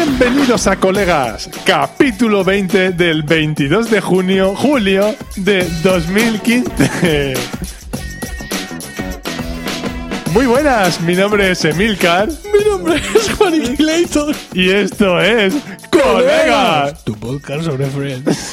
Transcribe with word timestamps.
Bienvenidos 0.00 0.66
a 0.66 0.76
Colegas, 0.76 1.48
capítulo 1.64 2.44
20 2.44 2.90
del 2.90 3.22
22 3.22 3.88
de 3.90 4.02
junio, 4.02 4.54
julio 4.54 5.14
de 5.36 5.66
2015. 5.82 7.32
Muy 10.34 10.44
buenas, 10.44 11.00
mi 11.00 11.14
nombre 11.14 11.50
es 11.52 11.64
Emilcar 11.64 12.28
Mi 12.28 12.70
nombre 12.70 12.96
es 13.14 13.30
Juan 13.38 13.74
Clayton. 13.74 14.34
y 14.52 14.68
esto 14.68 15.18
es 15.18 15.54
Colegas. 15.90 17.02
Tu 17.02 17.14
podcast 17.14 17.64
sobre 17.64 17.86
Friends. 17.86 18.52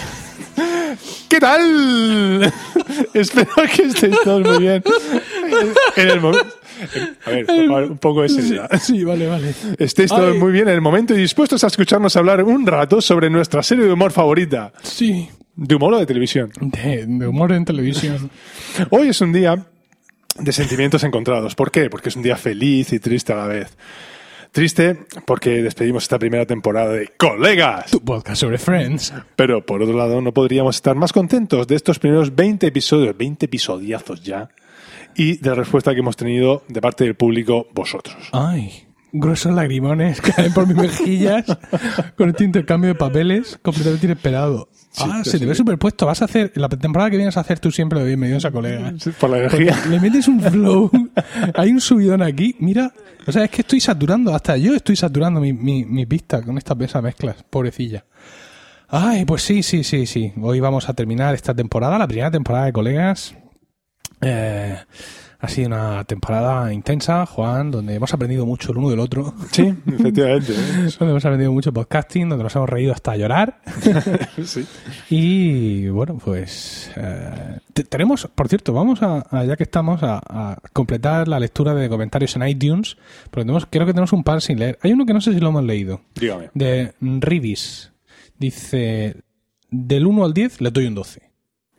¿Qué 1.27 1.39
tal? 1.41 2.53
Espero 3.13 3.51
que 3.75 3.81
estéis 3.83 4.15
todos 4.23 4.47
muy 4.47 4.59
bien. 4.59 4.81
En 5.97 6.07
el 6.09 6.21
mo- 6.21 6.31
A 7.25 7.29
ver, 7.29 7.45
por 7.45 7.55
favor, 7.67 7.83
un 7.83 7.97
poco 7.97 8.21
de 8.23 8.29
seriedad. 8.29 8.69
Sí, 8.81 9.03
vale, 9.03 9.27
vale. 9.27 9.53
Estéis 9.77 10.09
todos 10.09 10.35
muy 10.35 10.51
bien 10.51 10.67
en 10.67 10.75
el 10.75 10.81
momento 10.81 11.13
y 11.13 11.17
dispuestos 11.17 11.63
a 11.63 11.67
escucharnos 11.67 12.15
hablar 12.15 12.43
un 12.43 12.65
rato 12.65 13.01
sobre 13.01 13.29
nuestra 13.29 13.63
serie 13.63 13.85
de 13.85 13.93
humor 13.93 14.11
favorita. 14.11 14.73
Sí. 14.81 15.29
De 15.55 15.75
humor 15.75 15.93
o 15.93 15.99
de 15.99 16.05
televisión. 16.05 16.51
De, 16.59 17.05
de 17.05 17.27
humor 17.27 17.51
en 17.51 17.65
televisión. 17.65 18.29
Hoy 18.89 19.09
es 19.09 19.21
un 19.21 19.31
día 19.33 19.65
de 20.37 20.51
sentimientos 20.51 21.03
encontrados. 21.03 21.55
¿Por 21.55 21.71
qué? 21.71 21.89
Porque 21.89 22.09
es 22.09 22.15
un 22.15 22.23
día 22.23 22.37
feliz 22.37 22.91
y 22.93 22.99
triste 22.99 23.33
a 23.33 23.37
la 23.37 23.47
vez. 23.47 23.77
Triste 24.53 25.07
porque 25.25 25.63
despedimos 25.63 26.03
esta 26.03 26.19
primera 26.19 26.45
temporada 26.45 26.93
de 26.93 27.07
Colegas. 27.17 27.89
Tu 27.89 27.99
podcast 27.99 28.39
sobre 28.39 28.59
Friends. 28.59 29.11
Pero 29.35 29.65
por 29.65 29.81
otro 29.81 29.97
lado, 29.97 30.21
no 30.21 30.31
podríamos 30.31 30.75
estar 30.75 30.95
más 30.95 31.11
contentos 31.11 31.65
de 31.65 31.75
estos 31.75 31.97
primeros 31.97 32.35
20 32.35 32.67
episodios, 32.67 33.17
20 33.17 33.47
episodiazos 33.47 34.21
ya, 34.23 34.49
y 35.15 35.37
de 35.37 35.49
la 35.49 35.55
respuesta 35.55 35.93
que 35.93 35.99
hemos 35.99 36.15
tenido 36.15 36.63
de 36.67 36.81
parte 36.81 37.03
del 37.03 37.15
público, 37.15 37.67
vosotros. 37.73 38.17
Ay. 38.31 38.83
Gruesos 39.15 39.53
lagrimones 39.53 40.19
caen 40.21 40.51
por 40.53 40.65
mis 40.65 40.75
mejillas 40.75 41.45
con 42.17 42.29
este 42.29 42.43
intercambio 42.43 42.89
de 42.89 42.95
papeles 42.95 43.59
completamente 43.61 44.07
inesperado. 44.07 44.69
ah, 44.97 45.21
se 45.23 45.37
te 45.37 45.45
ve 45.45 45.53
superpuesto. 45.53 46.07
Vas 46.07 46.23
a 46.23 46.25
hacer, 46.25 46.51
la 46.55 46.67
temporada 46.67 47.11
que 47.11 47.17
vienes 47.17 47.37
a 47.37 47.41
hacer 47.41 47.59
tú 47.59 47.69
siempre 47.69 47.99
lo 47.99 48.05
bienvenidos 48.05 48.43
a 48.45 48.51
colegas. 48.51 49.07
Por 49.19 49.29
la 49.29 49.47
Porque 49.49 49.57
energía. 49.57 49.85
le 49.87 49.99
metes 49.99 50.27
un 50.27 50.41
flow, 50.41 50.89
hay 51.53 51.71
un 51.71 51.79
subidón 51.79 52.23
aquí. 52.23 52.55
Mira, 52.57 52.91
o 53.27 53.31
sea, 53.31 53.43
es 53.43 53.51
que 53.51 53.61
estoy 53.61 53.79
saturando, 53.79 54.33
hasta 54.33 54.57
yo 54.57 54.73
estoy 54.73 54.95
saturando 54.95 55.39
mi, 55.39 55.53
mi, 55.53 55.85
mi 55.85 56.07
pista 56.07 56.41
con 56.41 56.57
estas 56.57 56.79
esas 56.81 57.03
mezclas, 57.03 57.43
pobrecilla. 57.47 58.05
Ay, 58.89 59.25
pues 59.25 59.43
sí, 59.43 59.61
sí, 59.61 59.83
sí, 59.83 60.07
sí. 60.07 60.33
Hoy 60.41 60.59
vamos 60.59 60.89
a 60.89 60.93
terminar 60.93 61.35
esta 61.35 61.53
temporada, 61.53 61.99
la 61.99 62.07
primera 62.07 62.31
temporada 62.31 62.65
de 62.65 62.73
colegas. 62.73 63.35
Eh, 64.25 64.77
ha 65.39 65.47
sido 65.49 65.67
una 65.67 66.05
temporada 66.05 66.71
intensa, 66.73 67.25
Juan, 67.25 67.69
donde 67.69 67.95
hemos 67.95 68.13
aprendido 68.13 68.45
mucho 68.45 68.71
el 68.71 68.77
uno 68.77 68.89
del 68.89 68.99
otro. 68.99 69.33
Sí, 69.51 69.73
efectivamente. 69.87 70.53
¿eh? 70.53 70.89
Donde 70.99 71.11
hemos 71.11 71.25
aprendido 71.25 71.51
mucho 71.51 71.73
podcasting, 71.73 72.29
donde 72.29 72.43
nos 72.45 72.55
hemos 72.55 72.69
reído 72.69 72.93
hasta 72.93 73.17
llorar. 73.17 73.59
Sí. 74.45 74.65
Y 75.09 75.89
bueno, 75.89 76.17
pues 76.23 76.91
eh, 76.95 77.59
te- 77.73 77.83
tenemos, 77.83 78.27
por 78.33 78.47
cierto, 78.47 78.71
vamos 78.71 79.01
a, 79.03 79.25
a- 79.29 79.43
ya 79.43 79.57
que 79.57 79.63
estamos, 79.63 80.01
a, 80.01 80.21
a 80.25 80.57
completar 80.71 81.27
la 81.27 81.39
lectura 81.41 81.73
de 81.73 81.89
comentarios 81.89 82.35
en 82.37 82.47
iTunes, 82.47 82.95
porque 83.29 83.41
tenemos, 83.43 83.65
creo 83.69 83.85
que 83.85 83.91
tenemos 83.93 84.13
un 84.13 84.23
par 84.23 84.41
sin 84.41 84.59
leer. 84.59 84.79
Hay 84.81 84.93
uno 84.93 85.05
que 85.05 85.13
no 85.13 85.19
sé 85.19 85.33
si 85.33 85.39
lo 85.41 85.49
hemos 85.49 85.63
leído, 85.65 86.01
Dígame. 86.15 86.49
de 86.53 86.93
Rivis. 87.01 87.91
Dice, 88.39 89.17
del 89.69 90.05
1 90.07 90.23
al 90.25 90.33
10 90.33 90.61
le 90.61 90.71
doy 90.71 90.85
un 90.87 90.95
12. 90.95 91.21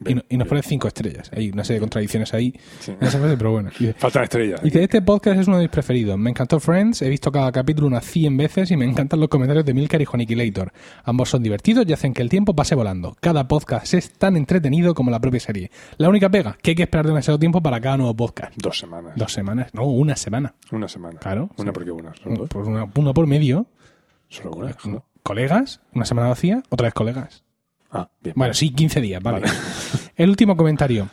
Y, 0.06 0.14
no- 0.14 0.22
y 0.28 0.36
nos 0.36 0.48
pone 0.48 0.60
5 0.62 0.88
estrellas. 0.88 1.30
Hay 1.34 1.50
una 1.50 1.62
serie 1.62 1.76
de 1.78 1.80
contradicciones 1.82 2.34
ahí. 2.34 2.52
Sí. 2.80 2.90
en 3.00 3.06
esa 3.06 3.18
frase, 3.18 3.36
pero 3.36 3.52
bueno. 3.52 3.70
Faltan 3.96 4.24
estrellas. 4.24 4.60
Dice, 4.62 4.82
este 4.82 5.00
podcast 5.02 5.38
es 5.40 5.46
uno 5.46 5.56
de 5.58 5.62
mis 5.64 5.70
preferidos. 5.70 6.18
Me 6.18 6.30
encantó 6.30 6.58
Friends, 6.60 7.00
he 7.02 7.08
visto 7.08 7.30
cada 7.30 7.50
capítulo 7.52 7.86
unas 7.86 8.04
100 8.04 8.36
veces 8.36 8.70
y 8.72 8.76
me 8.76 8.84
encantan 8.84 9.20
los 9.20 9.28
comentarios 9.28 9.64
de 9.64 9.72
Milcar 9.72 10.02
y 10.02 10.04
Juaniquilator. 10.04 10.72
Ambos 11.04 11.30
son 11.30 11.42
divertidos 11.42 11.86
y 11.88 11.92
hacen 11.92 12.12
que 12.12 12.22
el 12.22 12.28
tiempo 12.28 12.54
pase 12.54 12.74
volando. 12.74 13.16
Cada 13.20 13.46
podcast 13.46 13.94
es 13.94 14.12
tan 14.12 14.36
entretenido 14.36 14.94
como 14.94 15.10
la 15.10 15.20
propia 15.20 15.40
serie. 15.40 15.70
La 15.96 16.08
única 16.08 16.28
pega, 16.28 16.58
que 16.60 16.72
hay 16.72 16.74
que 16.74 16.82
esperar 16.82 17.06
demasiado 17.06 17.38
tiempo 17.38 17.62
para 17.62 17.80
cada 17.80 17.96
nuevo 17.96 18.14
podcast. 18.14 18.52
Dos 18.56 18.78
semanas. 18.78 19.12
Dos 19.16 19.32
semanas, 19.32 19.70
no, 19.74 19.84
una 19.84 20.16
semana. 20.16 20.54
Una 20.72 20.88
semana. 20.88 21.20
Claro. 21.20 21.50
Una 21.56 21.72
porque 21.72 21.92
una. 21.92 22.12
Dos. 22.24 22.48
Pues 22.50 22.66
una, 22.66 22.86
por 23.14 23.26
medio. 23.28 23.66
Solo 24.28 24.50
una. 24.56 24.76
¿no? 24.86 25.04
Colegas, 25.22 25.80
una 25.94 26.04
semana 26.04 26.28
vacía, 26.28 26.62
otra 26.68 26.86
vez 26.88 26.94
colegas. 26.94 27.43
Ah, 27.94 28.08
bien. 28.20 28.34
Bueno, 28.36 28.52
sí, 28.54 28.70
15 28.70 29.00
días, 29.00 29.22
vale. 29.22 29.40
Vale. 29.40 29.52
El 30.16 30.28
último 30.30 30.56
comentario 30.56 31.08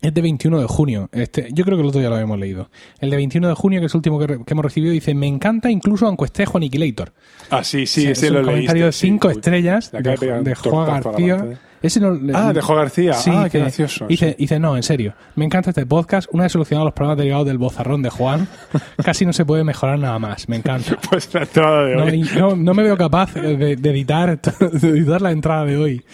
es 0.00 0.14
de 0.14 0.20
21 0.22 0.60
de 0.60 0.66
junio. 0.66 1.08
Este, 1.12 1.48
yo 1.52 1.64
creo 1.64 1.76
que 1.76 1.82
el 1.82 1.88
otro 1.88 2.00
ya 2.00 2.08
lo 2.08 2.14
habíamos 2.14 2.38
leído. 2.38 2.70
El 3.00 3.10
de 3.10 3.16
21 3.16 3.48
de 3.48 3.54
junio, 3.54 3.80
que 3.80 3.86
es 3.86 3.92
el 3.94 3.98
último 3.98 4.18
que, 4.20 4.26
re- 4.28 4.44
que 4.44 4.54
hemos 4.54 4.64
recibido, 4.64 4.92
dice: 4.92 5.12
Me 5.14 5.26
encanta 5.26 5.70
incluso 5.70 6.06
aunque 6.06 6.24
esté 6.26 6.46
Juaniquilator. 6.46 7.12
Ah, 7.50 7.64
sí, 7.64 7.84
sí, 7.86 8.06
es 8.06 8.18
ese 8.18 8.28
un 8.30 8.34
lo 8.38 8.42
comentario 8.44 8.84
leíste, 8.84 9.06
de 9.06 9.10
5 9.10 9.28
sí. 9.28 9.32
Uy. 9.34 9.38
estrellas 9.38 9.90
de, 9.92 10.00
de 10.00 10.50
un 10.50 10.54
Juan 10.54 10.86
García. 11.02 11.58
Ese 11.82 12.00
no, 12.00 12.18
Ah, 12.34 12.52
de 12.52 12.60
Juan 12.60 12.78
García. 12.78 13.12
Sí, 13.14 13.30
ah, 13.32 13.48
qué 13.50 13.60
gracioso. 13.60 14.06
Dice, 14.08 14.34
dice, 14.38 14.58
no, 14.58 14.76
en 14.76 14.82
serio. 14.82 15.14
Me 15.36 15.44
encanta 15.44 15.70
este 15.70 15.86
podcast. 15.86 16.28
Una 16.32 16.44
vez 16.44 16.52
solucionado 16.52 16.86
los 16.86 16.94
problemas 16.94 17.18
derivados 17.18 17.46
del 17.46 17.58
bozarrón 17.58 18.02
de 18.02 18.10
Juan, 18.10 18.48
casi 19.04 19.24
no 19.26 19.32
se 19.32 19.44
puede 19.44 19.64
mejorar 19.64 19.98
nada 19.98 20.18
más. 20.18 20.48
Me 20.48 20.56
encanta. 20.56 20.96
Pues 21.10 21.32
la 21.32 21.42
entrada 21.42 21.84
de 21.84 21.96
hoy. 21.96 22.30
no, 22.38 22.54
no 22.56 22.74
me 22.74 22.82
veo 22.82 22.96
capaz 22.96 23.32
de, 23.34 23.76
de 23.76 23.90
editar 23.90 24.40
de 24.72 24.88
editar 24.88 25.22
la 25.22 25.30
entrada 25.30 25.64
de 25.64 25.76
hoy. 25.76 26.04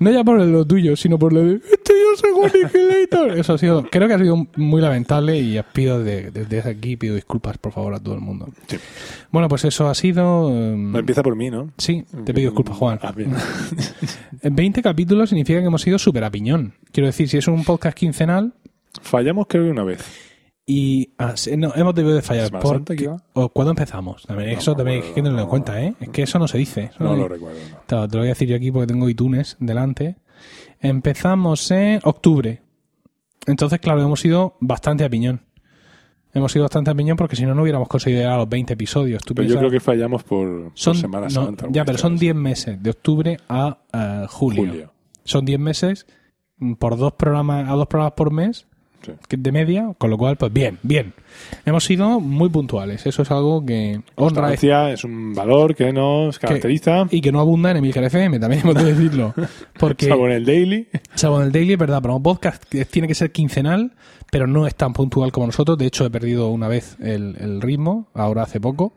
No 0.00 0.10
ya 0.10 0.22
por 0.24 0.38
lo 0.40 0.66
tuyo, 0.66 0.96
sino 0.96 1.18
por 1.18 1.32
lo 1.32 1.42
de 1.42 1.54
este 1.54 1.92
yo 1.94 2.16
soy 2.16 2.62
Aniquilator". 2.62 3.38
Eso 3.38 3.54
ha 3.54 3.58
sido, 3.58 3.84
creo 3.90 4.08
que 4.08 4.14
ha 4.14 4.18
sido 4.18 4.46
muy 4.56 4.80
lamentable 4.82 5.38
y 5.38 5.58
os 5.58 5.64
pido 5.66 6.02
de- 6.02 6.30
desde 6.32 6.68
aquí 6.68 6.96
pido 6.96 7.14
disculpas 7.14 7.56
por 7.58 7.72
favor 7.72 7.94
a 7.94 8.00
todo 8.00 8.14
el 8.14 8.20
mundo. 8.20 8.48
Sí. 8.66 8.76
Bueno, 9.30 9.48
pues 9.48 9.64
eso 9.64 9.88
ha 9.88 9.94
sido. 9.94 10.50
No, 10.50 10.98
empieza 10.98 11.22
por 11.22 11.36
mí, 11.36 11.50
¿no? 11.50 11.70
sí, 11.78 12.04
te 12.24 12.34
pido 12.34 12.50
disculpas, 12.50 12.76
Juan. 12.76 12.98
Ah, 13.02 13.12
bien. 13.12 13.32
En 14.42 14.54
20 14.56 14.82
capítulos 14.82 14.95
significa 15.26 15.60
que 15.60 15.66
hemos 15.66 15.86
ido 15.86 15.98
súper 15.98 16.24
a 16.24 16.30
piñón. 16.30 16.74
Quiero 16.92 17.06
decir, 17.06 17.28
si 17.28 17.36
es 17.38 17.46
un 17.48 17.64
podcast 17.64 17.96
quincenal 17.96 18.52
Fallamos 19.02 19.46
creo 19.48 19.64
que 19.64 19.70
una 19.70 19.84
vez. 19.84 20.02
y 20.66 21.10
ah, 21.18 21.34
no, 21.56 21.72
hemos 21.74 21.94
debido 21.94 22.14
de 22.14 22.22
fallar. 22.22 22.50
O 23.34 23.48
cuándo 23.50 23.70
empezamos. 23.72 24.22
También, 24.26 24.52
No 24.52 24.58
eso 24.58 24.70
me 24.72 24.76
también 24.76 25.02
hay 25.02 25.08
que 25.08 25.14
tenerlo 25.14 25.38
en 25.38 25.44
no. 25.44 25.50
cuenta, 25.50 25.82
¿eh? 25.82 25.94
Es 26.00 26.08
que 26.08 26.22
eso 26.22 26.38
no 26.38 26.48
se 26.48 26.58
dice. 26.58 26.90
No 26.98 27.14
lo 27.14 27.28
recuerdo. 27.28 27.58
no. 27.70 28.08
Te 28.08 28.16
lo 28.16 28.20
voy 28.22 28.28
a 28.28 28.30
decir 28.30 28.48
yo 28.48 28.56
aquí 28.56 28.70
porque 28.72 28.86
tengo 28.86 29.08
iTunes 29.08 29.56
delante. 29.60 30.16
Empezamos 30.80 31.70
en 31.70 32.00
octubre. 32.04 32.62
Entonces, 33.46 33.78
claro, 33.80 34.02
hemos 34.02 34.24
ido 34.24 34.56
bastante 34.60 35.04
a 35.04 35.08
piñón. 35.08 35.45
Hemos 36.36 36.54
ido 36.54 36.64
bastante 36.64 36.94
piñón 36.94 37.16
porque 37.16 37.34
si 37.34 37.46
no, 37.46 37.54
no 37.54 37.62
hubiéramos 37.62 37.88
conseguido 37.88 38.20
llegar 38.20 38.34
a 38.34 38.38
los 38.38 38.48
20 38.48 38.74
episodios. 38.74 39.22
Tú 39.24 39.34
Pero 39.34 39.48
yo 39.48 39.58
creo 39.58 39.70
que 39.70 39.80
fallamos 39.80 40.22
por, 40.22 40.64
por 40.64 40.72
son, 40.74 40.94
Semana 40.94 41.28
no, 41.28 41.56
ya, 41.70 41.84
pero 41.84 41.96
son 41.96 42.12
vez. 42.12 42.20
10 42.20 42.34
meses, 42.34 42.82
de 42.82 42.90
octubre 42.90 43.38
a 43.48 43.78
eh, 43.92 44.26
julio. 44.28 44.66
Julio. 44.66 44.92
Son 45.24 45.46
10 45.46 45.58
meses 45.58 46.06
mm, 46.58 46.74
por 46.74 46.98
dos 46.98 47.14
programas, 47.14 47.68
a 47.68 47.72
dos 47.72 47.86
programas 47.86 48.12
por 48.12 48.32
mes 48.32 48.66
Sí. 49.06 49.12
que- 49.28 49.36
de 49.36 49.52
media, 49.52 49.92
con 49.98 50.10
lo 50.10 50.18
cual, 50.18 50.36
pues 50.36 50.52
bien, 50.52 50.78
bien. 50.82 51.14
Hemos 51.64 51.84
sido 51.84 52.20
muy 52.20 52.48
puntuales. 52.48 53.06
Eso 53.06 53.22
es 53.22 53.30
algo 53.30 53.64
que 53.64 54.00
honra 54.16 54.52
es 54.54 55.04
un 55.04 55.34
valor 55.34 55.74
que 55.74 55.92
nos 55.92 56.38
caracteriza. 56.38 57.06
y 57.10 57.20
que 57.20 57.30
no 57.32 57.40
abunda 57.40 57.70
en 57.70 57.78
Emilcar 57.78 58.04
FM, 58.04 58.38
también 58.40 58.62
hemos 58.62 58.74
de 58.74 58.84
decirlo. 58.92 59.34
Porque 59.78 60.06
Salvo 60.08 60.26
en 60.26 60.32
el 60.32 60.44
daily. 60.44 60.88
Salvo 61.14 61.40
en 61.40 61.46
el 61.46 61.52
daily, 61.52 61.72
es 61.74 61.78
verdad, 61.78 62.02
para 62.02 62.14
un 62.14 62.22
podcast 62.22 62.62
que 62.64 62.84
tiene 62.84 63.06
que 63.08 63.14
ser 63.14 63.32
quincenal, 63.32 63.92
pero 64.30 64.46
no 64.46 64.66
es 64.66 64.74
tan 64.74 64.92
puntual 64.92 65.32
como 65.32 65.46
nosotros. 65.46 65.78
De 65.78 65.86
hecho, 65.86 66.04
he 66.04 66.10
perdido 66.10 66.48
una 66.48 66.68
vez 66.68 66.96
el, 67.00 67.36
el 67.38 67.60
ritmo, 67.60 68.08
ahora 68.14 68.42
hace 68.42 68.60
poco. 68.60 68.94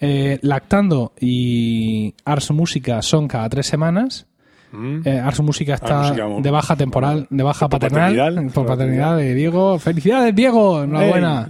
Eh, 0.00 0.38
Lactando 0.42 1.12
y 1.20 2.14
Ars 2.24 2.50
Música 2.50 3.00
son 3.02 3.28
cada 3.28 3.48
tres 3.48 3.66
semanas. 3.66 4.26
Mm. 4.72 5.00
Eh, 5.04 5.20
Ars 5.20 5.40
Música 5.40 5.74
está 5.74 6.12
de 6.12 6.50
baja 6.50 6.76
temporal, 6.76 7.26
de 7.28 7.42
baja 7.42 7.68
paternal, 7.68 8.16
paternidad. 8.16 8.52
por 8.52 8.66
paternidad 8.66 9.16
de 9.16 9.34
Diego. 9.34 9.78
¡Felicidades, 9.78 10.34
Diego! 10.34 10.82
¡Enhorabuena! 10.82 11.48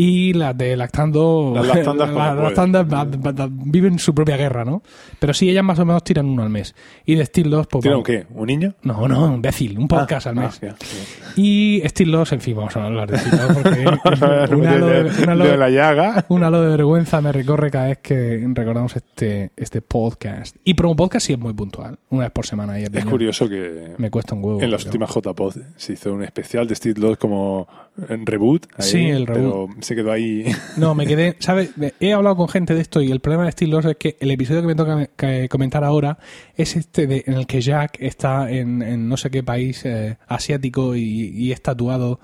Y 0.00 0.32
las 0.32 0.56
de 0.56 0.76
Lactando, 0.76 1.52
Las 1.56 1.66
lactandas 1.74 2.08
como 2.10 2.18
las 2.20 2.28
pueden. 2.34 2.44
lactandas 2.44 2.86
va- 2.86 3.04
va- 3.04 3.32
va- 3.32 3.48
viven 3.50 3.98
su 3.98 4.14
propia 4.14 4.36
guerra, 4.36 4.64
¿no? 4.64 4.80
Pero 5.18 5.34
sí, 5.34 5.50
ellas 5.50 5.64
más 5.64 5.76
o 5.80 5.84
menos 5.84 6.04
tiran 6.04 6.26
uno 6.26 6.44
al 6.44 6.50
mes. 6.50 6.72
Y 7.04 7.16
de 7.16 7.26
Steel 7.26 7.50
Loss, 7.50 7.66
pues 7.66 7.82
¿Tiene 7.82 7.96
un 7.96 8.04
vamos- 8.04 8.24
qué? 8.28 8.32
¿Un 8.32 8.46
niño? 8.46 8.74
no, 8.84 9.08
no, 9.08 9.34
imbécil, 9.34 9.76
un 9.76 9.88
podcast 9.88 10.28
Ah, 10.28 10.30
al 10.30 10.36
mes. 10.36 10.60
ah. 10.62 10.76
Y 11.36 11.82
Steel 11.84 12.12
Loss, 12.12 12.32
en 12.32 12.40
fin, 12.40 12.54
vamos 12.56 12.76
a 12.76 12.84
hablar 12.86 13.10
de 13.10 13.18
Steel 13.18 13.36
Loss 13.36 13.56
porque 13.56 13.86
un 14.54 14.60
de, 14.62 14.68
halo 14.68 14.86
de, 14.86 15.52
un 15.52 15.58
la 15.58 15.68
llaga. 15.70 16.24
un 16.28 16.44
halo 16.44 16.62
de 16.62 16.68
vergüenza 16.70 17.20
me 17.20 17.32
recorre 17.32 17.70
cada 17.70 17.86
vez 17.88 17.98
que 17.98 18.46
recordamos 18.54 18.94
este, 18.94 19.50
este 19.56 19.82
podcast. 19.82 20.54
Y 20.62 20.74
Promo 20.74 20.94
Podcast 20.94 21.26
sí 21.26 21.32
es 21.32 21.38
muy 21.40 21.54
puntual, 21.54 21.98
una 22.10 22.22
vez 22.22 22.30
por 22.30 22.46
semana. 22.46 22.78
Y 22.78 22.84
Es 22.84 23.04
curioso 23.04 23.48
que 23.48 23.94
Me 23.98 24.10
cuesta 24.10 24.34
un 24.36 24.44
huevo. 24.44 24.62
en 24.62 24.70
las 24.70 24.84
últimas 24.84 25.10
JPod 25.12 25.56
se 25.76 25.94
hizo 25.94 26.12
un 26.12 26.22
especial 26.22 26.68
de 26.68 26.74
Steve 26.76 27.00
Loss 27.00 27.16
como 27.18 27.66
en 27.87 27.87
reboot. 27.98 28.66
ahí, 28.76 28.86
Sí, 28.86 29.06
el 29.08 29.24
Pero 29.26 29.38
reboot. 29.66 29.82
se 29.82 29.94
quedó 29.96 30.12
ahí. 30.12 30.44
No, 30.76 30.94
me 30.94 31.06
quedé, 31.06 31.36
¿sabes? 31.40 31.70
He 32.00 32.12
hablado 32.12 32.36
con 32.36 32.48
gente 32.48 32.74
de 32.74 32.80
esto 32.80 33.02
y 33.02 33.10
el 33.10 33.20
problema 33.20 33.44
de 33.44 33.52
Steel 33.52 33.70
Loss 33.70 33.84
es 33.86 33.96
que 33.96 34.16
el 34.20 34.30
episodio 34.30 34.60
que 34.62 34.66
me 34.68 34.74
toca 34.74 35.06
que 35.16 35.48
comentar 35.48 35.84
ahora 35.84 36.18
es 36.56 36.76
este 36.76 37.06
de, 37.06 37.24
en 37.26 37.34
el 37.34 37.46
que 37.46 37.60
Jack 37.60 37.96
está 38.00 38.50
en, 38.50 38.82
en 38.82 39.08
no 39.08 39.16
sé 39.16 39.30
qué 39.30 39.42
país 39.42 39.84
eh, 39.84 40.16
asiático 40.28 40.94
y, 40.96 41.02
y 41.34 41.52
es 41.52 41.60
tatuado 41.62 42.20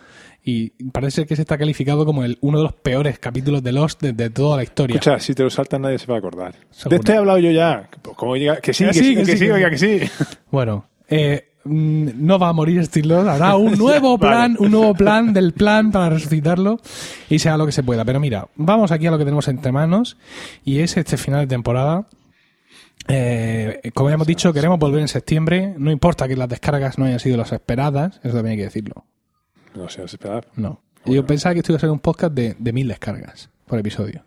y 0.46 0.70
parece 0.92 1.24
que 1.24 1.36
se 1.36 1.42
está 1.42 1.56
calificado 1.56 2.04
como 2.04 2.22
el, 2.22 2.36
uno 2.42 2.58
de 2.58 2.64
los 2.64 2.74
peores 2.74 3.18
capítulos 3.18 3.62
de 3.62 3.72
Lost 3.72 4.02
de, 4.02 4.12
de 4.12 4.28
toda 4.28 4.58
la 4.58 4.62
historia. 4.62 4.96
Escucha, 4.96 5.18
si 5.18 5.34
te 5.34 5.42
lo 5.42 5.48
saltas 5.48 5.80
nadie 5.80 5.98
se 5.98 6.06
va 6.06 6.16
a 6.16 6.18
acordar. 6.18 6.52
De 6.52 6.58
Seguro. 6.70 6.96
este 6.96 7.12
he 7.12 7.16
hablado 7.16 7.38
yo 7.38 7.50
ya. 7.50 7.88
Pues, 8.02 8.14
¿Cómo 8.16 8.36
llega? 8.36 8.56
Que 8.58 8.74
sí, 8.74 8.84
Que 8.84 8.90
que, 8.90 8.94
sí, 8.94 9.04
sí, 9.04 9.14
que 9.14 9.20
que, 9.20 9.24
sí, 9.24 9.32
sí, 9.38 9.46
que 9.70 9.78
sí. 9.78 9.88
que 9.98 10.06
sí. 10.06 10.24
Bueno, 10.50 10.84
eh, 11.08 11.48
no 11.64 12.38
va 12.38 12.48
a 12.48 12.52
morir 12.52 12.84
Steel 12.84 13.08
Loss, 13.08 13.26
habrá 13.26 13.56
un 13.56 13.72
nuevo 13.78 14.18
Vale. 14.18 14.32
plan, 14.32 14.56
un 14.58 14.70
nuevo 14.70 14.94
plan 14.94 15.32
del 15.32 15.52
plan 15.52 15.90
para 15.92 16.10
resucitarlo 16.10 16.78
y 17.28 17.38
sea 17.38 17.56
lo 17.56 17.66
que 17.66 17.72
se 17.72 17.82
pueda. 17.82 18.04
Pero 18.04 18.20
mira, 18.20 18.48
vamos 18.56 18.92
aquí 18.92 19.06
a 19.06 19.10
lo 19.10 19.18
que 19.18 19.24
tenemos 19.24 19.48
entre 19.48 19.72
manos 19.72 20.16
y 20.64 20.80
es 20.80 20.96
este 20.96 21.16
final 21.16 21.40
de 21.40 21.46
temporada. 21.46 22.06
Eh, 23.08 23.90
como 23.94 24.08
ya 24.08 24.14
hemos 24.14 24.26
dicho, 24.26 24.52
queremos 24.52 24.78
volver 24.78 25.00
en 25.00 25.08
septiembre. 25.08 25.74
No 25.78 25.90
importa 25.90 26.26
que 26.28 26.36
las 26.36 26.48
descargas 26.48 26.98
no 26.98 27.04
hayan 27.04 27.20
sido 27.20 27.36
las 27.36 27.52
esperadas, 27.52 28.20
eso 28.22 28.34
también 28.34 28.52
hay 28.52 28.56
que 28.58 28.64
decirlo. 28.64 29.04
No 29.74 29.88
sé, 29.88 30.04
esperar. 30.04 30.46
No. 30.56 30.80
Yo 31.04 31.26
pensaba 31.26 31.52
que 31.52 31.60
esto 31.60 31.72
iba 31.72 31.76
a 31.76 31.80
ser 31.80 31.90
un 31.90 31.98
podcast 31.98 32.32
de, 32.32 32.56
de 32.58 32.72
mil 32.72 32.88
descargas 32.88 33.50
por 33.66 33.78
episodio. 33.78 34.24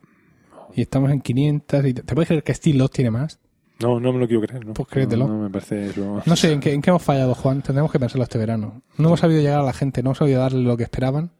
Y 0.76 0.82
estamos 0.82 1.12
en 1.12 1.22
500. 1.22 1.86
Y 1.86 1.94
te, 1.94 2.04
¿te 2.04 2.14
puedes 2.14 2.28
creer 2.28 2.44
que 2.44 2.54
Steel 2.54 2.78
Loss 2.78 2.92
tiene 2.92 3.10
más? 3.10 3.40
No, 3.80 4.00
no 4.00 4.12
me 4.14 4.20
lo 4.20 4.28
quiero 4.28 4.42
creer. 4.42 4.66
¿no? 4.66 4.74
Pues 4.74 4.88
créetelo. 4.88 5.28
No, 5.28 5.34
no 5.38 5.44
me 5.44 5.50
parece. 5.50 5.88
eso- 5.90 6.22
No 6.26 6.36
sé, 6.36 6.52
¿en 6.52 6.60
qué, 6.60 6.74
¿en 6.74 6.82
qué 6.82 6.90
hemos 6.90 7.04
fallado, 7.04 7.36
Juan? 7.36 7.62
Tendremos 7.62 7.92
que 7.92 8.00
pensarlo 8.00 8.24
este 8.24 8.38
verano. 8.38 8.82
No 8.98 9.08
hemos 9.10 9.20
sabido 9.20 9.42
llegar 9.42 9.60
a 9.60 9.64
la 9.64 9.74
gente, 9.74 10.02
no 10.02 10.10
hemos 10.10 10.18
sabido 10.18 10.40
darle 10.42 10.64
lo 10.64 10.76
que 10.78 10.84
esperaban. 10.84 11.32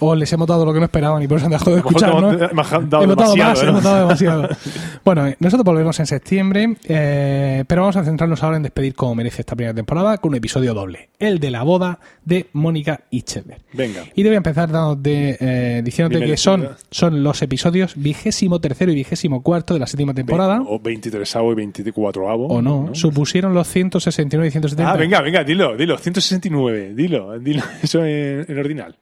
O 0.00 0.14
les 0.14 0.32
hemos 0.32 0.46
dado 0.46 0.64
lo 0.64 0.72
que 0.72 0.78
no 0.78 0.84
esperaban 0.86 1.22
y 1.22 1.28
por 1.28 1.38
eso 1.38 1.46
han 1.46 1.52
dejado 1.52 1.72
de 1.72 1.78
escucharnos. 1.78 2.34
hemos- 2.50 2.70
dado 2.90 3.02
hemos 3.04 3.16
dado 3.16 3.36
más, 3.36 3.62
¿eh? 3.62 3.66
hemos 3.66 3.82
dado 3.82 4.00
demasiado. 4.08 4.48
bueno, 5.04 5.26
eh, 5.26 5.36
nosotros 5.40 5.64
volvemos 5.64 5.98
en 6.00 6.06
septiembre, 6.06 6.76
eh, 6.88 7.64
pero 7.66 7.82
vamos 7.82 7.96
a 7.96 8.04
centrarnos 8.04 8.42
ahora 8.42 8.56
en 8.56 8.62
despedir 8.62 8.94
como 8.94 9.14
merece 9.14 9.42
esta 9.42 9.54
primera 9.56 9.74
temporada 9.74 10.18
con 10.18 10.30
un 10.30 10.36
episodio 10.36 10.74
doble, 10.74 11.08
el 11.18 11.38
de 11.40 11.50
la 11.50 11.62
boda 11.62 11.98
de 12.24 12.46
Mónica 12.52 13.00
y 13.10 13.22
Chandler. 13.22 13.60
Venga. 13.72 14.02
Y 14.14 14.22
te 14.22 14.28
voy 14.28 14.34
a 14.34 14.38
empezar 14.38 14.70
dándote, 14.70 15.36
eh, 15.40 15.82
diciéndote 15.82 16.16
Dime, 16.18 16.30
que 16.30 16.36
son, 16.36 16.68
son 16.90 17.22
los 17.22 17.40
episodios 17.42 17.94
vigésimo 17.96 18.60
tercero 18.60 18.92
y 18.92 18.94
vigésimo 18.96 19.42
cuarto 19.42 19.74
de 19.74 19.80
la 19.80 19.86
séptima 19.86 20.12
temporada. 20.14 20.62
O 20.66 20.78
23 20.80 21.36
y 21.36 21.54
24 21.54 22.30
avo. 22.30 22.46
o 22.48 22.62
no, 22.62 22.90
supusieron 22.94 23.54
los 23.54 23.68
169 23.68 24.48
y 24.48 24.50
170. 24.50 24.92
Ah, 24.92 24.96
venga, 24.96 25.20
venga, 25.20 25.42
dilo, 25.44 25.76
dilo. 25.76 25.96
169, 25.98 26.92
dilo, 26.94 27.38
dilo. 27.38 27.62
Eso 27.82 28.04
en, 28.04 28.44
en 28.48 28.58
ordinal. 28.58 28.96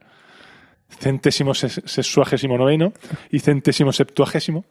Centésimo 0.98 1.52
ses- 1.52 1.82
sexuagésimo 1.84 2.56
noveno 2.58 2.92
y 3.30 3.40
centésimo 3.40 3.92
septuagésimo 3.92 4.64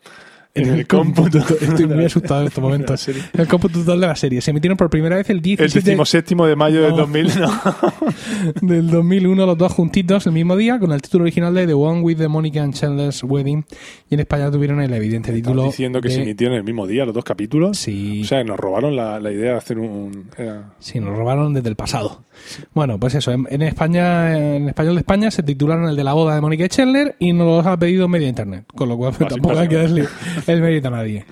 en 0.56 0.70
el 0.70 0.88
cómputo. 0.88 1.40
Estoy 1.62 1.88
muy 1.88 2.06
asustado 2.06 2.42
en 2.42 2.48
estos 2.50 2.64
momentos. 2.64 3.08
El 3.08 3.48
cómputo 3.48 3.80
total 3.80 4.02
de 4.02 4.08
la 4.08 4.16
serie. 4.16 4.40
Se 4.42 4.52
emitieron 4.52 4.78
por 4.78 4.90
primera 4.90 5.16
vez 5.16 5.30
el 5.32 5.38
El 5.38 5.42
17 5.44 5.84
decimoséptimo 5.84 6.46
de 6.46 6.56
mayo 6.56 6.82
del 6.84 6.92
No. 6.92 6.98
2000. 6.98 7.40
No. 7.40 7.62
del 8.62 8.90
2001, 8.90 9.46
los 9.46 9.58
dos 9.58 9.72
juntitos 9.72 10.26
el 10.28 10.34
mismo 10.34 10.56
día, 10.56 10.78
con 10.80 10.92
el 10.92 11.02
título 11.02 11.24
original 11.24 11.54
de 11.56 11.66
The 11.68 11.74
One 11.74 12.02
with 12.02 12.18
the 12.18 12.28
Monica 12.28 12.62
and 12.64 12.74
Chandler's 12.74 13.24
Wedding. 13.24 13.66
Y 14.10 14.14
en 14.14 14.20
España 14.20 14.52
tuvieron 14.52 14.80
el 14.82 14.94
evidente 14.94 15.34
título. 15.34 15.64
diciendo 15.66 16.02
que 16.02 16.10
de- 16.10 16.16
se 16.16 16.22
emitieron 16.22 16.56
el 16.56 16.64
mismo 16.64 16.86
día 16.88 17.04
los 17.06 17.16
dos 17.16 17.24
capítulos. 17.24 17.78
Sí. 17.78 18.22
O 18.24 18.26
sea, 18.26 18.44
nos 18.44 18.58
robaron 18.60 18.96
la, 18.96 19.20
la 19.20 19.32
idea 19.32 19.54
de 19.54 19.58
hacer 19.58 19.80
un. 19.80 20.30
era- 20.38 20.74
Sí, 20.80 21.00
nos 21.00 21.18
robaron 21.18 21.54
desde 21.54 21.70
el 21.70 21.76
pasado. 21.76 22.24
Bueno, 22.74 23.00
pues 23.00 23.16
eso, 23.16 23.32
en, 23.32 23.48
en 23.50 23.62
España, 23.62 24.38
en 24.56 24.70
español 24.70 24.96
de 24.96 25.00
España 25.02 25.32
se 25.32 25.44
titularon 25.44 25.90
el 25.90 25.96
de 25.96 26.04
la 26.04 26.14
boda 26.14 26.36
de 26.36 26.42
Mónica 26.42 26.68
Chandler 26.68 27.16
y 27.20 27.34
nos 27.34 27.48
los 27.48 27.66
ha 27.66 27.78
pedido 27.78 28.08
media 28.08 28.28
internet, 28.28 28.66
con 28.76 28.90
lo 28.90 28.98
cual 28.98 29.14
pues, 29.18 29.30
tampoco 29.30 29.58
hay 29.60 29.68
que 29.68 29.76
darle 29.76 30.06
el 30.48 30.62
mérito 30.62 30.88
a 30.90 30.92
nadie. 30.92 31.26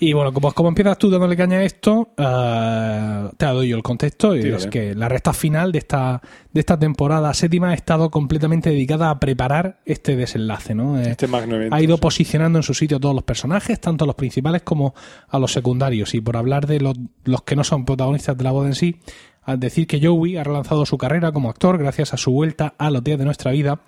Y 0.00 0.12
bueno, 0.12 0.32
como, 0.32 0.52
como 0.52 0.68
empiezas 0.68 0.96
tú 0.96 1.10
dándole 1.10 1.36
caña 1.36 1.56
a 1.58 1.64
esto, 1.64 2.10
ah, 2.18 3.32
te 3.36 3.46
doy 3.46 3.66
yo 3.66 3.76
el 3.76 3.82
contexto, 3.82 4.36
y 4.36 4.48
es 4.48 4.68
que 4.68 4.94
la 4.94 5.08
recta 5.08 5.32
final 5.32 5.72
de 5.72 5.78
esta, 5.80 6.22
de 6.52 6.60
esta 6.60 6.78
temporada 6.78 7.34
séptima 7.34 7.70
ha 7.70 7.74
estado 7.74 8.08
completamente 8.08 8.70
dedicada 8.70 9.10
a 9.10 9.18
preparar 9.18 9.80
este 9.84 10.14
desenlace, 10.14 10.72
¿no? 10.76 11.00
Eh, 11.00 11.10
Este 11.10 11.26
magno 11.26 11.56
evento. 11.56 11.74
ha 11.74 11.82
ido 11.82 11.98
posicionando 11.98 12.60
en 12.60 12.62
su 12.62 12.74
sitio 12.74 12.98
a 12.98 13.00
todos 13.00 13.14
los 13.16 13.24
personajes, 13.24 13.80
tanto 13.80 14.04
a 14.04 14.06
los 14.06 14.14
principales 14.14 14.62
como 14.62 14.94
a 15.28 15.38
los 15.40 15.52
secundarios. 15.52 16.14
Y 16.14 16.20
por 16.20 16.36
hablar 16.36 16.68
de 16.68 16.78
los, 16.78 16.96
los 17.24 17.42
que 17.42 17.56
no 17.56 17.64
son 17.64 17.84
protagonistas 17.84 18.36
de 18.38 18.44
la 18.44 18.52
boda 18.52 18.68
en 18.68 18.74
sí, 18.76 19.00
al 19.48 19.58
decir 19.58 19.86
que 19.86 19.98
Joey 20.04 20.36
ha 20.36 20.44
relanzado 20.44 20.84
su 20.84 20.98
carrera 20.98 21.32
como 21.32 21.48
actor 21.48 21.78
gracias 21.78 22.12
a 22.12 22.18
su 22.18 22.30
vuelta 22.32 22.74
a 22.76 22.90
los 22.90 23.02
días 23.02 23.18
de 23.18 23.24
nuestra 23.24 23.50
vida, 23.50 23.80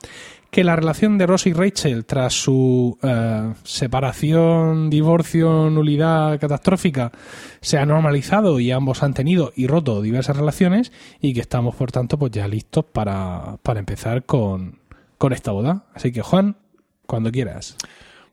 que 0.51 0.65
la 0.65 0.75
relación 0.75 1.19
de 1.19 1.27
Ross 1.27 1.47
y 1.47 1.53
Rachel 1.53 2.07
tras 2.07 2.33
su 2.33 2.99
eh, 3.03 3.53
separación, 3.63 4.89
divorcio, 4.91 5.69
nulidad 5.71 6.41
catastrófica 6.41 7.13
se 7.61 7.79
ha 7.79 7.85
normalizado 7.87 8.59
y 8.59 8.71
ambos 8.71 9.03
han 9.03 9.15
tenido 9.15 9.53
y 9.55 9.67
roto 9.67 10.01
diversas 10.03 10.37
relaciones 10.37 10.93
y 11.21 11.35
que 11.35 11.41
estamos 11.41 11.75
por 11.77 11.93
tanto 11.93 12.19
pues 12.19 12.33
ya 12.33 12.49
listos 12.49 12.85
para, 12.87 13.59
para 13.63 13.81
empezar 13.81 14.25
con, 14.25 14.79
con 15.19 15.33
esta 15.33 15.53
boda. 15.53 15.85
Así 15.95 16.11
que 16.11 16.23
Juan, 16.23 16.57
cuando 17.07 17.31
quieras. 17.31 17.77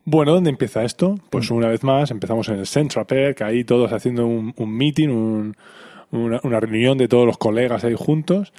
Bueno, 0.05 0.33
¿dónde 0.33 0.49
empieza 0.49 0.83
esto? 0.83 1.11
Mm. 1.15 1.19
Pues 1.29 1.51
una 1.51 1.67
vez 1.67 1.83
más 1.83 2.09
empezamos 2.11 2.47
en 2.47 2.59
el 2.59 2.67
Central 2.67 3.05
Perk, 3.05 3.41
ahí 3.41 3.65
todos 3.65 3.91
haciendo 3.91 4.25
un, 4.25 4.53
un 4.55 4.77
meeting, 4.77 5.09
un- 5.09 5.55
una, 6.11 6.39
una 6.43 6.59
reunión 6.59 6.97
de 6.97 7.07
todos 7.07 7.25
los 7.25 7.37
colegas 7.37 7.83
ahí 7.83 7.95
juntos. 7.97 8.53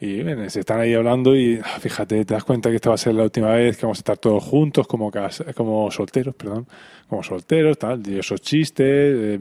Y 0.00 0.20
bueno, 0.22 0.48
se 0.50 0.60
están 0.60 0.80
ahí 0.80 0.94
hablando 0.94 1.36
y 1.36 1.60
ah, 1.62 1.78
fíjate, 1.78 2.24
te 2.24 2.34
das 2.34 2.42
cuenta 2.42 2.70
que 2.70 2.76
esta 2.76 2.88
va 2.88 2.96
a 2.96 2.98
ser 2.98 3.14
la 3.14 3.22
última 3.22 3.52
vez 3.52 3.76
que 3.76 3.86
vamos 3.86 3.98
a 3.98 4.00
estar 4.00 4.18
todos 4.18 4.42
juntos 4.42 4.88
como, 4.88 5.12
cas- 5.12 5.44
como 5.54 5.88
solteros, 5.92 6.34
perdón, 6.34 6.66
como 7.08 7.22
solteros, 7.22 7.78
tal, 7.78 8.02
y 8.08 8.18
esos 8.18 8.40
chistes. 8.40 8.86
eh, 8.88 9.38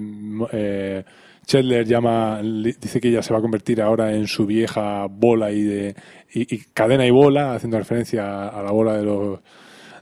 eh, 0.52 1.04
Chandler 1.48 1.88
llama, 1.88 2.40
dice 2.44 3.02
que 3.02 3.08
ella 3.10 3.24
se 3.24 3.34
va 3.34 3.40
a 3.40 3.42
convertir 3.42 3.82
ahora 3.82 4.14
en 4.14 4.28
su 4.28 4.46
vieja 4.46 5.08
bola 5.10 5.52
y 5.52 5.64
de 5.64 5.96
y, 6.32 6.56
y 6.56 6.60
cadena 6.76 7.08
y 7.08 7.10
bola, 7.10 7.56
haciendo 7.56 7.80
referencia 7.80 8.48
a 8.48 8.62
la 8.62 8.70
bola 8.72 8.96
de 8.96 9.04
los 9.04 9.40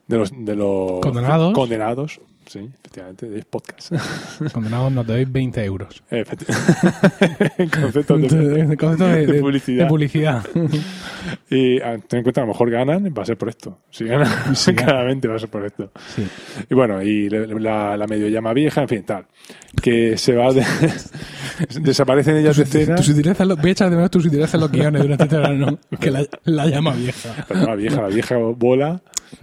de 0.06 0.18
los, 0.18 0.32
de 0.36 0.56
los 0.56 1.00
Condenados. 1.00 1.54
condenados. 1.54 2.20
Sí, 2.50 2.68
efectivamente, 2.80 3.30
de 3.30 3.44
podcast. 3.44 3.94
Condenados 4.54 4.92
nos 4.92 5.06
debéis 5.06 5.32
20 5.32 5.64
euros. 5.66 6.02
Efecti- 6.10 6.48
Conceptos 7.82 8.22
de, 8.24 8.28
De- 8.66 8.76
concepto 8.78 9.06
de, 9.08 9.28
de 9.28 9.40
publicidad. 9.40 9.88
publicidad. 9.88 10.44
Y 11.52 11.80
ah, 11.82 11.98
ten 12.08 12.20
en 12.20 12.24
cuenta, 12.24 12.42
a 12.42 12.46
lo 12.46 12.50
mejor 12.50 12.72
ganan, 12.72 13.04
va 13.16 13.22
a 13.24 13.26
ser 13.26 13.38
por 13.38 13.50
esto. 13.50 13.80
Si 13.92 14.06
ganan, 14.06 14.32
claramente 14.76 15.28
va 15.28 15.36
a 15.36 15.40
ser 15.40 15.50
por 15.50 15.66
esto. 15.66 15.92
Sí. 16.16 16.26
Y 16.70 16.74
bueno, 16.74 17.02
y 17.04 17.30
la, 17.30 17.98
la 17.98 18.08
medio 18.08 18.28
llama 18.30 18.54
vieja, 18.54 18.82
en 18.82 18.88
fin, 18.88 19.04
tal. 19.04 19.26
Que 19.82 20.18
se 20.18 20.34
va 20.36 20.52
de, 20.54 20.64
desaparecen 21.82 22.38
ellas 22.38 22.56
de 22.58 22.64
escena. 22.64 22.96
Tus 22.96 23.08
sutilezas, 23.08 23.48
voy 23.48 23.70
a 23.70 23.72
echar 23.72 23.90
de 23.90 23.96
menos 23.96 24.12
tus 24.12 24.24
sutilezas 24.24 24.54
en 24.56 24.60
los 24.62 24.72
guiones 24.72 25.02
durante 25.02 25.24
este 25.26 25.38
verano. 25.38 25.78
Que 26.00 26.12
la, 26.12 26.26
la 26.46 26.66
llama 26.68 26.94
vieja. 26.94 27.46
La 27.50 27.76
vieja, 27.76 28.02
la 28.02 28.08
vieja 28.08 28.38
bola. 28.38 29.02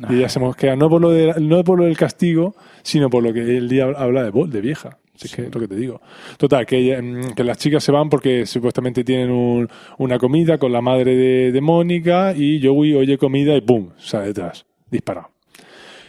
Y 0.09 0.17
ella 0.17 0.29
se 0.29 0.41
mosquea, 0.41 0.75
no 0.75 0.89
por, 0.89 1.01
lo 1.01 1.11
de, 1.11 1.35
no 1.41 1.63
por 1.63 1.79
lo 1.79 1.85
del 1.85 1.97
castigo, 1.97 2.57
sino 2.87 3.11
por 3.11 3.23
lo 3.23 3.33
que 3.33 3.41
el 3.41 3.69
día 3.69 3.85
habla 3.97 4.23
de, 4.23 4.31
bol- 4.31 4.49
de 4.51 4.61
vieja. 4.61 4.99
Si 5.15 5.27
es 5.29 5.35
que 5.35 5.47
es 5.47 5.55
lo 5.55 5.61
que 5.61 5.69
te 5.69 5.77
digo. 5.77 6.01
Total, 6.37 6.67
que, 6.67 7.01
mm, 7.01 7.33
que 7.35 7.43
las 7.43 7.57
chicas 7.59 7.83
se 7.83 7.91
van 7.91 8.09
porque 8.11 8.45
supuestamente 8.47 9.03
tienen 9.03 9.31
un- 9.31 9.69
una 9.99 10.19
comida 10.19 10.59
con 10.59 10.71
la 10.73 10.81
madre 10.83 11.17
de, 11.17 11.53
de 11.53 11.61
Mónica 11.61 12.33
y 12.37 12.65
Joey 12.65 12.95
oye 12.95 13.17
comida 13.19 13.57
y 13.57 13.61
¡pum! 13.63 13.89
sale 13.97 14.27
detrás. 14.29 14.65
Disparado. 14.91 15.31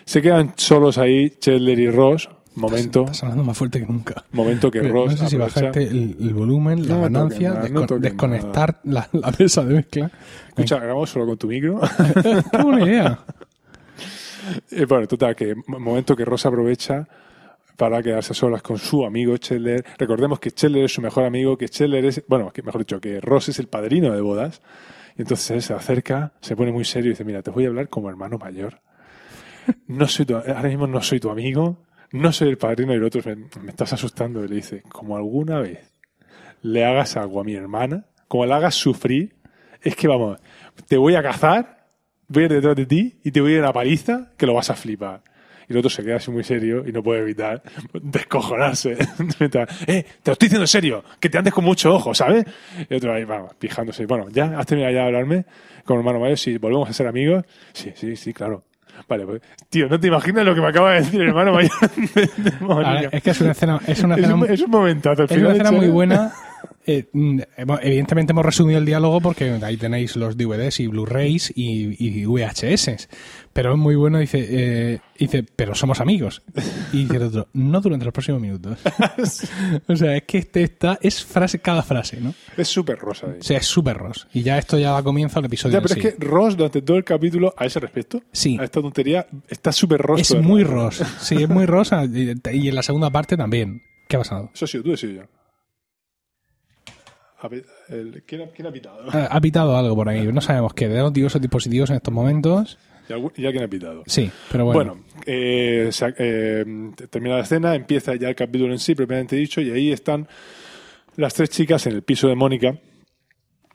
Se 0.06 0.22
quedan 0.22 0.54
solos 0.56 0.98
ahí 0.98 1.32
Chandler 1.40 1.80
y 1.80 1.90
Ross. 1.90 2.30
Momento, 2.56 3.02
Estás 3.02 3.22
hablando 3.24 3.44
más 3.44 3.56
fuerte 3.58 3.80
que 3.80 3.86
nunca. 3.86 4.26
momento 4.32 4.72
que 4.72 4.80
Pero 4.82 4.94
Ross 4.94 5.12
no 5.12 5.18
sé 5.18 5.28
si 5.30 5.36
aprovecha- 5.36 5.62
bajarte 5.62 5.84
el, 5.84 6.16
el 6.20 6.34
volumen, 6.34 6.88
la 6.88 6.96
No 6.96 7.02
ganancia, 7.02 7.50
nada, 7.54 7.70
no 7.70 7.82
desconectar 8.00 8.80
la, 8.84 9.08
la 9.14 9.32
mesa 9.40 9.64
de 9.64 9.76
mezcla. 9.76 10.12
Escucha, 10.50 10.78
hagamos 10.78 11.08
solo 11.10 11.28
con 11.28 11.38
tu 11.38 11.48
micro. 11.48 11.80
Qué 12.52 12.58
buena 12.64 12.84
idea. 12.86 13.20
Eh, 14.72 14.86
bueno, 14.86 15.08
total, 15.08 15.36
que 15.36 15.56
mo- 15.68 15.80
momento 15.80 16.16
que 16.16 16.26
Ross 16.26 16.46
aprovecha 16.46 17.08
para 17.76 18.02
quedarse 18.02 18.34
a 18.34 18.36
solas 18.36 18.62
con 18.62 18.78
su 18.78 19.06
amigo 19.06 19.38
Chandler. 19.38 19.84
Recordemos 19.98 20.40
que 20.40 20.52
Chandler 20.52 20.86
es 20.86 20.94
su 20.94 21.02
mejor 21.02 21.26
amigo, 21.26 21.58
que 21.58 21.70
Chandler 21.70 22.06
es, 22.06 22.24
bueno, 22.28 22.52
que 22.52 22.62
mejor 22.64 22.82
dicho, 22.82 23.00
que 23.00 23.22
Ross 23.22 23.50
es 23.50 23.60
el 23.60 23.68
padrino 23.68 24.14
de 24.14 24.22
bodas. 24.22 24.62
Y 25.18 25.22
entonces 25.22 25.52
él 25.52 25.62
se 25.62 25.74
acerca, 25.74 26.34
se 26.42 26.56
pone 26.56 26.72
muy 26.72 26.86
serio 26.86 27.10
y 27.10 27.14
dice, 27.14 27.24
mira, 27.24 27.42
te 27.42 27.52
voy 27.52 27.66
a 27.66 27.68
hablar 27.68 27.90
como 27.90 28.10
hermano 28.10 28.38
mayor. 28.38 28.82
No 29.88 30.08
soy 30.08 30.26
tu, 30.26 30.36
ahora 30.36 30.64
mismo 30.64 30.88
no 30.88 31.02
soy 31.02 31.20
tu 31.20 31.30
amigo, 31.30 31.84
no 32.12 32.32
soy 32.32 32.50
el 32.50 32.58
padrino 32.58 32.94
y 32.94 32.98
el 32.98 33.04
otro 33.04 33.22
me, 33.26 33.36
me 33.62 33.70
estás 33.70 33.94
asustando. 33.94 34.44
Y 34.44 34.48
le 34.48 34.56
dice, 34.56 34.82
como 34.90 35.18
alguna 35.18 35.60
vez 35.60 35.92
le 36.62 36.86
hagas 36.86 37.18
algo 37.18 37.42
a 37.42 37.44
mi 37.44 37.54
hermana, 37.56 38.06
como 38.28 38.46
la 38.46 38.58
hagas 38.58 38.76
sufrir, 38.76 39.36
es 39.82 39.96
que 39.96 40.08
vamos, 40.08 40.40
te 40.88 40.98
voy 40.98 41.16
a 41.16 41.22
cazar, 41.24 41.77
voy 42.28 42.44
a 42.44 42.46
ir 42.48 42.52
detrás 42.54 42.76
de 42.76 42.86
ti 42.86 43.18
y 43.24 43.32
te 43.32 43.42
voy 43.42 43.52
a 43.52 43.56
ir 43.56 43.60
a 43.62 43.64
una 43.66 43.74
paliza 43.74 44.32
que 44.38 44.46
lo 44.46 44.54
vas 44.54 44.70
a 44.70 44.76
flipar. 44.76 45.22
Y 45.70 45.74
el 45.74 45.80
otro 45.80 45.90
se 45.90 46.02
queda 46.02 46.16
así 46.16 46.32
muy 46.32 46.46
serio 46.46 46.84
y 46.88 46.94
no 46.94 47.04
puede 47.04 47.22
evitar 47.22 47.62
descojonarse. 47.94 48.94
eh, 49.40 50.06
te 50.24 50.30
lo 50.30 50.34
estoy 50.34 50.48
diciendo 50.48 50.64
en 50.64 50.68
serio, 50.68 51.04
que 51.20 51.30
te 51.30 51.38
andes 51.38 51.54
con 51.54 51.66
mucho 51.66 51.94
ojo, 51.94 52.14
¿sabes? 52.14 52.46
Y 52.90 52.94
el 52.94 52.98
otro 52.98 53.14
ahí, 53.14 53.26
vamos, 53.26 53.52
fijándose. 53.60 54.06
Bueno, 54.06 54.28
ya 54.30 54.58
has 54.58 54.66
terminado 54.66 54.94
ya 54.94 55.02
de 55.02 55.06
hablarme 55.08 55.46
con 55.84 55.98
hermano 55.98 56.20
mayor, 56.20 56.38
si 56.38 56.58
volvemos 56.58 56.90
a 56.90 56.94
ser 56.94 57.08
amigos. 57.08 57.44
Sí, 57.74 57.92
sí, 57.96 58.16
sí, 58.16 58.34
claro. 58.34 58.64
Vale, 59.08 59.26
pues, 59.26 59.42
tío, 59.70 59.88
no 59.88 60.00
te 60.00 60.08
imaginas 60.08 60.44
lo 60.46 60.56
que 60.56 60.62
me 60.62 60.68
acaba 60.68 60.94
de 60.94 61.00
decir 61.02 61.22
el 61.22 61.28
hermano 61.28 61.54
mayor 61.54 61.72
de, 62.16 62.22
de 62.38 62.52
Mónica. 62.62 62.90
Ahora, 62.90 63.10
es 63.12 63.24
que 63.24 63.30
es 63.30 63.42
una 63.42 63.52
escena, 63.52 63.80
es 63.86 64.04
una 64.04 64.16
Es 64.16 64.22
escena, 64.22 64.36
un, 64.36 64.50
es 64.52 64.62
un 64.62 64.72
momentazo. 64.72 65.22
al 65.24 65.30
es 65.30 65.38
una 65.38 65.52
escena 65.52 65.72
muy 65.72 65.88
buena. 65.88 66.32
Eh, 66.86 67.10
mm, 67.12 67.40
evidentemente 67.82 68.32
hemos 68.32 68.46
resumido 68.46 68.80
el 68.80 68.86
diálogo 68.86 69.20
porque 69.20 69.60
ahí 69.62 69.78
tenéis 69.78 70.16
los 70.16 70.38
DVDs 70.38 70.80
y 70.80 70.88
Blu-rays 70.88 71.52
y, 71.56 71.96
y 72.00 72.26
VHS. 72.26 73.10
Pero 73.54 73.74
es 73.74 73.78
muy 73.78 73.96
bueno, 73.96 74.20
dice, 74.20 74.46
eh, 74.48 75.00
dice, 75.18 75.44
pero 75.56 75.74
somos 75.76 76.00
amigos. 76.00 76.44
Y 76.94 77.04
dice 77.04 77.18
el 77.18 77.24
otro, 77.24 77.48
no 77.54 77.82
durante 77.82 78.06
los 78.06 78.14
próximos 78.14 78.40
minutos. 78.40 78.78
o 79.88 79.96
sea, 79.96 80.16
es 80.16 80.24
que 80.24 80.38
este 80.38 80.64
está, 80.64 80.98
es 81.02 81.24
frase 81.26 81.60
cada 81.60 81.82
frase, 81.84 82.22
¿no? 82.22 82.34
Es 82.56 82.68
súper 82.68 82.98
rosa. 83.00 83.28
O 83.40 83.44
sea, 83.44 83.58
es 83.58 83.66
súper 83.66 83.98
Ross. 83.98 84.28
Y 84.34 84.44
ya 84.44 84.58
esto 84.58 84.78
ya 84.78 84.92
da 84.92 85.04
comienzo 85.04 85.40
al 85.40 85.46
episodio. 85.46 85.74
Ya, 85.74 85.82
pero 85.82 85.94
sí. 85.96 86.08
es 86.08 86.16
que 86.16 86.26
Ross, 86.26 86.56
durante 86.56 86.82
todo 86.82 86.98
el 86.98 87.04
capítulo, 87.04 87.54
a 87.58 87.66
ese 87.66 87.80
respecto, 87.80 88.22
Sí. 88.32 88.58
a 88.60 88.64
esta 88.64 88.82
tontería, 88.82 89.28
está 89.48 89.72
súper 89.72 90.02
Ross. 90.02 90.22
es 90.22 90.42
muy. 90.42 90.64
Ross. 90.64 91.04
Sí, 91.20 91.36
es 91.36 91.50
muy 91.50 91.66
rosa. 91.66 92.06
Y, 92.06 92.34
y 92.54 92.68
en 92.70 92.76
la 92.76 92.84
segunda 92.84 93.10
parte 93.10 93.36
también. 93.38 93.82
¿Qué 94.08 94.16
ha 94.16 94.20
pasado? 94.20 94.52
Eso 94.54 94.66
ha 94.66 94.68
sido 94.68 94.84
tú, 94.84 94.96
sido 94.98 95.14
yo. 95.14 95.22
¿Quién, 98.26 98.42
ha, 98.42 98.48
quién 98.48 98.68
ha 98.68 98.72
pitado? 98.72 99.10
Ha, 99.12 99.26
ha 99.26 99.42
pitado 99.42 99.78
algo 99.78 99.96
por 99.96 100.10
ahí. 100.10 100.26
No 100.32 100.42
sabemos 100.42 100.74
qué. 100.74 100.88
De 100.88 101.00
los 101.00 101.14
diversos 101.14 101.42
dispositivos 101.42 101.90
en 101.90 101.98
estos 101.98 102.14
momentos. 102.14 102.78
¿Y 103.10 103.14
algún- 103.14 103.32
y 103.38 103.46
alguien 103.46 103.64
ha 103.64 103.68
pitado? 103.68 104.04
Sí, 104.06 104.30
pero 104.52 104.66
bueno. 104.66 104.96
Bueno, 104.96 105.04
eh, 105.26 105.90
se- 105.92 106.14
eh, 106.18 106.66
termina 107.10 107.36
la 107.36 107.42
escena, 107.44 107.74
empieza 107.76 108.16
ya 108.16 108.30
el 108.30 108.36
capítulo 108.36 108.74
en 108.74 108.80
sí, 108.80 108.96
propiamente 108.96 109.36
dicho, 109.36 109.62
y 109.62 109.72
ahí 109.72 109.92
están 109.92 110.28
las 111.16 111.34
tres 111.34 111.50
chicas 111.50 111.86
en 111.88 111.94
el 111.94 112.02
piso 112.04 112.28
de 112.28 112.36
Mónica. 112.36 112.78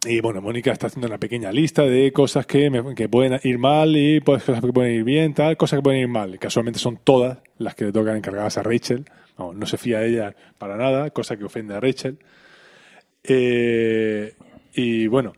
Y 0.05 0.21
bueno, 0.21 0.43
Mónica 0.43 0.73
está 0.73 0.89
haciendo 0.89 1.07
una 1.07 1.19
pequeña 1.19 1.53
lista 1.53 1.83
de 1.85 2.13
cosas 2.13 2.45
que, 2.45 2.69
me- 2.71 2.95
que 2.95 3.09
pueden 3.09 3.39
ir 3.45 3.59
mal 3.59 3.97
y 3.97 4.21
pues, 4.21 4.43
cosas 4.43 4.61
que 4.63 4.73
pueden 4.73 4.95
ir 4.97 5.05
bien, 5.05 5.33
tal, 5.33 5.57
cosas 5.57 5.79
que 5.79 5.83
pueden 5.83 6.01
ir 6.01 6.09
mal. 6.09 6.39
Casualmente 6.41 6.79
son 6.81 6.99
todas 7.03 7.39
las 7.59 7.75
que 7.77 7.85
le 7.87 7.93
tocan 7.93 8.17
encargadas 8.17 8.59
a 8.59 8.63
Rachel. 8.65 9.05
Vamos, 9.39 9.55
no 9.57 9.65
se 9.67 9.79
fía 9.79 10.01
de 10.01 10.09
ella 10.11 10.35
para 10.59 10.77
nada, 10.77 11.11
cosa 11.11 11.37
que 11.37 11.45
ofende 11.45 11.75
a 11.75 11.81
Rachel. 11.81 12.19
Eh, 13.25 14.35
y 14.75 15.07
bueno, 15.07 15.33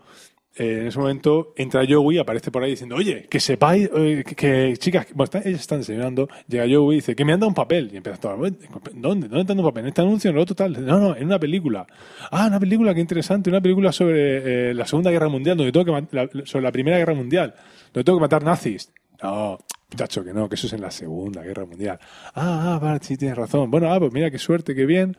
eh, 0.57 0.79
en 0.83 0.87
ese 0.87 0.99
momento 0.99 1.53
entra 1.57 1.83
Joey, 1.89 2.19
aparece 2.19 2.51
por 2.51 2.63
ahí 2.63 2.71
diciendo, 2.71 2.95
oye, 2.97 3.27
que 3.29 3.41
sepáis, 3.41 3.91
eh, 3.97 4.23
que, 4.37 4.75
chicas, 4.79 5.09
bueno, 5.15 5.31
ellas 5.45 5.61
están 5.61 5.79
desayunando, 5.81 6.29
llega 6.49 6.65
Joey 6.71 6.97
y 6.97 7.01
dice, 7.01 7.17
que 7.17 7.25
me 7.25 7.33
han 7.33 7.41
dado 7.41 7.49
un 7.49 7.55
papel. 7.55 7.91
Y 7.93 7.97
empieza 7.97 8.21
todo, 8.21 8.37
¿dónde? 8.37 8.59
¿Dónde 8.95 9.29
te 9.29 9.37
han 9.37 9.47
dado 9.47 9.61
un 9.61 9.69
papel? 9.69 9.83
¿En 9.85 9.89
este 9.89 10.01
anuncio? 10.03 10.31
¿En 10.31 10.37
lo 10.37 10.43
otro 10.43 10.55
tal? 10.55 10.85
No, 10.87 10.99
no, 11.01 11.17
en 11.17 11.25
una 11.25 11.39
película. 11.39 11.87
Ah, 12.31 12.47
una 12.47 12.61
película, 12.61 12.95
qué 12.95 13.01
interesante, 13.01 13.51
una 13.51 13.61
película 13.61 13.91
sobre 13.93 14.71
eh, 14.71 14.75
la 14.75 14.87
Segunda 14.87 15.11
Guerra 15.11 15.29
Mundial, 15.29 15.57
donde 15.57 15.73
tengo 15.73 15.85
que 15.85 16.17
la- 16.17 16.29
sobre 16.47 16.63
la 16.63 16.73
Primera 16.73 16.99
Guerra 16.99 17.15
Mundial, 17.15 17.55
donde 17.93 18.05
tengo 18.05 18.19
que 18.19 18.23
matar 18.23 18.45
nazis. 18.45 18.93
No, 19.23 19.59
muchacho, 19.91 20.25
que 20.25 20.33
no, 20.33 20.49
que 20.49 20.55
eso 20.55 20.67
es 20.69 20.73
en 20.73 20.81
la 20.81 20.91
Segunda 20.91 21.43
Guerra 21.43 21.65
Mundial. 21.65 21.99
Ah, 22.35 22.79
ah, 22.83 22.99
sí, 23.01 23.17
tienes 23.17 23.37
razón. 23.37 23.71
Bueno, 23.71 23.93
ah, 23.93 23.99
pues 23.99 24.13
mira, 24.13 24.31
qué 24.31 24.39
suerte, 24.39 24.75
qué 24.75 24.87
bien. 24.87 25.17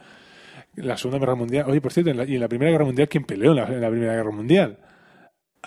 La 0.78 0.98
Segunda 0.98 1.20
Guerra 1.20 1.36
Mundial. 1.36 1.66
Oye, 1.70 1.82
por 1.82 1.94
cierto, 1.94 2.12
en 2.12 2.18
la, 2.18 2.26
y 2.26 2.36
en 2.36 2.42
la 2.42 2.48
Primera 2.48 2.72
Guerra 2.72 2.86
Mundial, 2.86 3.08
¿quién 3.10 3.24
peleó 3.24 3.52
en 3.52 3.58
la, 3.58 3.64
en 3.68 3.82
la 3.82 3.90
Primera 3.90 4.14
Guerra 4.16 4.32
Mundial? 4.32 4.78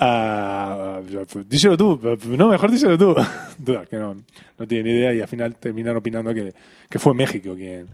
Ah, 0.00 1.00
díselo 1.48 1.76
tú. 1.76 2.00
No, 2.28 2.48
mejor 2.48 2.70
díselo 2.70 2.96
tú. 2.96 3.16
Duda, 3.58 3.84
que 3.86 3.96
no, 3.96 4.14
no 4.58 4.66
tiene 4.66 4.84
ni 4.90 4.96
idea 4.96 5.12
y 5.14 5.20
al 5.20 5.28
final 5.28 5.56
terminan 5.56 5.96
opinando 5.96 6.32
que, 6.32 6.54
que 6.88 6.98
fue 6.98 7.14
México 7.14 7.54
quien. 7.56 7.88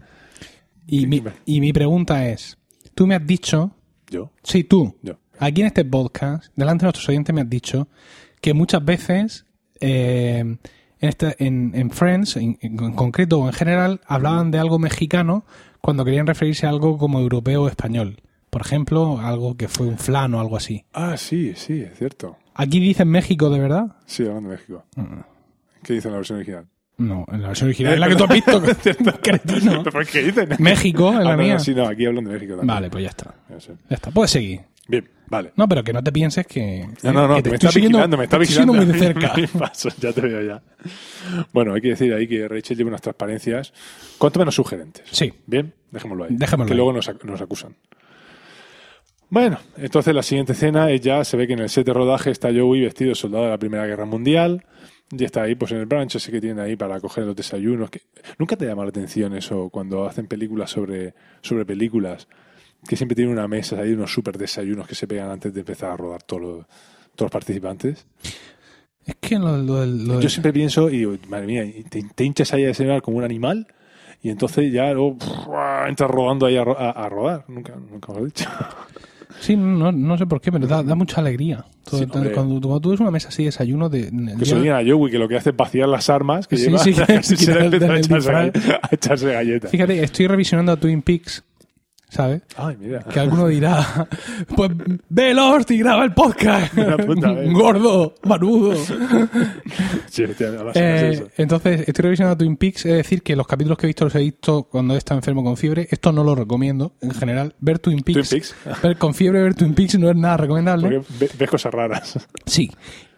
y, 0.85 1.07
mi, 1.07 1.23
y 1.45 1.61
mi 1.61 1.73
pregunta 1.73 2.27
es: 2.27 2.57
Tú 2.93 3.07
me 3.07 3.15
has 3.15 3.25
dicho, 3.25 3.71
Yo. 4.09 4.31
sí, 4.43 4.63
tú, 4.63 4.95
Yo. 5.01 5.17
aquí 5.39 5.61
en 5.61 5.67
este 5.67 5.83
podcast, 5.83 6.51
delante 6.55 6.83
de 6.83 6.87
nuestros 6.87 7.09
oyentes, 7.09 7.33
me 7.33 7.41
has 7.41 7.49
dicho 7.49 7.87
que 8.39 8.53
muchas 8.53 8.85
veces 8.85 9.45
eh, 9.79 10.39
en, 10.41 10.59
este, 10.99 11.35
en, 11.43 11.71
en 11.73 11.89
Friends, 11.89 12.37
en, 12.37 12.59
en 12.61 12.77
concreto 12.93 13.39
o 13.39 13.47
en 13.47 13.53
general, 13.53 14.01
hablaban 14.05 14.51
de 14.51 14.59
algo 14.59 14.77
mexicano 14.77 15.43
cuando 15.85 16.03
querían 16.03 16.25
referirse 16.25 16.65
a 16.65 16.69
algo 16.69 16.97
como 16.97 17.19
europeo 17.19 17.63
o 17.63 17.67
español. 17.67 18.17
Por 18.49 18.61
ejemplo, 18.61 19.19
algo 19.19 19.55
que 19.55 19.67
fue 19.67 19.85
un 19.85 19.99
flan 19.99 20.33
o 20.33 20.39
algo 20.39 20.57
así. 20.57 20.83
Ah, 20.93 21.15
sí, 21.15 21.53
sí, 21.55 21.81
es 21.81 21.95
cierto. 21.97 22.37
¿Aquí 22.55 22.79
dicen 22.79 23.07
México 23.09 23.51
de 23.51 23.59
verdad? 23.59 23.95
Sí, 24.07 24.23
hablando 24.23 24.49
de 24.49 24.55
México. 24.55 24.83
¿Qué 25.83 25.93
dice 25.93 26.07
en 26.07 26.13
la 26.13 26.17
versión 26.17 26.37
original? 26.37 26.65
No, 26.97 27.25
en 27.31 27.41
la 27.43 27.49
versión 27.49 27.67
original 27.67 27.93
es 27.93 27.99
la 27.99 28.07
que 28.09 28.15
tú 28.15 28.23
has 28.23 28.29
visto. 28.29 28.61
cretino. 29.21 29.83
¿Por 29.91 30.07
qué 30.07 30.23
dicen? 30.23 30.49
México, 30.59 31.09
en 31.13 31.23
la 31.23 31.33
Ah, 31.33 31.35
no, 31.37 31.43
mía. 31.43 31.53
no, 31.55 31.59
sí, 31.59 31.75
no, 31.75 31.85
aquí 31.87 32.05
hablan 32.07 32.23
de 32.23 32.31
México 32.31 32.55
también. 32.55 32.67
Vale, 32.75 32.89
pues 32.89 33.03
ya 33.03 33.09
está. 33.09 33.35
Ya 33.49 33.95
está. 33.95 34.09
Puedes 34.11 34.31
seguir. 34.31 34.61
Bien, 34.87 35.07
vale. 35.27 35.51
No, 35.55 35.67
pero 35.67 35.83
que 35.83 35.93
no 35.93 36.03
te 36.03 36.11
pienses 36.11 36.45
que. 36.47 36.87
No, 37.03 37.13
no, 37.13 37.27
no, 37.27 37.35
que 37.37 37.43
que 37.43 37.49
me 37.49 37.55
estoy 37.55 37.67
está 37.69 37.79
vigilando, 37.79 38.17
me 38.17 38.23
está 38.23 38.37
te 38.37 38.41
vigilando. 38.41 38.73
muy 38.73 38.85
de 38.85 38.99
cerca. 38.99 39.33
Mis 39.37 39.51
pasos, 39.51 39.95
ya 39.97 40.13
te 40.13 40.21
veo 40.21 40.41
ya. 40.41 40.61
Bueno, 41.53 41.73
hay 41.73 41.81
que 41.81 41.89
decir 41.89 42.13
ahí 42.13 42.27
que 42.27 42.47
Rachel 42.47 42.77
lleva 42.77 42.89
unas 42.89 43.01
transparencias 43.01 43.73
cuanto 44.17 44.39
menos 44.39 44.55
sugerentes. 44.55 45.03
Sí. 45.11 45.33
Bien, 45.45 45.73
dejémoslo 45.91 46.25
ahí. 46.25 46.29
Dejémoslo 46.31 46.67
que 46.67 46.73
ahí. 46.73 46.77
luego 46.77 46.93
nos, 46.93 47.09
nos 47.23 47.41
acusan. 47.41 47.75
Bueno, 49.29 49.59
entonces 49.77 50.13
la 50.13 50.23
siguiente 50.23 50.53
escena 50.53 50.91
es 50.91 51.01
ya, 51.01 51.23
se 51.23 51.35
ve 51.35 51.47
que 51.47 51.53
en 51.53 51.59
el 51.59 51.69
set 51.69 51.85
de 51.85 51.93
rodaje 51.93 52.29
está 52.31 52.49
Joey 52.53 52.81
vestido 52.81 53.09
de 53.09 53.15
soldado 53.15 53.45
de 53.45 53.49
la 53.49 53.57
Primera 53.57 53.85
Guerra 53.85 54.05
Mundial. 54.05 54.65
Y 55.11 55.23
está 55.23 55.43
ahí, 55.43 55.55
pues 55.55 55.71
en 55.71 55.79
el 55.79 55.85
branch 55.85 56.15
ese 56.15 56.31
que 56.31 56.41
tiene 56.41 56.61
ahí 56.61 56.75
para 56.75 56.99
coger 56.99 57.25
los 57.25 57.35
desayunos. 57.35 57.89
Que... 57.89 58.01
¿Nunca 58.39 58.55
te 58.55 58.65
llama 58.65 58.83
la 58.83 58.89
atención 58.89 59.35
eso 59.35 59.69
cuando 59.69 60.05
hacen 60.07 60.27
películas 60.27 60.71
sobre, 60.71 61.13
sobre 61.41 61.65
películas? 61.65 62.27
Que 62.87 62.95
siempre 62.95 63.15
tienen 63.15 63.33
una 63.33 63.47
mesa, 63.47 63.79
hay 63.79 63.91
unos 63.93 64.11
super 64.13 64.37
desayunos 64.37 64.87
que 64.87 64.95
se 64.95 65.07
pegan 65.07 65.29
antes 65.31 65.53
de 65.53 65.59
empezar 65.61 65.91
a 65.91 65.97
rodar 65.97 66.21
todos 66.23 66.41
los, 66.41 66.57
todos 67.15 67.21
los 67.27 67.31
participantes. 67.31 68.05
Es 69.05 69.15
que 69.19 69.37
lo, 69.39 69.57
lo- 69.57 69.85
lo- 69.85 70.19
Yo 70.19 70.29
siempre 70.29 70.51
pienso, 70.53 70.89
y 70.89 70.97
digo, 70.99 71.15
madre 71.29 71.47
mía, 71.47 71.63
te, 71.89 72.03
te 72.13 72.23
hinchas 72.23 72.53
ahí 72.53 72.63
a 72.63 72.67
desayunar 72.67 73.01
como 73.01 73.17
un 73.17 73.23
animal 73.23 73.67
y 74.21 74.29
entonces 74.29 74.71
ya 74.73 74.91
luego 74.93 75.17
pff, 75.17 75.47
entras 75.87 76.09
rodando 76.09 76.45
ahí 76.47 76.57
a, 76.57 76.61
a- 76.63 76.91
a 77.05 77.09
rodar. 77.09 77.45
Nunca, 77.47 77.75
nunca 77.75 78.13
lo 78.13 78.19
he 78.21 78.25
dicho. 78.25 78.49
Sí, 79.41 79.57
no, 79.57 79.91
no 79.91 80.17
sé 80.17 80.25
por 80.25 80.39
qué, 80.39 80.49
pero 80.49 80.65
da, 80.65 80.81
da 80.81 80.95
mucha 80.95 81.19
alegría. 81.19 81.65
Todo- 81.83 81.99
Sí, 81.99 82.05
todo- 82.07 82.23
cuando, 82.31 82.61
cuando 82.61 82.79
tú 82.79 82.91
ves 82.91 83.01
una 83.01 83.11
mesa 83.11 83.27
así 83.27 83.43
de 83.43 83.47
desayuno 83.47 83.89
de. 83.89 84.09
Que 84.39 84.45
se 84.45 84.55
lo 84.55 84.73
a 84.73 84.79
Joey 84.81 85.11
que 85.11 85.19
lo 85.19 85.27
que 85.27 85.35
hace 85.35 85.49
es 85.49 85.57
vaciar 85.57 85.89
las 85.89 86.09
armas 86.09 86.47
que 86.47 86.55
Sí, 86.55 86.67
lleva 86.67 86.79
sí, 86.79 86.93
que- 87.05 87.21
se 87.21 87.51
empieza 87.65 87.91
a 87.91 87.97
echarse, 87.99 88.31
a 88.81 88.89
echarse 88.91 89.33
galletas. 89.33 89.71
Fíjate, 89.71 90.01
estoy 90.01 90.27
revisionando 90.27 90.71
a 90.71 90.77
Twin 90.77 91.01
Peaks, 91.01 91.43
¿sabes? 92.15 92.41
Ay, 92.55 92.77
mira. 92.79 92.99
Que 93.03 93.19
alguno 93.19 93.47
dirá, 93.47 94.07
pues 94.55 94.71
ve 95.09 95.31
el 95.31 95.39
Horst 95.39 95.69
y 95.71 95.77
graba 95.79 96.03
el 96.05 96.13
podcast. 96.13 96.73
Gordo, 97.51 98.15
manudo. 98.23 98.75
Sí, 100.09 100.23
Eh, 100.75 101.27
entonces, 101.37 101.81
estoy 101.87 102.03
revisando 102.03 102.37
Twin 102.37 102.57
Peaks, 102.57 102.85
es 102.85 102.93
decir, 102.97 103.21
que 103.21 103.35
los 103.35 103.45
capítulos 103.47 103.77
que 103.77 103.85
he 103.85 103.89
visto 103.89 104.05
los 104.05 104.15
he 104.15 104.19
visto 104.19 104.63
cuando 104.63 104.95
está 104.95 105.13
enfermo 105.13 105.43
con 105.43 105.57
fiebre. 105.57 105.87
Esto 105.91 106.11
no 106.11 106.23
lo 106.23 106.35
recomiendo, 106.35 106.93
en 107.01 107.11
general. 107.11 107.53
Ver 107.59 107.79
Twin 107.79 108.01
Peaks, 108.01 108.29
Twin 108.29 108.41
Peaks. 108.41 108.55
ver 108.81 108.97
con 108.97 109.13
fiebre, 109.13 109.41
ver 109.41 109.55
Twin 109.55 109.73
Peaks 109.73 109.99
no 109.99 110.09
es 110.09 110.15
nada 110.15 110.37
recomendable. 110.37 110.99
Porque 111.01 111.05
ve- 111.19 111.31
ves 111.37 111.49
cosas 111.49 111.73
raras. 111.73 112.27
Sí. 112.45 112.71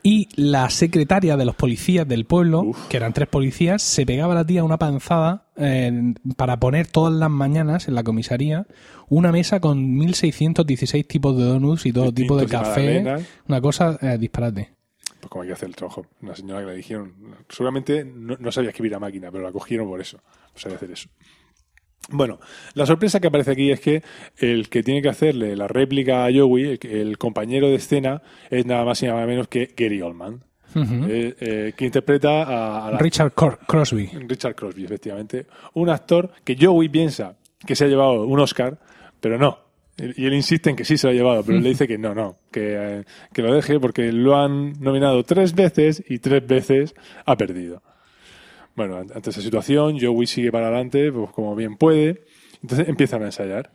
Y 0.10 0.30
la 0.38 0.70
secretaria 0.70 1.36
de 1.36 1.44
los 1.44 1.54
policías 1.58 2.08
del 2.08 2.24
pueblo, 2.24 2.62
Uf. 2.62 2.88
que 2.88 2.96
eran 2.96 3.12
tres 3.12 3.28
policías, 3.28 3.82
se 3.82 4.06
pegaba 4.06 4.32
a 4.32 4.36
la 4.38 4.46
tía 4.46 4.64
una 4.64 4.78
panzada 4.78 5.48
eh, 5.58 6.14
para 6.38 6.62
poner 6.62 6.88
todas 6.88 7.14
las 7.14 7.30
mañanas 7.30 7.90
en 7.90 7.96
la 7.96 8.04
comisaría 8.04 8.68
una 9.10 9.34
mesa 9.34 9.60
con 9.60 9.98
1616 9.98 11.06
tipos 11.06 11.38
de 11.38 11.44
donuts 11.44 11.86
y 11.88 11.92
todo 11.92 12.14
tipo 12.14 12.38
de 12.38 12.46
café. 12.46 13.04
Una 13.50 13.60
cosa 13.60 14.00
eh, 14.02 14.18
disparate. 14.18 14.70
Pues 15.20 15.30
como 15.30 15.42
hay 15.42 15.50
que 15.50 15.56
hacer 15.56 15.68
el 15.68 15.76
trabajo. 15.76 16.06
Una 16.22 16.38
señora 16.38 16.62
que 16.62 16.68
le 16.68 16.76
dijeron, 16.76 17.14
seguramente 17.50 18.06
no, 18.06 18.38
no 18.40 18.50
sabía 18.50 18.70
escribir 18.70 18.96
a 18.96 19.00
máquina, 19.00 19.30
pero 19.30 19.44
la 19.44 19.52
cogieron 19.52 19.90
por 19.90 20.00
eso. 20.00 20.22
No 20.54 20.58
sabía 20.58 20.78
hacer 20.78 20.92
eso. 20.92 21.10
Bueno, 22.10 22.40
la 22.74 22.86
sorpresa 22.86 23.20
que 23.20 23.28
aparece 23.28 23.52
aquí 23.52 23.70
es 23.72 23.82
que 23.82 24.02
el 24.38 24.70
que 24.70 24.82
tiene 24.82 25.02
que 25.02 25.10
hacerle 25.10 25.56
la 25.58 25.68
réplica 25.68 26.26
a 26.26 26.30
Joey, 26.34 26.80
el, 26.82 27.18
compañero 27.18 27.68
de 27.68 27.76
escena, 27.76 28.22
es 28.50 28.66
nada 28.66 28.86
más 28.86 29.04
y 29.04 29.08
nada 29.08 29.26
menos 29.26 29.50
que 29.50 29.74
Gary 29.76 30.02
Oldman, 30.02 30.42
eh, 30.76 31.36
eh, 31.40 31.74
que 31.76 31.86
interpreta 31.86 32.44
a, 32.44 32.88
a 32.88 32.92
la- 32.92 32.98
Richard 32.98 33.34
Cor- 33.34 33.60
Crosby. 33.68 34.06
Richard 34.28 34.56
Crosby, 34.56 34.86
efectivamente. 34.86 35.48
Un 35.74 35.90
actor 35.90 36.32
que 36.46 36.56
Joey 36.60 36.88
piensa 36.88 37.36
que 37.66 37.76
se 37.76 37.86
ha 37.86 37.88
llevado 37.88 38.24
un 38.26 38.40
Oscar, 38.40 38.78
pero 39.20 39.38
no. 39.38 39.60
Y 39.98 40.28
él 40.28 40.34
insiste 40.36 40.70
en 40.70 40.76
que 40.76 40.86
sí 40.86 40.96
se 40.96 41.08
lo 41.08 41.12
ha 41.12 41.16
llevado, 41.16 41.44
pero 41.44 41.58
él 41.58 41.64
le 41.64 41.70
dice 41.70 41.88
que 41.88 41.98
no, 41.98 42.14
no, 42.14 42.38
que, 42.52 43.00
eh, 43.00 43.04
que 43.34 43.42
lo 43.42 43.52
deje 43.54 43.80
porque 43.80 44.12
lo 44.14 44.38
han 44.38 44.74
nominado 44.80 45.24
tres 45.24 45.56
veces 45.56 46.04
y 46.08 46.20
tres 46.20 46.46
veces 46.46 46.94
ha 47.26 47.36
perdido. 47.36 47.82
Bueno, 48.78 48.96
an- 48.98 49.12
ante 49.14 49.32
esa 49.32 49.42
situación, 49.42 49.98
Joey 50.00 50.26
sigue 50.28 50.52
para 50.52 50.68
adelante, 50.68 51.12
pues 51.12 51.32
como 51.32 51.54
bien 51.56 51.76
puede. 51.76 52.24
Entonces 52.62 52.88
empiezan 52.88 53.24
a 53.24 53.26
ensayar. 53.26 53.72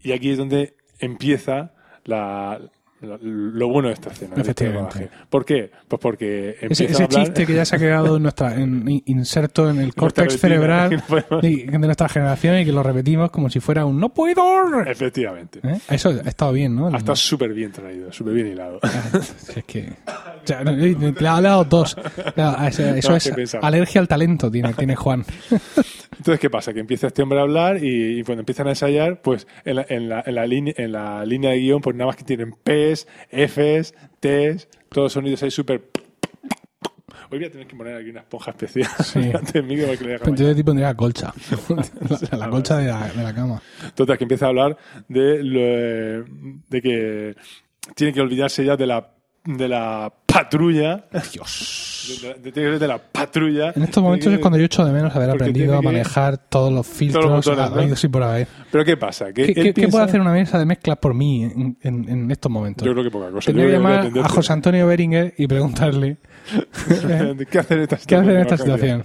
Y 0.00 0.12
aquí 0.12 0.30
es 0.30 0.38
donde 0.38 0.76
empieza 1.00 1.74
la, 2.04 2.60
la- 3.02 3.18
lo 3.20 3.68
bueno 3.68 3.88
de 3.88 3.94
esta 3.94 4.10
escena. 4.10 4.34
de 4.34 4.40
este 4.42 4.50
Efectivamente. 4.52 4.98
rodaje. 4.98 5.10
¿Por 5.28 5.44
qué? 5.44 5.70
Pues 5.88 6.00
porque 6.00 6.56
empieza 6.60 6.84
Ese, 6.84 6.84
a 6.84 6.90
ese 6.90 7.02
hablar... 7.04 7.24
chiste 7.24 7.46
que 7.46 7.54
ya 7.54 7.64
se 7.64 7.76
ha 7.76 7.78
quedado 7.78 8.16
en 8.16 8.22
nuestra, 8.22 8.54
en- 8.54 8.88
in- 8.88 9.02
inserto 9.06 9.68
en 9.70 9.78
el 9.80 9.94
córtex 9.94 10.38
cerebral 10.38 10.90
de 11.42 11.78
nuestra 11.78 12.08
generación 12.08 12.58
y 12.58 12.64
que 12.64 12.72
lo 12.72 12.82
repetimos 12.82 13.30
como 13.30 13.48
si 13.50 13.60
fuera 13.60 13.84
un 13.84 13.98
no 14.00 14.08
puedo. 14.10 14.80
Efectivamente. 14.86 15.60
¿Eh? 15.62 15.78
Eso 15.90 16.10
ha 16.10 16.28
estado 16.28 16.52
bien, 16.52 16.74
¿no? 16.76 16.88
Ha 16.88 16.98
estado 16.98 17.16
súper 17.16 17.52
bien 17.52 17.72
traído, 17.72 18.12
súper 18.12 18.34
bien 18.34 18.48
hilado. 18.48 18.80
Si 19.38 19.58
es 19.60 19.64
que 19.64 19.88
O 20.42 20.46
sea, 20.46 20.62
no, 20.64 20.72
le 20.72 21.28
ha 21.28 21.40
dado 21.40 21.64
dos. 21.64 21.96
Claro, 22.34 22.66
Eso, 22.66 22.82
eso 22.94 23.10
No, 23.10 23.16
es 23.16 23.54
alergia 23.60 24.00
al 24.00 24.08
talento, 24.08 24.50
tiene, 24.50 24.72
tiene 24.74 24.94
Juan. 24.96 25.24
Entonces, 26.18 26.38
¿qué 26.40 26.50
pasa? 26.50 26.74
Que 26.74 26.80
empieza 26.80 27.06
este 27.06 27.22
hombre 27.22 27.38
a 27.38 27.42
hablar 27.42 27.82
y, 27.82 28.18
y 28.20 28.22
cuando 28.24 28.40
empiezan 28.40 28.66
a 28.66 28.70
ensayar, 28.70 29.22
pues 29.22 29.46
en 29.64 29.76
la, 29.76 29.86
en 29.88 30.08
la, 30.08 30.22
en 30.26 30.34
la, 30.34 30.46
línea, 30.46 30.74
en 30.76 30.92
la 30.92 31.24
línea 31.24 31.50
de 31.52 31.58
guion, 31.60 31.80
pues 31.80 31.96
nada 31.96 32.08
más 32.08 32.16
que 32.16 32.24
tienen 32.24 32.54
P's, 32.90 33.06
F's, 33.30 33.94
T's, 34.20 34.68
todos 34.88 35.12
sonidos 35.12 35.42
ahí 35.42 35.50
súper... 35.50 35.82
Hoy 37.32 37.38
voy 37.38 37.46
a 37.46 37.50
tener 37.50 37.66
que 37.68 37.76
poner 37.76 37.96
aquí 37.96 38.10
una 38.10 38.20
esponja 38.20 38.50
especial 38.50 38.88
Sí. 39.04 39.20
delante 39.20 39.62
que 39.62 40.04
le 40.04 40.18
Yo 40.36 40.48
de 40.48 40.54
tipo 40.54 40.66
pondría 40.66 40.94
colcha. 40.94 41.32
La, 42.32 42.38
la 42.38 42.50
colcha 42.50 42.78
de 42.78 42.88
la, 42.88 43.08
de 43.08 43.22
la 43.22 43.34
cama. 43.34 43.62
Total, 43.94 44.18
que 44.18 44.24
empieza 44.24 44.46
a 44.46 44.48
hablar 44.48 44.76
de, 45.08 45.42
lo, 45.44 45.60
eh, 45.60 46.24
de 46.68 46.82
que 46.82 47.36
tiene 47.94 48.12
que 48.12 48.20
olvidarse 48.20 48.64
ya 48.64 48.76
de 48.76 48.86
la, 48.86 49.14
de 49.44 49.68
la 49.68 50.12
patrulla. 50.32 51.04
Dios. 51.32 52.18
De, 52.42 52.50
de- 52.52 52.78
de 52.78 52.86
la 52.88 52.98
patrulla. 52.98 53.72
En 53.76 53.82
estos 53.82 54.02
momentos 54.02 54.32
es 54.32 54.38
cuando 54.40 54.58
yo 54.58 54.64
echo 54.64 54.84
de 54.84 54.92
menos 54.92 55.14
haber 55.14 55.30
aprendido 55.30 55.76
a 55.76 55.80
que- 55.80 55.84
manejar 55.86 56.38
todos 56.38 56.72
los 56.72 56.86
filtros 56.86 57.24
botones, 57.26 57.70
¿no? 57.70 57.80
habidos 57.80 58.02
y 58.04 58.08
por 58.08 58.22
haber. 58.22 58.48
Pero 58.70 58.84
¿qué 58.84 58.96
pasa? 58.96 59.32
¿Qué, 59.32 59.42
él 59.42 59.54
qué- 59.54 59.62
qué 59.62 59.72
piensa- 59.74 59.90
puede 59.92 60.04
hacer 60.04 60.20
una 60.20 60.32
mesa 60.32 60.58
de 60.58 60.64
mezclas 60.66 60.96
por 60.98 61.14
mí 61.14 61.44
en, 61.44 61.76
en- 61.82 62.08
en 62.08 62.30
estos 62.30 62.50
momentos? 62.50 62.84
Yo 62.86 62.92
creo 62.92 63.04
que 63.04 63.10
poca 63.10 63.30
cosa. 63.30 63.46
Tendría 63.46 63.66
que 63.66 63.72
llamar 63.74 64.10
a. 64.24 64.28
José 64.28 64.52
Antonio 64.52 64.86
Beringer 64.86 65.34
y 65.36 65.46
preguntarle 65.46 66.16
¿Qué 67.50 67.58
hacer 67.58 67.78
en 67.78 67.82
esta 67.84 67.96
qué 67.98 68.14
hacer 68.16 68.30
en 68.34 68.40
esta 68.40 68.56
situación? 68.56 69.02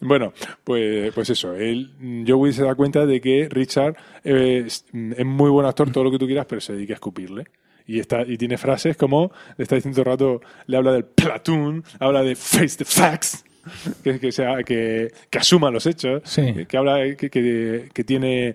Bueno, 0.00 0.32
pues, 0.64 1.12
pues 1.14 1.30
eso. 1.30 1.54
Él, 1.54 2.24
Joey 2.26 2.52
se 2.52 2.62
da 2.62 2.74
cuenta 2.74 3.06
de 3.06 3.20
que 3.20 3.48
Richard 3.50 3.96
eh, 4.22 4.64
es, 4.66 4.84
es 4.92 5.24
muy 5.26 5.50
buen 5.50 5.66
actor, 5.66 5.90
todo 5.90 6.04
lo 6.04 6.10
que 6.10 6.18
tú 6.18 6.26
quieras, 6.26 6.46
pero 6.48 6.60
se 6.60 6.72
dedica 6.74 6.92
a 6.94 6.96
escupirle. 6.96 7.44
Y, 7.86 7.98
está, 8.00 8.22
y 8.26 8.36
tiene 8.38 8.56
frases 8.58 8.96
como, 8.96 9.32
le 9.56 9.62
está 9.64 9.74
diciendo 9.76 10.02
todo 10.02 10.12
el 10.12 10.18
rato, 10.18 10.40
le 10.66 10.76
habla 10.76 10.92
del 10.92 11.04
platoon, 11.04 11.84
habla 11.98 12.22
de 12.22 12.34
face 12.36 12.76
the 12.78 12.84
facts, 12.84 13.44
que, 14.02 14.18
que, 14.18 14.32
sea, 14.32 14.62
que, 14.64 15.12
que 15.30 15.38
asuma 15.38 15.70
los 15.70 15.86
hechos, 15.86 16.22
Sí. 16.24 16.52
que, 16.52 16.66
que 16.66 16.76
habla 16.76 16.98
que, 17.16 18.04
tiene 18.04 18.54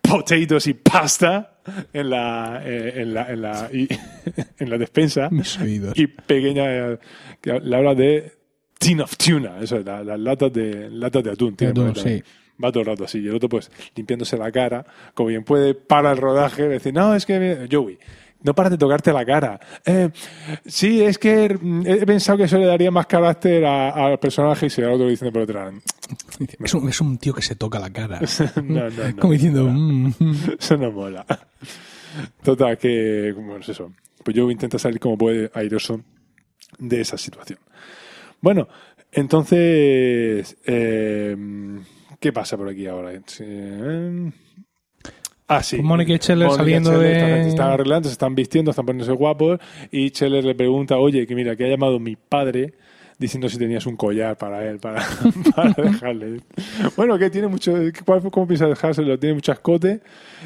potatoes 0.00 0.66
y 0.66 0.74
pasta 0.74 1.60
en 1.92 2.10
la, 2.10 2.62
eh, 2.64 2.94
en 3.02 3.14
la, 3.14 3.30
en 3.30 3.42
la, 3.42 3.68
y- 3.72 3.88
en 4.58 4.70
la 4.70 4.78
despensa 4.78 5.28
Mis 5.30 5.58
oídos. 5.58 5.96
y 5.96 6.06
pequeña 6.06 6.98
que 7.40 7.60
le 7.60 7.76
habla 7.76 7.94
de 7.94 8.32
tin 8.78 9.00
of 9.02 9.16
tuna, 9.16 9.58
eso 9.60 9.76
es, 9.76 9.84
la- 9.84 10.02
las 10.02 10.18
latas 10.18 10.52
de 10.52 10.90
latas 10.90 11.22
de 11.22 11.30
atún. 11.30 11.54
tiene 11.56 11.72
atún, 11.72 11.94
sí. 11.94 12.22
Va 12.62 12.70
todo 12.70 12.80
el 12.82 12.86
rato 12.88 13.04
así. 13.04 13.20
Y 13.20 13.26
el 13.28 13.34
otro, 13.36 13.48
pues, 13.48 13.70
limpiándose 13.96 14.36
la 14.36 14.52
cara, 14.52 14.84
como 15.14 15.28
bien 15.30 15.44
puede, 15.44 15.72
para 15.74 16.10
el 16.12 16.18
rodaje, 16.18 16.68
decir, 16.68 16.92
no, 16.92 17.14
es 17.14 17.24
que, 17.24 17.66
Joey, 17.72 17.98
no 18.42 18.54
paras 18.54 18.72
de 18.72 18.78
tocarte 18.78 19.12
la 19.12 19.24
cara. 19.24 19.60
Eh, 19.84 20.10
sí, 20.66 21.02
es 21.02 21.18
que 21.18 21.56
mm, 21.60 21.86
he 21.86 22.06
pensado 22.06 22.38
que 22.38 22.44
eso 22.44 22.58
le 22.58 22.66
daría 22.66 22.90
más 22.90 23.06
carácter 23.06 23.64
al 23.64 24.18
personaje 24.18 24.66
y 24.66 24.70
se 24.70 24.82
el 24.82 24.90
otro 24.90 25.08
diciendo 25.08 25.32
por 25.32 25.42
otra. 25.42 25.72
Es 26.64 26.74
un, 26.74 26.88
es 26.88 27.00
un 27.00 27.18
tío 27.18 27.32
que 27.32 27.42
se 27.42 27.54
toca 27.54 27.78
la 27.78 27.90
cara. 27.90 28.20
no, 28.64 28.90
no, 28.90 28.90
no. 28.90 29.16
Como 29.20 29.32
diciendo, 29.32 29.64
mm, 29.64 30.14
mm. 30.18 30.36
Eso 30.58 30.76
no 30.76 30.90
mola. 30.90 31.24
Total, 32.42 32.76
que, 32.76 33.32
bueno, 33.32 33.58
es 33.58 33.68
eso. 33.68 33.92
Pues 34.24 34.36
yo 34.36 34.50
intento 34.50 34.78
salir 34.78 34.98
como 34.98 35.16
puede 35.16 35.50
airoso 35.54 36.00
de 36.78 37.00
esa 37.00 37.16
situación. 37.16 37.58
Bueno, 38.40 38.68
entonces, 39.12 40.56
eh, 40.64 41.36
¿qué 42.18 42.32
pasa 42.32 42.56
por 42.56 42.68
aquí 42.68 42.86
ahora? 42.86 43.12
Eh, 43.12 44.30
Ah, 45.52 45.62
sí. 45.64 45.82
Mónica 45.82 46.12
y 46.12 46.16
Scheller 46.18 46.46
Mónica 46.46 46.62
saliendo 46.62 46.90
Scheller 46.90 47.06
de- 47.12 47.18
Están, 47.18 47.48
están 47.48 47.70
arreglando, 47.72 48.08
se 48.08 48.12
están 48.12 48.34
vistiendo, 48.36 48.70
están 48.70 48.86
poniéndose 48.86 49.12
guapos. 49.12 49.58
Y 49.90 50.08
Scheller 50.10 50.44
le 50.44 50.54
pregunta, 50.54 50.96
oye, 50.96 51.26
que 51.26 51.34
mira, 51.34 51.56
que 51.56 51.64
ha 51.64 51.68
llamado 51.68 51.98
mi 51.98 52.14
padre 52.16 52.74
diciendo 53.18 53.48
si 53.48 53.58
tenías 53.58 53.84
un 53.84 53.96
collar 53.96 54.38
para 54.38 54.64
él, 54.66 54.78
para, 54.78 55.02
para 55.56 55.72
dejarle. 55.72 56.40
Bueno, 56.96 57.18
que 57.18 57.28
tiene 57.30 57.48
mucho. 57.48 57.74
¿cuál- 58.06 58.22
¿Cómo 58.30 58.46
piensa 58.46 58.66
dejárselo? 58.66 59.18
Tiene 59.18 59.34
mucho 59.34 59.52
escote. 59.52 60.00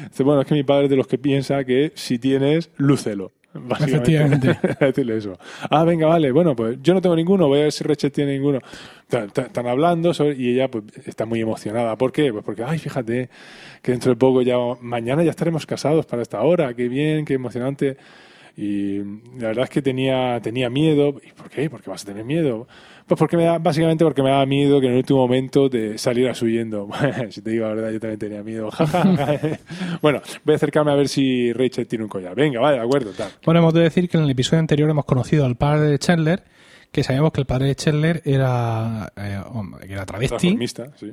Dice, 0.09 0.23
bueno, 0.23 0.41
es 0.41 0.47
que 0.47 0.55
mi 0.55 0.63
padre 0.63 0.85
es 0.85 0.89
de 0.89 0.95
los 0.97 1.07
que 1.07 1.17
piensa 1.17 1.63
que 1.63 1.91
si 1.95 2.17
tienes, 2.19 2.71
lúcelo. 2.77 3.31
Básicamente. 3.67 4.51
Efectivamente. 4.51 4.59
Decirle 4.85 5.17
eso. 5.17 5.37
Ah, 5.69 5.83
venga, 5.83 6.07
vale. 6.07 6.31
Bueno, 6.31 6.55
pues 6.55 6.77
yo 6.81 6.93
no 6.93 7.01
tengo 7.01 7.15
ninguno. 7.15 7.47
Voy 7.47 7.59
a 7.59 7.63
ver 7.63 7.71
si 7.71 7.83
Rachel 7.83 8.11
tiene 8.11 8.33
ninguno. 8.33 8.59
Están, 9.09 9.67
hablando 9.67 10.13
sobre- 10.13 10.35
y 10.35 10.53
ella 10.53 10.67
pues 10.69 10.83
está 11.05 11.25
muy 11.25 11.39
emocionada. 11.41 11.95
¿Por 11.97 12.11
qué? 12.11 12.31
Pues 12.31 12.43
porque, 12.43 12.63
ay, 12.63 12.77
fíjate 12.79 13.29
que 13.81 13.91
dentro 13.91 14.11
de 14.11 14.15
poco 14.17 14.41
ya, 14.41 14.55
mañana 14.81 15.23
ya 15.23 15.29
estaremos 15.29 15.65
casados 15.65 16.05
para 16.05 16.21
esta 16.21 16.41
hora. 16.41 16.73
Qué 16.73 16.87
bien, 16.89 17.23
qué 17.25 17.35
emocionante. 17.35 17.97
Y 18.57 18.99
la 19.37 19.47
verdad 19.47 19.65
es 19.65 19.69
que 19.69 19.81
tenía, 19.81 20.39
tenía 20.41 20.69
miedo. 20.69 21.15
¿Y 21.23 21.31
por 21.33 21.49
qué? 21.49 21.69
¿Por 21.69 21.81
qué 21.81 21.89
vas 21.89 22.03
a 22.03 22.05
tener 22.05 22.23
miedo? 22.23 22.67
Pues 23.05 23.19
porque 23.19 23.37
me 23.37 23.43
da, 23.43 23.59
básicamente 23.59 24.03
porque 24.03 24.23
me 24.23 24.29
daba 24.29 24.45
miedo 24.45 24.79
que 24.79 24.87
en 24.87 24.93
el 24.93 24.97
último 24.99 25.19
momento 25.19 25.69
te 25.69 25.97
salieras 25.97 26.41
huyendo. 26.41 26.87
si 27.29 27.41
te 27.41 27.51
digo 27.51 27.67
la 27.67 27.75
verdad, 27.75 27.91
yo 27.91 27.99
también 27.99 28.19
tenía 28.19 28.43
miedo. 28.43 28.69
bueno, 30.01 30.21
voy 30.43 30.53
a 30.53 30.55
acercarme 30.55 30.91
a 30.91 30.95
ver 30.95 31.09
si 31.09 31.51
Rachel 31.53 31.85
tiene 31.85 32.05
un 32.05 32.09
collar. 32.09 32.33
Venga, 32.33 32.61
vale, 32.61 32.77
de 32.77 32.83
acuerdo, 32.83 33.11
tal. 33.11 33.29
Bueno, 33.43 33.59
hemos 33.59 33.73
de 33.73 33.81
decir 33.81 34.09
que 34.09 34.17
en 34.17 34.23
el 34.23 34.29
episodio 34.29 34.59
anterior 34.59 34.89
hemos 34.89 35.05
conocido 35.05 35.45
al 35.45 35.55
padre 35.55 35.89
de 35.89 35.99
Chandler, 35.99 36.43
que 36.95 37.03
sabíamos 37.03 37.33
que 37.33 37.41
el 37.41 37.45
padre 37.45 37.67
de 37.67 37.75
Chandler 37.75 38.21
era, 38.23 39.11
eh, 39.17 39.41
era 39.89 40.05
travesti 40.05 40.57
sí. 40.95 41.11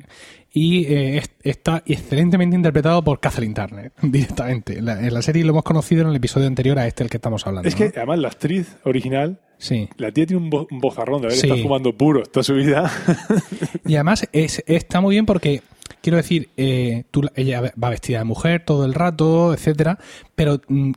y 0.52 0.84
eh, 0.86 1.18
es- 1.18 1.30
está 1.42 1.82
excelentemente 1.84 2.54
interpretado 2.54 3.02
por 3.02 3.18
Kathleen 3.18 3.52
Turner, 3.52 3.90
directamente. 4.02 4.78
En 4.78 4.84
la, 4.84 5.00
en 5.04 5.12
la 5.12 5.22
serie 5.22 5.42
lo 5.42 5.50
hemos 5.50 5.64
conocido 5.64 6.02
en 6.02 6.08
el 6.10 6.14
episodio 6.16 6.46
anterior 6.46 6.78
a 6.78 6.86
este 6.86 7.02
el 7.02 7.10
que 7.10 7.16
estamos 7.16 7.44
hablando. 7.48 7.68
Es 7.68 7.74
que 7.74 7.86
¿no? 7.86 7.92
además 7.96 8.18
la 8.20 8.28
actriz 8.28 8.76
original, 8.84 9.40
Sí. 9.58 9.88
la 9.96 10.12
tía 10.12 10.24
tiene 10.26 10.42
un, 10.42 10.50
bo- 10.50 10.68
un 10.70 10.78
bozarrón 10.78 11.20
de 11.20 11.26
haber 11.28 11.36
Sí. 11.38 11.46
estado 11.46 11.62
fumando 11.62 11.96
puros 11.96 12.30
toda 12.30 12.44
su 12.44 12.54
vida. 12.54 12.88
Y 13.84 13.94
además 13.96 14.28
es, 14.32 14.62
está 14.68 15.00
muy 15.00 15.16
bien 15.16 15.26
porque, 15.26 15.62
quiero 16.00 16.16
decir, 16.16 16.50
eh, 16.56 17.04
tú, 17.10 17.22
ella 17.34 17.72
va 17.82 17.90
vestida 17.90 18.18
de 18.18 18.24
mujer 18.24 18.64
todo 18.64 18.84
el 18.84 18.94
rato, 18.94 19.52
etcétera, 19.52 19.98
pero 20.36 20.60
mm, 20.68 20.92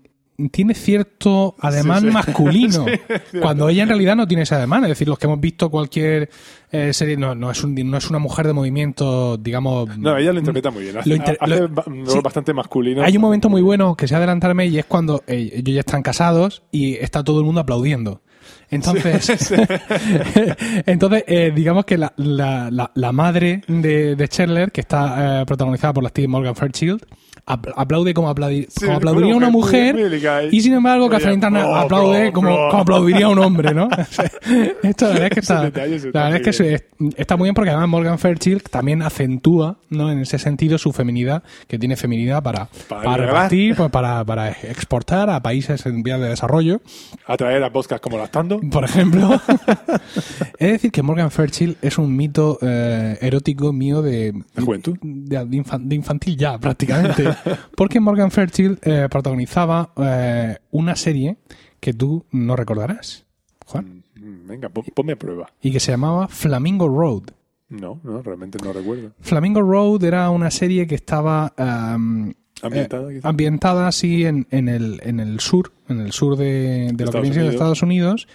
tiene 0.52 0.74
cierto 0.74 1.56
ademán 1.60 2.02
Sí, 2.02 2.08
sí. 2.08 2.14
masculino, 2.14 2.86
Sí, 3.32 3.40
cuando 3.40 3.70
ella 3.70 3.84
en 3.84 3.90
realidad 3.90 4.16
no 4.16 4.28
tiene 4.28 4.44
ese 4.44 4.56
ademán. 4.56 4.84
Es 4.84 4.90
decir, 4.90 5.08
los 5.08 5.18
que 5.18 5.28
hemos 5.28 5.40
visto 5.40 5.70
cualquier 5.70 6.30
eh, 6.72 6.92
serie, 6.94 7.16
no, 7.18 7.36
no, 7.36 7.52
es 7.52 7.64
un, 7.64 7.74
no 7.90 7.98
es 7.98 8.10
una 8.10 8.20
mujer 8.20 8.48
de 8.48 8.54
movimiento, 8.54 9.38
digamos... 9.38 9.98
No, 9.98 10.18
ella 10.18 10.34
lo 10.34 10.40
interpreta 10.40 10.72
muy 10.72 10.84
bien. 10.84 10.96
Lo 11.06 11.16
inter- 11.16 11.38
hace 11.40 11.60
lo- 11.60 12.22
bastante 12.22 12.54
masculino. 12.54 13.02
Hay 13.04 13.16
un 13.16 13.22
momento 13.22 13.50
muy 13.50 13.62
bueno 13.62 13.96
que 13.96 14.08
sé 14.08 14.16
adelantarme 14.16 14.66
y 14.68 14.78
es 14.78 14.86
cuando 14.86 15.24
eh, 15.28 15.52
ellos 15.56 15.74
ya 15.76 15.80
están 15.80 16.02
casados 16.02 16.64
y 16.72 16.96
está 16.96 17.24
todo 17.24 17.40
el 17.40 17.46
mundo 17.46 17.62
aplaudiendo. 17.62 18.22
Entonces, 18.70 19.52
entonces 20.86 21.24
eh, 21.28 21.52
digamos 21.56 21.86
que 21.86 21.98
la, 21.98 22.14
la, 22.18 22.70
la, 22.72 22.92
la 22.94 23.12
madre 23.12 23.62
de, 23.68 24.16
de 24.16 24.28
Chandler, 24.28 24.72
que 24.72 24.82
está 24.82 25.42
eh, 25.42 25.46
protagonizada 25.46 25.94
por 25.94 26.04
la 26.04 26.08
actriz 26.08 26.28
Morgan 26.28 26.56
Fairchild, 26.56 27.02
aplaude 27.48 28.14
como, 28.14 28.30
aplaudir, 28.30 28.68
Sí, 28.70 28.86
como 28.86 28.98
aplaudiría 28.98 29.36
una 29.36 29.50
mujer 29.52 29.94
muy- 29.94 30.02
muy 30.04 30.10
delicada. 30.12 30.44
y 30.52 30.62
sin 30.62 30.74
embargo 30.74 31.08
Catherine 31.10 31.40
Turner 31.40 31.64
"Bro, 31.64 31.76
aplaude 31.76 32.22
bro, 32.24 32.34
como, 32.34 32.48
bro". 32.56 32.70
como 32.70 32.82
aplaudiría 32.82 33.30
un 33.30 33.38
hombre, 33.40 33.74
¿no? 33.74 33.88
Esto 34.84 35.06
la 35.06 35.12
verdad 35.14 35.26
es 35.28 35.30
que 35.32 35.40
está, 35.42 35.54
la 35.64 35.70
verdad 35.70 36.36
es 36.48 36.58
que 36.58 36.84
está 37.18 37.38
muy 37.38 37.46
bien 37.46 37.54
porque 37.56 37.70
además 37.70 37.90
Morgan 37.90 38.18
Fairchild 38.20 38.64
también 38.70 39.02
acentúa 39.04 39.78
¿no? 39.90 40.12
en 40.12 40.20
ese 40.20 40.40
sentido 40.40 40.78
su 40.80 40.92
feminidad, 40.92 41.44
que 41.68 41.78
tiene 41.78 41.96
feminidad 41.96 42.42
para, 42.42 42.68
Para 42.90 43.04
para, 43.04 43.26
repartir, 43.28 43.76
pues, 43.76 43.92
para, 43.92 44.24
para 44.26 44.50
exportar 44.50 45.30
a 45.30 45.42
países 45.44 45.86
en 45.86 46.02
vías 46.02 46.20
de 46.20 46.30
desarrollo, 46.30 46.82
Atraer 47.28 47.64
a 47.64 47.72
podcasts 47.72 48.02
como 48.02 48.18
Lactando. 48.18 48.60
por 48.72 48.84
ejemplo. 48.86 49.40
es 50.58 50.72
decir, 50.72 50.92
que 50.92 51.02
Morgan 51.02 51.32
Fairchild 51.32 51.78
es 51.82 51.98
un 51.98 52.16
mito 52.16 52.58
eh, 52.62 53.18
erótico 53.22 53.72
mío 53.74 54.02
de, 54.02 54.32
¿De 54.56 54.62
juventud? 54.62 54.98
de, 55.02 55.46
de 55.46 55.96
infantil 55.96 56.38
ya, 56.38 56.58
prácticamente. 56.58 57.24
Porque 57.76 58.00
Morgan 58.00 58.32
Fairchild 58.32 58.80
eh, 58.84 59.08
protagonizaba 59.10 59.92
eh, 59.98 60.58
una 60.72 60.96
serie 60.96 61.38
que 61.80 61.94
tú 61.94 62.26
no 62.32 62.56
recordarás, 62.56 63.26
Juan, 63.66 64.04
Mm, 64.18 64.48
Venga, 64.48 64.70
pon- 64.70 64.86
ponme 64.96 65.14
a 65.14 65.16
prueba. 65.18 65.50
y 65.62 65.72
que 65.72 65.80
se 65.80 65.92
llamaba 65.92 66.28
Flamingo 66.30 66.88
Road. 66.88 67.24
No, 67.68 68.00
no, 68.04 68.22
realmente 68.22 68.58
no 68.64 68.72
recuerdo. 68.72 69.12
Flamingo 69.20 69.62
Road 69.62 70.04
era 70.06 70.30
una 70.30 70.50
serie 70.52 70.88
que 70.88 70.96
estaba 70.96 71.54
um, 71.58 72.32
Ambientada, 72.62 73.12
eh, 73.12 73.20
ambientada 73.24 73.88
así 73.88 74.26
en, 74.26 74.48
en, 74.50 74.70
el, 74.70 75.02
en 75.04 75.20
el 75.20 75.40
sur, 75.42 75.74
en 75.90 76.00
el 76.00 76.14
sur 76.14 76.38
de, 76.38 76.46
de 76.46 76.92
lo 76.92 76.96
que 76.98 77.04
Estados 77.04 77.22
viene 77.22 77.34
siendo 77.34 77.40
Unidos. 77.50 77.54
Estados 77.54 77.82
Unidos. 77.84 78.28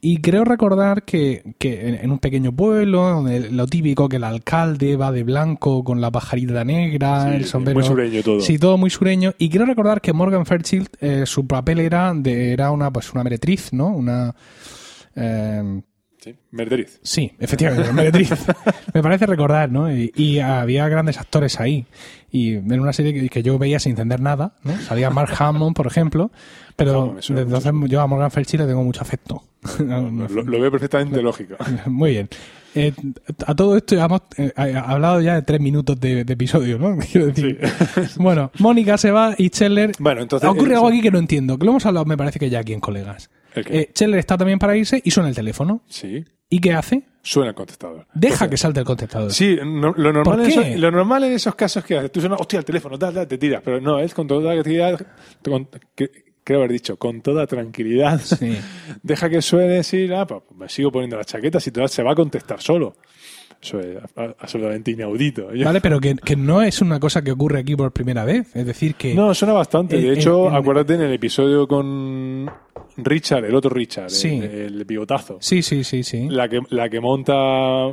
Y 0.00 0.20
creo 0.20 0.44
recordar 0.44 1.02
que, 1.04 1.54
que 1.58 1.86
en, 1.88 1.94
en 1.96 2.10
un 2.10 2.18
pequeño 2.18 2.50
pueblo, 2.56 3.02
donde 3.08 3.50
lo 3.50 3.66
típico 3.66 4.08
que 4.08 4.16
el 4.16 4.24
alcalde 4.24 4.96
va 4.96 5.12
de 5.12 5.22
blanco 5.22 5.84
con 5.84 6.00
la 6.00 6.10
pajarita 6.10 6.64
negra, 6.64 7.28
Sí, 7.30 7.36
el 7.36 7.44
sombrero. 7.44 7.78
muy 7.80 7.86
sureño 7.86 8.22
todo. 8.22 8.40
Sí, 8.40 8.58
todo 8.58 8.78
muy 8.78 8.90
sureño. 8.90 9.34
Y 9.38 9.50
quiero 9.50 9.66
recordar 9.66 10.00
que 10.00 10.12
Morgan 10.12 10.46
Fairchild, 10.46 10.88
eh, 11.00 11.22
su 11.26 11.46
papel 11.46 11.80
era 11.80 12.12
de, 12.14 12.52
era 12.52 12.70
una, 12.70 12.90
pues 12.90 13.12
una 13.12 13.22
meretriz, 13.22 13.72
¿no? 13.72 13.88
Una. 13.88 14.34
eh, 15.14 15.82
Sí. 16.22 16.34
Sí, 17.02 17.32
efectivamente. 17.38 18.26
Me 18.94 19.02
parece 19.02 19.26
recordar, 19.26 19.70
¿no? 19.70 19.92
Y, 19.92 20.12
y 20.16 20.40
había 20.40 20.88
grandes 20.88 21.18
actores 21.18 21.60
ahí. 21.60 21.86
Y 22.30 22.54
en 22.54 22.80
una 22.80 22.92
serie 22.92 23.14
que, 23.14 23.28
que 23.28 23.42
yo 23.42 23.58
veía 23.58 23.78
sin 23.78 23.90
entender 23.90 24.20
nada, 24.20 24.54
¿no? 24.64 24.76
Salía 24.80 25.10
Mark 25.10 25.32
Hammond, 25.38 25.74
por 25.76 25.86
ejemplo. 25.86 26.30
Pero 26.76 27.14
desde 27.16 27.40
entonces 27.42 27.72
yo 27.88 28.00
a 28.00 28.06
Morgan 28.06 28.30
Felchi 28.30 28.56
le 28.56 28.66
tengo 28.66 28.84
mucho 28.84 29.00
afecto. 29.02 29.42
No, 29.84 30.10
no, 30.10 30.28
Lo, 30.28 30.42
lo 30.42 30.60
veo 30.60 30.70
perfectamente 30.70 31.22
lógico. 31.22 31.56
Muy 31.86 32.10
bien. 32.12 32.28
Eh, 32.74 32.92
a 33.46 33.54
todo 33.54 33.76
esto 33.76 33.96
hemos 33.96 34.20
eh, 34.36 34.52
hablado 34.56 35.20
ya 35.20 35.34
de 35.36 35.42
tres 35.42 35.60
minutos 35.60 35.98
de, 35.98 36.24
de 36.24 36.32
episodio, 36.32 36.78
¿no? 36.78 36.96
Quiero 36.98 37.28
decir. 37.28 37.58
Bueno, 38.16 38.52
Mónica 38.58 38.98
se 38.98 39.10
va 39.10 39.34
y 39.36 39.48
Scheller. 39.48 39.92
Bueno, 39.98 40.22
entonces, 40.22 40.48
Ocurre 40.48 40.72
eh, 40.72 40.74
algo 40.76 40.88
aquí 40.88 41.00
que 41.00 41.10
no 41.10 41.18
entiendo. 41.18 41.58
Que 41.58 41.64
lo 41.64 41.72
hemos 41.72 41.86
hablado, 41.86 42.04
me 42.04 42.16
parece 42.16 42.38
que 42.38 42.50
ya 42.50 42.60
aquí 42.60 42.72
en 42.74 42.80
colegas. 42.80 43.30
Eh, 43.66 43.90
Scheller 43.94 44.18
está 44.18 44.36
también 44.36 44.58
para 44.58 44.76
irse 44.76 45.00
y 45.04 45.10
suena 45.10 45.28
el 45.28 45.34
teléfono. 45.34 45.82
Sí. 45.88 46.24
¿Y 46.50 46.60
qué 46.60 46.72
hace? 46.72 47.02
Suena 47.22 47.50
el 47.50 47.54
contestador. 47.54 48.06
Deja 48.14 48.34
O 48.34 48.38
sea, 48.38 48.48
que 48.50 48.56
salte 48.56 48.80
el 48.80 48.86
contestador. 48.86 49.32
Sí, 49.32 49.56
no- 49.62 49.92
lo, 49.96 50.12
normal 50.12 50.22
¿Por 50.24 50.40
en 50.40 50.46
qué? 50.46 50.52
esos, 50.70 50.80
lo 50.80 50.90
normal 50.90 51.24
en 51.24 51.32
esos 51.32 51.54
casos 51.54 51.84
que 51.84 51.98
haces, 51.98 52.10
tú 52.10 52.20
suenas, 52.20 52.40
hostia, 52.40 52.58
el 52.60 52.64
teléfono, 52.64 52.98
tal, 52.98 53.12
tal, 53.12 53.28
te 53.28 53.36
tiras, 53.36 53.60
pero 53.62 53.80
no, 53.80 53.98
es 54.00 54.14
con 54.14 54.26
toda 54.26 54.52
tranquilidad, 54.54 54.98
con- 55.44 55.68
que- 55.94 56.10
creo 56.42 56.60
haber 56.60 56.72
dicho, 56.72 56.96
con 56.96 57.20
toda 57.20 57.46
tranquilidad, 57.46 58.18
Sí. 58.20 58.56
deja 59.02 59.28
que 59.28 59.42
suene, 59.42 59.82
sí, 59.82 60.08
nada, 60.08 60.26
pues 60.26 60.40
me 60.56 60.68
sigo 60.70 60.90
poniendo 60.90 61.16
la 61.18 61.24
chaqueta, 61.24 61.60
si 61.60 61.70
total 61.70 61.90
se 61.90 62.02
va 62.02 62.12
a 62.12 62.14
contestar 62.14 62.62
solo. 62.62 62.96
Eso 63.60 63.80
es 63.80 63.98
absolutamente 64.16 64.92
inaudito. 64.92 65.48
Vale, 65.64 65.80
pero 65.80 66.00
que, 66.00 66.14
que 66.14 66.36
no 66.36 66.62
es 66.62 66.80
una 66.80 66.98
cosa 67.00 67.22
que 67.22 67.32
ocurre 67.32 67.58
aquí 67.58 67.74
por 67.74 67.92
primera 67.92 68.24
vez. 68.24 68.54
Es 68.54 68.64
decir, 68.64 68.94
que. 68.94 69.14
No, 69.14 69.34
suena 69.34 69.52
bastante. 69.52 69.96
En- 69.96 70.02
De 70.02 70.12
hecho, 70.12 70.48
en- 70.48 70.54
acuérdate 70.54 70.94
en 70.94 71.02
el 71.02 71.12
episodio 71.12 71.66
con 71.66 72.48
Richard, 72.98 73.44
el 73.44 73.54
otro 73.54 73.70
Richard, 73.70 74.10
Sí. 74.10 74.40
el, 74.42 74.84
bigotazo. 74.84 75.38
Sí, 75.40 75.62
sí, 75.62 75.84
sí, 75.84 76.02
sí. 76.02 76.28
La 76.28 76.48
que, 76.48 76.60
la 76.70 76.88
que 76.88 77.00
monta 77.00 77.34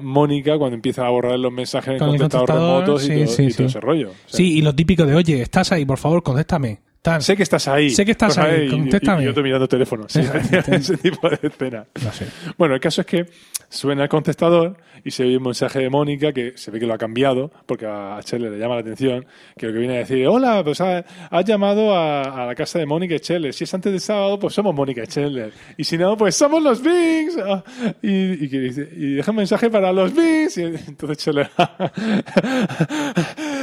Mónica 0.02 0.58
cuando 0.58 0.76
empieza 0.76 1.06
a 1.06 1.10
borrar 1.10 1.38
los 1.40 1.52
mensajes 1.52 1.94
en 1.94 2.00
Con 2.00 2.10
el 2.10 2.20
contestador 2.20 2.48
contestador, 2.48 2.80
remotos 2.84 3.04
y, 3.04 3.08
sí, 3.08 3.14
todo, 3.26 3.28
sí, 3.36 3.44
y 3.44 3.54
todo 3.54 3.68
ese 3.68 3.80
rollo. 3.80 4.10
O 4.10 4.14
sea, 4.14 4.38
Sí, 4.38 4.58
y 4.58 4.62
lo 4.62 4.74
típico 4.74 5.06
de, 5.06 5.16
oye, 5.16 5.42
estás 5.42 5.72
ahí, 5.72 5.86
por 5.86 5.98
favor, 5.98 6.24
contéstame. 6.24 6.80
Sé 7.20 7.36
que 7.38 7.44
estás 7.44 7.68
ahí. 7.68 7.90
Sé 7.92 8.06
que 8.06 8.12
estás 8.12 8.36
Pues, 8.36 8.48
ahí, 8.48 8.66
y- 8.66 8.70
contéstame. 8.70 9.22
Y, 9.22 9.26
yo 9.26 9.30
estoy 9.30 9.44
mirando 9.44 9.68
teléfono. 9.68 10.06
Sí, 10.08 10.20
ese 10.72 10.98
tipo 10.98 11.30
de 11.30 11.40
escena. 11.42 11.86
No 12.04 12.12
sé. 12.12 12.28
Bueno, 12.58 12.74
el 12.76 12.80
caso 12.82 13.02
es 13.02 13.08
que 13.08 13.26
suena 13.70 14.04
el 14.04 14.10
contestador 14.10 14.78
y 15.04 15.12
se 15.12 15.24
oye 15.24 15.38
un 15.38 15.44
mensaje 15.44 15.80
de 15.80 15.90
Mónica 15.90 16.32
que 16.34 16.54
se 16.56 16.72
ve 16.72 16.80
que 16.80 16.86
lo 16.86 16.94
ha 16.94 16.98
cambiado 16.98 17.52
porque 17.66 17.86
a 17.86 18.20
Chelle 18.24 18.50
le 18.50 18.58
llama 18.58 18.76
la 18.76 18.82
atención 18.82 19.26
que 19.58 19.68
lo 19.68 19.74
que 19.74 19.80
viene 19.80 19.96
a 19.96 20.00
decir 20.00 20.26
hola, 20.28 20.64
pues 20.64 20.80
ha- 20.82 21.04
has 21.30 21.46
llamado 21.46 21.94
a, 21.96 22.44
a 22.44 22.46
la 22.48 22.56
casa 22.56 22.80
de 22.80 22.86
Mónica 22.86 23.16
y 23.16 23.20
Chelle. 23.20 23.52
Si 23.54 23.64
es 23.66 23.74
antes 23.74 23.92
del 23.92 24.02
sábado, 24.02 24.40
pues 24.40 24.54
somos 24.54 24.74
Mónica 24.74 25.04
y 25.04 25.08
Chelle. 25.08 25.52
Y 25.78 25.84
si 25.84 25.98
no, 25.98 26.16
pues 26.18 26.36
somos 26.36 26.62
los 26.64 26.82
Bings. 26.82 27.38
Ah, 27.46 27.64
Y, 28.02 28.10
y, 28.10 28.50
y 28.98 29.14
deja 29.16 29.32
un 29.32 29.38
mensaje 29.38 29.70
para 29.70 29.92
los 29.92 30.14
Bings. 30.14 30.58
Y 30.58 30.62
entonces 30.64 31.18
Chelle 31.18 31.48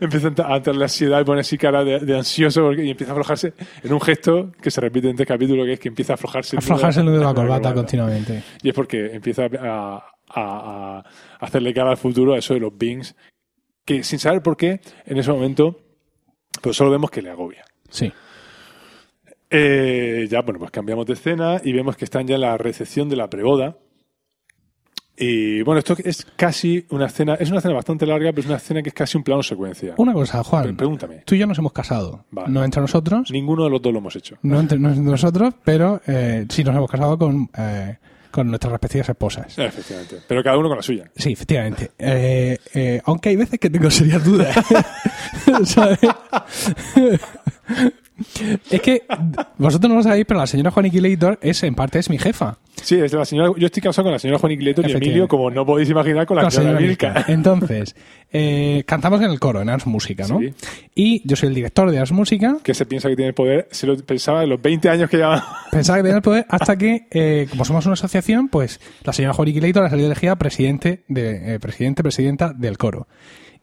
empieza 0.00 0.28
a 0.44 0.56
entrar 0.56 0.76
la 0.76 0.84
ansiedad 0.84 1.20
y 1.20 1.24
pone 1.24 1.40
así 1.40 1.56
cara 1.58 1.84
de, 1.84 1.98
de 2.00 2.16
ansioso 2.16 2.62
porque- 2.62 2.84
y 2.84 2.90
empieza 2.90 3.12
a 3.12 3.14
aflojarse 3.14 3.52
en 3.82 3.92
un 3.92 4.00
gesto 4.00 4.52
que 4.60 4.70
se 4.70 4.80
repite 4.80 5.06
en 5.08 5.12
este 5.14 5.26
capítulo 5.26 5.64
que 5.64 5.74
es 5.74 5.80
que 5.80 5.88
empieza 5.88 6.12
a 6.12 6.14
aflojarse 6.14 6.56
Aflojarse 6.58 7.00
el 7.00 7.06
nudo 7.06 7.18
de 7.18 7.24
la 7.24 7.34
corbata 7.34 7.74
continuamente. 7.74 8.42
y 8.62 8.68
es 8.68 8.74
porque 8.74 9.06
empieza 9.14 9.44
a, 9.60 10.04
a- 10.28 11.00
a 11.00 11.04
hacerle 11.40 11.72
cara 11.74 11.90
al 11.90 11.96
futuro 11.96 12.34
a 12.34 12.38
eso 12.38 12.54
de 12.54 12.60
los 12.60 12.76
Bings, 12.76 13.14
que 13.84 14.02
sin 14.02 14.18
saber 14.18 14.42
por 14.42 14.56
qué, 14.56 14.80
en 15.06 15.16
ese 15.18 15.30
momento, 15.32 15.80
pues 16.60 16.76
solo 16.76 16.90
vemos 16.90 17.10
que 17.10 17.22
le 17.22 17.30
agobia. 17.30 17.64
Sí. 17.88 18.12
Eh, 19.50 20.26
ya, 20.30 20.42
bueno, 20.42 20.58
pues 20.58 20.70
cambiamos 20.70 21.06
de 21.06 21.14
escena 21.14 21.60
y 21.64 21.72
vemos 21.72 21.96
que 21.96 22.04
están 22.04 22.26
ya 22.26 22.34
en 22.34 22.42
la 22.42 22.58
recepción 22.58 23.08
de 23.08 23.16
la 23.16 23.30
preboda. 23.30 23.78
Y 25.20 25.62
bueno, 25.62 25.80
esto 25.80 25.96
es 26.04 26.26
casi 26.36 26.86
una 26.90 27.06
escena, 27.06 27.34
es 27.34 27.48
una 27.50 27.58
escena 27.58 27.74
bastante 27.74 28.06
larga, 28.06 28.30
pero 28.30 28.40
es 28.42 28.46
una 28.46 28.56
escena 28.56 28.82
que 28.82 28.90
es 28.90 28.94
casi 28.94 29.16
un 29.16 29.24
plano 29.24 29.42
secuencia. 29.42 29.94
Una 29.96 30.12
cosa, 30.12 30.44
Juan. 30.44 30.62
Pre- 30.64 30.74
Pregúntame. 30.74 31.22
Tú 31.24 31.34
y 31.34 31.38
yo 31.38 31.46
nos 31.46 31.58
hemos 31.58 31.72
casado. 31.72 32.24
Vale. 32.30 32.48
No 32.52 32.62
entre 32.64 32.80
nosotros, 32.80 33.30
Ninguno 33.30 33.64
de 33.64 33.70
los 33.70 33.82
dos 33.82 33.92
lo 33.92 33.98
hemos 33.98 34.14
hecho. 34.16 34.36
no 34.42 34.60
entre 34.60 34.78
nos- 34.78 34.96
nosotros, 34.98 35.54
pero 35.64 36.00
eh, 36.06 36.46
sí 36.48 36.62
nos 36.62 36.76
hemos 36.76 36.90
casado 36.90 37.18
con, 37.18 37.50
eh, 37.58 37.96
con 38.30 38.46
nuestras 38.48 38.70
respectivas 38.72 39.08
esposas. 39.08 39.58
Efectivamente. 39.58 40.18
Pero 40.28 40.42
cada 40.44 40.56
uno 40.58 40.68
con 40.68 40.76
la 40.76 40.82
suya. 40.82 41.10
Sí, 41.16 41.32
efectivamente. 41.32 41.90
Eh, 41.98 43.00
aunque 43.04 43.30
hay 43.30 43.36
veces 43.36 43.58
que 43.58 43.70
tengo 43.70 43.90
serias 43.90 44.24
dudas. 44.24 44.54
¿Sabes? 45.64 45.98
Es 48.70 48.80
que 48.80 49.02
vosotros 49.58 49.88
no 49.88 49.96
lo 49.96 50.02
sabéis, 50.02 50.24
pero 50.26 50.40
la 50.40 50.46
señora 50.46 50.70
Juaniquilator 50.70 51.38
es 51.42 51.62
en 51.62 51.74
parte 51.74 51.98
es 51.98 52.10
mi 52.10 52.18
jefa. 52.18 52.58
Sí, 52.82 52.96
es 52.96 53.12
la 53.12 53.24
señora, 53.24 53.52
yo 53.56 53.66
estoy 53.66 53.82
casado 53.82 54.04
con 54.04 54.12
la 54.12 54.18
señora 54.18 54.38
Juaniquileto 54.38 54.82
y. 54.86 54.92
Emilio, 54.92 55.28
como 55.28 55.50
no 55.50 55.66
podéis 55.66 55.90
imaginar, 55.90 56.26
con 56.26 56.36
la, 56.36 56.42
Con 56.42 56.46
la 56.46 56.50
señora 56.50 56.80
Milka. 56.80 57.24
Entonces, 57.28 57.96
eh, 58.32 58.84
cantamos 58.86 59.20
en 59.20 59.30
el 59.30 59.40
coro, 59.40 59.60
en 59.60 59.68
Ars 59.68 59.86
Música, 59.86 60.26
¿no? 60.28 60.38
Sí. 60.38 60.54
Y 60.94 61.28
yo 61.28 61.36
soy 61.36 61.48
el 61.48 61.54
director 61.54 61.90
de 61.90 61.98
Ars 61.98 62.12
Música. 62.12 62.58
que 62.62 62.74
se 62.74 62.86
piensa 62.86 63.08
que 63.08 63.16
tiene 63.16 63.32
poder, 63.32 63.68
se 63.70 63.86
lo 63.86 63.96
pensaba 63.96 64.44
en 64.44 64.50
los 64.50 64.60
20 64.62 64.88
años 64.88 65.10
que 65.10 65.16
lleva. 65.16 65.44
Pensaba 65.70 65.98
que 65.98 66.02
tenía 66.02 66.16
el 66.16 66.22
poder 66.22 66.46
hasta 66.48 66.76
que, 66.76 67.06
eh, 67.10 67.46
como 67.50 67.64
somos 67.64 67.86
una 67.86 67.94
asociación, 67.94 68.48
pues 68.48 68.80
la 69.02 69.12
señora 69.12 69.34
Juaniquilator 69.34 69.84
ha 69.84 69.90
salido 69.90 70.06
elegida 70.06 70.36
presidente, 70.36 71.04
de, 71.08 71.54
eh, 71.54 71.60
presidente, 71.60 72.02
presidenta 72.02 72.52
del 72.52 72.78
coro. 72.78 73.06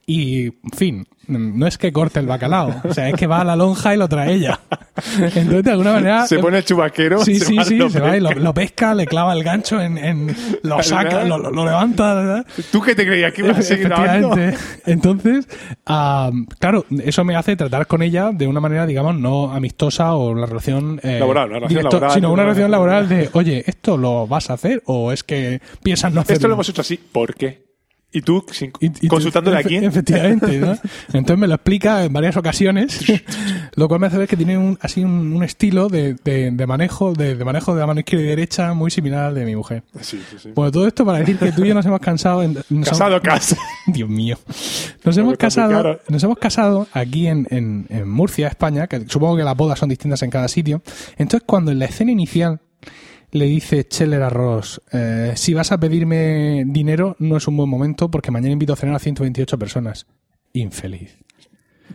Y, 0.08 0.46
en 0.46 0.72
fin, 0.76 1.08
no 1.28 1.66
es 1.66 1.80
que 1.80 1.92
corte 1.92 2.20
el 2.20 2.28
bacalao, 2.28 2.82
o 2.84 2.94
sea, 2.94 3.10
es 3.10 3.16
que 3.16 3.26
va 3.26 3.42
a 3.42 3.44
la 3.44 3.56
lonja 3.56 3.96
y 3.96 3.98
lo 3.98 4.08
trae 4.08 4.34
ella. 4.34 4.60
Entonces, 5.20 5.64
de 5.64 5.72
alguna 5.72 5.94
manera... 5.94 6.28
Se 6.28 6.38
pone 6.38 6.60
el 6.60 6.66
chubaquero. 6.66 7.24
Sí, 7.24 7.40
se 7.40 7.46
sí, 7.46 7.56
va, 7.56 7.66
sí, 7.66 7.78
lo 7.78 7.90
se 7.90 8.00
va 8.00 8.16
y 8.16 8.20
lo, 8.20 8.30
pesca. 8.30 8.44
lo 8.44 8.54
pesca, 8.54 8.94
le 8.94 9.08
clava 9.08 9.34
el 9.34 9.44
gancho 9.44 9.82
en, 9.82 9.98
en 9.98 10.36
lo 10.62 10.84
saca, 10.84 11.24
lo, 11.24 11.38
levanta, 11.66 12.14
¿verdad? 12.14 12.46
¿Tú 12.72 12.82
qué 12.82 12.94
te 12.94 13.06
creías 13.06 13.34
que 13.34 13.42
ibas 13.42 13.58
a 13.58 13.62
seguir? 13.64 13.88
Efectivamente. 13.88 14.58
Entonces, 14.86 15.48
ah, 15.88 16.30
claro, 16.60 16.86
eso 17.04 17.24
me 17.24 17.36
hace 17.36 17.56
tratar 17.56 17.88
con 17.88 18.04
ella 18.04 18.30
de 18.32 18.48
una 18.48 18.60
manera, 18.60 18.86
digamos, 18.86 19.16
no 19.16 19.52
amistosa 19.52 20.14
o 20.14 20.30
una 20.30 20.46
relación 20.46 21.00
eh, 21.02 21.18
Laboral, 21.20 21.50
una 21.50 21.60
relación 21.60 21.84
laboral. 21.84 22.12
sino 22.12 22.32
una 22.32 22.44
relación 22.44 22.72
laboral 22.72 23.10
de, 23.10 23.30
oye, 23.34 23.64
¿esto 23.66 23.98
lo 23.98 24.28
vas 24.28 24.52
a 24.52 24.54
hacer 24.54 24.84
o 24.86 25.12
es 25.12 25.24
que 25.24 25.62
piensas 25.82 26.14
no 26.14 26.22
hacerlo? 26.22 26.36
Esto 26.36 26.48
lo 26.48 26.54
hemos 26.54 26.70
hecho 26.70 26.82
así. 26.82 26.98
¿Por 26.98 27.34
qué? 27.34 27.65
¿Y 28.18 28.22
tú, 28.22 28.46
sin- 28.52 28.72
Y- 28.80 28.86
y 28.86 28.90
tú- 28.90 29.08
consultándole 29.10 29.58
a 29.58 29.64
quién? 29.64 29.84
Efectivamente, 29.84 30.58
¿no? 30.58 30.78
Entonces 31.14 31.38
me 31.38 31.48
lo 31.48 31.56
explica 31.56 32.04
en 32.06 32.14
varias 32.14 32.38
ocasiones, 32.38 32.98
lo 33.76 33.88
cual 33.90 34.00
me 34.00 34.08
hace 34.08 34.18
ver 34.18 34.28
que 34.28 34.38
tiene 34.38 34.58
un, 34.58 34.78
así 34.82 35.04
un, 35.04 35.36
un 35.36 35.44
estilo 35.44 35.90
de, 35.90 36.16
de- 36.24 36.52
de 36.52 36.68
manejo, 36.68 37.14
de, 37.14 37.36
de 37.36 37.44
manejo 37.46 37.74
de 37.76 37.82
la 37.82 37.88
mano 37.88 38.00
izquierda 38.00 38.24
y 38.26 38.28
derecha 38.30 38.74
muy 38.74 38.90
similar 38.90 39.26
al 39.26 39.36
de 39.36 39.44
mi 39.46 39.56
mujer. 39.56 39.84
Sí, 40.00 40.22
sí, 40.30 40.38
sí. 40.42 40.52
Bueno, 40.56 40.72
todo 40.72 40.88
esto 40.88 41.04
para 41.06 41.20
decir 41.20 41.38
que 41.38 41.52
tú 41.52 41.66
y 41.66 41.68
yo 41.68 41.74
nos 41.74 41.86
hemos 41.86 42.00
cansado. 42.00 42.42
En, 42.42 42.58
nos 42.70 42.88
Casado 42.90 43.12
hemos- 43.18 43.22
casi. 43.22 43.56
Dios 43.88 44.08
mío. 44.10 44.38
Nos 45.04 45.18
hemos 45.18 45.38
casado, 45.38 46.00
nos 46.08 46.24
hemos 46.24 46.38
casado 46.38 46.88
aquí 46.94 47.28
en, 47.28 47.48
en- 47.52 47.86
en 47.90 48.10
Murcia, 48.10 48.48
España, 48.48 48.88
que 48.88 49.06
supongo 49.10 49.36
que 49.38 49.44
las 49.44 49.58
bodas 49.58 49.78
son 49.78 49.90
distintas 49.90 50.22
en 50.24 50.30
cada 50.30 50.48
sitio. 50.48 50.82
Entonces, 51.18 51.46
cuando 51.46 51.72
en 51.72 51.80
la 51.80 51.86
escena 51.86 52.12
inicial 52.12 52.62
le 53.36 53.46
dice 53.46 53.86
Scheller 53.90 54.22
a 54.24 54.30
Ross, 54.30 54.82
eh, 54.92 55.34
si 55.36 55.54
vas 55.54 55.72
a 55.72 55.80
pedirme 55.80 56.64
dinero, 56.68 57.16
no 57.20 57.38
es 57.38 57.48
un 57.48 57.58
buen 57.58 57.70
momento 57.70 58.10
porque 58.10 58.32
mañana 58.32 58.54
invito 58.54 58.74
a 58.74 58.76
cenar 58.76 58.96
a 58.96 59.00
128 59.00 59.60
personas. 59.60 60.06
Infeliz. 60.54 61.18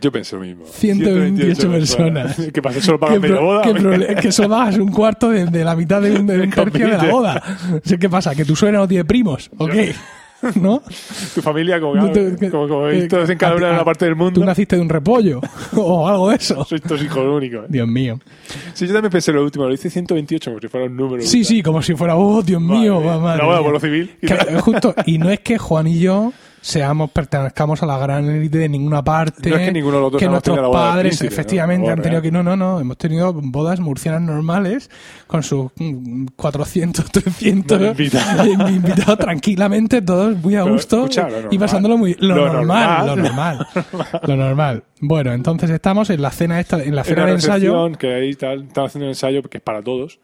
Yo 0.01 0.13
pensé 0.13 0.37
lo 0.37 0.43
mismo. 0.43 0.65
128 0.67 1.71
personas. 1.71 2.37
¿Qué 2.55 2.63
pasa? 2.63 2.81
¿Solo 2.81 3.01
¿Qué, 3.01 3.19
media 3.19 3.41
boda? 3.41 3.63
prole- 3.65 4.21
que 4.21 4.31
solo 4.33 4.55
hagas 4.57 4.79
un 4.79 4.91
cuarto 4.93 5.31
de, 5.31 5.47
de 5.47 5.65
la 5.65 5.75
mitad 5.75 6.01
de 6.01 6.13
un, 6.17 6.27
de 6.27 6.35
un 6.37 6.43
El 6.43 6.51
tercio 6.55 6.87
de 6.89 6.97
la 6.97 7.05
boda. 7.11 7.43
¿Qué 7.99 8.09
pasa? 8.09 8.35
¿Que 8.35 8.45
tu 8.45 8.55
suegra 8.55 8.79
no 8.79 8.87
tiene 8.89 9.05
primos? 9.05 9.51
¿O 9.59 9.67
qué? 9.67 9.95
¿No? 10.55 10.83
Tu 11.35 11.43
familia, 11.43 11.81
como, 11.81 11.95
No 11.97 12.11
como, 12.51 12.69
como 12.69 12.83
veis 12.83 13.09
todos 13.09 13.29
en 13.29 13.39
cada 13.39 13.57
una 13.57 13.69
de 13.69 13.77
la 13.77 13.85
parte 13.85 14.05
del 14.07 14.15
Tú 14.15 14.21
mundo. 14.25 14.45
naciste 14.45 14.77
de 14.77 14.83
un 14.83 14.89
repollo 14.89 15.41
o 15.77 16.09
algo 16.09 16.31
de 16.31 16.37
eso. 16.37 16.65
Sois 16.65 16.83
todos 16.83 17.03
hijos 17.03 17.19
únicos. 17.19 17.65
¿eh? 17.65 17.69
Dios 17.69 17.89
mío. 17.89 18.19
Sí, 18.73 18.87
yo 18.87 18.93
también 18.95 19.13
pensé 19.13 19.33
lo 19.33 19.43
último. 19.43 19.67
Lo 19.67 19.75
hice 19.75 19.91
128 19.91 20.51
como 20.51 20.61
si 20.61 20.69
fuera 20.69 20.87
un 20.87 20.97
número. 20.97 21.23
Sí, 21.23 21.45
sí, 21.45 21.63
como 21.63 21.83
si 21.83 21.95
fuera, 21.95 22.17
oh, 22.17 22.43
Dios 22.43 22.61
mío, 22.61 23.01
Madre, 23.01 23.21
madre 23.21 23.39
la 23.39 23.45
boda 23.45 23.57
mía. 23.59 23.65
por 23.65 23.73
lo 23.75 23.81
civil. 23.81 24.17
Que, 24.21 24.35
justo, 24.61 24.95
y 25.07 25.19
no 25.19 25.31
es 25.31 25.41
que 25.41 25.59
Juan 25.59 25.87
y 25.87 25.99
yo 25.99 26.33
seamos, 26.61 27.11
pertenezcamos 27.11 27.83
a 27.83 27.87
la 27.87 27.99
gran 27.99 28.29
élite 28.29 28.59
de 28.59 28.69
ninguna 28.69 29.03
parte. 29.03 29.51
No 29.51 29.57
es 29.57 29.67
que 29.67 29.73
ninguno 29.73 29.97
de 29.97 30.03
los 30.03 30.13
dos 30.13 30.19
que 30.21 30.29
nuestros 30.29 30.57
la 30.57 30.69
boda 30.69 30.93
padres, 30.93 31.23
efectivamente, 31.23 31.91
han 31.91 32.03
tenido 32.03 32.23
que. 32.23 32.31
No, 32.31 32.43
no, 32.43 32.57
no. 32.57 32.81
Hemos 32.81 32.99
tenido 32.99 33.33
bodas 33.35 33.81
murcianas 33.81 34.23
normales 34.23 34.91
con 35.27 35.43
sus 35.43 35.71
mm, 35.77 36.27
400, 36.37 37.11
300 37.11 37.81
No, 37.81 37.87
invitados. 37.89 38.47
invitados 38.71 39.19
tranquilamente, 39.19 40.03
todos 40.03 40.37
muy 40.37 40.57
a 40.57 40.63
Pero, 40.63 40.75
gusto 40.75 40.97
escucha, 41.05 41.29
y 41.51 41.59
pasándolo 41.59 41.97
muy. 41.97 42.15
Lo, 42.21 42.37
Lo 42.37 42.53
normal, 42.53 43.07
normal. 43.07 43.07
lo 43.07 43.17
normal. 43.17 43.67
lo 44.27 44.37
normal. 44.37 44.85
Bueno, 45.01 45.33
entonces 45.33 45.71
estamos 45.71 46.11
en 46.11 46.23
la 46.23 46.31
cena 46.31 46.61
esta, 46.61 46.83
en 46.83 46.95
la 46.95 47.03
En 47.03 47.07
cena 47.07 47.21
la 47.23 47.27
de 47.27 47.33
ensayo. 47.33 47.93
que 47.99 48.15
ahí 48.15 48.31
están, 48.31 48.67
están 48.67 48.87
haciendo 48.87 49.07
un 49.07 49.11
ensayo 49.11 49.43
que 49.43 49.59
es 49.59 49.63
para 49.63 49.83
todos. 49.83 50.21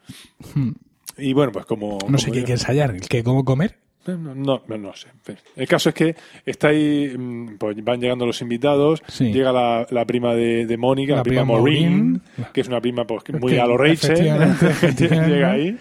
Y 1.17 1.33
bueno, 1.33 1.51
pues 1.51 1.65
como... 1.65 1.97
No 2.07 2.17
sé 2.17 2.31
qué 2.31 2.39
hay 2.39 2.45
que 2.45 2.51
ensayar, 2.53 2.91
el 2.91 3.01
que 3.01 3.23
cómo 3.23 3.43
comer. 3.43 3.79
No, 4.07 4.61
no, 4.67 4.77
no, 4.77 4.93
sé. 4.93 5.07
El 5.55 5.67
caso 5.67 5.89
es 5.89 5.95
que 5.95 6.15
está 6.45 6.69
ahí, 6.69 7.13
mm, 7.17 7.57
pues 7.57 7.83
van 7.83 7.99
llegando 7.99 8.25
los 8.25 8.41
invitados, 8.41 9.01
Sí. 9.07 9.31
llega 9.33 9.51
la, 9.51 9.85
la 9.89 10.05
prima 10.05 10.33
de, 10.33 10.65
de 10.65 10.77
Mónica, 10.77 11.13
la, 11.13 11.17
La 11.17 11.23
prima, 11.23 11.41
prima 11.43 11.53
Maureen, 11.57 12.11
Maureen. 12.13 12.21
que 12.53 12.61
es 12.61 12.67
una 12.67 12.79
prima 12.81 13.05
pues, 13.05 13.23
muy 13.39 13.51
Que, 13.53 13.59
a 13.61 13.65
lo 13.67 13.77
Rachel, 13.77 14.15
llega 14.97 15.51
ahí. 15.51 15.77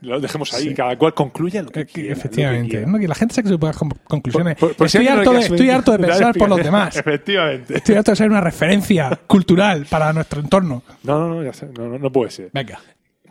Lo 0.00 0.20
dejemos 0.20 0.52
ahí, 0.54 0.68
Sí. 0.68 0.74
cada 0.74 0.96
cual 0.96 1.12
concluya 1.12 1.62
lo 1.62 1.68
que, 1.70 1.84
quiera, 1.84 2.06
que 2.08 2.12
efectivamente. 2.12 2.76
quiera. 2.84 2.98
Que 2.98 3.08
la 3.08 3.14
gente 3.14 3.34
saque 3.34 3.48
sus 3.48 3.58
conclusiones. 4.04 4.56
Por- 4.56 4.74
por 4.74 4.88
si 4.88 4.98
estoy, 4.98 5.08
harto 5.12 5.32
de, 5.32 5.38
le 5.38 5.44
estoy 5.44 5.70
harto 5.70 5.92
de 5.92 5.98
dar 5.98 6.08
pensar 6.10 6.34
por 6.34 6.48
los 6.48 6.62
demás. 6.62 6.96
Efectivamente. 6.96 7.76
Estoy 7.76 7.94
harto 7.96 8.12
de 8.12 8.16
ser 8.16 8.30
una 8.30 8.40
referencia 8.40 9.18
cultural 9.26 9.86
para 9.90 10.12
nuestro 10.14 10.40
entorno. 10.40 10.82
No, 11.02 11.18
no, 11.18 11.34
no, 11.34 11.44
ya 11.44 11.52
sé, 11.52 11.66
no, 11.76 11.88
no, 11.88 11.98
no 11.98 12.10
puede 12.10 12.30
ser. 12.30 12.50
Venga. 12.54 12.80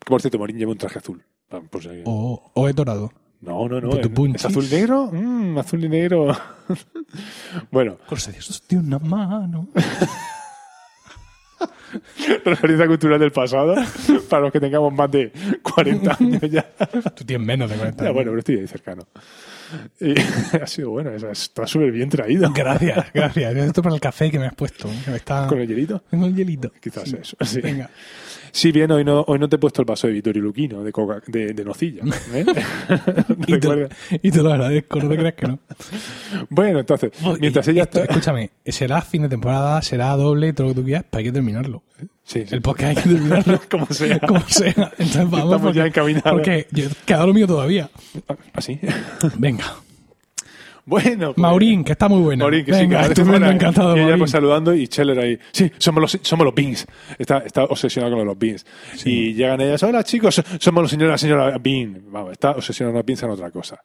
Por 0.05 0.21
cierto, 0.21 0.37
Morín 0.37 0.57
lleva 0.57 0.71
un 0.71 0.77
traje 0.77 0.99
azul. 0.99 1.23
Por 1.69 1.81
si 1.81 1.89
o 2.05 2.67
es 2.69 2.75
dorado. 2.75 3.11
No, 3.41 3.67
no, 3.67 3.79
no. 3.79 3.91
¿Es, 4.33 4.45
azul 4.45 4.67
negro? 4.69 5.09
Mm, 5.11 5.57
azul 5.57 5.83
y 5.83 5.89
negro. 5.89 6.35
bueno, 7.71 7.97
Cosa 8.07 8.31
de 8.31 8.77
una 8.77 8.99
mano. 8.99 9.67
referencia 12.43 12.87
cultural 12.87 13.19
del 13.19 13.31
pasado. 13.31 13.75
para 14.29 14.43
los 14.43 14.51
que 14.51 14.59
tengamos 14.59 14.93
más 14.93 15.11
de 15.11 15.31
40 15.61 16.17
años 16.19 16.41
ya. 16.49 16.65
Tú 17.15 17.23
tienes 17.23 17.45
menos 17.45 17.69
de 17.69 17.75
40 17.75 17.97
Ya, 17.97 18.03
años. 18.05 18.13
bueno, 18.13 18.31
pero 18.31 18.39
estoy 18.39 18.59
ahí 18.59 18.67
cercano. 18.67 19.07
Y 19.99 20.13
ha 20.61 20.67
sido 20.67 20.91
bueno, 20.91 21.11
está 21.11 21.67
súper 21.67 21.91
bien 21.91 22.09
traído. 22.09 22.51
Gracias, 22.53 23.07
gracias. 23.13 23.55
Esto 23.55 23.81
para 23.81 23.95
el 23.95 24.01
café 24.01 24.31
que 24.31 24.39
me 24.39 24.47
has 24.47 24.55
puesto. 24.55 24.89
Que 25.03 25.11
me 25.11 25.17
está... 25.17 25.47
Con 25.47 25.59
el 25.59 25.67
hielito. 25.67 26.03
Tengo 26.09 26.27
el 26.27 26.35
hielito. 26.35 26.71
Quizás 26.79 27.11
eso. 27.13 27.35
Sí. 27.41 27.61
Venga. 27.61 27.89
Sí, 28.55 28.71
bien, 28.71 28.89
hoy 28.89 29.03
no, 29.03 29.19
hoy 29.27 29.37
no 29.37 29.49
te 29.49 29.57
he 29.57 29.59
puesto 29.59 29.81
el 29.81 29.85
vaso 29.85 30.07
de 30.07 30.13
Vittorio 30.13 30.41
Luquino, 30.41 30.81
de, 30.81 30.93
coca, 30.93 31.21
de, 31.27 31.51
de 31.51 31.65
nocilla. 31.65 32.03
¿eh? 32.33 32.45
Y 33.47 33.59
te, 33.59 33.89
y 34.21 34.31
te 34.31 34.41
lo 34.41 34.53
agradezco, 34.53 34.97
no 35.01 35.09
te 35.09 35.17
creas 35.17 35.33
que 35.33 35.47
no. 35.47 35.59
Bueno, 36.49 36.79
entonces, 36.79 37.11
mientras 37.41 37.67
ella 37.67 37.83
Esto, 37.83 37.99
está... 37.99 38.13
Escúchame, 38.13 38.51
será 38.65 39.01
fin 39.01 39.23
de 39.23 39.29
temporada, 39.29 39.81
será 39.81 40.15
doble, 40.15 40.53
todo 40.53 40.67
lo 40.67 40.73
que 40.73 40.79
tú 40.79 40.85
quieras, 40.85 41.03
pero 41.09 41.19
hay 41.19 41.25
que 41.25 41.31
terminarlo. 41.33 41.83
Sí, 42.23 42.45
sí. 42.47 42.55
El 42.55 42.61
podcast 42.61 42.97
hay 42.97 43.03
que 43.03 43.09
terminarlo. 43.09 43.61
Como 43.69 43.87
sea. 43.87 44.19
Como 44.19 44.47
sea. 44.47 44.69
Entonces 44.69 45.29
vamos. 45.29 45.37
Estamos 45.37 45.61
porque, 45.61 45.77
ya 45.77 45.85
encaminados. 45.87 46.31
Porque 46.31 46.67
yo, 46.71 46.85
queda 47.05 47.25
lo 47.25 47.33
mío 47.33 47.47
todavía. 47.47 47.89
¿Así? 48.53 48.79
Venga. 49.37 49.65
Bueno. 50.85 51.33
pues- 51.33 51.37
Maurín, 51.37 51.83
que 51.83 51.93
está 51.93 52.07
muy 52.07 52.21
buena. 52.21 52.43
Maurín, 52.43 52.63
que 52.63 52.73
sí, 52.73 52.79
Venga, 52.81 52.97
cada 52.97 53.09
vez 53.09 53.17
estupendo, 53.17 53.49
encantado, 53.49 53.97
Y 53.97 53.99
ella 54.01 54.17
pues 54.17 54.31
saludando 54.31 54.73
y 54.73 54.85
Scheller 54.85 55.19
ahí. 55.19 55.39
Sí, 55.51 55.71
somos 55.79 56.01
los, 56.01 56.19
somos 56.21 56.45
los 56.45 56.53
Beans. 56.53 56.85
Está, 57.17 57.39
está 57.39 57.63
obsesionado 57.63 58.15
con 58.15 58.25
los 58.27 58.37
Beans. 58.37 58.65
Y 59.03 59.33
llegan 59.33 59.61
ellas, 59.61 59.81
hola 59.83 60.03
chicos, 60.03 60.41
somos 60.59 60.83
los 60.83 60.93
la 61.01 61.17
señora 61.17 61.57
Bean. 61.57 62.03
Vamos, 62.07 62.33
está 62.33 62.51
obsesionado, 62.51 62.97
no 62.99 63.03
piensa 63.03 63.25
en 63.25 63.31
otra 63.31 63.49
cosa. 63.51 63.79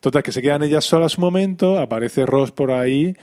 Total, 0.00 0.22
que 0.22 0.30
se 0.30 0.42
quedan 0.42 0.62
ellas 0.62 0.84
solas 0.84 1.16
un 1.18 1.24
momento, 1.24 1.78
aparece 1.78 2.24
Ross 2.24 2.52
por 2.52 2.70
ahí, 2.70 3.16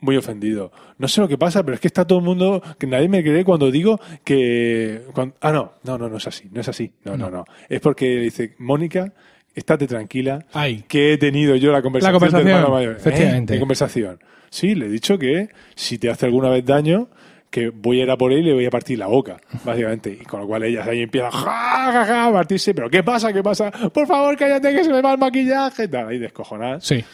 muy 0.00 0.16
ofendido. 0.16 0.70
No 0.96 1.08
sé 1.08 1.20
lo 1.20 1.28
que 1.28 1.36
pasa, 1.36 1.62
pero 1.64 1.74
es 1.74 1.80
que 1.80 1.88
está 1.88 2.06
todo 2.06 2.20
el 2.20 2.24
mundo, 2.24 2.62
que 2.78 2.86
nadie 2.86 3.08
me 3.08 3.22
cree 3.22 3.44
cuando 3.44 3.70
digo 3.70 4.00
que... 4.22 5.02
cuando- 5.12 5.34
ah, 5.40 5.52
no, 5.52 5.72
no, 5.82 5.98
no, 5.98 6.08
no 6.08 6.16
es 6.16 6.26
así, 6.26 6.48
no 6.52 6.60
es 6.60 6.68
así. 6.68 6.92
No, 7.04 7.16
no, 7.16 7.30
no. 7.30 7.44
Es 7.68 7.80
porque 7.80 8.06
dice, 8.20 8.54
Mónica, 8.58 9.12
estate 9.54 9.86
tranquila, 9.86 10.44
Ay. 10.52 10.84
que 10.88 11.12
he 11.12 11.18
tenido 11.18 11.54
yo 11.56 11.70
la 11.72 11.80
conversación, 11.82 12.12
del 12.12 12.20
conversación, 12.30 12.48
hermano 12.56 12.74
mayor. 12.74 12.96
efectivamente. 12.96 13.52
¿Eh? 13.52 13.56
¿Qué 13.56 13.60
conversación? 13.60 14.18
Sí, 14.50 14.74
le 14.74 14.86
he 14.86 14.88
dicho 14.88 15.18
que 15.18 15.48
si 15.74 15.98
te 15.98 16.10
hace 16.10 16.26
alguna 16.26 16.48
vez 16.50 16.64
daño, 16.64 17.08
que 17.50 17.68
voy 17.70 18.00
a 18.00 18.02
ir 18.04 18.10
a 18.10 18.16
por 18.16 18.32
él 18.32 18.40
y 18.40 18.42
le 18.46 18.54
voy 18.54 18.66
a 18.66 18.70
partir 18.70 18.98
la 18.98 19.06
boca, 19.06 19.36
básicamente. 19.64 20.10
Y 20.20 20.24
con 20.24 20.40
lo 20.40 20.46
cual 20.48 20.64
ellas 20.64 20.86
ahí 20.88 21.02
empiezan 21.02 21.30
ja, 21.30 21.92
ja, 21.92 22.04
ja, 22.04 22.26
a 22.26 22.32
partirse. 22.32 22.74
¿Pero 22.74 22.90
qué 22.90 23.02
pasa? 23.04 23.32
¿Qué 23.32 23.42
pasa? 23.44 23.70
Por 23.70 24.06
favor, 24.08 24.36
cállate 24.36 24.74
que 24.74 24.82
se 24.84 24.90
me 24.92 25.00
va 25.00 25.12
el 25.12 25.18
maquillaje. 25.18 25.86
Tal, 25.86 26.08
ahí 26.08 26.18
descojonadas. 26.18 26.84
Sí. 26.84 27.04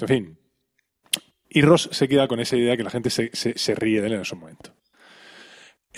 En 0.00 0.08
fin. 0.08 0.38
Y 1.48 1.62
Ross 1.62 1.88
se 1.92 2.08
queda 2.08 2.28
con 2.28 2.40
esa 2.40 2.56
idea 2.56 2.76
que 2.76 2.82
la 2.82 2.90
gente 2.90 3.08
se, 3.08 3.30
se- 3.32 3.56
se 3.56 3.74
ríe 3.74 4.00
de 4.02 4.08
él 4.08 4.12
en 4.14 4.20
esos 4.20 4.38
momentos. 4.38 4.72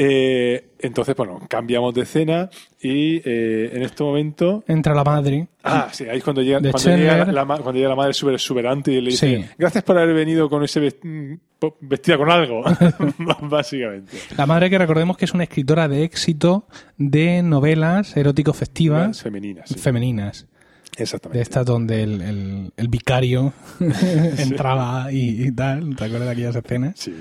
Eh, 0.01 0.69
entonces, 0.79 1.17
bueno, 1.17 1.41
cambiamos 1.49 1.93
de 1.93 2.03
escena 2.03 2.49
y 2.81 3.17
eh, 3.25 3.71
en 3.73 3.83
este 3.83 4.05
momento 4.05 4.63
Entra 4.69 4.95
la 4.95 5.03
madre. 5.03 5.49
Ah, 5.65 5.89
sí, 5.91 6.05
ahí 6.05 6.19
es 6.19 6.25
cuando 6.25 6.41
llega, 6.41 6.61
cuando 6.61 6.97
llega, 6.97 7.25
la, 7.33 7.45
cuando 7.45 7.73
llega 7.73 7.89
la 7.89 7.97
madre 7.97 8.15
súper 8.15 8.35
exuberante 8.35 8.93
y 8.93 9.01
le 9.01 9.11
dice, 9.11 9.37
Sí. 9.39 9.45
gracias 9.59 9.83
por 9.83 9.99
haber 9.99 10.15
venido 10.15 10.49
con 10.49 10.63
ese 10.63 10.81
vest- 10.81 11.03
mm, 11.03 11.35
vestida 11.81 12.17
con 12.17 12.31
algo, 12.31 12.63
básicamente. 13.41 14.17
La 14.37 14.47
madre 14.47 14.71
que 14.71 14.79
recordemos 14.79 15.17
que 15.17 15.25
es 15.25 15.35
una 15.35 15.43
escritora 15.43 15.89
de 15.89 16.05
éxito 16.05 16.67
de 16.97 17.43
novelas 17.43 18.17
eróticos 18.17 18.57
festivas 18.57 19.21
Femeninas, 19.23 19.69
sí, 19.69 19.79
femeninas. 19.81 20.47
De 20.97 21.03
exactamente. 21.05 21.41
estas 21.43 21.65
donde 21.67 22.03
el, 22.03 22.21
el- 22.23 22.73
el 22.77 22.89
vicario 22.89 23.53
entraba 24.39 25.13
y, 25.13 25.47
y 25.47 25.53
tal. 25.53 25.95
¿Te 25.97 26.05
acuerdas 26.05 26.27
de 26.29 26.33
aquellas 26.33 26.57
escenas? 26.57 26.99
Sí. 26.99 27.15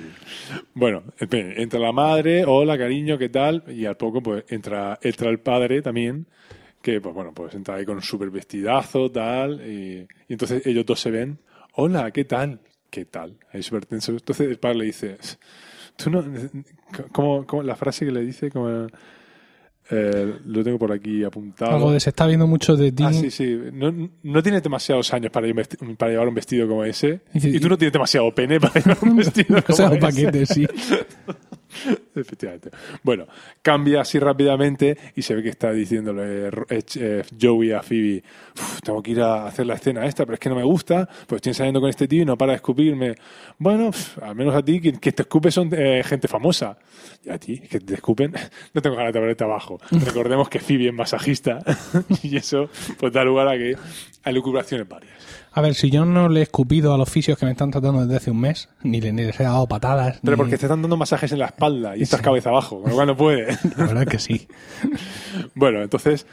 Bueno, 0.74 1.02
entra 1.20 1.78
la 1.78 1.92
madre, 1.92 2.44
hola 2.46 2.76
cariño, 2.78 3.18
¿qué 3.18 3.28
tal? 3.28 3.64
Y 3.68 3.84
al 3.86 3.96
poco 3.96 4.22
pues 4.22 4.44
entra, 4.48 4.98
entra 5.02 5.30
el 5.30 5.38
padre 5.40 5.82
también, 5.82 6.26
que 6.82 7.00
pues 7.00 7.14
bueno, 7.14 7.32
pues 7.32 7.54
entra 7.54 7.76
ahí 7.76 7.84
con 7.84 7.96
un 7.96 8.02
súper 8.02 8.30
vestidazo, 8.30 9.10
tal, 9.10 9.60
y, 9.68 10.00
y 10.28 10.32
entonces 10.32 10.66
ellos 10.66 10.84
dos 10.86 10.98
se 11.00 11.10
ven, 11.10 11.38
hola, 11.74 12.10
¿qué 12.10 12.24
tal? 12.24 12.60
¿Qué 12.90 13.04
tal? 13.04 13.36
Ahí 13.52 13.62
súper 13.62 13.86
tenso. 13.86 14.12
Entonces 14.12 14.48
el 14.48 14.58
padre 14.58 14.78
le 14.78 14.84
dice, 14.86 15.18
tú 15.96 16.10
no, 16.10 16.24
¿cómo, 17.12 17.46
cómo- 17.46 17.62
la 17.62 17.76
frase 17.76 18.06
que 18.06 18.12
le 18.12 18.22
dice? 18.22 18.50
Como, 18.50 18.86
eh, 19.90 20.34
lo 20.44 20.62
tengo 20.62 20.78
por 20.78 20.92
aquí 20.92 21.24
apuntado. 21.24 21.72
Algo 21.76 21.92
de 21.92 22.00
se 22.00 22.10
está 22.10 22.26
viendo 22.26 22.46
mucho 22.46 22.76
de 22.76 22.92
ti. 22.92 23.02
Ah, 23.06 23.12
sí, 23.12 23.30
sí. 23.30 23.58
No, 23.72 24.10
no 24.22 24.42
tienes 24.42 24.62
demasiados 24.62 25.12
años 25.14 25.30
para, 25.30 25.46
para 25.96 26.10
llevar 26.12 26.28
un 26.28 26.34
vestido 26.34 26.68
como 26.68 26.84
ese. 26.84 27.20
Y 27.34 27.56
Y 27.56 27.60
tú 27.60 27.68
no 27.68 27.78
tienes 27.78 27.92
demasiado 27.92 28.34
pene 28.34 28.60
para 28.60 28.74
llevar 28.74 28.98
un 29.02 29.16
vestido 29.16 29.58
O 29.68 29.76
como 29.76 29.88
ese. 29.88 29.98
paquete, 29.98 30.46
sí. 30.46 30.66
Efectivamente. 32.22 32.70
Bueno, 33.02 33.26
cambia 33.62 34.00
así 34.02 34.18
rápidamente 34.18 34.96
y 35.16 35.22
se 35.22 35.34
ve 35.34 35.42
que 35.42 35.48
está 35.50 35.72
diciéndole 35.72 36.48
eh, 36.68 36.82
eh, 36.96 37.22
Joey 37.40 37.72
a 37.72 37.82
Phoebe, 37.82 38.22
"Uf, 38.54 38.80
tengo 38.82 39.02
que 39.02 39.10
ir 39.12 39.20
a 39.20 39.46
hacer 39.46 39.66
la 39.66 39.74
escena 39.74 40.06
esta, 40.06 40.24
pero 40.24 40.34
es 40.34 40.40
que 40.40 40.48
no 40.48 40.56
me 40.56 40.64
gusta, 40.64 41.08
pues 41.26 41.38
estoy 41.38 41.50
ensayando 41.50 41.80
con 41.80 41.90
este 41.90 42.06
tío 42.08 42.22
y 42.22 42.24
no 42.24 42.36
para 42.36 42.52
de 42.52 42.56
escupirme. 42.56 43.14
Bueno, 43.58 43.90
pf, 43.90 44.22
al 44.22 44.34
menos 44.34 44.54
a 44.54 44.62
ti, 44.62 44.80
que, 44.80 44.92
que 44.94 45.12
te 45.12 45.22
escupe 45.22 45.50
son 45.50 45.70
eh, 45.72 46.02
gente 46.04 46.28
famosa. 46.28 46.78
Y 47.24 47.30
a 47.30 47.38
ti, 47.38 47.58
que 47.60 47.80
te 47.80 47.94
escupen, 47.94 48.32
no 48.74 48.82
tengo 48.82 48.96
ganas 48.96 49.12
de 49.12 49.20
ponerte 49.20 49.44
abajo. 49.44 49.78
Recordemos 49.90 50.48
que 50.48 50.58
Phoebe 50.60 50.88
es 50.88 50.94
masajista 50.94 51.58
y 52.22 52.36
eso 52.36 52.68
pues 52.98 53.12
da 53.12 53.24
lugar 53.24 53.48
a 53.48 53.56
que 53.56 53.76
a 54.24 54.30
lucubraciones 54.32 54.88
varias. 54.88 55.12
A 55.52 55.60
ver, 55.60 55.74
si 55.74 55.90
yo 55.90 56.04
no 56.04 56.28
le 56.28 56.40
he 56.40 56.42
escupido 56.44 56.94
a 56.94 56.98
los 56.98 57.08
fisios 57.08 57.36
que 57.38 57.44
me 57.46 57.52
están 57.52 57.70
tratando 57.70 58.02
desde 58.02 58.16
hace 58.16 58.30
un 58.30 58.40
mes, 58.40 58.68
ni, 58.82 59.00
le- 59.00 59.12
ni 59.12 59.22
les 59.24 59.40
he 59.40 59.42
dado 59.44 59.66
patadas. 59.66 60.20
Pero 60.22 60.36
ni- 60.36 60.36
porque 60.36 60.56
te 60.58 60.66
están 60.66 60.82
dando 60.82 60.96
masajes 60.96 61.32
en 61.32 61.38
la 61.40 61.46
espalda 61.46 61.96
y 61.96 62.02
estás 62.08 62.22
cabeza 62.22 62.48
abajo, 62.50 62.80
con 62.80 62.90
lo 62.90 62.94
cual 62.96 63.06
no 63.08 63.16
puede. 63.16 63.46
La 63.76 63.86
verdad 63.86 64.06
que 64.06 64.18
sí. 64.18 64.48
Bueno, 65.54 65.82
entonces 65.82 66.26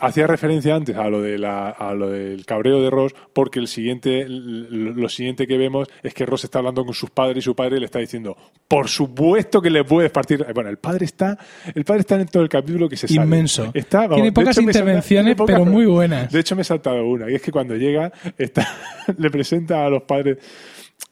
hacía 0.00 0.26
referencia 0.26 0.74
antes 0.74 0.96
a 0.96 1.08
lo 1.08 1.22
de 1.22 1.38
la, 1.38 1.68
a 1.70 1.94
lo 1.94 2.10
del 2.10 2.44
cabreo 2.44 2.82
de 2.82 2.90
Ross 2.90 3.14
porque 3.32 3.60
el 3.60 3.68
siguiente 3.68 4.26
lo 4.28 5.08
siguiente 5.08 5.46
que 5.46 5.56
vemos 5.56 5.86
es 6.02 6.12
que 6.12 6.26
Ross 6.26 6.42
está 6.42 6.58
hablando 6.58 6.84
con 6.84 6.94
sus 6.94 7.10
padres 7.10 7.38
y 7.38 7.42
su 7.42 7.54
padre 7.54 7.78
le 7.78 7.86
está 7.86 8.00
diciendo 8.00 8.36
por 8.66 8.88
supuesto 8.88 9.62
que 9.62 9.70
le 9.70 9.84
puedes 9.84 10.10
partir 10.10 10.44
bueno 10.52 10.68
el 10.68 10.78
padre 10.78 11.04
está 11.04 11.38
el 11.76 11.84
padre 11.84 12.00
está 12.00 12.16
en 12.20 12.26
todo 12.26 12.42
el 12.42 12.48
capítulo 12.48 12.88
que 12.88 12.96
se 12.96 13.06
sale 13.06 13.22
Inmenso. 13.22 13.70
está, 13.72 14.00
vamos, 14.00 14.16
Tiene 14.16 14.32
pocas 14.32 14.56
hecho, 14.56 14.66
me 14.66 14.72
salta- 14.72 14.78
intervenciones, 14.80 15.24
tiene 15.26 15.36
pocas, 15.36 15.54
pero 15.60 15.64
muy 15.70 15.86
buenas. 15.86 16.32
de 16.32 16.40
hecho 16.40 16.56
me 16.56 16.62
he 16.62 16.64
saltado 16.64 17.06
una 17.06 17.30
y 17.30 17.36
es 17.36 17.42
que 17.42 17.52
cuando 17.52 17.76
llega 17.76 18.10
está, 18.36 18.66
le 19.16 19.30
presenta 19.30 19.86
a 19.86 19.90
los 19.90 20.02
padres 20.02 20.38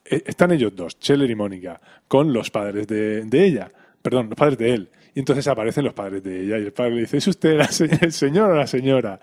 eh, 0.04 0.24
están 0.26 0.50
ellos 0.50 0.74
dos, 0.74 0.94
Scheller 1.00 1.30
y 1.30 1.36
Mónica, 1.36 1.80
con 2.08 2.32
los 2.32 2.50
padres 2.50 2.88
de, 2.88 3.22
de 3.26 3.44
ella, 3.46 3.70
perdón, 4.02 4.28
los 4.28 4.36
padres 4.38 4.58
de 4.58 4.74
él. 4.74 4.90
Y 5.14 5.20
entonces 5.20 5.46
aparecen 5.48 5.84
los 5.84 5.94
padres 5.94 6.22
de 6.22 6.42
ella 6.44 6.58
y 6.58 6.62
el 6.62 6.72
padre 6.72 6.94
le 6.96 7.00
dice, 7.02 7.18
¿es 7.18 7.26
usted 7.28 7.56
la 7.56 7.66
se- 7.68 7.88
el 8.00 8.12
señor 8.12 8.50
o 8.50 8.56
la 8.56 8.66
señora? 8.66 9.20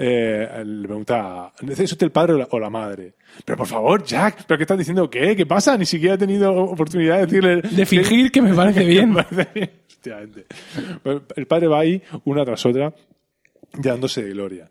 Eh, 0.00 0.62
le 0.64 0.86
pregunta, 0.86 1.52
¿es 1.60 1.92
usted 1.92 2.06
el 2.06 2.12
padre 2.12 2.34
o 2.34 2.38
la, 2.38 2.48
o 2.52 2.58
la 2.60 2.70
madre? 2.70 3.14
Pero 3.44 3.56
por 3.58 3.66
favor, 3.66 4.04
Jack, 4.04 4.44
¿pero 4.46 4.56
qué 4.56 4.62
estás 4.62 4.78
diciendo? 4.78 5.10
¿Qué? 5.10 5.34
¿Qué 5.34 5.44
pasa? 5.44 5.76
Ni 5.76 5.86
siquiera 5.86 6.14
he 6.14 6.18
tenido 6.18 6.52
oportunidad 6.54 7.16
de 7.16 7.26
decirle... 7.26 7.62
De 7.62 7.84
fingir 7.84 8.30
que 8.30 8.40
me 8.40 8.54
parece 8.54 8.84
bien. 8.86 9.10
Me 9.12 9.24
parece 9.24 9.50
bien, 10.04 10.30
El 11.36 11.46
padre 11.46 11.66
va 11.66 11.80
ahí, 11.80 12.00
una 12.24 12.44
tras 12.44 12.64
otra, 12.64 12.94
dándose 13.74 14.22
de 14.22 14.30
gloria. 14.30 14.70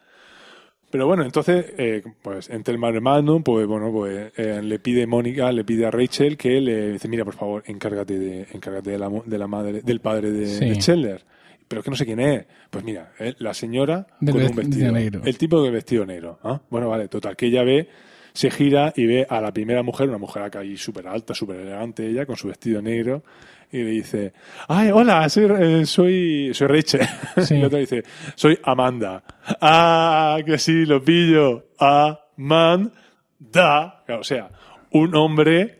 Pero 0.89 1.05
bueno, 1.05 1.23
entonces, 1.23 1.65
eh, 1.77 2.01
pues 2.21 2.49
entre 2.49 2.75
el 2.75 2.83
hermano, 2.83 3.41
pues 3.43 3.67
bueno, 3.67 3.91
pues 3.91 4.31
eh, 4.37 4.61
le 4.63 4.79
pide 4.79 5.05
Mónica, 5.05 5.51
le 5.51 5.65
pide 5.65 5.85
a 5.85 5.91
Rachel 5.91 6.37
que 6.37 6.61
le 6.61 6.93
dice, 6.93 7.09
mira, 7.09 7.25
por 7.25 7.35
favor, 7.35 7.63
encárgate 7.67 8.17
de, 8.17 8.47
encárgate 8.53 8.91
de 8.91 8.97
la, 8.97 9.09
de 9.25 9.37
la 9.37 9.47
madre, 9.47 9.81
del 9.81 9.99
padre 9.99 10.31
de, 10.31 10.45
Sí. 10.45 10.69
de 10.69 10.77
Chandler. 10.77 11.25
Pero 11.67 11.81
es 11.81 11.83
que 11.83 11.91
no 11.91 11.97
sé 11.97 12.05
quién 12.05 12.21
es. 12.21 12.45
Pues 12.69 12.85
mira, 12.85 13.11
eh, 13.19 13.33
la 13.39 13.53
señora 13.53 14.07
Del 14.21 14.33
con 14.35 14.41
un 14.43 14.47
vestido 14.55 14.69
vestido 14.69 14.91
negro. 14.93 15.21
El 15.25 15.37
tipo 15.37 15.61
del 15.61 15.73
vestido 15.73 16.05
negro. 16.05 16.39
¿ah? 16.43 16.61
Bueno, 16.69 16.87
vale, 16.87 17.09
total, 17.09 17.35
que 17.35 17.47
ella 17.47 17.63
ve, 17.63 17.89
se 18.31 18.49
gira 18.49 18.93
y 18.95 19.05
ve 19.05 19.27
a 19.29 19.41
la 19.41 19.51
primera 19.51 19.83
mujer, 19.83 20.07
una 20.07 20.17
mujer 20.17 20.43
acá 20.43 20.59
ahí 20.59 20.77
súper 20.77 21.07
alta, 21.09 21.33
súper 21.33 21.57
elegante 21.59 22.07
ella, 22.07 22.25
con 22.25 22.37
su 22.37 22.47
vestido 22.47 22.81
negro, 22.81 23.23
y 23.71 23.77
le 23.83 23.89
dice, 23.91 24.33
ay, 24.67 24.91
hola, 24.91 25.27
soy, 25.29 25.45
eh, 25.59 25.85
soy, 25.85 26.51
soy 26.53 26.67
Rachel. 26.67 27.01
Sí. 27.43 27.55
Y 27.55 27.59
la 27.59 27.67
otra 27.67 27.79
dice, 27.79 28.03
soy 28.35 28.57
Amanda. 28.63 29.23
Ah, 29.61 30.37
que 30.45 30.57
sí, 30.57 30.85
lo 30.85 31.03
pillo. 31.03 31.67
Ah, 31.79 32.19
man, 32.37 32.91
da, 33.39 34.03
o 34.17 34.23
sea, 34.23 34.49
un 34.91 35.13
hombre, 35.15 35.79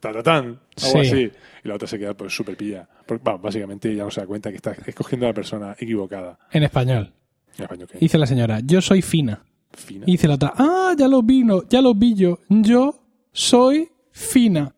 ta, 0.00 0.12
ta, 0.12 0.22
tan, 0.22 0.44
algo 0.46 0.60
Sí. 0.76 0.98
así. 0.98 1.30
Y 1.64 1.68
la 1.68 1.74
otra 1.74 1.88
se 1.88 1.98
queda 1.98 2.14
pues 2.14 2.34
súper 2.34 2.56
pilla. 2.56 2.88
Porque, 3.06 3.22
bueno, 3.24 3.38
básicamente 3.40 3.94
ya 3.94 4.04
no 4.04 4.10
se 4.10 4.20
da 4.20 4.26
cuenta 4.26 4.50
que 4.50 4.56
está 4.56 4.72
escogiendo 4.86 5.26
a 5.26 5.30
la 5.30 5.34
persona 5.34 5.74
equivocada. 5.78 6.38
En 6.52 6.62
español. 6.62 7.12
En 7.58 7.64
español, 7.64 7.88
¿qué? 7.90 7.98
Dice 7.98 8.18
la 8.18 8.26
señora, 8.26 8.60
yo 8.64 8.80
soy 8.80 9.02
fina. 9.02 9.42
Fina. 9.72 10.04
Y 10.06 10.12
dice 10.12 10.28
la 10.28 10.34
otra, 10.34 10.52
ah, 10.56 10.94
ya 10.96 11.08
lo 11.08 11.22
vi, 11.22 11.42
no, 11.42 11.66
ya 11.68 11.82
lo 11.82 11.92
vi 11.94 12.14
yo. 12.14 12.38
Yo 12.48 13.02
soy 13.32 13.88
fina. 14.12 14.72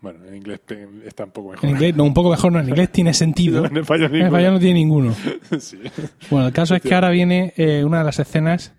Bueno, 0.00 0.24
en 0.26 0.34
inglés 0.34 0.60
está 1.04 1.24
un 1.24 1.30
poco 1.30 1.50
mejor. 1.50 1.64
En 1.64 1.70
inglés, 1.72 1.94
no, 1.94 2.04
un 2.04 2.14
poco 2.14 2.30
mejor, 2.30 2.52
no, 2.52 2.60
en 2.60 2.68
inglés 2.68 2.90
tiene 2.90 3.12
sentido. 3.12 3.64
En 3.70 3.76
español 3.76 4.14
En 4.14 4.22
español 4.26 4.54
no 4.54 4.58
tiene 4.58 4.74
ninguno. 4.74 5.14
Sí. 5.58 5.78
Bueno, 6.30 6.46
el 6.46 6.52
caso 6.52 6.74
es 6.74 6.82
que 6.82 6.94
ahora 6.94 7.10
viene 7.10 7.52
eh, 7.56 7.84
una 7.84 7.98
de 7.98 8.04
las 8.04 8.18
escenas 8.18 8.72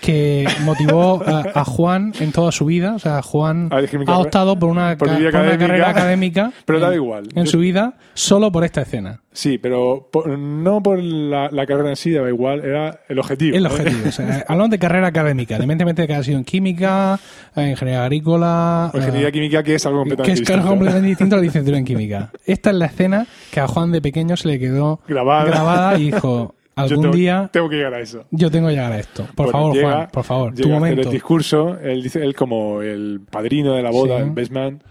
que 0.00 0.46
motivó 0.64 1.22
a, 1.26 1.44
a 1.60 1.64
Juan 1.64 2.12
en 2.20 2.32
toda 2.32 2.52
su 2.52 2.64
vida. 2.66 2.94
O 2.94 2.98
sea, 2.98 3.22
Juan 3.22 3.68
es 3.82 3.90
que 3.90 3.98
mi 3.98 4.04
ha 4.06 4.18
optado 4.18 4.58
por 4.58 4.68
una, 4.70 4.96
por 4.96 5.08
ca- 5.08 5.30
carrera 5.30 5.90
académica 5.90 6.52
pero 6.64 6.80
da 6.80 6.88
en- 6.88 6.94
igual. 6.94 7.28
en 7.34 7.44
Yo- 7.44 7.50
su 7.50 7.58
vida 7.58 7.94
solo 8.14 8.50
por 8.52 8.64
esta 8.64 8.82
escena. 8.82 9.20
Sí, 9.32 9.56
pero 9.58 10.08
por- 10.10 10.36
no 10.36 10.82
por 10.82 10.98
la, 11.00 11.48
la 11.52 11.64
carrera 11.66 11.90
en 11.90 11.96
sí, 11.96 12.10
daba 12.10 12.28
igual, 12.28 12.64
era 12.64 13.00
el 13.08 13.18
objetivo. 13.20 13.56
El 13.56 13.66
objetivo. 13.66 14.08
O 14.08 14.12
sea, 14.12 14.44
hablamos 14.48 14.70
de 14.70 14.78
carrera 14.80 15.06
académica, 15.08 15.54
independientemente 15.54 16.02
de 16.02 16.08
que 16.08 16.14
haya 16.14 16.22
sido 16.24 16.38
en 16.38 16.44
química, 16.44 17.20
en 17.54 17.68
ingeniería 17.70 18.02
agrícola. 18.04 18.90
O 18.92 18.96
ingeniería 18.98 19.28
eh, 19.28 19.32
química, 19.32 19.62
que 19.62 19.74
es 19.76 19.86
algo 19.86 20.00
completamente 20.00 20.32
es 20.32 20.38
que 20.40 20.42
es 20.44 20.48
distinto. 20.48 20.68
completamente 20.68 21.08
distinto 21.08 21.34
a 21.36 21.38
la 21.38 21.42
licenciatura 21.44 21.78
en 21.78 21.84
química. 21.84 22.30
Esta 22.46 22.70
es 22.70 22.76
la 22.76 22.86
escena 22.86 23.26
que 23.52 23.60
a 23.60 23.68
Juan 23.68 23.92
de 23.92 24.00
pequeño 24.02 24.36
se 24.36 24.48
le 24.48 24.58
quedó 24.58 25.00
Grabada. 25.06 25.44
grabada 25.44 25.98
y 25.98 26.10
dijo, 26.10 26.54
algún 26.82 27.02
tengo, 27.02 27.16
día 27.16 27.50
tengo 27.52 27.68
que 27.68 27.76
llegar 27.76 27.94
a 27.94 28.00
eso. 28.00 28.26
yo 28.30 28.50
tengo 28.50 28.68
que 28.68 28.74
llegar 28.74 28.92
a 28.92 28.98
esto. 28.98 29.24
Por 29.34 29.46
Bueno, 29.46 29.52
favor, 29.52 29.74
llega- 29.74 29.92
Juan, 29.96 30.08
por 30.10 30.24
favor, 30.24 30.54
llega 30.54 30.62
tu 30.62 30.68
momento. 30.74 31.02
el 31.02 31.10
discurso, 31.10 31.78
él 31.80 32.02
dice, 32.02 32.22
él 32.22 32.34
como 32.34 32.82
el 32.82 33.20
padrino 33.30 33.74
de 33.74 33.82
la 33.82 33.90
boda, 33.90 34.18
Sí. 34.18 34.22
el 34.24 34.30
best 34.30 34.52
man, 34.52 34.82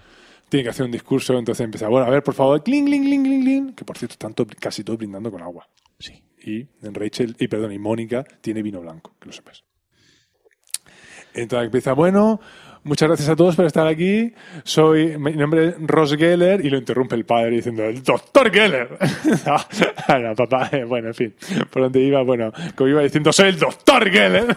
tiene 0.50 0.64
que 0.64 0.70
hacer 0.70 0.86
un 0.86 0.92
discurso, 0.92 1.38
entonces 1.38 1.64
empieza, 1.66 1.88
bueno, 1.90 2.08
a 2.08 2.10
ver, 2.10 2.24
por 2.24 2.34
favor, 2.34 2.64
cling, 2.64 2.86
cling, 2.86 3.04
cling, 3.04 3.24
cling, 3.24 3.42
cling, 3.44 3.74
que 3.74 3.84
por 3.86 3.98
cierto 3.98 4.14
están 4.14 4.34
to- 4.34 4.48
casi 4.60 4.84
todos 4.84 4.98
brindando 4.98 5.30
con 5.32 5.42
agua. 5.42 5.68
Sí. 6.00 6.24
Y 6.46 6.68
Rachel, 6.82 7.36
y 7.40 7.48
perdón, 7.50 7.74
y 7.74 7.80
Mónica 7.80 8.24
tiene 8.42 8.62
vino 8.62 8.80
blanco, 8.80 9.16
que 9.20 9.26
lo 9.28 9.34
sepas. 9.34 9.64
Entonces 11.34 11.66
empieza, 11.66 11.94
bueno, 11.94 12.40
muchas 12.88 13.10
gracias 13.10 13.30
a 13.30 13.36
todos 13.36 13.56
por 13.56 13.66
estar 13.66 13.86
aquí. 13.88 14.34
Soy, 14.64 15.18
mi 15.18 15.34
nombre 15.34 15.68
es 15.68 15.76
Ross 15.80 16.16
Geller 16.16 16.66
y 16.66 16.70
lo 16.70 16.78
interrumpe 16.78 17.16
el 17.16 17.26
padre 17.26 17.52
diciendo, 17.52 17.84
el 17.84 18.02
doctor 18.04 18.52
Geller. 18.52 18.90
no, 20.22 20.36
papá, 20.36 20.70
eh, 20.72 20.84
bueno, 20.84 21.10
en 21.10 21.14
fin, 21.14 21.34
por 21.70 21.84
donde 21.84 22.02
iba, 22.02 22.22
bueno, 22.24 22.52
como 22.76 22.90
iba 22.90 23.02
diciendo, 23.02 23.32
soy 23.32 23.50
el 23.50 23.60
doctor 23.60 24.10
Geller. 24.10 24.56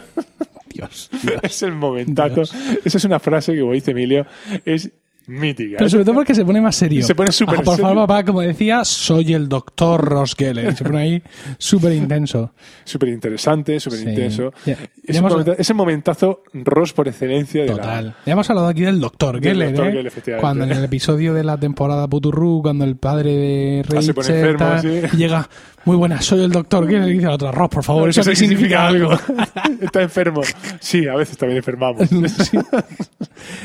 Dios. 0.73 1.11
es 1.43 1.62
el 1.62 1.73
momentazo. 1.73 2.35
Dios. 2.35 2.55
Esa 2.85 2.99
es 2.99 3.05
una 3.05 3.19
frase 3.19 3.53
que, 3.53 3.61
como 3.61 3.73
dice 3.73 3.90
Emilio, 3.90 4.27
es 4.64 4.90
mítica. 5.31 5.77
Pero 5.79 5.88
sobre 5.90 6.05
todo 6.05 6.14
porque 6.16 6.35
se 6.35 6.45
pone 6.45 6.61
más 6.61 6.77
serio. 6.77 7.03
Se 7.05 7.14
pone 7.14 7.33
súper 7.33 7.61
Ah, 7.61 7.62
por 7.62 7.79
favor, 7.79 7.97
papá, 8.07 8.25
como 8.25 8.40
decía, 8.40 8.85
soy 8.85 9.33
el 9.35 9.49
doctor 9.49 10.05
Ross 10.05 10.35
Geller. 10.37 10.73
Y 10.73 10.77
Se 10.77 10.85
pone 10.85 10.99
ahí 10.99 11.23
súper 11.59 11.93
intenso. 11.93 12.53
Súper 12.85 13.09
interesante, 13.11 13.79
súper 13.81 13.99
Sí. 14.01 14.09
intenso. 14.09 14.53
Ya- 14.66 14.73
Es, 14.73 14.79
ya 14.79 14.87
un 15.12 15.16
hemos- 15.16 15.33
momenta- 15.33 15.53
es 15.59 15.71
el 15.71 15.77
momentazo 15.77 16.43
Ross 16.53 16.93
por 16.93 17.09
excelencia 17.09 17.62
de 17.62 17.69
Total. 17.69 18.07
la... 18.07 18.16
Ya 18.27 18.33
hemos 18.33 18.49
hablado 18.51 18.69
aquí 18.69 18.83
del 18.83 19.01
doctor 19.01 19.40
Geller. 19.43 19.75
¿eh? 19.75 19.77
Geller, 19.77 20.07
efectivamente. 20.07 20.40
Cuando 20.43 20.64
en 20.64 20.73
el 20.73 20.85
episodio 20.85 21.35
de 21.35 21.45
la 21.45 21.59
temporada 21.59 22.09
Puturru, 22.09 22.61
cuando 22.62 22.85
el 22.85 22.97
padre 22.97 23.31
de 23.37 23.85
Ah, 23.97 24.03
se 24.03 24.14
pone 24.14 24.29
Rachel 24.29 24.37
enfermo, 24.37 24.59
tal, 24.59 24.81
sí. 25.11 25.16
llega, 25.16 25.49
muy 25.85 25.97
buena, 25.97 26.21
soy 26.21 26.45
el 26.45 26.51
doctor 26.51 26.87
Geller, 26.87 27.09
y 27.09 27.14
dice 27.14 27.27
la 27.27 27.35
otra, 27.35 27.51
Ross, 27.53 27.71
por 27.71 27.85
favor, 27.85 28.09
eso 28.09 28.23
sí 28.23 28.37
significa 28.37 28.87
algo. 28.87 29.12
Está 29.81 30.03
enfermo. 30.03 30.43
Sí, 30.79 31.07
a 31.07 31.14
veces 31.16 31.37
también 31.37 31.59
enfermamos. 31.59 32.09
Sí. 32.40 32.59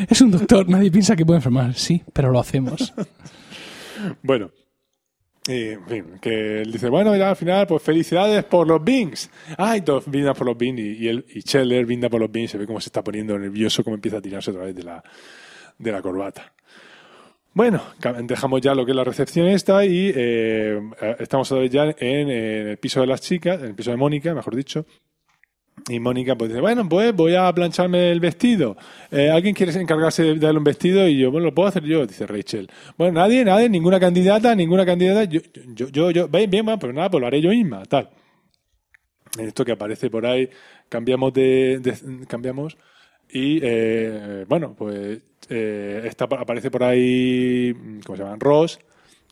Es 0.10 0.21
un 0.21 0.32
doctor, 0.32 0.67
nadie 0.69 0.89
piensa 0.89 1.15
que 1.15 1.25
puede 1.25 1.38
enfermar. 1.38 1.73
Sí, 1.73 2.01
pero 2.13 2.32
lo 2.32 2.39
hacemos. 2.39 2.93
Bueno. 4.21 4.49
Y, 5.47 5.69
en 5.69 5.86
fin, 5.86 6.06
que 6.21 6.62
él 6.62 6.71
dice, 6.71 6.89
bueno, 6.89 7.15
ya 7.15 7.30
al 7.30 7.36
final, 7.36 7.67
pues 7.67 7.84
felicidades 7.84 8.43
por 8.45 8.67
los 8.67 8.84
Bings. 8.84 9.30
Ay, 9.58 9.82
todos 9.82 10.06
brindan 10.08 10.34
por 10.34 10.47
los 10.47 10.58
Bings 10.58 10.80
y, 10.80 11.04
y, 11.04 11.08
él, 11.08 11.25
y 11.30 11.41
Scheller 11.41 11.86
brinda 11.86 12.10
por 12.10 12.19
los 12.19 12.32
Bings. 12.32 12.51
Se 12.51 12.58
ve 12.58 12.65
cómo 12.65 12.80
se 12.80 12.89
está 12.89 13.04
poniendo 13.04 13.38
nervioso, 13.38 13.84
cómo 13.84 13.95
empieza 13.95 14.17
a 14.17 14.21
tirarse 14.21 14.51
otra 14.51 14.63
vez 14.63 14.75
de 14.75 14.84
la, 14.84 15.04
de 15.78 15.91
la 15.91 16.01
corbata. 16.01 16.54
Bueno, 17.56 17.82
dejamos 18.24 18.60
ya 18.60 18.76
lo 18.76 18.86
que 18.86 18.91
es 18.91 18.96
la 18.98 19.06
recepción 19.06 19.48
esta 19.48 19.86
y 19.86 20.12
eh, 20.13 20.78
eh, 21.02 21.15
estamos 21.20 21.50
vez 21.52 21.72
ya 21.72 21.86
en, 21.86 21.96
en 22.00 22.30
el 22.30 22.78
piso 22.78 23.00
de 23.00 23.08
las 23.08 23.22
chicas, 23.22 23.62
en 23.62 23.68
el 23.70 23.76
piso 23.76 23.91
de 23.91 23.98
Mónica, 23.98 24.34
mejor 24.36 24.56
dicho. 24.58 24.86
Y 25.88 26.00
Mónica 26.00 26.36
pues 26.36 26.50
dice, 26.50 26.60
bueno, 26.60 26.88
pues 26.89 27.15
voy 27.15 27.36
a 27.36 27.52
plancharme 27.54 28.12
el 28.12 28.20
vestido. 28.20 28.76
Eh, 29.10 29.30
¿Alguien 29.30 29.54
quiere 29.56 29.72
encargarse 29.80 30.24
de 30.24 30.36
darle 30.36 30.58
un 30.58 30.63
vestido? 30.65 31.08
Y 31.08 31.18
yo, 31.18 31.32
bueno, 31.32 31.46
lo 31.46 31.56
puedo 31.56 31.70
hacer 31.70 31.84
yo, 31.84 32.06
dice 32.06 32.28
Rachel. 32.28 32.68
Bueno, 32.98 33.13
nadie, 33.22 33.46
nadie, 33.46 33.70
ninguna 33.70 34.00
candidata, 34.02 34.54
ninguna 34.54 34.86
candidata. 34.86 35.24
Yo, 35.24 35.39
yo, 35.74 35.88
yo, 35.89 36.12
yo 36.12 36.28
bien, 36.28 36.50
bien, 36.50 36.65
bueno, 36.65 36.80
pues 36.80 36.94
nada, 36.94 37.10
pues 37.10 37.22
lo 37.22 37.28
haré 37.28 37.39
yo 37.41 37.52
misma, 37.52 37.84
tal. 37.86 38.10
En 39.38 39.48
esto 39.48 39.63
que 39.63 39.74
aparece 39.74 40.10
por 40.10 40.26
ahí, 40.26 40.50
cambiamos 40.89 41.34
de, 41.34 41.80
de- 41.80 42.26
cambiamos 42.28 42.78
y 43.30 43.60
eh, 43.62 44.46
bueno, 44.48 44.76
pues 44.78 45.20
eh, 45.49 46.01
está, 46.05 46.25
aparece 46.25 46.71
por 46.71 46.84
ahí, 46.84 47.73
¿cómo 48.05 48.17
se 48.17 48.23
llama? 48.23 48.38
Ross, 48.39 48.79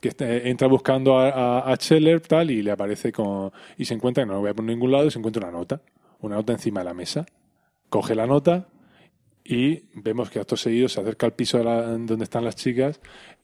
que 0.01 0.09
está- 0.09 0.31
entra 0.35 0.67
buscando 0.67 1.17
a, 1.19 1.59
a, 1.59 1.75
Scheller 1.75 2.21
tal 2.21 2.51
y 2.51 2.61
le 2.61 2.71
aparece 2.71 3.11
con 3.11 3.51
y 3.77 3.85
se 3.85 3.93
encuentra, 3.93 4.25
no 4.25 4.33
lo 4.33 4.39
voy 4.41 4.49
a 4.49 4.53
por 4.53 4.65
ningún 4.65 4.91
lado, 4.91 5.05
y 5.07 5.11
se 5.11 5.19
encuentra 5.19 5.47
una 5.47 5.57
nota, 5.57 5.81
una 6.21 6.35
nota 6.35 6.53
encima 6.53 6.81
de 6.81 6.85
la 6.85 6.93
mesa. 6.93 7.25
Coge 7.89 8.15
la 8.15 8.27
nota 8.27 8.67
y 9.43 9.83
vemos 9.93 10.29
que 10.29 10.39
acto 10.39 10.55
seguido 10.57 10.87
se 10.89 11.01
acerca 11.01 11.25
al 11.25 11.33
piso 11.33 11.57
de 11.57 11.63
la- 11.65 11.83
donde 11.83 12.23
están 12.23 12.43
las 12.45 12.55
chicas 12.55 12.99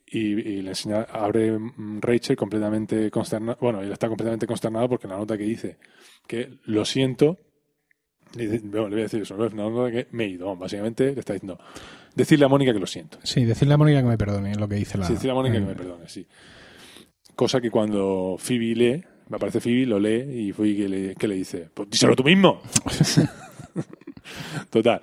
y, 0.05 0.35
le 0.61 0.69
enseña, 0.69 1.03
abre 1.03 1.51
mm, 1.57 2.01
Rachel 2.01 2.35
completamente 2.35 3.11
consternado, 3.11 3.57
bueno, 3.61 3.81
él 3.81 3.91
está 3.91 4.07
completamente 4.07 4.47
consternado 4.47 4.89
porque 4.89 5.07
la 5.07 5.17
nota 5.17 5.37
que 5.37 5.43
dice 5.43 5.77
que 6.27 6.57
lo 6.65 6.83
siento, 6.85 7.37
le, 8.35 8.59
voy 8.59 8.93
a 8.93 8.95
decir 9.03 9.21
eso, 9.21 9.35
¿no? 9.37 9.49
Nota 9.49 9.91
que 9.91 10.07
me 10.11 10.25
he 10.25 10.29
ido, 10.29 10.55
básicamente 10.55 11.13
le 11.13 11.19
está 11.19 11.33
diciendo, 11.33 11.59
decirle 12.19 12.45
a 12.45 12.47
Mónica 12.47 12.73
que 12.73 12.79
lo 12.79 12.87
siento. 12.87 13.17
Sí, 13.23 13.45
decirle 13.45 13.73
a 13.73 13.77
Mónica 13.77 14.01
que 14.01 14.07
me 14.07 14.17
perdone, 14.17 14.55
lo 14.55 14.67
que 14.67 14.75
dice 14.75 14.97
la. 14.97 15.05
Sí, 15.05 15.13
decirle 15.13 15.31
a 15.31 15.35
Mónica 15.35 15.55
que 15.55 15.65
me 15.65 15.75
perdone, 15.75 16.07
sí. 16.07 16.25
Cosa 17.35 17.61
que 17.61 17.71
cuando 17.71 18.35
Phoebe 18.37 18.75
lee, 18.75 19.03
me 19.29 19.37
aparece 19.37 19.59
Phoebe, 19.59 19.85
lo 19.85 19.99
lee 19.99 20.47
y 20.47 20.51
fue 20.51 20.75
que 20.75 20.89
le, 20.89 21.15
que 21.15 21.27
le 21.27 21.35
dice, 21.35 21.69
pues 21.73 21.89
díselo 21.89 22.15
tú 22.15 22.23
mismo. 22.23 22.61
Total, 24.69 25.01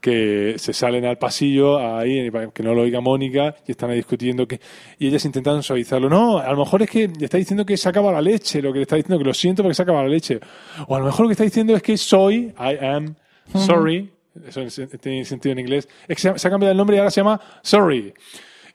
que 0.00 0.54
se 0.58 0.72
salen 0.72 1.04
al 1.04 1.18
pasillo 1.18 1.78
ahí, 1.78 2.30
que 2.52 2.62
no 2.62 2.74
lo 2.74 2.82
oiga 2.82 3.00
Mónica, 3.00 3.54
y 3.66 3.72
están 3.72 3.90
ahí 3.90 3.96
discutiendo 3.96 4.46
que. 4.46 4.60
Y 4.98 5.08
ellas 5.08 5.24
intentan 5.24 5.62
suavizarlo. 5.62 6.08
No, 6.08 6.38
a 6.38 6.50
lo 6.52 6.58
mejor 6.58 6.82
es 6.82 6.90
que 6.90 7.08
le 7.08 7.24
está 7.24 7.38
diciendo 7.38 7.64
que 7.64 7.76
se 7.76 7.88
acaba 7.88 8.12
la 8.12 8.20
leche, 8.20 8.60
lo 8.60 8.72
que 8.72 8.78
le 8.78 8.82
está 8.82 8.96
diciendo 8.96 9.18
que 9.18 9.24
lo 9.24 9.34
siento 9.34 9.62
porque 9.62 9.74
se 9.74 9.82
acaba 9.82 10.02
la 10.02 10.08
leche. 10.08 10.40
O 10.88 10.96
a 10.96 10.98
lo 10.98 11.06
mejor 11.06 11.22
lo 11.22 11.28
que 11.28 11.32
está 11.32 11.44
diciendo 11.44 11.74
es 11.74 11.82
que 11.82 11.96
soy, 11.96 12.52
I 12.58 12.84
am 12.84 13.14
sorry, 13.54 14.10
eso 14.46 14.60
en- 14.60 14.88
tiene 14.98 15.24
sentido 15.24 15.52
en 15.52 15.60
inglés, 15.60 15.88
es 16.08 16.16
que 16.16 16.38
se, 16.38 16.48
ha 16.48 16.50
cambiado 16.50 16.72
el 16.72 16.76
nombre 16.78 16.96
y 16.96 16.98
ahora 16.98 17.10
se 17.10 17.20
llama 17.20 17.40
sorry. 17.62 18.12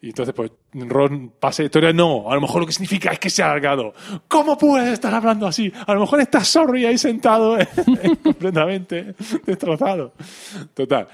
Y 0.03 0.07
entonces, 0.07 0.33
pues, 0.33 0.51
Ron 0.73 1.33
pasa 1.39 1.61
de 1.61 1.67
historia. 1.67 1.93
No, 1.93 2.31
a 2.31 2.33
lo 2.33 2.41
mejor 2.41 2.61
lo 2.61 2.65
que 2.65 2.73
significa 2.73 3.11
es 3.11 3.19
que 3.19 3.29
se 3.29 3.43
ha 3.43 3.51
alargado. 3.51 3.93
¿Cómo 4.27 4.57
puedes 4.57 4.93
estar 4.93 5.13
hablando 5.13 5.45
así? 5.45 5.71
A 5.85 5.93
lo 5.93 5.99
mejor 5.99 6.19
estás 6.21 6.47
sorry 6.47 6.87
ahí 6.87 6.97
sentado, 6.97 7.55
completamente 8.23 9.13
destrozado. 9.45 10.13
Total. 10.73 11.07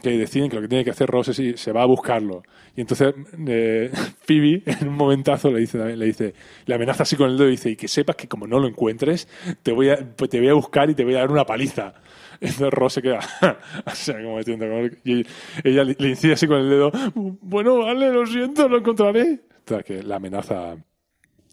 Que 0.00 0.10
deciden 0.10 0.48
que 0.48 0.56
lo 0.56 0.62
que 0.62 0.68
tiene 0.68 0.84
que 0.84 0.90
hacer 0.92 1.08
Ross 1.10 1.28
es 1.36 1.60
se 1.60 1.72
va 1.72 1.82
a 1.82 1.86
buscarlo. 1.86 2.42
Y 2.76 2.82
entonces 2.82 3.12
eh, 3.48 3.90
Phoebe, 4.20 4.62
en 4.66 4.86
un 4.86 4.94
momentazo, 4.94 5.50
le 5.50 5.58
dice, 5.58 5.96
le 5.96 6.04
dice, 6.06 6.34
le 6.66 6.74
amenaza 6.76 7.02
así 7.02 7.16
con 7.16 7.28
el 7.30 7.36
dedo 7.36 7.48
y 7.48 7.52
dice, 7.52 7.70
y 7.70 7.76
que 7.76 7.88
sepas 7.88 8.14
que 8.14 8.28
como 8.28 8.46
no 8.46 8.60
lo 8.60 8.68
encuentres, 8.68 9.26
te 9.64 9.72
voy 9.72 9.88
a, 9.88 9.96
te 9.96 10.38
voy 10.38 10.48
a 10.48 10.54
buscar 10.54 10.88
y 10.90 10.94
te 10.94 11.04
voy 11.04 11.16
a 11.16 11.20
dar 11.20 11.32
una 11.32 11.44
paliza. 11.44 11.94
Entonces 12.40 12.70
Ross 12.70 12.92
se 12.94 13.02
queda, 13.02 13.18
o 13.86 13.90
sea, 13.94 14.22
como 14.22 14.36
metiendo, 14.36 14.64
y 15.04 15.26
ella 15.64 15.84
le, 15.84 15.96
le 15.98 16.08
incide 16.10 16.34
así 16.34 16.46
con 16.46 16.58
el 16.60 16.70
dedo, 16.70 16.92
bueno, 17.14 17.78
vale, 17.78 18.12
lo 18.12 18.24
siento, 18.26 18.68
lo 18.68 18.78
encontraré. 18.78 19.40
Total, 19.64 19.84
que 19.84 20.02
la 20.02 20.16
amenaza 20.16 20.76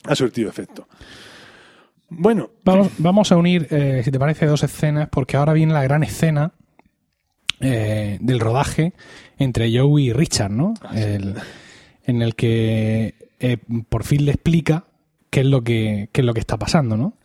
ha 0.04 0.15
surtido 0.15 0.50
efecto. 0.50 0.88
Bueno, 2.10 2.52
Vamos, 2.63 2.91
vamos 3.00 3.32
a 3.32 3.38
unir, 3.38 3.67
eh, 3.71 4.02
si 4.06 4.12
te 4.12 4.19
parece, 4.19 4.45
dos 4.45 4.63
escenas, 4.63 5.10
porque 5.10 5.38
ahora 5.38 5.54
viene 5.54 5.74
la 5.74 5.84
gran 5.84 6.04
escena 6.04 6.52
eh, 7.60 8.17
del 8.21 8.39
rodaje 8.39 8.93
entre 9.38 9.76
Joey 9.78 10.08
y 10.10 10.13
Richard, 10.13 10.52
¿no? 10.52 10.74
El- 10.93 11.36
en 12.08 12.21
el 12.21 12.36
que 12.36 13.15
eh, 13.39 13.58
por 13.89 14.04
fin 14.04 14.26
le 14.26 14.32
explica 14.34 14.86
qué 15.32 15.39
es 15.39 15.45
lo 15.48 15.63
que, 15.63 16.10
qué 16.12 16.21
es 16.21 16.26
lo 16.26 16.34
que 16.36 16.39
está 16.39 16.58
pasando, 16.58 16.95
¿no? 16.98 17.17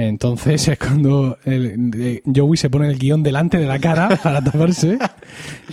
Entonces 0.00 0.68
es 0.68 0.78
cuando 0.78 1.38
el- 1.44 2.22
Joey 2.34 2.56
se 2.56 2.70
pone 2.70 2.88
el 2.88 2.98
guion 2.98 3.22
delante 3.24 3.58
de 3.58 3.66
la 3.66 3.80
cara 3.80 4.08
para 4.22 4.40
taparse 4.42 4.96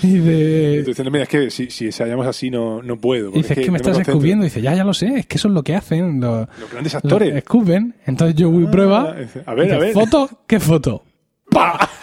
y 0.01 0.07
dice, 0.07 0.77
estoy 0.79 0.91
diciendo, 0.93 1.11
mira, 1.11 1.23
es 1.23 1.29
que 1.29 1.51
si, 1.51 1.69
si 1.69 1.85
ensayamos 1.85 2.25
así 2.25 2.49
no, 2.49 2.82
no 2.82 2.97
puedo. 2.97 3.30
dice, 3.30 3.53
es 3.53 3.59
que, 3.59 3.65
me 3.65 3.71
no 3.73 3.76
estás 3.78 3.89
concentro". 3.93 4.13
escupiendo. 4.13 4.43
dice, 4.43 4.61
ya, 4.61 4.73
ya 4.73 4.84
lo 4.84 4.93
sé, 4.95 5.07
es 5.19 5.26
que 5.28 5.38
eso 5.38 5.47
es 5.47 5.53
lo 5.53 5.61
que 5.63 5.76
hacen 5.76 6.19
los, 6.19 6.47
Los 6.59 6.71
grandes 6.71 6.93
los 6.93 7.03
actores. 7.03 7.36
escupen. 7.36 7.93
Entonces 8.07 8.36
Joey 8.43 8.65
Ah, 8.67 8.71
prueba. 8.71 9.01
a 9.45 9.53
ver, 9.53 9.65
dice, 9.65 9.76
a 9.76 9.80
ver. 9.80 9.93
¿Foto? 9.93 10.30
¿Qué 10.47 10.59
foto? 10.59 11.03
¡Pa! 11.51 11.88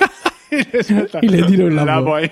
Y 1.22 1.28
le 1.28 1.42
tiro 1.44 1.66
un 1.66 1.78
ahí. 1.78 2.30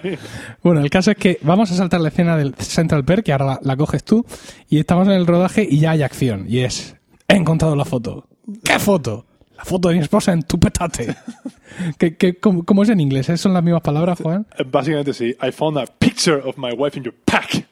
Bueno, 0.63 0.81
el 0.83 0.91
caso 0.91 1.11
es 1.11 1.17
que 1.17 1.39
vamos 1.41 1.71
a 1.73 1.75
saltar 1.75 2.03
la 2.03 2.09
escena 2.11 2.37
del 2.37 2.55
Central 2.55 3.03
Perk, 3.03 3.25
que 3.25 3.33
ahora 3.33 3.47
la, 3.47 3.61
la 3.63 3.77
coges 3.79 4.05
tú, 4.05 4.27
y 4.69 4.79
estamos 4.79 5.09
en 5.09 5.15
el 5.15 5.27
rodaje 5.27 5.67
y 5.69 5.79
ya 5.79 5.93
hay 5.93 6.03
acción. 6.03 6.45
Y 6.47 6.59
es, 6.59 6.97
he 7.29 7.37
encontrado 7.37 7.75
la 7.77 7.87
foto. 7.87 8.29
¿Qué 8.63 8.79
foto? 8.79 9.25
La 9.61 9.65
foto 9.67 9.91
de 9.91 9.97
mi 9.97 10.01
esposa 10.01 10.33
en 10.33 10.43
tu 10.43 10.59
petate. 10.59 11.15
¿Qué, 11.99 12.17
qué, 12.17 12.39
cómo, 12.39 12.65
cómo 12.65 12.83
es 12.83 12.89
en 12.89 12.99
inglés? 12.99 13.29
¿Eh? 13.29 13.37
¿Son 13.37 13.53
las 13.53 13.63
mismas 13.63 13.83
palabras, 13.83 14.19
Juan? 14.23 14.47
Básicamente 14.73 15.13
sí. 15.13 15.37
I 15.43 15.53
found 15.53 15.77
a 15.77 15.85
picture 15.85 16.41
of 16.43 16.57
my 16.57 16.73
wife 16.73 16.97
in 16.97 17.05
your 17.05 17.15
pack. 17.27 17.67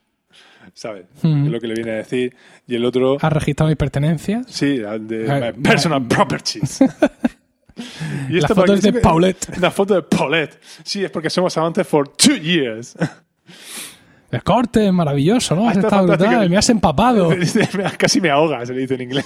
¿Sabes? 0.74 1.07
Mm. 1.22 1.47
Es 1.47 1.51
lo 1.53 1.61
que 1.61 1.66
le 1.66 1.74
viene 1.74 1.93
a 1.93 1.95
decir. 1.95 2.36
Y 2.66 2.74
el 2.74 2.84
otro, 2.84 3.16
¿Has 3.22 3.32
registrado 3.32 3.68
mis 3.68 3.78
pertenencias? 3.78 4.45
sí, 4.49 4.76
de 5.01 5.30
Ah, 5.30 5.53
my 5.57 5.62
personal 5.62 6.07
properties. 6.07 6.80
Y 8.28 8.32
La 8.32 8.39
esto 8.41 8.55
foto 8.57 8.74
es 8.74 8.82
de 8.82 8.93
Paulette. 8.95 9.57
La 9.61 9.70
foto 9.70 9.95
de 9.95 10.03
Paulette. 10.03 10.61
Sí, 10.82 11.05
es 11.05 11.11
porque 11.12 11.30
somos 11.30 11.57
amantes 11.57 11.86
for 11.86 12.09
two 12.09 12.34
years. 12.36 12.97
El 14.32 14.43
corte 14.43 14.84
es 14.86 14.93
maravilloso, 14.93 15.55
¿no? 15.55 15.66
Ah, 15.66 15.70
Has 15.70 15.76
estado 15.78 16.07
brutal, 16.09 16.51
me 16.51 16.57
has 16.57 16.68
empapado. 16.70 17.30
Casi 17.97 18.20
me 18.20 18.30
ahoga, 18.30 18.66
se 18.66 18.74
le 18.74 18.80
dice 18.80 18.95
en 18.97 19.03
inglés. 19.03 19.24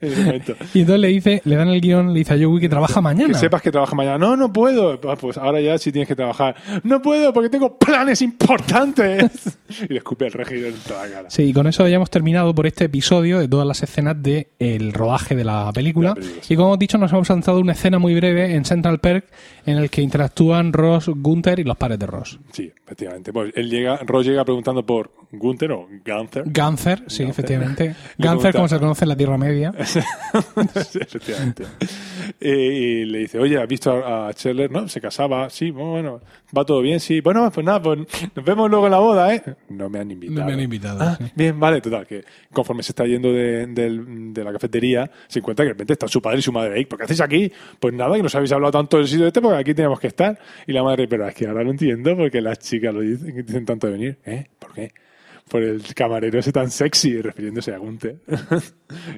Y 0.74 0.80
entonces 0.80 1.00
le 1.00 1.08
dice, 1.08 1.42
le 1.44 1.56
dan 1.56 1.68
el 1.68 1.80
guion, 1.80 2.12
le 2.12 2.20
dice 2.20 2.34
a 2.34 2.38
Joey 2.38 2.60
que 2.60 2.68
trabaja 2.68 3.00
mañana. 3.00 3.32
Que 3.32 3.38
sepas 3.38 3.62
que 3.62 3.70
trabaja 3.70 3.94
mañana. 3.94 4.18
No, 4.18 4.36
no 4.36 4.52
puedo. 4.52 4.98
Ah, 5.08 5.16
Pues 5.20 5.38
ahora 5.38 5.60
ya 5.60 5.76
sí 5.78 5.92
tienes 5.92 6.08
que 6.08 6.16
trabajar. 6.16 6.56
No 6.84 7.02
puedo 7.02 7.32
porque 7.32 7.48
tengo 7.50 7.76
planes 7.78 8.22
importantes. 8.22 9.58
Y 9.82 9.92
le 9.92 9.98
escupe 9.98 10.24
el 10.24 10.32
regidor 10.32 10.72
en 10.72 10.78
toda 10.78 11.06
la 11.06 11.12
cara. 11.12 11.30
Sí, 11.30 11.42
y 11.42 11.52
con 11.52 11.66
eso 11.66 11.86
ya 11.86 11.96
hemos 11.96 12.08
terminado 12.08 12.54
por 12.54 12.66
este 12.66 12.86
episodio 12.86 13.38
de 13.38 13.48
todas 13.48 13.66
las 13.66 13.82
escenas 13.82 14.16
del 14.22 14.94
rodaje 14.94 15.36
de 15.36 15.44
la 15.44 15.70
película. 15.74 16.08
La 16.10 16.14
película, 16.14 16.40
sí. 16.42 16.54
Y 16.54 16.56
como 16.56 16.68
hemos 16.68 16.78
dicho, 16.78 16.96
nos 16.96 17.12
hemos 17.12 17.26
saltado 17.28 17.60
una 17.60 17.72
escena 17.72 17.98
muy 17.98 18.14
breve 18.14 18.54
en 18.54 18.64
Central 18.64 18.98
Perk 18.98 19.26
en 19.66 19.76
el 19.76 19.90
que 19.90 20.00
interactúan 20.00 20.72
Ross, 20.72 21.10
Gunther 21.14 21.58
y 21.58 21.64
los 21.64 21.76
padres 21.76 21.98
de 21.98 22.06
Ross. 22.06 22.38
Sí, 22.52 22.72
efectivamente. 22.82 23.30
Pues 23.30 23.52
él 23.56 23.68
llega, 23.68 23.98
Ross 23.98 24.24
llega 24.24 24.42
preguntando 24.42 24.86
por 24.86 25.10
Gunther 25.32 25.72
o 25.72 25.86
Gunther. 26.02 26.44
Gunther, 26.46 27.02
sí, 27.06 27.24
efectivamente. 27.24 27.94
Gunther, 28.16 28.54
como 28.54 28.68
se 28.68 28.78
conoce 28.78 29.04
en 29.04 29.08
la 29.10 29.16
Tierra 29.16 29.36
Media. 29.36 29.72
Efectivamente. 31.00 31.64
Eh, 32.40 32.56
y 32.56 33.04
le 33.04 33.18
dice, 33.20 33.38
oye, 33.38 33.58
¿has 33.60 33.68
visto 33.68 33.90
a, 33.92 34.28
a 34.28 34.32
Scheller? 34.32 34.70
No, 34.70 34.88
se 34.88 35.00
casaba. 35.00 35.48
Sí, 35.50 35.70
bueno, 35.70 36.20
va 36.56 36.64
todo 36.64 36.80
bien, 36.80 37.00
sí. 37.00 37.20
Bueno, 37.20 37.50
pues 37.50 37.64
nada, 37.64 37.80
pues 37.82 38.00
nos 38.34 38.44
vemos 38.44 38.70
luego 38.70 38.86
en 38.86 38.92
la 38.92 38.98
boda, 38.98 39.34
¿eh? 39.34 39.42
No 39.70 39.88
me 39.88 39.98
han 40.00 40.10
invitado. 40.10 40.40
No 40.40 40.46
me 40.46 40.52
han 40.52 40.60
invitado, 40.60 40.98
Ah, 41.00 41.16
sí. 41.18 41.24
Bien, 41.34 41.58
vale, 41.58 41.80
total, 41.80 42.06
que 42.06 42.24
conforme 42.52 42.82
se 42.82 42.92
está 42.92 43.06
yendo 43.06 43.32
de, 43.32 43.66
de 43.66 44.44
la 44.44 44.52
cafetería, 44.52 45.10
se 45.26 45.38
encuentra 45.38 45.64
que 45.64 45.68
de 45.68 45.72
repente 45.74 45.92
están 45.94 46.08
su 46.08 46.20
padre 46.20 46.38
y 46.38 46.42
su 46.42 46.52
madre 46.52 46.74
ahí. 46.74 46.84
¿Por 46.84 46.98
qué 46.98 47.04
hacéis 47.04 47.20
aquí? 47.20 47.50
Pues 47.80 47.94
nada, 47.94 48.14
que 48.16 48.22
nos 48.22 48.34
habéis 48.34 48.52
hablado 48.52 48.72
tanto 48.72 48.98
del 48.98 49.08
sitio 49.08 49.26
este, 49.26 49.40
porque 49.40 49.58
aquí 49.58 49.74
tenemos 49.74 49.98
que 50.00 50.08
estar. 50.08 50.38
Y 50.66 50.72
la 50.72 50.82
madre, 50.82 51.08
pero 51.08 51.26
es 51.26 51.34
que 51.34 51.46
ahora 51.46 51.64
no 51.64 51.70
entiendo 51.70 52.16
porque 52.16 52.40
las 52.40 52.58
chicas 52.58 52.92
lo 52.94 53.00
dicen, 53.00 53.34
que 53.34 53.42
dicen 53.42 53.64
tanto 53.64 53.86
de 53.86 53.92
venir. 53.94 54.18
¿Eh? 54.26 54.46
¿Por 54.58 54.72
qué? 54.74 54.92
Por 55.48 55.62
el 55.62 55.82
camarero 55.94 56.38
ese 56.38 56.52
tan 56.52 56.70
sexy, 56.70 57.20
refiriéndose 57.20 57.72
a 57.72 57.78
Gunther. 57.78 58.18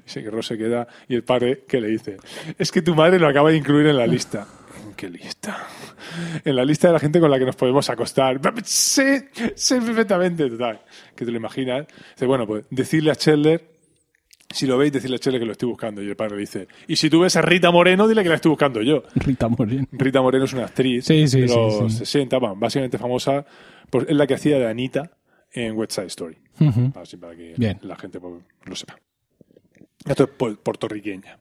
Dice 0.04 0.22
que 0.24 0.42
se 0.42 0.58
queda 0.58 0.86
y 1.08 1.14
el 1.16 1.24
padre, 1.24 1.64
que 1.66 1.80
le 1.80 1.88
dice? 1.88 2.16
Es 2.58 2.70
que 2.70 2.82
tu 2.82 2.94
madre 2.94 3.18
lo 3.18 3.28
acaba 3.28 3.50
de 3.50 3.56
incluir 3.56 3.86
en 3.86 3.96
la 3.96 4.06
lista. 4.06 4.46
¿En 4.86 4.94
qué 4.94 5.08
lista? 5.10 5.66
En 6.44 6.56
la 6.56 6.64
lista 6.64 6.88
de 6.88 6.94
la 6.94 6.98
gente 7.00 7.20
con 7.20 7.30
la 7.30 7.38
que 7.38 7.44
nos 7.44 7.56
podemos 7.56 7.88
acostar. 7.90 8.40
Sí, 8.64 9.02
sí, 9.54 9.74
perfectamente, 9.80 10.48
total. 10.48 10.80
Que 11.14 11.24
te 11.24 11.30
lo 11.30 11.36
imaginas. 11.36 11.86
Dice, 12.14 12.26
bueno, 12.26 12.46
pues 12.46 12.64
decirle 12.70 13.10
a 13.10 13.16
Chandler, 13.16 13.68
si 14.50 14.66
lo 14.66 14.78
veis, 14.78 14.92
decirle 14.92 15.16
a 15.16 15.18
Chandler 15.18 15.40
que 15.40 15.46
lo 15.46 15.52
estoy 15.52 15.68
buscando. 15.68 16.02
Y 16.02 16.08
el 16.08 16.16
padre 16.16 16.36
le 16.36 16.40
dice, 16.40 16.68
y 16.88 16.96
si 16.96 17.10
tú 17.10 17.20
ves 17.20 17.36
a 17.36 17.42
Rita 17.42 17.70
Moreno, 17.70 18.08
dile 18.08 18.22
que 18.22 18.28
la 18.28 18.36
estoy 18.36 18.50
buscando 18.50 18.82
yo. 18.82 19.02
Rita 19.14 19.48
Morin. 19.48 19.88
Rita 19.92 20.20
Moreno 20.22 20.44
es 20.44 20.52
una 20.52 20.64
actriz 20.64 21.04
Sí, 21.04 21.26
sí, 21.28 21.42
de 21.42 21.48
sí, 21.48 21.54
los 21.54 21.92
sí. 21.92 21.98
60, 21.98 22.38
bueno, 22.38 22.56
básicamente 22.56 22.98
famosa, 22.98 23.44
pues 23.90 24.06
es 24.08 24.16
la 24.16 24.26
que 24.26 24.34
hacía 24.34 24.58
de 24.58 24.68
Anita 24.68 25.10
en 25.52 25.76
West 25.76 25.92
Side 25.92 26.06
Story. 26.08 26.38
Así 27.00 27.16
para 27.16 27.34
que 27.34 27.54
Bien. 27.56 27.78
la 27.82 27.96
gente 27.96 28.20
pues, 28.20 28.34
lo 28.64 28.76
sepa. 28.76 28.98
Esto 30.06 30.24
es 30.24 30.30
pu- 30.38 30.56
puertorriqueña. 30.58 31.38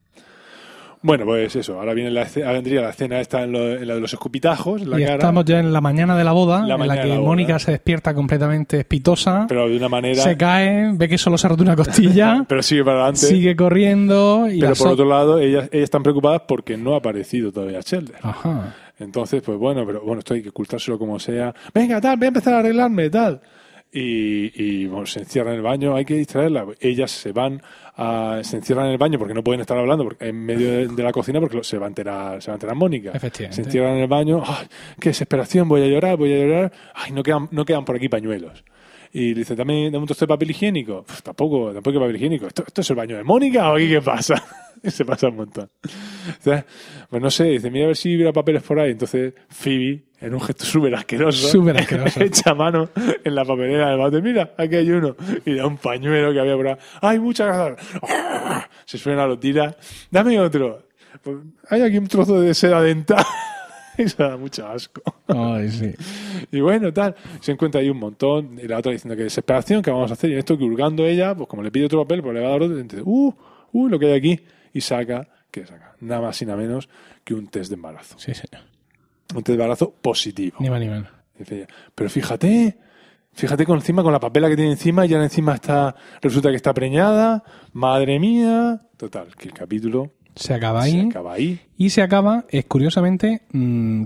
Bueno, 1.01 1.23
pues 1.23 1.55
eso. 1.55 1.79
Ahora 1.79 1.93
viene 1.93 2.11
la, 2.11 2.23
ahora 2.23 2.51
vendría 2.53 2.81
la 2.81 2.89
escena 2.89 3.21
esta 3.21 3.43
en, 3.43 3.53
lo- 3.53 3.71
en 3.77 3.87
la 3.87 3.95
de 3.95 4.01
los 4.01 4.11
escupitajos, 4.11 4.81
en 4.81 4.89
la 4.89 4.99
Y 4.99 5.03
cara. 5.03 5.15
estamos 5.15 5.45
ya 5.45 5.57
en 5.59 5.71
la 5.71 5.79
mañana 5.79 6.17
de 6.17 6.25
la 6.25 6.33
boda, 6.33 6.65
La 6.65 6.75
en 6.75 6.87
la 6.87 7.01
que 7.01 7.07
la. 7.07 7.19
Mónica 7.21 7.57
se 7.57 7.71
despierta 7.71 8.13
completamente 8.13 8.79
espitosa, 8.79 9.45
Pero 9.47 9.69
de 9.69 9.77
una 9.77 9.87
manera. 9.87 10.21
se 10.21 10.35
cae, 10.35 10.91
ve 10.93 11.07
que 11.07 11.17
solo 11.17 11.37
se 11.37 11.47
ha 11.47 11.51
roto 11.51 11.63
una 11.63 11.77
costilla, 11.77 12.43
Pero 12.49 12.61
sigue 12.61 12.83
para 12.83 12.97
adelante. 12.97 13.19
sigue 13.27 13.55
corriendo 13.55 14.47
y 14.51 14.59
pero 14.59 14.75
por 14.75 14.87
otro 14.89 15.05
lado, 15.05 15.39
ellas, 15.39 15.69
ellas 15.71 15.85
están 15.85 16.03
preocupadas 16.03 16.41
porque 16.45 16.75
no 16.75 16.95
ha 16.95 16.97
aparecido 16.97 17.53
todavía 17.53 17.79
Sheldon. 17.79 18.15
Ajá. 18.21 18.75
Entonces, 18.99 19.41
pues 19.41 19.57
bueno, 19.57 19.85
pero 19.85 20.01
bueno, 20.01 20.19
esto 20.19 20.33
hay 20.33 20.41
que 20.43 20.49
ocultárselo 20.49 20.99
como 20.99 21.17
sea. 21.17 21.55
Venga, 21.73 22.01
tal, 22.01 22.17
voy 22.17 22.25
a 22.25 22.27
empezar 22.27 22.55
a 22.55 22.59
arreglarme, 22.59 23.09
tal. 23.09 23.39
Y, 23.91 24.51
y 24.55 24.85
bueno, 24.85 25.05
se 25.07 25.19
encierran 25.19 25.53
en 25.53 25.57
el 25.57 25.63
baño, 25.63 25.95
hay 25.95 26.05
que 26.05 26.13
distraerla. 26.15 26.65
Ellas 26.79 27.09
se 27.09 27.31
van 27.31 27.61
a, 27.95 28.39
se 28.43 28.57
encierran 28.57 28.85
en 28.85 28.91
el 28.91 28.97
baño 28.99 29.17
porque 29.17 29.33
no 29.33 29.43
pueden 29.43 29.61
estar 29.61 29.77
hablando 29.77 30.03
porque, 30.03 30.27
en 30.29 30.45
medio 30.45 30.71
de, 30.71 30.87
de 30.87 31.03
la 31.03 31.11
cocina 31.11 31.39
porque 31.39 31.57
lo- 31.57 31.63
se 31.63 31.77
va 31.79 31.85
a 31.87 31.89
enterar, 31.89 32.41
se 32.41 32.51
va 32.51 32.53
a 32.53 32.57
enterar 32.57 32.75
Mónica. 32.75 33.11
Efectivamente. 33.13 33.55
Se 33.55 33.67
encierran 33.67 33.95
en 33.95 34.01
el 34.01 34.07
baño, 34.07 34.43
¡ay, 34.45 34.67
qué 34.99 35.09
desesperación, 35.09 35.67
voy 35.67 35.81
a 35.81 35.87
llorar, 35.87 36.17
voy 36.17 36.33
a 36.33 36.37
llorar. 36.37 36.71
Ay, 36.93 37.11
no 37.13 37.23
quedan, 37.23 37.47
no 37.51 37.65
quedan 37.65 37.83
por 37.83 37.95
aquí 37.95 38.09
pañuelos. 38.09 38.63
Y 39.11 39.33
le 39.33 39.39
dice, 39.39 39.55
dame, 39.55 39.85
dame 39.85 39.99
un 39.99 40.05
trozo 40.05 40.25
de 40.25 40.27
papel 40.27 40.51
higiénico. 40.51 41.03
Pues 41.03 41.23
tampoco, 41.23 41.73
tampoco 41.73 41.97
hay 41.97 42.03
papel 42.03 42.15
higiénico. 42.17 42.47
¿Esto, 42.47 42.63
¿Esto 42.65 42.81
es 42.81 42.89
el 42.89 42.95
baño 42.95 43.17
de 43.17 43.23
Mónica 43.23 43.71
o 43.71 43.75
aquí 43.75 43.89
qué 43.89 44.01
pasa? 44.01 44.43
y 44.83 44.91
se 44.91 45.05
pasa 45.05 45.29
un 45.29 45.37
montón. 45.37 45.69
O 45.83 46.43
sea, 46.43 46.65
pues 47.09 47.21
no 47.21 47.31
sé, 47.31 47.45
dice, 47.45 47.71
mira 47.71 47.85
a 47.85 47.87
ver 47.87 47.97
si 47.97 48.15
hubiera 48.15 48.31
papeles 48.31 48.61
por 48.63 48.79
ahí. 48.79 48.91
Entonces, 48.91 49.33
Phoebe, 49.49 50.03
en 50.21 50.33
un 50.33 50.41
gesto 50.41 50.65
súper 50.65 50.93
asqueroso, 50.95 51.47
Súper 51.47 51.77
asqueroso. 51.77 52.21
echa 52.23 52.53
mano 52.53 52.89
en 53.23 53.35
la 53.35 53.45
papelera 53.45 53.89
del 53.89 53.97
bate. 53.97 54.21
Mira, 54.21 54.53
aquí 54.57 54.75
hay 54.75 54.91
uno. 54.91 55.15
Y 55.45 55.55
da 55.55 55.65
un 55.65 55.77
pañuelo 55.77 56.31
que 56.31 56.39
había 56.39 56.55
por 56.55 56.67
ahí. 56.67 56.75
¡Ay, 57.01 57.19
muchas 57.19 57.47
gracias! 57.47 57.89
Se 58.85 58.97
suena, 58.97 59.25
lo 59.25 59.39
tira. 59.39 59.75
Dame 60.11 60.39
otro. 60.39 60.87
Pues, 61.23 61.37
hay 61.69 61.81
aquí 61.81 61.97
un 61.97 62.07
trozo 62.07 62.39
de 62.39 62.53
seda 62.53 62.81
dental. 62.81 63.25
Eso 64.03 64.23
da 64.23 64.37
mucho 64.37 64.65
asco. 64.65 65.01
Ay, 65.27 65.69
sí. 65.69 65.93
Y 66.51 66.61
bueno, 66.61 66.93
tal, 66.93 67.15
se 67.41 67.51
encuentra 67.51 67.81
ahí 67.81 67.89
un 67.89 67.99
montón. 67.99 68.57
Y 68.57 68.67
la 68.67 68.77
otra 68.77 68.93
diciendo 68.93 69.15
que 69.17 69.23
desesperación, 69.23 69.81
¿qué 69.81 69.91
vamos 69.91 70.09
a 70.09 70.13
hacer? 70.13 70.29
Y 70.29 70.33
en 70.33 70.39
esto 70.39 70.57
que 70.57 70.63
hurgando 70.63 71.05
ella, 71.05 71.35
pues 71.35 71.49
como 71.49 71.61
le 71.61 71.69
pide 71.69 71.85
otro 71.85 72.01
papel, 72.01 72.21
pues 72.21 72.33
le 72.33 72.41
va 72.41 72.47
a 72.47 72.51
dar 72.51 72.61
otro. 72.61 72.77
Dice, 72.77 73.01
uh, 73.03 73.33
uh, 73.73 73.87
lo 73.89 73.99
que 73.99 74.05
hay 74.05 74.13
aquí. 74.13 74.39
Y 74.73 74.81
saca, 74.81 75.27
¿qué 75.51 75.65
saca? 75.65 75.95
Nada 75.99 76.21
más 76.21 76.41
y 76.41 76.45
nada 76.45 76.57
menos 76.57 76.87
que 77.25 77.33
un 77.33 77.47
test 77.47 77.69
de 77.69 77.75
embarazo. 77.75 78.17
Sí, 78.17 78.33
señor. 78.33 78.65
Un 79.35 79.43
test 79.43 79.47
de 79.47 79.53
embarazo 79.55 79.93
positivo. 80.01 80.57
Ni 80.61 80.69
más 80.69 80.79
ni 80.79 80.87
menos. 80.87 81.09
Dice 81.37 81.57
ella, 81.57 81.67
pero 81.93 82.09
fíjate, 82.09 82.77
fíjate 83.33 83.65
con 83.65 83.77
encima, 83.77 84.01
con 84.01 84.13
la 84.13 84.19
papela 84.19 84.49
que 84.49 84.55
tiene 84.55 84.71
encima, 84.71 85.05
y 85.05 85.09
ya 85.09 85.21
encima 85.21 85.55
está, 85.55 85.95
resulta 86.21 86.49
que 86.49 86.55
está 86.55 86.73
preñada. 86.73 87.43
Madre 87.73 88.17
mía. 88.17 88.81
Total, 88.97 89.35
que 89.35 89.49
el 89.49 89.53
capítulo 89.53 90.13
Se 90.35 90.53
acaba 90.53 90.83
se 90.83 90.89
ahí. 90.99 91.07
acaba 91.09 91.33
ahí. 91.33 91.59
Y 91.77 91.89
se 91.89 92.01
acaba, 92.01 92.45
es 92.49 92.65
curiosamente, 92.65 93.41
mm, 93.51 94.03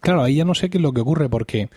claro, 0.00 0.22
ahí 0.22 0.36
ya 0.36 0.44
no 0.44 0.54
sé 0.54 0.70
qué 0.70 0.78
es 0.78 0.82
lo 0.82 0.92
que 0.92 1.00
ocurre 1.00 1.28
porque 1.28 1.68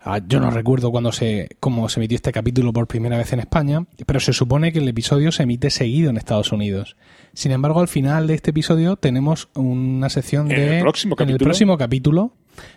ah, 0.00 0.20
yo 0.26 0.40
no 0.40 0.50
recuerdo 0.50 0.90
cuando 0.90 1.12
se, 1.12 1.48
cómo 1.60 1.88
se 1.88 2.00
emitió 2.00 2.16
este 2.16 2.32
capítulo 2.32 2.72
por 2.72 2.86
primera 2.86 3.16
vez 3.16 3.32
en 3.32 3.40
España, 3.40 3.86
pero 4.06 4.20
se 4.20 4.32
supone 4.32 4.72
que 4.72 4.78
el 4.80 4.88
episodio 4.88 5.32
se 5.32 5.44
emite 5.44 5.70
seguido 5.70 6.10
en 6.10 6.16
Estados 6.16 6.52
Unidos. 6.52 6.96
Sin 7.32 7.52
embargo, 7.52 7.80
al 7.80 7.88
final 7.88 8.26
de 8.26 8.34
este 8.34 8.50
episodio 8.50 8.96
tenemos 8.96 9.48
una 9.54 10.08
sección 10.10 10.50
En 10.50 10.56
de... 10.58 10.76
el 10.76 10.82
próximo 10.82 11.14
en 11.18 11.22
el 11.22 11.26
capítulo. 11.26 11.48
próximo 11.48 11.78
capítulo. 11.78 12.32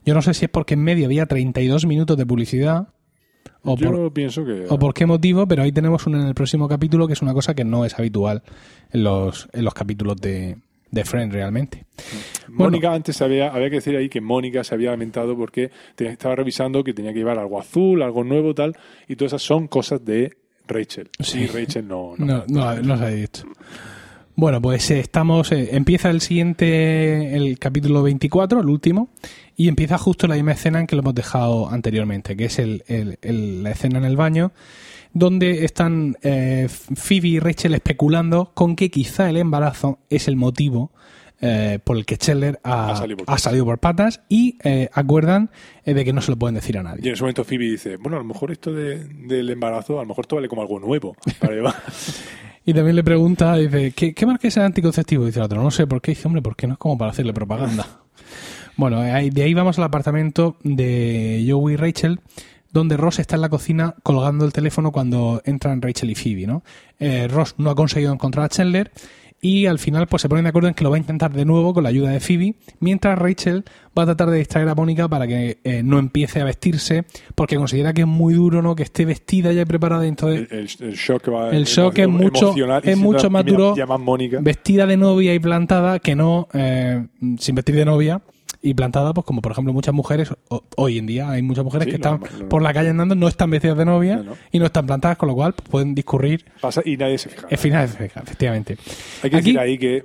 Yo 0.06 0.14
no 0.14 0.22
sé 0.22 0.34
si 0.34 0.46
es 0.46 0.52
porque 0.52 0.74
en 0.74 0.84
medio 0.84 1.06
había 1.06 1.26
32 1.28 1.86
minutos 1.86 2.18
de 2.18 2.26
publicidad 2.26 2.88
o 3.64 3.76
Yo 3.78 3.92
por, 3.92 4.14
pienso 4.14 4.46
que. 4.46 4.66
o 4.70 4.80
por 4.80 4.94
qué 4.94 5.06
motivo, 5.06 5.48
pero 5.48 5.64
ahí 5.64 5.72
tenemos 5.72 6.06
uno 6.08 6.20
en 6.22 6.28
el 6.28 6.34
próximo 6.36 6.68
capítulo 6.68 7.08
que 7.08 7.14
es 7.14 7.22
una 7.22 7.34
cosa 7.34 7.54
que 7.54 7.64
no 7.66 7.86
es 7.86 7.98
habitual 7.98 8.44
en 8.92 9.04
los, 9.04 9.48
en 9.54 9.66
los 9.66 9.74
capítulos 9.74 10.16
de, 10.18 10.58
de 10.92 11.06
Friends 11.06 11.34
realmente. 11.34 11.86
Mónica 12.50 12.94
antes 12.94 13.22
había, 13.22 13.50
había 13.54 13.70
que 13.70 13.76
decir 13.78 13.96
ahí 13.98 14.10
que 14.10 14.22
Mónica 14.22 14.64
se 14.64 14.74
había 14.76 14.92
lamentado 14.92 15.36
porque 15.36 15.72
te- 15.96 16.08
estaba 16.08 16.36
revisando 16.36 16.84
que 16.84 16.94
tenía 16.94 17.12
que 17.14 17.20
llevar 17.20 17.40
algo 17.40 17.60
azul, 17.60 18.02
algo 18.02 18.24
nuevo, 18.24 18.54
tal, 18.56 18.76
y 19.08 19.16
todas 19.16 19.32
esas 19.34 19.42
son 19.44 19.68
cosas 19.68 20.04
de 20.06 20.38
Rachel. 20.68 21.10
Sí. 21.20 21.40
Y 21.42 21.48
Rachel 21.48 21.88
no. 21.88 22.14
no. 22.18 22.26
No, 22.26 22.44
no, 22.48 22.82
no 22.82 22.98
se 22.98 23.04
ha 23.04 23.10
dicho. 23.10 23.44
Bueno, 24.36 24.62
pues 24.62 24.92
eh, 24.92 25.00
estamos. 25.00 25.52
eh, 25.52 25.70
empieza 25.72 26.10
el 26.12 26.22
siguiente, 26.22 27.36
el 27.36 27.58
capítulo 27.58 28.04
24, 28.04 28.60
el 28.62 28.70
último, 28.70 29.10
y 29.58 29.68
empieza 29.68 29.98
justo 29.98 30.28
la 30.28 30.36
misma 30.36 30.54
escena 30.54 30.80
en 30.80 30.88
que 30.88 30.96
lo 30.96 31.02
hemos 31.02 31.16
dejado 31.16 31.70
anteriormente, 31.70 32.38
que 32.38 32.46
es 32.46 32.60
el, 32.60 32.84
el- 32.88 33.18
el- 33.22 33.64
la 33.64 33.72
escena 33.72 33.98
en 33.98 34.06
el 34.06 34.16
baño, 34.16 34.54
donde 35.14 35.66
están 35.66 36.16
eh, 36.22 36.68
Phoebe 36.70 37.28
y 37.28 37.40
Rachel 37.40 37.74
especulando 37.74 38.52
con 38.54 38.76
que 38.76 38.90
quizá 38.92 39.30
el 39.30 39.38
embarazo 39.38 40.00
es 40.10 40.28
el 40.28 40.36
motivo 40.36 40.92
eh, 41.42 41.80
por 41.84 41.98
el 41.98 42.06
que 42.06 42.16
Scheller 42.16 42.60
ha, 42.64 42.92
Ha 42.92 42.96
salido 42.98 43.18
por 43.18 43.24
ha 43.24 43.26
patas. 43.28 43.42
salido 43.42 43.66
por 43.66 43.80
patas 43.80 44.22
y 44.30 44.58
eh, 44.64 44.90
acuerdan 44.94 45.50
eh, 45.86 45.94
de 45.94 46.04
que 46.06 46.12
no 46.14 46.22
se 46.22 46.32
lo 46.32 46.38
pueden 46.38 46.56
decir 46.56 46.78
a 46.78 46.82
Y 46.82 46.84
nadie. 46.84 47.08
en 47.08 47.14
ese 47.14 47.22
momento 47.24 47.44
Phoebe 47.44 47.66
dice, 47.66 47.96
bueno, 47.98 48.18
a 48.18 48.20
lo 48.22 48.26
mejor 48.26 48.52
esto 48.52 48.72
de- 48.74 49.06
del 49.06 49.50
embarazo, 49.50 50.00
a 50.00 50.04
lo 50.04 50.08
mejor 50.08 50.26
esto 50.26 50.36
vale 50.36 50.48
como 50.50 50.62
algo 50.62 50.80
nuevo 50.80 51.16
para 51.40 51.54
llevar. 51.56 51.76
Y 52.66 52.74
también 52.74 52.98
le 52.98 53.04
pregunta, 53.04 53.56
dice, 53.56 53.92
¿qué, 53.96 54.14
qué 54.14 54.26
marca 54.26 54.46
es 54.50 54.58
el 54.58 54.64
anticonceptivo? 54.64 55.26
Dice 55.26 55.40
el 55.40 55.46
otro, 55.46 55.64
no 55.64 55.72
sé 55.72 55.88
por 55.88 56.02
qué. 56.02 56.12
Dice, 56.12 56.28
hombre, 56.28 56.42
porque 56.42 56.68
no 56.68 56.74
es 56.74 56.78
como 56.80 56.98
para 56.98 57.12
hacerle 57.12 57.32
propaganda. 57.34 57.88
Bueno, 58.78 59.02
de 59.02 59.44
ahí 59.44 59.54
vamos 59.54 59.78
al 59.78 59.84
apartamento 59.86 60.58
de 60.64 61.46
Joey 61.50 61.74
y 61.74 61.78
Rachel, 61.78 62.20
donde 62.72 62.96
Ross 62.98 63.20
está 63.20 63.36
en 63.36 63.42
la 63.42 63.50
cocina 63.50 63.96
colgando 64.04 64.46
el 64.46 64.54
teléfono 64.54 64.92
cuando 64.92 65.42
entran 65.46 65.82
Rachel 65.82 66.12
y 66.12 66.16
Phoebe, 66.16 66.46
¿no? 66.48 66.64
Eh, 67.00 67.28
Ross 67.28 67.56
no 67.58 67.70
ha 67.72 67.76
conseguido 67.76 68.14
encontrar 68.14 68.46
a 68.46 68.50
Chandler 68.50 68.92
y 69.40 69.68
al 69.68 69.78
final 69.80 70.08
pues 70.08 70.22
se 70.24 70.30
ponen 70.30 70.44
de 70.46 70.50
acuerdo 70.50 70.68
en 70.68 70.74
que 70.74 70.84
lo 70.84 70.90
va 70.90 70.96
a 70.96 71.00
intentar 71.00 71.32
de 71.32 71.46
nuevo 71.46 71.72
con 71.74 71.84
la 71.84 71.90
ayuda 71.90 72.10
de 72.10 72.20
Phoebe, 72.20 72.56
mientras 72.80 73.18
Rachel 73.18 73.64
va 73.98 74.04
a 74.04 74.06
tratar 74.08 74.30
de 74.32 74.38
distraer 74.40 74.68
a 74.68 74.76
Mónica 74.76 75.08
para 75.08 75.28
que 75.28 75.60
eh, 75.64 75.82
no 75.84 75.98
empiece 76.00 76.42
a 76.42 76.44
vestirse, 76.44 77.06
porque 77.36 77.56
considera 77.56 77.94
que 77.94 78.02
es 78.02 78.08
muy 78.08 78.34
duro, 78.34 78.62
¿no? 78.62 78.76
Que 78.76 78.84
esté 78.84 79.06
vestida 79.06 79.52
ya 79.54 79.62
y 79.62 79.66
preparada 79.66 80.06
entonces 80.06 80.48
El, 80.52 80.58
el- 80.60 80.90
el 80.90 80.96
shock 80.96 81.30
va 81.34 81.50
El 81.52 81.64
shock 81.66 81.98
es 82.00 82.08
mucho- 82.10 82.54
es 82.92 82.98
más 83.30 83.46
duro. 83.46 83.76
Vestida 84.42 84.86
de 84.86 84.98
novia 84.98 85.34
y 85.34 85.40
plantada 85.40 86.00
que 86.00 86.16
no 86.16 86.48
eh, 86.54 87.06
sin 87.40 87.56
vestir 87.56 87.76
de 87.76 87.86
novia 87.86 88.22
y 88.62 88.74
plantada 88.74 89.14
pues 89.14 89.26
como 89.26 89.42
por 89.42 89.52
ejemplo 89.52 89.72
muchas 89.74 89.94
mujeres 89.94 90.30
hoy 90.78 90.98
en 90.98 91.06
día 91.06 91.30
hay 91.30 91.42
muchas 91.42 91.64
mujeres 91.64 91.86
Sí, 91.86 91.92
que 91.92 91.96
están 91.98 92.20
por 92.50 92.62
la 92.62 92.74
calle 92.74 92.90
andando 92.90 93.14
no 93.16 93.28
están 93.28 93.50
vestidas 93.52 93.78
de 93.78 93.86
novia 93.86 94.16
No, 94.18 94.24
no. 94.24 94.34
y 94.52 94.60
no 94.60 94.66
están 94.66 94.86
plantadas 94.88 95.18
con 95.18 95.28
lo 95.30 95.36
cual 95.36 95.54
pues, 95.54 95.68
pueden 95.70 95.94
discurrir 95.96 96.46
Pasa 96.60 96.82
y 96.84 96.98
nadie 96.98 97.18
se 97.18 97.30
fija. 97.30 97.48
en 97.50 97.58
final 97.58 97.84
efectivamente 97.86 98.78
Hay 99.24 99.30
que 99.30 99.38
Aquí- 99.38 99.46
decir 99.54 99.60
ahí 99.60 99.78
que 99.78 100.04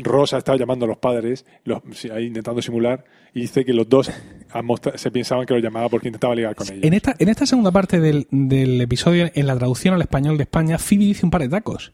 Rosa 0.00 0.36
ha 0.36 0.38
estado 0.38 0.58
llamando 0.58 0.84
a 0.84 0.88
los 0.88 0.98
padres, 0.98 1.44
los, 1.64 1.82
intentando 2.04 2.62
simular, 2.62 3.04
y 3.34 3.40
dice 3.40 3.64
que 3.64 3.72
los 3.72 3.88
dos 3.88 4.10
se 4.94 5.10
pensaban 5.10 5.46
que 5.46 5.54
lo 5.54 5.60
llamaba 5.60 5.88
porque 5.88 6.08
intentaba 6.08 6.34
ligar 6.34 6.54
con 6.54 6.66
ellos. 6.68 6.84
en 6.84 6.94
esta, 6.94 7.14
en 7.18 7.28
esta 7.28 7.46
segunda 7.46 7.70
parte 7.70 8.00
del, 8.00 8.26
del 8.30 8.80
episodio, 8.80 9.30
en 9.34 9.46
la 9.46 9.56
traducción 9.56 9.94
al 9.94 10.00
español 10.00 10.36
de 10.36 10.44
España, 10.44 10.78
Phoebe 10.78 11.04
dice 11.04 11.26
un 11.26 11.30
par 11.30 11.42
de 11.42 11.48
tacos. 11.48 11.92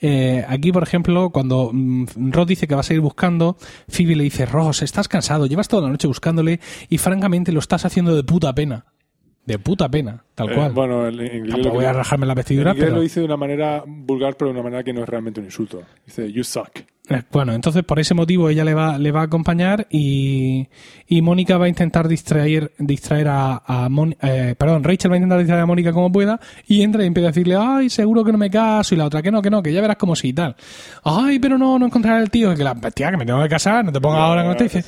Eh, 0.00 0.44
aquí, 0.48 0.72
por 0.72 0.82
ejemplo, 0.82 1.30
cuando 1.30 1.70
mm, 1.72 2.06
Ross 2.30 2.46
dice 2.46 2.66
que 2.66 2.74
va 2.74 2.80
a 2.80 2.84
seguir 2.84 3.02
buscando, 3.02 3.56
Phoebe 3.88 4.16
le 4.16 4.24
dice, 4.24 4.46
Ross, 4.46 4.82
estás 4.82 5.08
cansado, 5.08 5.46
llevas 5.46 5.68
toda 5.68 5.82
la 5.82 5.88
noche 5.88 6.08
buscándole 6.08 6.60
y 6.88 6.98
francamente 6.98 7.52
lo 7.52 7.60
estás 7.60 7.84
haciendo 7.84 8.16
de 8.16 8.24
puta 8.24 8.52
pena. 8.54 8.86
De 9.44 9.58
puta 9.58 9.88
pena, 9.88 10.22
tal 10.36 10.50
Eh, 10.52 10.54
cual. 10.54 10.72
bueno, 10.72 11.08
en 11.08 11.18
en 11.20 11.36
inglés, 11.38 11.54
Tampoco 11.54 11.74
voy 11.74 11.84
a 11.84 11.92
rajarme 11.92 12.26
la 12.26 12.32
en 12.32 12.36
vestidura, 12.36 12.70
inglés 12.70 12.84
pero... 12.84 12.96
lo 12.96 13.02
dice 13.02 13.18
de 13.20 13.26
una 13.26 13.36
manera 13.36 13.82
vulgar, 13.86 14.36
pero 14.36 14.50
de 14.52 14.54
una 14.54 14.62
manera 14.62 14.84
que 14.84 14.92
no 14.92 15.02
es 15.02 15.08
realmente 15.08 15.40
un 15.40 15.46
insulto. 15.46 15.82
Dice, 16.06 16.30
you 16.32 16.44
suck. 16.44 16.68
Eh, 17.08 17.22
Bueno, 17.32 17.52
entonces 17.52 17.82
por 17.82 17.98
ese 17.98 18.14
motivo 18.14 18.48
ella 18.48 18.64
le 18.64 18.72
va, 18.72 18.96
le 18.98 19.10
va 19.10 19.22
a 19.22 19.24
acompañar 19.24 19.88
y, 19.90 20.68
y 21.08 21.22
Mónica 21.22 21.58
va 21.58 21.64
a 21.64 21.68
intentar 21.68 22.06
distraer, 22.06 22.70
distraer 22.78 23.26
a, 23.26 23.62
a 23.66 23.88
Mon- 23.88 24.14
eh, 24.22 24.54
perdón, 24.56 24.84
Rachel 24.84 25.10
va 25.10 25.16
a 25.16 25.18
intentar 25.18 25.38
distraer 25.40 25.62
a 25.62 25.66
Mónica 25.66 25.92
como 25.92 26.12
pueda 26.12 26.38
y 26.68 26.82
entra 26.82 27.02
y 27.02 27.08
empieza 27.08 27.26
a 27.30 27.32
decirle, 27.32 27.56
ay, 27.58 27.90
seguro 27.90 28.22
que 28.22 28.30
no 28.30 28.38
me 28.38 28.48
caso 28.48 28.94
y 28.94 28.98
la 28.98 29.06
otra 29.06 29.22
que 29.22 29.32
no, 29.32 29.42
que 29.42 29.50
no, 29.50 29.60
que 29.60 29.72
ya 29.72 29.80
verás 29.80 29.96
como 29.96 30.14
sí 30.14 30.28
y 30.28 30.32
tal. 30.34 30.54
Ay, 31.02 31.40
pero 31.40 31.58
no, 31.58 31.80
no 31.80 31.86
encontraré 31.86 32.18
al 32.22 32.30
tío, 32.30 32.54
que 32.54 32.62
la 32.62 32.76
tía, 32.76 33.10
que 33.10 33.16
me 33.16 33.26
tengo 33.26 33.42
que 33.42 33.48
casar, 33.48 33.84
no 33.84 33.90
te 33.90 34.00
pongas 34.00 34.20
ahora 34.20 34.42
con 34.44 34.52
esto. 34.52 34.62
Y 34.62 34.68
dice, 34.68 34.84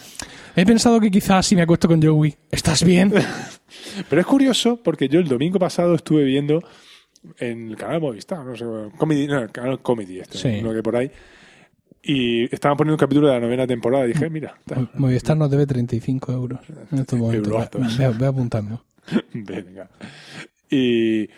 he 0.55 0.65
pensado 0.65 1.01
que 1.01 1.11
quizás 1.11 1.45
si 1.45 1.57
me 1.57 1.63
acuesto 1.63 1.89
con 1.89 2.01
Joey, 2.01 2.33
¿estás 2.53 2.85
bien? 2.85 3.13
Pero 4.09 4.21
es 4.21 4.27
curioso 4.27 4.81
porque 4.83 5.09
yo 5.09 5.21
el 5.21 5.29
domingo 5.29 5.59
pasado 5.59 5.95
estuve 5.95 6.25
viendo 6.25 6.63
en 7.39 7.71
el 7.71 7.77
canal 7.77 8.01
Movistar, 8.01 8.45
no 8.45 8.57
sé, 8.57 8.65
Comedy, 8.99 9.27
no, 9.27 9.39
el 9.41 9.51
canal 9.51 9.81
Comedy, 9.81 10.21
este, 10.21 10.39
Sí. 10.39 10.59
uno 10.61 10.75
que 10.75 10.83
por 10.83 10.97
ahí, 10.97 11.11
y 12.03 12.45
estaban 12.55 12.77
poniendo 12.77 12.95
un 12.95 12.99
capítulo 12.99 13.29
de 13.29 13.35
la 13.35 13.41
novena 13.41 13.67
temporada. 13.67 14.05
Y 14.05 14.09
dije, 14.09 14.29
mira, 14.29 14.55
Movistar 14.95 15.37
nos 15.37 15.51
debe 15.51 15.67
35 15.67 16.33
euros 16.33 16.61
en 16.93 16.99
estos 17.01 17.19
momentos. 17.19 17.53
Ve, 17.99 18.09
ve 18.11 18.27
apuntando. 18.27 18.85
venga. 19.33 19.89
Y, 20.71 21.29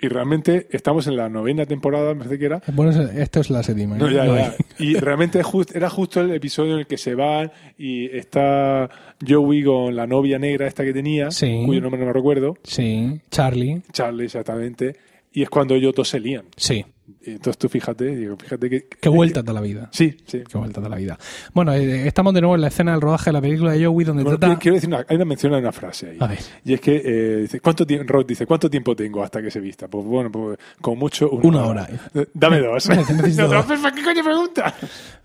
y 0.00 0.08
realmente 0.08 0.66
estamos 0.70 1.06
en 1.06 1.16
la 1.16 1.28
novena 1.28 1.64
temporada, 1.66 2.12
me 2.14 2.18
parece 2.18 2.38
que 2.38 2.46
era. 2.46 2.62
Bueno, 2.72 2.90
esto 2.90 3.40
es 3.40 3.50
la 3.50 3.62
séptima. 3.62 3.96
No, 3.96 4.08
¿eh? 4.08 4.14
ya, 4.14 4.26
ya. 4.26 4.54
Y 4.78 4.94
realmente 4.96 5.42
just- 5.42 5.74
era 5.74 5.88
justo 5.88 6.20
el 6.20 6.32
episodio 6.32 6.74
en 6.74 6.80
el 6.80 6.86
que 6.86 6.98
se 6.98 7.14
van 7.14 7.50
y 7.78 8.14
está 8.16 8.90
Joey 9.26 9.64
con 9.64 9.96
la 9.96 10.06
novia 10.06 10.38
negra 10.38 10.66
esta 10.66 10.84
que 10.84 10.92
tenía, 10.92 11.30
Sí. 11.30 11.62
cuyo 11.64 11.80
nombre 11.80 11.98
no 12.00 12.06
me 12.06 12.12
recuerdo, 12.12 12.58
Sí, 12.62 13.20
Charlie, 13.30 13.80
Charlie 13.92 14.26
exactamente, 14.26 14.96
y 15.32 15.42
es 15.42 15.48
cuando 15.48 15.74
ellos 15.74 15.94
dos 15.94 16.08
se 16.08 16.20
lían. 16.20 16.44
sí. 16.56 16.84
Entonces 17.26 17.58
tú 17.58 17.68
fíjate, 17.68 18.04
digo, 18.16 18.36
fíjate 18.36 18.70
que... 18.70 18.86
Qué 19.00 19.08
vuelta 19.08 19.42
de 19.42 19.52
la 19.52 19.60
vida. 19.60 19.88
Sí, 19.92 20.16
sí. 20.26 20.42
Qué 20.50 20.58
vuelta 20.58 20.80
de 20.80 20.88
la 20.88 20.96
vida. 20.96 21.18
Bueno, 21.52 21.72
eh, 21.74 22.06
estamos 22.06 22.32
de 22.34 22.40
nuevo 22.40 22.54
en 22.54 22.60
la 22.60 22.68
escena 22.68 22.92
del 22.92 23.00
rodaje 23.00 23.30
de 23.30 23.32
la 23.32 23.40
película 23.40 23.72
de 23.72 23.84
Joey 23.84 24.04
donde 24.04 24.22
Bueno, 24.22 24.38
trata... 24.38 24.58
quiero- 24.58 24.74
decir 24.76 24.88
una, 24.88 25.04
hay 25.08 25.16
una 25.16 25.24
mención 25.24 25.52
a 25.54 25.58
una 25.58 25.72
frase 25.72 26.10
ahí. 26.10 26.16
A 26.20 26.26
ver. 26.28 26.38
Y 26.64 26.74
es 26.74 26.80
que 26.80 27.02
eh, 27.04 27.36
dice, 27.42 27.60
¿cuánto 27.60 27.86
tiempo, 27.86 28.12
Rod 28.12 28.26
dice, 28.26 28.46
¿cuánto 28.46 28.70
tiempo 28.70 28.94
tengo 28.94 29.22
hasta 29.22 29.42
que 29.42 29.50
se 29.50 29.60
vista? 29.60 29.88
Pues 29.88 30.04
bueno, 30.04 30.30
pues, 30.30 30.58
con 30.80 30.98
mucho 30.98 31.28
una, 31.30 31.46
Una 31.48 31.64
hora. 31.66 31.88
Eh, 32.14 32.26
Dame 32.32 32.60
dos. 32.60 32.88
No, 33.36 33.48
dos. 33.48 33.64
¿Para 33.66 33.92
qué 33.94 34.02
coño 34.02 34.22
pregunta? 34.24 34.74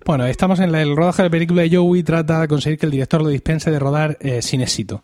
Bueno, 0.06 0.26
estamos 0.26 0.60
en 0.60 0.72
la- 0.72 0.82
el 0.82 0.96
rodaje 0.96 1.22
de 1.22 1.28
la 1.30 1.32
película 1.32 1.62
de 1.62 1.76
Joey 1.76 2.04
trata 2.04 2.42
de 2.42 2.48
conseguir 2.48 2.80
que 2.80 2.86
el 2.88 2.92
director 2.92 3.22
lo 3.22 3.30
dispense 3.30 3.70
de 3.70 3.80
rodar 3.80 4.18
eh, 4.22 4.42
sin 4.42 4.62
éxito. 4.62 5.04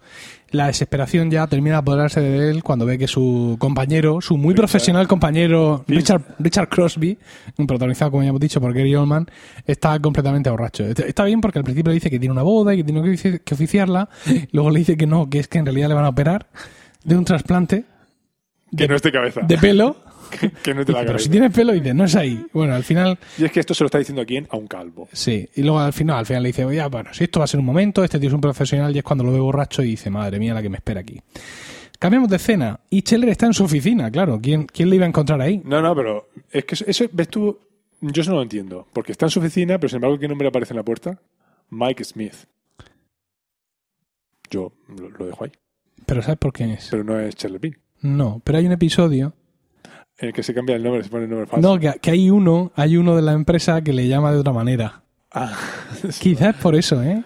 La 0.52 0.68
desesperación 0.68 1.30
ya 1.30 1.46
termina 1.48 1.76
de 1.76 1.80
apoderarse 1.80 2.22
de 2.22 2.50
él 2.50 2.64
cuando 2.64 2.86
ve 2.86 2.98
que 2.98 3.08
su 3.08 3.58
compañero, 3.60 4.22
su 4.22 4.38
muy 4.38 4.54
Richard. 4.54 4.58
profesional 4.62 5.08
compañero. 5.08 5.84
Richard, 5.88 6.22
Richard 6.40 6.70
Crosby, 6.70 7.18
protagonizado 7.68 8.12
como 8.12 8.24
ya 8.24 8.30
hemos 8.30 8.40
dicho 8.40 8.62
por 8.62 8.74
Gary 8.74 8.96
Oldman, 8.96 9.28
está 9.66 10.00
completamente 10.00 10.50
borracho. 10.50 10.86
Está- 10.86 11.26
bien 11.26 11.42
porque 11.42 11.60
al 11.60 11.66
principio 11.66 11.90
le 11.90 11.96
dice 11.96 12.10
que 12.10 12.18
tiene 12.20 12.32
una 12.32 12.44
boda 12.44 12.74
y 12.74 12.78
que 12.78 12.84
tiene 12.86 13.02
que 13.04 13.10
ofici- 13.10 13.40
que 13.44 13.54
oficiarla, 13.56 14.08
luego 14.54 14.70
le 14.70 14.80
dice 14.80 14.96
que 14.96 15.06
no, 15.06 15.30
que 15.30 15.40
es 15.40 15.50
que 15.50 15.58
en 15.58 15.66
realidad 15.66 15.90
le 15.90 15.96
van 15.96 16.06
a 16.06 16.10
operar 16.10 16.48
de 17.04 17.18
un 17.18 17.26
trasplante 17.26 17.84
Que 18.76 18.88
no 18.88 18.96
esté 18.96 19.12
cabeza. 19.12 19.42
de 19.42 19.58
pelo. 19.58 19.98
Que, 20.30 20.52
que 20.52 20.74
no 20.74 20.82
la 20.82 21.06
Pero 21.06 21.20
si 21.20 21.30
tienes 21.30 21.52
pelo, 21.52 21.74
dice, 21.74 21.94
no 21.94 22.06
es 22.06 22.16
ahí. 22.16 22.46
Bueno, 22.54 22.74
al 22.76 22.84
final 22.84 23.18
Y 23.38 23.46
es 23.46 23.52
que 23.52 23.60
esto 23.60 23.74
se 23.74 23.84
lo 23.84 23.88
está 23.88 23.98
diciendo 23.98 24.22
a 24.22 24.26
quién? 24.26 24.48
A 24.50 24.58
un 24.58 24.68
calvo. 24.68 25.08
Sí, 25.12 25.48
y 25.56 25.62
luego 25.62 25.80
al 25.80 25.94
final, 25.94 26.18
al 26.20 26.26
final 26.26 26.44
le 26.44 26.50
dice, 26.50 26.66
oye, 26.66 26.86
bueno, 26.88 27.14
si 27.14 27.24
esto 27.24 27.40
va 27.40 27.46
a 27.46 27.48
ser 27.48 27.60
un 27.60 27.66
momento, 27.66 28.04
este 28.04 28.20
tío 28.20 28.30
es 28.30 28.34
un 28.34 28.42
profesional 28.42 28.96
y 28.96 29.00
es 29.00 29.04
cuando 29.04 29.24
lo 29.24 29.32
ve 29.32 29.40
borracho 29.40 29.84
y 29.84 29.88
dice, 29.88 30.10
madre 30.10 30.40
mía, 30.40 30.54
la 30.54 30.62
que 30.62 30.70
me 30.70 30.78
espera 30.78 31.02
aquí. 31.02 31.22
Cambiamos 32.00 32.30
de 32.30 32.36
escena 32.36 32.80
y 32.90 33.02
Scheller 33.02 33.30
está 33.30 33.48
en 33.48 33.54
su 33.54 33.64
oficina, 33.64 34.12
claro. 34.12 34.40
¿Quién, 34.42 34.66
quién 34.66 34.90
le 34.90 34.98
iba 34.98 35.06
a 35.06 35.10
encontrar 35.10 35.42
ahí? 35.42 35.62
No, 35.66 35.82
no, 35.82 35.96
pero 35.96 36.30
es 36.52 36.66
que 36.66 36.76
eso, 36.76 36.86
eso, 36.88 37.06
ves 37.12 37.28
tú, 37.28 37.60
yo 38.02 38.22
eso 38.22 38.30
no 38.32 38.38
lo 38.38 38.44
entiendo. 38.44 38.88
Porque 38.94 39.12
está 39.12 39.26
en 39.26 39.32
su 39.32 39.40
oficina, 39.40 39.80
pero 39.80 39.90
sin 39.90 39.98
embargo, 39.98 40.20
¿qué 40.20 40.28
nombre 40.28 40.48
aparece 40.48 40.74
en 40.74 40.78
la 40.78 40.84
puerta? 40.84 41.20
Mike 41.70 42.04
Smith. 42.04 42.36
Yo 44.50 44.74
lo, 44.88 45.10
lo 45.10 45.26
dejo 45.26 45.44
ahí. 45.44 45.52
Pero 46.06 46.22
¿sabes 46.22 46.38
por 46.38 46.54
quién 46.54 46.70
es? 46.70 46.88
Pero 46.90 47.04
no 47.04 47.20
es 47.20 47.36
Charlie 47.36 47.58
Bean. 47.58 47.78
No, 48.02 48.42
pero 48.44 48.60
hay 48.60 48.66
un 48.66 48.72
episodio. 48.72 49.34
En 50.20 50.30
el 50.30 50.34
que 50.34 50.42
se 50.44 50.54
cambia 50.54 50.76
el 50.76 50.84
nombre, 50.84 51.04
se 51.04 51.10
pone 51.10 51.26
el 51.26 51.30
nombre 51.30 51.48
falso. 51.48 51.68
No, 51.68 51.80
que, 51.80 51.94
que 52.02 52.12
hay 52.12 52.30
uno, 52.30 52.72
hay 52.76 52.98
uno 52.98 53.16
de 53.16 53.22
la 53.22 53.34
empresa 53.34 53.82
que 53.84 53.94
le 53.94 54.08
llama 54.08 54.32
de 54.32 54.40
otra 54.40 54.54
manera. 54.54 55.04
Ah, 55.32 55.56
Quizás 56.20 56.56
por 56.56 56.76
eso, 56.76 57.02
¿eh? 57.04 57.24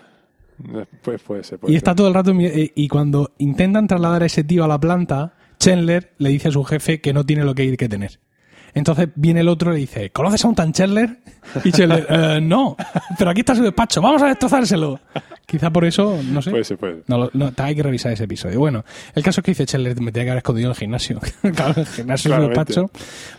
pues 1.01 1.21
puede 1.21 1.43
ser. 1.43 1.59
puede 1.59 1.73
Y 1.73 1.77
está 1.77 1.91
ser. 1.91 1.95
todo 1.97 2.07
el 2.09 2.13
rato. 2.13 2.31
eh, 2.39 2.71
Y 2.75 2.87
cuando 2.87 3.33
intentan 3.37 3.87
trasladar 3.87 4.23
a 4.23 4.25
ese 4.25 4.43
tío 4.43 4.63
a 4.63 4.67
la 4.67 4.79
planta, 4.79 5.33
Chandler 5.59 6.13
le 6.17 6.29
dice 6.29 6.49
a 6.49 6.51
su 6.51 6.63
jefe 6.63 7.01
que 7.01 7.13
no 7.13 7.25
tiene 7.25 7.43
lo 7.45 7.55
que 7.55 7.61
hay 7.63 7.77
que 7.77 7.89
tener. 7.89 8.19
Entonces 8.73 9.09
viene 9.15 9.41
el 9.41 9.47
otro 9.47 9.71
y 9.71 9.73
le 9.75 9.79
dice: 9.81 10.09
¿Conoces 10.11 10.43
a 10.45 10.47
un 10.47 10.55
tan 10.55 10.71
Chandler? 10.73 11.17
Y 11.63 11.71
Chandler: 11.71 12.05
"Eh, 12.09 12.39
No, 12.41 12.75
pero 13.17 13.31
aquí 13.31 13.41
está 13.41 13.55
su 13.55 13.63
despacho, 13.63 14.01
vamos 14.01 14.21
a 14.21 14.27
destrozárselo. 14.27 14.99
Quizá 15.45 15.69
por 15.69 15.83
eso, 15.83 16.17
no 16.23 16.41
sé. 16.41 16.51
Puede 16.51 16.63
ser, 16.63 16.77
puede 16.77 17.03
ser. 17.03 17.03
No, 17.07 17.51
hay 17.57 17.75
que 17.75 17.83
revisar 17.83 18.11
ese 18.13 18.23
episodio. 18.23 18.57
Bueno, 18.59 18.85
el 19.15 19.23
caso 19.23 19.41
es 19.41 19.45
que 19.45 19.51
dice 19.51 19.65
Chandler, 19.65 19.99
me 19.99 20.11
tenía 20.13 20.25
que 20.25 20.29
haber 20.31 20.37
escondido 20.39 20.67
en 20.67 20.71
el 20.71 20.77
gimnasio. 20.77 21.19
claro, 21.55 21.73
el 21.81 21.85
gimnasio 21.87 22.31
es 22.33 22.37
su 22.41 22.47
despacho. 22.47 22.91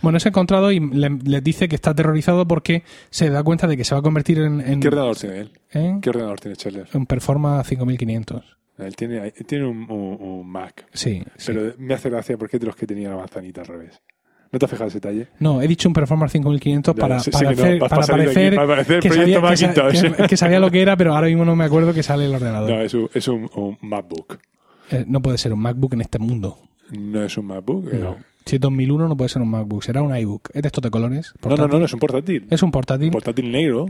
Bueno, 0.02 0.18
es 0.18 0.26
encontrado 0.26 0.70
y 0.72 0.80
le, 0.80 1.08
le 1.24 1.40
dice 1.40 1.68
que 1.68 1.76
está 1.76 1.90
aterrorizado 1.90 2.46
porque 2.46 2.82
se 3.10 3.30
da 3.30 3.42
cuenta 3.42 3.66
de 3.66 3.76
que 3.78 3.84
se 3.84 3.94
va 3.94 4.00
a 4.00 4.02
convertir 4.02 4.38
en, 4.40 4.60
en, 4.60 4.80
¿Qué 4.80 4.88
ordenador 4.88 5.16
tiene 5.16 5.38
él? 5.40 5.52
¿eh? 5.72 5.98
¿Qué 6.02 6.10
ordenador 6.10 6.38
tiene 6.40 6.56
Chandler? 6.56 6.88
en 6.92 7.06
Performa 7.06 7.62
5500. 7.64 8.58
Él 8.78 8.96
tiene, 8.96 9.30
tiene 9.30 9.66
un, 9.66 9.90
un- 9.90 10.18
un 10.20 10.48
Mac. 10.50 10.86
Sí, 10.92 11.22
sí. 11.36 11.52
Pero 11.52 11.74
me 11.78 11.94
hace 11.94 12.10
gracia 12.10 12.36
porque 12.36 12.56
es 12.56 12.60
de 12.60 12.66
los 12.66 12.76
que 12.76 12.86
tenía 12.86 13.10
la 13.10 13.16
manzanita 13.16 13.60
al 13.62 13.68
revés. 13.68 14.02
¿No 14.52 14.58
te 14.58 14.66
has 14.66 14.70
fijado 14.70 14.88
ese 14.88 14.98
detalle? 15.00 15.28
No, 15.40 15.62
he 15.62 15.66
dicho 15.66 15.88
un 15.88 15.94
Performance 15.94 16.32
5500 16.32 16.94
Ya, 16.94 17.00
para, 17.00 17.18
sí, 17.20 17.30
sí 17.32 17.44
no, 17.44 17.88
para 17.88 18.02
a 18.02 18.06
salir 18.06 18.24
de 18.26 18.30
aquí, 18.30 18.34
parecer 18.34 18.54
para 18.54 18.68
parecer 18.68 19.00
que, 19.00 19.08
proyecto 19.08 19.40
sabía, 19.40 19.50
que 19.50 19.56
sa- 19.56 19.66
Macintosh. 19.82 20.16
que- 20.16 20.26
que 20.28 20.36
sabía 20.36 20.60
lo 20.60 20.70
que 20.70 20.82
era, 20.82 20.96
pero 20.96 21.14
ahora 21.14 21.26
mismo 21.28 21.44
no 21.46 21.56
me 21.56 21.64
acuerdo 21.64 21.94
que 21.94 22.02
sale 22.02 22.26
el 22.26 22.34
ordenador. 22.34 22.68
No, 22.70 22.76
No, 22.76 22.82
es 22.82 22.92
un, 22.94 23.08
es 23.14 23.28
un, 23.28 23.50
un 23.54 23.78
MacBook. 23.80 24.38
no 25.06 25.22
puede 25.22 25.38
ser 25.38 25.52
un 25.54 25.60
MacBook 25.60 25.94
en 25.94 26.02
este 26.02 26.18
mundo. 26.18 26.58
No 26.90 27.22
es 27.24 27.36
un 27.38 27.46
MacBook. 27.46 27.88
eh. 27.94 27.98
No. 27.98 28.16
Si 28.46 28.56
es 28.56 28.60
2001 28.60 29.08
no 29.08 29.16
puede 29.16 29.28
ser 29.28 29.42
un 29.42 29.48
MacBook, 29.50 29.82
será 29.84 30.02
un 30.02 30.16
iBook. 30.16 30.50
¿Es 30.52 30.62
de 30.62 30.66
estos 30.68 30.82
de 30.82 30.90
colores? 30.90 31.32
No, 31.44 31.56
no, 31.56 31.66
no, 31.68 31.78
no, 31.78 31.84
es 31.84 31.92
un 31.92 32.00
portátil. 32.00 32.46
Es 32.50 32.62
un 32.62 32.70
portátil, 32.70 33.06
Un 33.06 33.12
portátil 33.12 33.50
negro. 33.52 33.86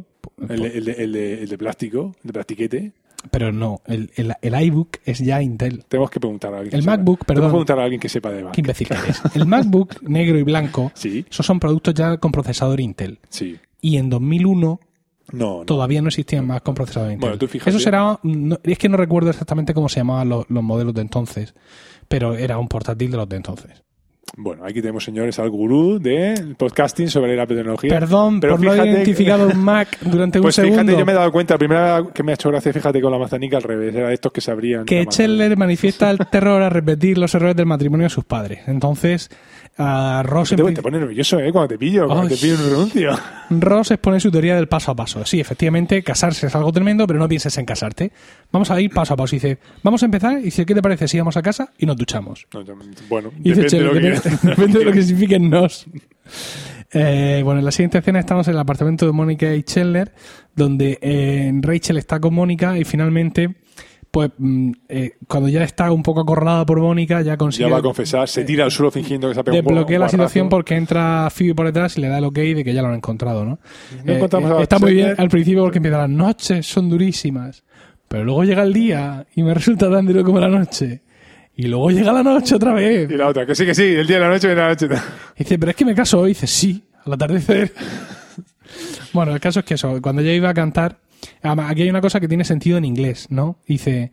El 0.49 0.61
de, 0.63 0.69
el, 0.69 0.85
de, 0.85 0.93
el, 0.93 1.13
de, 1.13 1.43
el 1.43 1.49
de 1.49 1.59
plástico, 1.59 2.13
el 2.23 2.27
de 2.29 2.33
plastiquete. 2.33 2.93
pero 3.31 3.53
no. 3.53 3.81
El, 3.87 4.11
el, 4.17 4.33
el 4.43 4.63
iBook 4.67 4.99
es 5.05 5.19
ya 5.21 5.41
Intel. 5.43 5.85
Tenemos 5.89 6.11
que 6.11 6.21
preguntar 6.21 6.53
a 6.55 6.59
alguien. 6.59 6.77
El. 6.79 6.85
MacBook, 6.85 7.25
Tenemos 7.25 7.27
perdón. 7.27 7.45
que 7.45 7.51
preguntar 7.53 7.79
a 7.79 7.83
alguien 7.85 8.01
que 8.01 8.09
sepa 8.09 8.31
de 8.31 8.45
Mac. 8.45 8.53
Qué 8.55 8.61
imbécil 8.61 8.89
que 8.89 8.95
eres. 8.95 9.23
El 9.35 9.47
MacBook 9.47 10.03
negro 10.03 10.39
y 10.39 10.43
blanco, 10.43 10.91
Sí, 10.95 11.25
esos 11.31 11.47
son 11.47 11.59
productos 11.61 11.95
ya 11.95 12.17
con 12.19 12.31
procesador 12.33 12.81
Intel. 12.81 13.19
sí. 13.29 13.59
Y 13.85 13.97
en 13.97 14.11
2001 14.11 14.79
No, 15.33 15.59
no. 15.59 15.65
todavía 15.65 16.01
no 16.03 16.09
existían 16.09 16.47
más 16.47 16.63
con 16.63 16.75
procesador 16.75 17.11
Intel. 17.11 17.21
Bueno, 17.21 17.39
tú 17.39 17.49
fíjate. 17.49 17.71
Eso 17.71 17.81
será. 17.81 18.19
no- 18.23 18.59
es 18.63 18.79
que 18.79 18.89
no 18.89 18.97
recuerdo 18.97 19.31
exactamente 19.31 19.75
cómo 19.75 19.89
se 19.89 19.99
llamaban 20.01 20.29
los, 20.29 20.49
los 20.51 20.63
modelos 20.63 20.95
de 20.95 21.01
entonces, 21.01 21.55
pero 22.07 22.37
era 22.37 22.59
un 22.59 22.69
portátil 22.69 23.11
de 23.11 23.17
los 23.17 23.29
de 23.29 23.37
entonces. 23.37 23.83
Bueno, 24.35 24.65
aquí 24.65 24.81
tenemos, 24.81 25.05
señores, 25.05 25.39
al 25.39 25.51
gurú 25.51 25.99
del 25.99 26.55
podcasting 26.57 27.09
sobre 27.09 27.37
la 27.37 27.47
tecnología. 27.47 27.91
Perdón 27.91 28.41
Pero 28.41 28.57
por 28.57 28.65
no 28.65 28.73
fíjate- 28.73 28.89
identificado 28.91 29.47
un 29.49 29.59
Mac 29.59 29.99
durante 30.01 30.39
un 30.39 30.43
Pues 30.45 30.55
segundo. 30.55 30.81
fíjate, 30.83 30.99
yo 30.99 31.05
me 31.05 31.13
he 31.13 31.15
dado 31.15 31.31
cuenta, 31.31 31.55
la 31.55 31.59
primera 31.59 32.07
que 32.15 32.23
me 32.23 32.33
ha 32.33 32.35
hecho 32.37 32.49
gracia, 32.49 32.73
fíjate, 32.73 33.01
con 33.03 33.13
la 33.13 33.19
manzanica 33.19 33.59
al 33.59 33.63
revés, 33.63 33.95
era 33.95 34.09
de 34.09 34.15
estos 34.15 34.33
que 34.33 34.41
se 34.41 34.51
abrían. 34.51 34.87
que. 34.87 35.05
Scheller 35.05 35.57
manifiesta 35.59 36.11
el 36.11 36.19
terror 36.31 36.63
a 36.63 36.71
repetir 36.71 37.19
los 37.19 37.35
errores 37.35 37.57
del 37.57 37.67
matrimonio 37.67 38.05
de 38.07 38.11
sus 38.11 38.25
padres. 38.25 38.61
Entonces, 38.69 39.29
a 39.79 40.23
Ross, 40.25 40.51
Te, 40.51 40.57
empie- 40.57 40.75
te 40.75 40.83
pone 40.83 40.99
nervioso, 40.99 41.39
¿eh? 41.41 41.51
Cuando 41.51 41.69
te 41.69 41.79
pillo, 41.79 42.07
cuando 42.07 42.25
Ay. 42.25 42.29
te 42.29 42.37
pillo 42.37 42.55
en 42.55 42.61
un 42.61 42.71
renuncio. 42.71 43.19
Ross 43.51 43.91
expone 43.91 44.21
su 44.21 44.31
teoría 44.31 44.55
del 44.57 44.69
paso 44.69 44.91
a 44.93 44.95
paso. 44.95 45.25
Sí, 45.25 45.41
efectivamente, 45.41 46.03
casarse 46.03 46.47
es 46.47 46.55
algo 46.55 46.71
tremendo, 46.73 47.07
pero 47.07 47.19
no 47.19 47.29
pienses 47.29 47.57
en 47.59 47.65
casarte. 47.65 48.13
Vamos 48.51 48.71
a 48.71 48.81
ir 48.81 48.91
paso 48.91 49.15
a 49.15 49.17
paso. 49.17 49.35
Y 49.35 49.39
dice, 49.39 49.59
vamos 49.83 50.03
a 50.03 50.07
empezar. 50.07 50.39
Y 50.39 50.43
dice, 50.45 50.67
¿qué 50.67 50.75
te 50.75 50.83
parece 50.83 51.09
si 51.09 51.19
vamos 51.19 51.37
a 51.37 51.43
casa 51.43 51.73
y 51.79 51.87
nos 51.87 51.97
duchamos? 51.97 52.47
No, 52.53 52.63
bueno, 53.09 53.31
Y 53.43 53.53
dice 53.53 53.63
depende 53.63 53.79
de 53.79 53.85
lo 53.85 53.93
que 53.93 54.01
depende, 54.11 54.39
depende 54.43 54.79
de 54.79 54.85
lo 54.85 54.93
que 54.93 55.03
signifiquen 55.03 55.51
nos. 55.51 55.87
Eh, 56.93 57.41
bueno, 57.45 57.61
en 57.61 57.65
la 57.65 57.71
siguiente 57.73 57.99
escena 57.99 58.21
estamos 58.21 58.47
en 58.49 58.55
el 58.55 58.61
apartamento 58.61 59.07
de 59.07 59.13
Mónica 59.13 59.55
y 59.55 59.63
Scheller, 59.63 60.13
donde 60.55 60.99
eh, 61.01 61.51
Rachel 61.63 61.97
está 61.97 62.21
con 62.21 62.35
Mónica 62.35 62.79
y 62.79 62.85
finalmente, 62.85 63.55
pues 64.13 64.31
mm, 64.37 64.73
eh, 64.91 65.13
cuando 65.27 65.49
ya 65.49 65.65
está 65.65 65.91
un 65.91 66.03
poco 66.03 66.21
acorralada 66.21 66.67
por 66.67 66.79
Mónica, 66.79 67.23
ya 67.23 67.39
consigue 67.39 67.67
Ya 67.67 67.73
va 67.73 67.79
a 67.79 67.83
confesar, 67.83 68.29
se 68.29 68.45
tira 68.45 68.65
al 68.65 68.71
suelo 68.71 68.91
fingiendo 68.93 69.27
que 69.27 69.35
se 69.35 69.41
ha 69.41 69.43
pegado 69.43 69.61
un 69.61 69.67
desbloquea 69.67 69.99
la 69.99 70.09
situación 70.09 70.51
porque 70.51 70.77
entra 70.77 71.31
Phoebe 71.31 71.55
por 71.55 71.67
detrás 71.67 71.97
y 71.97 72.03
le 72.03 72.09
da 72.09 72.19
el 72.19 72.25
ok 72.25 72.35
de 72.35 72.63
que 72.63 72.75
ya 72.75 72.83
lo 72.83 72.89
han 72.89 72.95
encontrado, 72.95 73.45
¿no? 73.45 73.59
No 74.05 74.13
Eh, 74.13 74.21
eh, 74.21 74.63
está 74.63 74.79
muy 74.79 74.95
bien 74.95 75.15
al 75.17 75.29
principio 75.31 75.63
porque 75.63 75.79
empieza 75.79 75.97
las 75.97 76.11
noches 76.11 76.67
son 76.67 76.91
durísimas, 76.91 77.65
pero 78.07 78.23
luego 78.25 78.45
llega 78.45 78.63
el 78.63 78.75
día 78.75 79.27
y 79.35 79.43
me 79.43 79.55
resulta 79.55 79.91
tan 79.91 80.07
duro 80.07 80.23
como 80.23 80.39
la 80.39 80.49
noche. 80.49 81.01
Y 81.57 81.67
luego 81.67 81.91
llega 81.91 82.13
la 82.13 82.23
noche 82.23 82.55
otra 82.55 82.75
vez. 82.75 83.11
Y 83.11 83.17
la 83.17 83.29
otra, 83.29 83.47
que 83.47 83.55
sí, 83.55 83.65
que 83.65 83.75
sí, 83.75 83.83
el 83.83 84.07
día 84.07 84.17
de 84.17 84.23
la 84.23 84.31
noche 84.31 84.47
viene 84.47 84.63
la 84.63 84.69
noche. 84.69 84.87
Y 85.37 85.45
dice, 85.45 85.59
pero 85.59 85.71
es 85.71 85.77
que 85.77 85.85
me 85.85 85.95
caso 85.95 86.21
hoy. 86.21 86.31
Y 86.31 86.35
dice, 86.35 86.47
sí, 86.47 86.83
al 87.05 87.13
atardecer. 87.15 87.73
bueno, 89.13 89.33
el 89.33 89.41
caso 89.41 89.61
es 89.61 89.67
que 89.67 89.75
eso, 89.75 90.01
cuando 90.01 90.23
ella 90.23 90.33
iba 90.33 90.49
a 90.49 90.55
cantar, 90.55 90.99
además, 91.43 91.71
aquí 91.71 91.83
hay 91.83 91.91
una 91.91 92.01
cosa 92.01 92.21
que 92.21 92.29
tiene 92.29 92.45
sentido 92.45 92.79
en 92.79 92.85
inglés, 92.85 93.29
¿no? 93.31 93.59
Dice, 93.67 94.13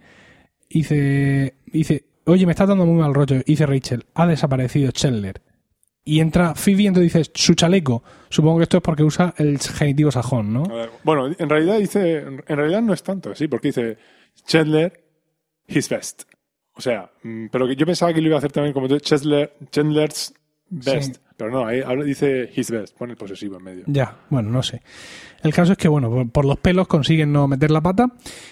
dice, 0.70 1.55
dice, 1.66 2.05
oye, 2.26 2.45
me 2.45 2.51
estás 2.51 2.68
dando 2.68 2.86
muy 2.86 2.99
mal 2.99 3.14
rollo. 3.14 3.41
Dice 3.45 3.66
Rachel, 3.66 4.05
ha 4.14 4.28
desaparecido 4.28 4.91
Chandler. 4.91 5.41
Y 6.05 6.22
entra 6.22 6.55
Phoebe 6.55 6.84
y 6.84 6.88
entonces 6.88 7.14
dice, 7.14 7.32
su 7.36 7.53
chaleco. 7.53 8.03
Supongo 8.30 8.57
que 8.57 8.64
esto 8.64 8.78
es 8.78 8.84
porque 8.84 9.03
usa 9.03 9.34
el 9.38 9.60
genitivo 9.60 10.12
sajón, 10.12 10.53
¿no? 10.53 10.64
Ver, 10.64 10.89
Bueno, 11.03 11.28
en 11.38 11.49
realidad 11.49 11.78
dice, 11.78 12.20
en 12.20 12.57
realidad 12.57 12.82
no 12.82 12.93
es 12.93 13.03
tanto, 13.03 13.36
sí, 13.36 13.47
porque 13.47 13.68
dice 13.68 13.97
Chandler, 14.45 15.03
his 15.68 15.89
best. 15.89 16.24
O 16.74 16.82
sea, 16.82 17.12
mm, 17.24 17.47
pero 17.51 17.72
yo 17.72 17.86
pensaba 17.86 18.14
que 18.14 18.22
lo 18.22 18.28
iba 18.28 18.38
a 18.38 18.39
hacer 18.39 18.51
también 18.51 18.74
como 18.74 18.88
Chandler, 18.97 19.53
Chandler's 19.72 20.34
best. 20.70 21.16
Sí. 21.16 21.22
Pero 21.39 21.51
no, 21.51 21.65
ahí 21.65 21.81
dice 22.03 22.51
his 22.53 22.69
best, 22.69 22.97
pone 22.97 23.13
el 23.13 23.17
posesivo 23.17 23.55
en 23.55 23.63
medio. 23.63 23.83
Ya, 23.87 24.13
bueno, 24.29 24.49
no 24.49 24.61
sé. 24.61 24.81
El 25.41 25.53
caso 25.53 25.71
es 25.71 25.77
que, 25.77 25.87
bueno, 25.87 26.27
por 26.27 26.43
los 26.43 26.57
pelos 26.57 26.85
consiguen 26.89 27.31
no 27.31 27.47
meter 27.47 27.71
la 27.71 27.79
pata. 27.79 28.11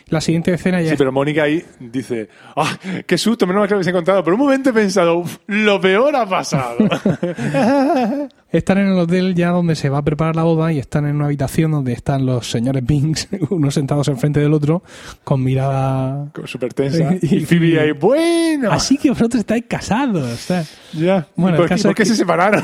La 0.09 0.21
siguiente 0.21 0.53
escena 0.53 0.81
ya 0.81 0.91
Sí, 0.91 0.95
pero 0.97 1.11
Mónica 1.11 1.43
ahí 1.43 1.63
dice, 1.79 2.29
¡ah, 2.55 2.77
qué 3.05 3.17
susto! 3.17 3.45
Menos 3.45 3.59
mal 3.61 3.67
que 3.67 3.73
lo 3.73 3.77
habéis 3.77 3.87
encontrado. 3.89 4.23
Por 4.23 4.33
un 4.33 4.39
momento 4.39 4.69
he 4.69 4.73
pensado, 4.73 5.17
"Uf, 5.19 5.37
lo 5.47 5.81
peor 5.81 6.15
ha 6.15 6.25
pasado. 6.25 6.77
Están 8.49 8.77
en 8.77 8.87
el 8.87 8.97
hotel 8.97 9.35
ya 9.35 9.49
donde 9.49 9.75
se 9.75 9.89
va 9.89 9.97
a 9.97 10.01
preparar 10.01 10.37
la 10.37 10.43
boda 10.43 10.71
y 10.71 10.79
están 10.79 11.05
en 11.05 11.17
una 11.17 11.25
habitación 11.25 11.69
donde 11.71 11.91
están 11.91 12.25
los 12.25 12.49
señores 12.49 12.81
Binks, 12.85 13.27
unos 13.49 13.73
sentados 13.73 14.07
enfrente 14.07 14.39
del 14.39 14.53
otro, 14.53 14.83
con 15.25 15.43
mirada... 15.43 16.29
Súper 16.45 16.73
tensa. 16.73 17.13
Y- 17.21 17.35
Y 17.35 17.45
Phoebe 17.45 17.79
ahí, 17.81 17.91
bueno. 17.91 18.71
Así 18.71 18.97
que 18.97 19.09
vosotros 19.09 19.41
estáis 19.41 19.65
casados. 19.67 20.47
Ya. 20.93 21.27
Bueno, 21.35 21.57
¿Y 21.57 21.61
el 21.63 21.67
¿Por, 21.67 21.75
qué, 21.77 21.81
por 21.83 21.91
es 21.91 21.95
que- 21.97 22.05
se 22.05 22.15
separaron? 22.15 22.63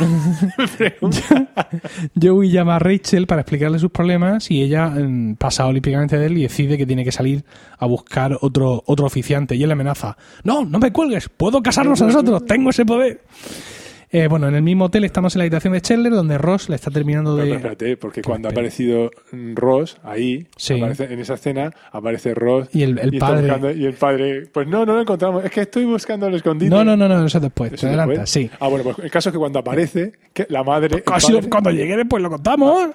Joey 2.22 2.50
llama 2.50 2.76
a 2.78 2.80
Rachel 2.80 3.28
para 3.28 3.42
explicarle 3.42 3.80
sus 3.80 3.92
problemas 3.92 4.50
y 4.52 4.62
ella 4.62 4.88
mm, 4.90 5.36
pasa 5.36 5.66
olímpicamente 5.68 6.18
de 6.18 6.26
él 6.28 6.38
y 6.38 6.44
decide 6.44 6.78
que 6.78 6.86
tiene 6.86 7.04
que 7.04 7.12
salir 7.12 7.33
a 7.78 7.86
buscar 7.86 8.38
otro, 8.42 8.84
otro 8.86 9.06
oficiante. 9.06 9.56
Y 9.56 9.64
él 9.64 9.72
amenaza, 9.72 10.18
no, 10.44 10.66
no 10.66 10.80
me 10.80 10.92
cuelgues, 10.92 11.30
puedo 11.30 11.62
casarnos 11.62 12.02
a 12.02 12.06
nosotros, 12.06 12.46
tengo 12.46 12.70
ese 12.70 12.86
poder. 12.86 13.22
Eh, 14.16 14.28
bueno, 14.28 14.48
en 14.48 14.54
el 14.54 14.62
mismo 14.62 14.86
hotel 14.86 15.04
estamos 15.06 15.34
en 15.36 15.40
la 15.40 15.44
habitación 15.46 15.74
de 15.74 15.82
Chandler 15.82 16.14
donde 16.14 16.38
Ross 16.38 16.70
le 16.70 16.76
está 16.76 16.92
terminando 16.92 17.36
de... 17.36 17.52
espérate, 17.52 17.98
porque 17.98 18.22
cuando 18.22 18.48
ha 18.48 18.52
aparecido 18.52 19.10
Ross 19.56 19.98
ahí, 20.04 20.46
Sí. 20.56 20.76
aparece- 20.76 21.12
en 21.12 21.20
esa 21.20 21.34
escena, 21.34 21.72
aparece 21.92 22.36
Ross 22.36 22.70
Y 22.74 22.84
el- 22.84 22.96
padre. 23.20 23.42
buscando- 23.48 23.72
y 23.72 23.86
el 23.86 23.94
padre, 23.96 24.48
pues 24.54 24.68
no, 24.68 24.86
no 24.86 24.94
lo 24.94 25.02
encontramos, 25.02 25.44
es 25.44 25.50
que 25.50 25.62
estoy 25.62 25.86
buscando 25.86 26.28
el 26.28 26.36
escondite. 26.36 26.70
No, 26.70 26.84
no, 26.86 26.96
no, 26.96 27.08
no, 27.10 27.26
eso 27.26 27.40
es 27.40 27.42
después, 27.42 27.74
Eso 27.74 27.82
te 27.82 27.88
adelanta, 27.88 28.12
después. 28.12 28.30
sí. 28.30 28.50
Ah, 28.60 28.68
bueno, 28.68 28.84
pues 28.84 29.00
el 29.00 29.10
caso 29.10 29.30
es 29.30 29.34
que 29.34 29.40
cuando 29.40 29.58
aparece, 29.58 30.14
que 30.32 30.46
la 30.50 30.64
madre. 30.64 30.96
el 30.98 31.04
Casi 31.04 31.34
padre- 31.34 31.50
cuando 31.50 31.72
llegue 31.72 31.98
después 31.98 32.22
lo 32.22 32.30
contamos. 32.30 32.90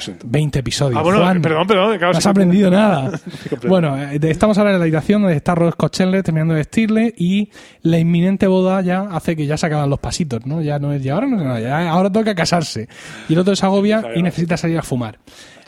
Siento. 0.00 0.26
20 0.28 0.58
episodios. 0.58 0.98
Ah, 0.98 1.02
bueno, 1.02 1.18
Juan, 1.20 1.40
perdón, 1.40 1.66
perdón, 1.66 1.98
no 1.98 2.08
has 2.10 2.26
aprendido 2.26 2.70
nada. 2.70 3.18
bueno, 3.66 3.96
eh, 3.98 4.18
estamos 4.24 4.58
ahora 4.58 4.72
en 4.72 4.78
la 4.78 4.82
habitación 4.84 5.22
donde 5.22 5.36
está 5.36 5.54
Ross 5.54 5.74
Chandler 5.90 6.22
terminando 6.22 6.52
de 6.52 6.60
vestirle 6.60 7.14
y 7.16 7.48
la 7.82 7.98
inminente 7.98 8.46
boda 8.46 8.82
ya 8.82 9.02
hace 9.10 9.34
que 9.34 9.46
ya 9.46 9.56
se 9.56 9.66
acaban 9.66 9.88
los 9.88 9.98
pasitos, 9.98 10.41
¿no? 10.46 10.62
Ya 10.62 10.78
no 10.78 10.92
es, 10.92 11.02
ya 11.02 11.14
ahora 11.14 11.26
no, 11.26 11.58
ya 11.58 11.90
ahora 11.90 12.10
toca 12.10 12.34
casarse. 12.34 12.88
Y 13.28 13.32
el 13.34 13.38
otro 13.38 13.54
se 13.56 13.64
agobia 13.66 14.02
y 14.14 14.22
necesita 14.22 14.56
salir 14.56 14.78
a 14.78 14.82
fumar. 14.82 15.18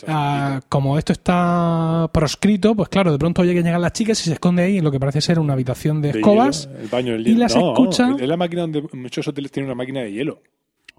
Ah, 0.07 0.61
como 0.69 0.99
esto 0.99 1.13
está 1.15 2.11
proscrito, 2.13 2.75
pues 2.75 2.91
claro, 2.91 3.11
de 3.11 3.19
pronto 3.19 3.41
oye 3.41 3.55
que 3.55 3.63
llegan 3.63 3.81
las 3.81 3.93
chicas 3.95 4.21
y 4.21 4.25
se 4.25 4.35
esconde 4.35 4.63
ahí 4.63 4.79
en 4.79 4.85
lo 4.85 4.91
que 4.91 5.01
parece 5.01 5.21
ser 5.23 5.39
una 5.39 5.55
habitación 5.55 6.03
de, 6.03 6.13
De 6.13 6.19
escobas. 6.19 6.67
hielo, 6.69 6.81
el 6.81 6.89
baño 6.89 7.13
del 7.15 7.29
y 7.29 7.35
las 7.37 7.57
No, 7.57 7.73
escucha- 7.73 8.15
Es 8.21 8.29
la 8.29 8.37
máquina 8.37 8.63
donde 8.63 8.83
muchos 8.93 9.27
hoteles 9.29 9.51
tienen 9.51 9.71
una 9.71 9.75
máquina 9.77 10.01
de 10.01 10.13
hielo. 10.13 10.43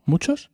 ¿Muchos? 0.06 0.50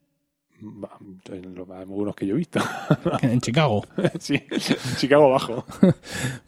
Algunos 1.74 2.16
que 2.16 2.28
yo 2.28 2.36
he 2.36 2.38
visto. 2.38 2.60
En 3.22 3.40
Chicago. 3.42 3.86
sí, 4.20 4.36
en 4.36 4.96
Chicago 4.98 5.26
abajo. 5.28 5.66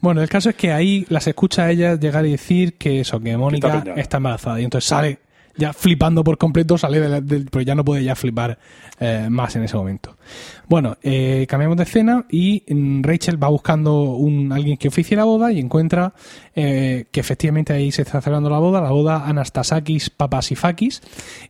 Bueno, 0.00 0.22
el 0.22 0.28
caso 0.28 0.50
es 0.50 0.56
que 0.56 0.72
ahí 0.72 1.06
las 1.08 1.26
escucha 1.26 1.64
a 1.64 1.70
ella 1.70 1.94
llegar 1.98 2.24
y 2.26 2.32
decir 2.32 2.74
que 2.76 3.00
eso, 3.00 3.18
que 3.20 3.36
Mónica 3.36 3.78
está 3.78 3.94
está, 3.94 4.16
embarazada. 4.18 4.60
Y 4.60 4.64
entonces 4.64 4.88
sale, 4.88 5.18
ya 5.56 5.72
flipando 5.72 6.24
por 6.24 6.36
completo, 6.38 6.76
sale 6.78 7.00
de 7.00 7.08
la- 7.08 7.20
del, 7.20 7.46
pero 7.50 7.62
ya 7.62 7.74
no 7.74 7.84
puede 7.84 8.02
ya 8.04 8.14
flipar 8.14 8.58
eh, 9.00 9.26
más 9.30 9.54
en 9.56 9.64
ese 9.64 9.76
momento. 9.76 10.16
Bueno, 10.68 10.96
eh, 11.02 11.46
cambiamos 11.48 11.76
de 11.76 11.82
escena 11.84 12.26
y 12.30 12.62
mm, 12.68 13.02
Rachel 13.02 13.42
va 13.42 13.48
buscando 13.48 14.02
un 14.14 14.52
alguien 14.52 14.76
que 14.76 14.88
oficie 14.88 15.16
la 15.16 15.24
boda 15.24 15.52
y 15.52 15.58
encuentra 15.60 16.14
eh, 16.54 17.06
que 17.10 17.20
efectivamente 17.20 17.72
ahí 17.72 17.90
se 17.92 18.02
está 18.02 18.20
celebrando 18.20 18.50
la 18.50 18.58
boda, 18.58 18.80
la 18.80 18.90
boda 18.90 19.26
Anastasakis 19.26 20.10
Papasifakis, 20.10 21.02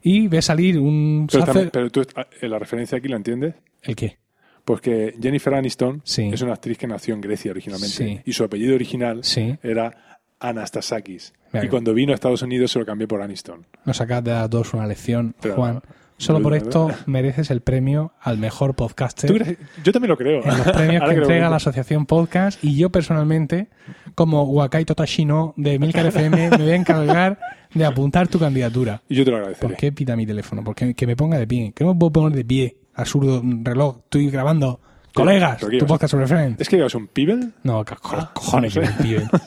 y 0.02 0.28
ve 0.28 0.42
salir 0.42 0.78
un 0.78 1.26
Pero, 1.30 1.46
sacer- 1.46 1.70
pero 1.70 1.90
tú, 1.90 2.00
eh, 2.02 2.48
la 2.48 2.58
referencia 2.58 2.98
aquí 2.98 3.08
la 3.08 3.16
entiendes. 3.16 3.54
¿El 3.82 3.96
qué? 3.96 4.18
Pues 4.64 4.80
que 4.80 5.14
Jennifer 5.20 5.52
Aniston 5.54 6.00
Sí. 6.04 6.30
es 6.32 6.40
una 6.40 6.54
actriz 6.54 6.78
que 6.78 6.86
nació 6.86 7.14
en 7.14 7.20
Grecia 7.20 7.50
originalmente. 7.50 7.94
Sí. 7.96 8.20
Y 8.24 8.32
su 8.32 8.44
apellido 8.44 8.74
original 8.74 9.22
Sí. 9.22 9.56
era 9.62 10.13
Anastasakis. 10.40 11.32
Claro. 11.50 11.66
Y 11.66 11.68
cuando 11.70 11.94
vino 11.94 12.12
a 12.12 12.14
Estados 12.14 12.42
Unidos 12.42 12.72
se 12.72 12.78
lo 12.78 12.86
cambió 12.86 13.06
por 13.08 13.22
Aniston. 13.22 13.66
Nos 13.84 14.00
acabas 14.00 14.24
de 14.24 14.30
dar 14.32 14.44
a 14.44 14.48
todos 14.50 14.74
una 14.74 14.86
lección, 14.86 15.34
Pero- 15.40 15.54
Juan. 15.56 15.80
Solo 16.16 16.40
por 16.40 16.54
esto 16.54 16.90
mereces 17.06 17.50
el 17.50 17.60
premio 17.60 18.12
al 18.20 18.38
mejor 18.38 18.74
podcaster. 18.76 19.56
Yo 19.82 19.92
también 19.92 20.10
lo 20.10 20.16
creo. 20.16 20.44
en 20.44 20.58
los 20.58 20.70
premios 20.70 21.02
que 21.08 21.14
entrega 21.16 21.50
la 21.50 21.56
asociación 21.56 22.06
podcast 22.06 22.62
y 22.62 22.76
yo 22.76 22.90
personalmente 22.90 23.66
como 24.14 24.44
Wakai 24.44 24.84
Totashino 24.84 25.54
de 25.56 25.76
Milcar 25.80 26.06
FM 26.06 26.50
me 26.50 26.56
voy 26.56 26.70
a 26.70 26.76
encargar 26.76 27.40
de 27.74 27.84
apuntar 27.84 28.28
tu 28.28 28.38
candidatura 28.38 29.02
Y 29.08 29.16
yo 29.16 29.24
te 29.24 29.32
lo 29.32 29.38
agradeceré. 29.38 29.66
¿por 29.68 29.76
qué 29.76 29.90
pita 29.90 30.14
mi 30.14 30.24
teléfono? 30.24 30.62
porque 30.62 30.94
que 30.94 31.04
me 31.08 31.16
ponga 31.16 31.36
de 31.36 31.48
pie 31.48 31.72
que 31.74 31.82
no 31.82 31.94
me 31.94 31.98
puedo 31.98 32.12
poner 32.12 32.36
de 32.36 32.44
pie 32.44 32.76
absurdo 32.94 33.42
reloj 33.64 33.98
estoy 34.04 34.30
grabando 34.30 34.80
colegas 35.14 35.56
pero 35.60 35.70
¿qué 35.70 35.78
tu 35.78 35.84
ibas? 35.84 35.88
podcast 35.88 36.10
sobre 36.10 36.26
Friends 36.26 36.60
¿Es 36.60 36.68
que 36.68 36.76
llevas 36.76 36.94
un 36.94 37.06
Pibel? 37.06 37.52
no, 37.62 37.84
co- 37.84 37.94
Ah, 38.12 38.30
cojones, 38.34 38.74
no 38.76 38.82
que 38.82 38.86
sé. 38.88 38.94
me 38.98 39.02
piden. 39.02 39.28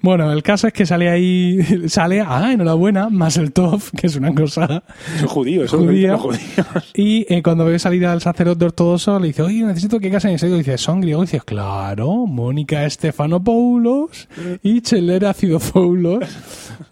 Bueno, 0.00 0.30
el 0.32 0.44
caso 0.44 0.68
es 0.68 0.72
que 0.72 0.86
sale 0.86 1.10
ahí, 1.10 1.58
sale, 1.88 2.20
ah, 2.24 2.52
enhorabuena, 2.52 3.08
más 3.10 3.36
el 3.36 3.52
top, 3.52 3.82
que 3.96 4.06
es 4.06 4.14
una 4.14 4.32
cosa. 4.32 4.84
Judío, 5.26 5.64
es 5.64 5.72
que 5.72 5.76
Judía. 5.76 5.90
dicen 5.90 6.10
los 6.12 6.20
judíos. 6.22 6.90
Y 6.94 7.26
eh, 7.34 7.42
cuando 7.42 7.64
ve 7.64 7.80
salir 7.80 8.06
al 8.06 8.20
sacerdote 8.20 8.64
ortodoxo, 8.66 9.18
le 9.18 9.26
dice, 9.26 9.42
oye, 9.42 9.64
necesito 9.64 9.98
que 9.98 10.08
casen 10.08 10.30
en 10.30 10.38
serio. 10.38 10.56
Dice, 10.56 10.78
¿son 10.78 11.00
griegos? 11.00 11.32
Dice, 11.32 11.44
claro, 11.44 12.26
Mónica 12.28 12.84
Estefanopoulos 12.84 14.28
y 14.62 14.80
Cheller 14.82 15.26
Acidopoulos. 15.26 16.24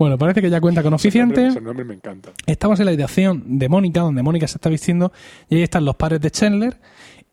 Bueno, 0.00 0.18
parece 0.18 0.42
que 0.42 0.50
ya 0.50 0.60
cuenta 0.60 0.82
con 0.82 0.92
oficiante. 0.94 1.46
Ese 1.46 1.60
nombre 1.60 1.84
me 1.84 1.94
encanta. 1.94 2.30
Estamos 2.44 2.80
en 2.80 2.86
la 2.86 2.90
habitación 2.90 3.58
de 3.58 3.68
Mónica, 3.68 4.00
donde 4.00 4.22
Mónica 4.24 4.48
se 4.48 4.58
está 4.58 4.68
vistiendo, 4.68 5.12
y 5.48 5.56
ahí 5.56 5.62
están 5.62 5.84
los 5.84 5.94
padres 5.96 6.20
de 6.20 6.30
Chandler. 6.32 6.76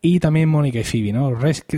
Y 0.06 0.20
también 0.20 0.50
Mónica 0.50 0.80
y 0.80 0.84
Phoebe, 0.84 1.14
¿no? 1.14 1.32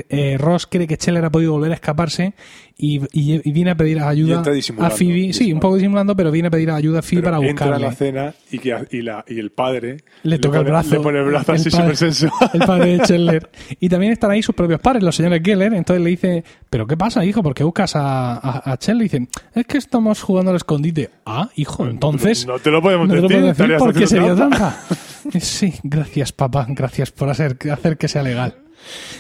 Eh, 0.09 0.37
Ross 0.39 0.65
cree 0.65 0.87
que 0.87 0.97
Chandler 0.97 1.25
ha 1.25 1.29
podido 1.29 1.51
volver 1.51 1.71
a 1.71 1.75
escaparse 1.75 2.33
y, 2.77 2.97
y- 3.13 3.41
y 3.47 3.51
viene 3.53 3.71
a 3.71 3.75
pedir 3.75 3.99
ayuda 4.01 4.43
entra 4.45 4.53
a 4.85 4.89
Phoebe. 4.89 5.31
Sí, 5.33 5.53
un 5.53 5.59
poco 5.61 5.75
disimulando, 5.75 6.15
pero 6.15 6.29
viene 6.31 6.49
a 6.49 6.51
pedir 6.51 6.69
ayuda 6.71 6.99
a 6.99 7.01
Phoebe 7.01 7.21
Pero 7.23 7.37
para 7.37 7.47
entra 7.49 7.65
a 7.67 7.69
la 7.79 7.87
buscarle. 7.87 7.95
cena 7.95 8.33
y, 8.51 8.59
que, 8.59 8.75
y, 8.91 9.01
la, 9.01 9.23
y 9.27 9.39
el 9.39 9.51
padre 9.51 9.97
Le 10.23 10.39
toca 10.39 10.57
el 10.57 10.63
pone- 10.63 10.71
brazo. 10.71 10.89
Le 10.95 10.99
pone 10.99 11.19
el 11.19 11.25
brazo 11.25 11.51
así 11.53 11.69
padre- 11.69 11.95
súper 11.95 11.97
sensual. 11.97 12.49
El 12.53 12.59
padre 12.59 12.97
de 12.97 12.99
Chandler. 13.05 13.49
Y 13.79 13.87
también 13.89 14.11
están 14.11 14.31
ahí 14.31 14.43
sus 14.43 14.53
propios 14.55 14.79
padres, 14.81 15.03
los 15.03 15.15
señores 15.15 15.41
Geller. 15.43 15.73
Entonces 15.73 16.03
le 16.03 16.09
dice, 16.09 16.43
¿pero 16.69 16.85
qué 16.85 16.97
pasa, 16.97 17.23
hijo? 17.23 17.41
¿Por 17.41 17.53
qué 17.53 17.63
buscas 17.63 17.95
a, 17.95 18.33
a, 18.35 18.71
a 18.73 18.77
Chandler? 18.77 19.05
Y 19.05 19.09
dicen, 19.09 19.29
es 19.53 19.65
que 19.65 19.77
estamos 19.77 20.21
jugando 20.21 20.51
al 20.51 20.57
escondite. 20.57 21.09
Ah, 21.25 21.49
hijo, 21.55 21.87
entonces... 21.87 22.45
No 22.45 22.59
te 22.59 22.71
lo 22.71 22.81
podemos 22.81 23.07
No 23.07 23.13
te 23.13 23.21
lo 23.39 23.47
decir, 23.47 23.75
porque 23.79 24.05
sería 24.07 24.35
trampa. 24.35 24.77
Sí, 25.39 25.73
gracias 25.81 26.31
papá, 26.33 26.67
gracias 26.69 27.09
por 27.11 27.29
hacer, 27.29 27.57
hacer 27.71 27.97
que 27.97 28.07
sea 28.07 28.21
legal. 28.21 28.53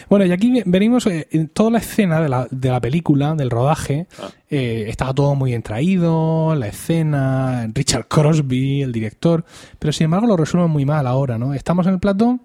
Bueno, 0.09 0.25
y 0.25 0.31
aquí 0.31 0.61
venimos 0.65 1.05
eh, 1.07 1.27
en 1.31 1.47
toda 1.49 1.71
la 1.71 1.79
escena 1.79 2.21
de 2.21 2.29
la, 2.29 2.47
de 2.51 2.69
la 2.69 2.79
película, 2.81 3.35
del 3.35 3.49
rodaje, 3.49 4.07
Ah. 4.21 4.29
eh, 4.49 4.85
estaba 4.87 5.13
todo 5.13 5.35
muy 5.35 5.51
bien 5.51 5.61
traído, 5.63 6.55
la 6.55 6.67
escena, 6.67 7.67
Richard 7.73 8.07
Crosby, 8.07 8.81
el 8.81 8.91
director, 8.91 9.43
pero 9.79 9.91
sin 9.93 10.05
embargo 10.05 10.27
lo 10.27 10.37
resuelven 10.37 10.71
muy 10.71 10.85
mal 10.85 11.07
ahora, 11.07 11.37
¿no? 11.37 11.53
Estamos 11.53 11.87
en 11.87 11.93
el 11.93 11.99
plató 11.99 12.39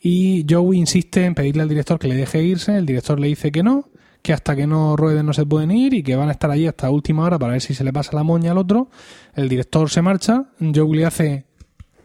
y 0.00 0.44
Joey 0.48 0.78
insiste 0.78 1.24
en 1.24 1.34
pedirle 1.34 1.62
al 1.62 1.68
director 1.68 1.98
que 1.98 2.08
le 2.08 2.16
deje 2.16 2.42
irse, 2.42 2.76
el 2.76 2.86
director 2.86 3.18
le 3.20 3.28
dice 3.28 3.50
que 3.52 3.62
no, 3.62 3.88
que 4.22 4.32
hasta 4.32 4.56
que 4.56 4.66
no 4.66 4.96
rueden 4.96 5.26
no 5.26 5.32
se 5.34 5.44
pueden 5.44 5.70
ir 5.70 5.92
y 5.94 6.02
que 6.02 6.16
van 6.16 6.28
a 6.28 6.32
estar 6.32 6.50
allí 6.50 6.66
hasta 6.66 6.90
última 6.90 7.24
hora 7.24 7.38
para 7.38 7.52
ver 7.52 7.60
si 7.60 7.74
se 7.74 7.84
le 7.84 7.92
pasa 7.92 8.12
la 8.14 8.22
moña 8.22 8.52
al 8.52 8.58
otro. 8.58 8.88
El 9.34 9.48
director 9.50 9.90
se 9.90 10.00
marcha, 10.02 10.44
Joey 10.60 10.98
le 10.98 11.04
hace 11.04 11.44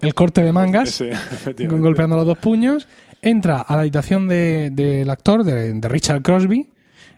el 0.01 0.14
corte 0.14 0.41
de 0.43 0.51
mangas, 0.51 1.01
golpeando 1.70 2.16
los 2.18 2.26
dos 2.26 2.38
puños, 2.38 2.88
entra 3.22 3.62
a 3.62 3.76
la 3.76 3.82
habitación 3.82 4.28
de- 4.28 4.70
del 4.72 5.10
actor, 5.10 5.44
de, 5.44 5.74
de 5.74 5.88
Richard 5.90 6.22
Crosby, 6.22 6.70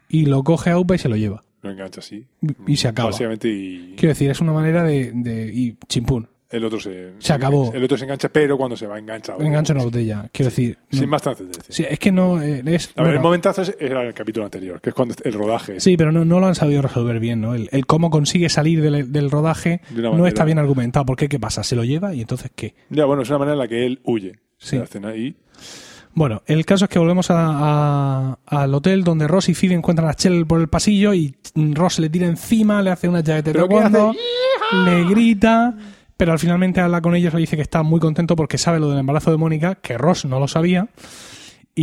y 0.10 0.26
lo 0.26 0.44
coge 0.44 0.70
a 0.72 0.78
UPA 0.80 0.96
y 0.96 0.98
se 1.00 1.10
lo 1.10 1.16
lleva. 1.16 1.44
Lo 1.62 1.70
engancha 1.72 2.00
así. 2.00 2.26
Y 2.68 2.76
se 2.78 2.88
acaba. 2.88 3.10
Básicamente 3.12 3.48
y 3.48 3.94
Quiero 3.96 4.10
decir, 4.10 4.30
es 4.32 4.42
una 4.42 4.52
manera 4.52 4.84
de... 4.84 5.12
de 5.14 5.46
y 5.54 5.76
chimpún. 5.88 6.28
el 6.50 6.66
otro 6.66 6.80
se, 6.80 7.12
Se 7.20 7.32
acabó. 7.34 7.72
El 7.72 7.84
otro 7.84 7.96
se 7.98 8.06
engancha, 8.06 8.30
pero 8.30 8.58
cuando 8.58 8.76
se 8.76 8.88
va 8.88 8.98
engancha. 8.98 9.36
Engancha 9.40 9.72
una 9.74 9.84
botella. 9.84 10.28
Quiero 10.34 10.50
decir... 10.50 10.80
no. 10.92 11.00
Sin 11.00 11.08
más 11.08 11.22
trascendencia. 11.22 11.64
Sí, 11.70 11.86
es 11.88 12.00
que 12.00 12.12
no... 12.12 12.42
eh, 12.42 12.64
es, 12.66 12.92
A 12.96 13.04
ver, 13.04 13.12
el 13.12 13.18
bueno, 13.20 13.22
momentazo 13.22 13.62
era 13.80 14.02
el 14.02 14.14
capítulo 14.16 14.46
anterior, 14.46 14.82
que 14.82 14.90
es 14.90 14.96
cuando 14.96 15.14
el 15.24 15.34
rodaje. 15.34 15.80
Sí, 15.80 15.96
pero 15.98 16.12
no, 16.12 16.26
no 16.26 16.40
lo 16.40 16.48
han 16.48 16.56
sabido 16.56 16.82
resolver 16.82 17.20
bien, 17.20 17.40
¿no? 17.42 17.54
El, 17.54 17.70
el 17.72 17.86
cómo 17.86 18.10
consigue 18.10 18.50
salir 18.50 18.82
del, 18.82 19.12
del 19.12 19.30
rodaje 19.30 19.82
De 19.92 20.02
no 20.02 20.26
está 20.26 20.44
bien 20.46 20.58
argumentado. 20.58 21.06
¿Por 21.06 21.16
qué? 21.16 21.30
¿Qué 21.30 21.40
pasa? 21.40 21.62
¿Se 21.64 21.76
lo 21.76 21.84
lleva? 21.84 22.14
¿Y 22.16 22.22
entonces 22.22 22.50
qué? 22.56 22.74
Ya, 22.90 23.06
bueno, 23.06 23.22
es 23.22 23.30
una 23.30 23.38
manera 23.38 23.54
en 23.54 23.60
la 23.60 23.68
que 23.68 23.86
él 23.86 24.00
huye 24.04 24.40
Sí. 24.58 24.78
de 24.78 24.80
la 24.80 24.84
escena 24.86 25.16
y 25.16 25.36
Bueno, 26.14 26.42
el 26.46 26.66
caso 26.66 26.86
es 26.86 26.90
que 26.90 27.00
volvemos 27.00 27.32
a- 27.32 27.36
a- 27.38 28.38
al 28.46 28.74
hotel 28.74 29.04
donde 29.04 29.28
Ross 29.28 29.48
y 29.50 29.54
Phoebe 29.54 29.76
encuentran 29.76 30.10
a 30.10 30.14
Chell 30.14 30.46
por 30.46 30.60
el 30.60 30.68
pasillo 30.68 31.14
y 31.14 31.36
Ross 31.56 32.00
le 32.00 32.10
tira 32.10 32.28
encima, 32.28 32.82
le 32.82 32.92
hace 32.92 33.08
una 33.08 33.22
llave 33.22 33.42
de 33.44 33.54
¿Pero 33.54 33.68
qué 33.70 33.76
taekwondo, 33.76 34.10
hace? 34.12 34.90
le 34.92 35.06
grita, 35.10 35.74
pero 36.18 36.34
al 36.34 36.40
finalmente 36.40 36.82
habla 36.82 37.02
con 37.02 37.16
ellos, 37.16 37.34
le 37.34 37.40
dice 37.40 37.56
que 37.56 37.62
está 37.62 37.82
muy 37.84 38.00
contento 38.00 38.36
porque 38.36 38.58
sabe 38.58 38.80
lo 38.80 38.90
del 38.90 39.00
embarazo 39.00 39.32
de 39.32 39.38
Mónica, 39.38 39.76
que 39.76 39.98
Ross 39.98 40.26
no 40.26 40.40
lo 40.40 40.48
sabía, 40.50 40.88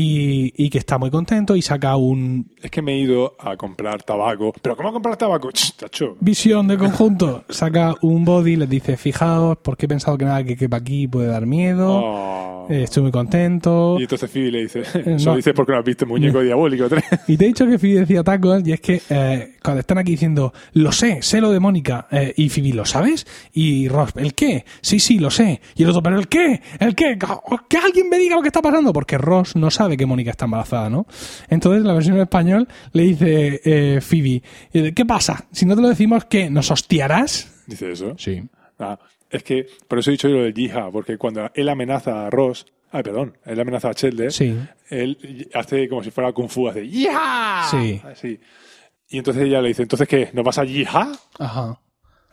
y, 0.01 0.53
y 0.57 0.70
que 0.70 0.78
está 0.78 0.96
muy 0.96 1.11
contento 1.11 1.57
y 1.57 1.62
saca 1.62 1.96
un 1.96 2.53
es 2.62 2.70
que 2.70 2.82
me 2.82 2.92
he 2.94 2.99
ido 2.99 3.34
a 3.38 3.57
comprar 3.57 4.03
tabaco. 4.03 4.53
¿Pero 4.62 4.76
cómo 4.76 4.92
comprar 4.92 5.16
tabaco? 5.16 5.51
Ch, 5.51 5.74
tacho. 5.76 6.16
visión 6.20 6.68
de 6.68 6.76
conjunto, 6.76 7.44
saca 7.49 7.94
un 8.03 8.24
body, 8.24 8.57
les 8.57 8.68
dice, 8.68 8.96
fijaos, 8.96 9.59
porque 9.62 9.86
he 9.86 9.88
pensado 9.88 10.16
que 10.18 10.24
nada 10.24 10.44
que 10.44 10.57
quepa 10.57 10.76
aquí 10.76 11.07
puede 11.09 11.28
dar 11.28 11.46
miedo, 11.46 11.88
Oh. 11.88 12.66
eh, 12.70 12.82
estoy 12.84 13.03
muy 13.05 13.12
contento. 13.12 13.96
Y 13.99 14.03
entonces 14.03 14.30
Phoebe 14.30 14.51
le 14.53 14.61
dice, 14.62 14.82
no. 15.07 15.16
eso 15.16 15.34
dice 15.36 15.55
porque 15.55 15.72
no 15.72 15.78
has 15.78 15.84
visto 15.84 16.05
Muñeco 16.07 16.40
Diabólico 16.42 16.88
3. 16.88 17.05
Y 17.28 17.36
te 17.36 17.44
he 17.44 17.49
dicho 17.49 17.66
que 17.66 17.78
Phoebe 17.78 18.01
decía 18.01 18.22
tacos, 18.22 18.62
y 18.66 18.72
es 18.72 18.80
que 18.80 19.01
eh, 19.11 19.57
cuando 19.62 19.80
están 19.80 19.99
aquí 19.99 20.12
diciendo, 20.12 20.53
lo 20.74 20.92
sé, 20.92 21.22
sé 21.22 21.40
lo 21.40 21.51
de 21.51 21.61
Mónica, 21.61 22.07
eh, 22.11 22.34
y 22.36 22.49
Phoebe, 22.51 22.72
¿lo 22.74 22.84
sabes? 22.84 23.26
Y 23.53 23.88
Ross, 23.88 24.11
¿el 24.16 24.34
qué? 24.34 24.64
Sí, 24.80 24.99
sí, 25.01 25.18
lo 25.18 25.30
sé. 25.30 25.61
Y 25.76 25.82
el 25.84 25.90
otro, 25.90 26.03
¿pero 26.03 26.18
el 26.18 26.28
qué? 26.28 26.61
¿El 26.80 26.94
qué? 26.94 27.16
Que 27.68 27.76
alguien 27.78 28.09
me 28.09 28.18
diga 28.18 28.34
lo 28.36 28.42
que 28.42 28.49
está 28.49 28.61
pasando, 28.62 28.92
porque 28.92 29.16
Ross 29.16 29.55
no 29.57 29.70
sabe 29.70 29.88
que 29.97 30.07
Mónica 30.07 30.30
está 30.30 30.45
embarazada, 30.45 30.91
¿no? 30.91 31.07
Entonces, 31.49 31.82
la 31.84 31.93
versión 31.95 32.16
en 32.16 32.22
español 32.22 32.68
le 32.93 33.03
dice 33.03 33.61
eh, 33.64 34.01
Phoebe, 34.01 34.43
eh, 34.72 34.93
¿qué 34.95 35.05
pasa? 35.07 35.47
Si 35.53 35.64
no 35.66 35.74
te 35.76 35.82
lo 35.82 35.89
decimos, 35.89 36.24
¿qué? 36.26 36.51
¿Nos 36.51 36.70
hostiarás? 36.70 37.62
Dice 37.66 37.91
eso. 37.93 38.14
Sí. 38.18 38.43
Ah, 38.78 38.99
es 39.30 39.43
que 39.43 39.66
por 39.89 39.99
eso 39.99 40.11
he 40.11 40.12
dicho 40.12 40.28
yo 40.28 40.36
lo 40.36 40.43
del 40.45 40.55
Yija, 40.55 40.91
porque 40.91 41.18
cuando 41.18 41.51
él 41.55 41.68
amenaza 41.68 42.26
a 42.26 42.30
Ross, 42.30 42.66
ay, 42.93 43.03
perdón, 43.03 43.36
él 43.45 43.61
amenaza 43.61 43.91
a 43.91 43.95
Chandler, 43.95 44.32
Sí. 44.32 44.57
él 44.89 45.49
hace 45.55 45.89
como 45.89 46.03
si 46.03 46.11
fuera 46.11 46.32
Kung 46.32 46.49
Fu, 46.49 46.68
hace 46.68 46.89
¡Yija! 46.89 47.66
Sí. 47.70 48.01
Así. 48.05 48.41
Y 49.11 49.18
entonces 49.18 49.43
ella 49.45 49.61
le 49.62 49.68
dice, 49.68 49.82
¿entonces 49.82 50.07
qué? 50.09 50.30
¿Nos 50.32 50.45
vas 50.45 50.59
a 50.59 50.64
Yija? 50.64 51.12
Ajá. 51.39 51.78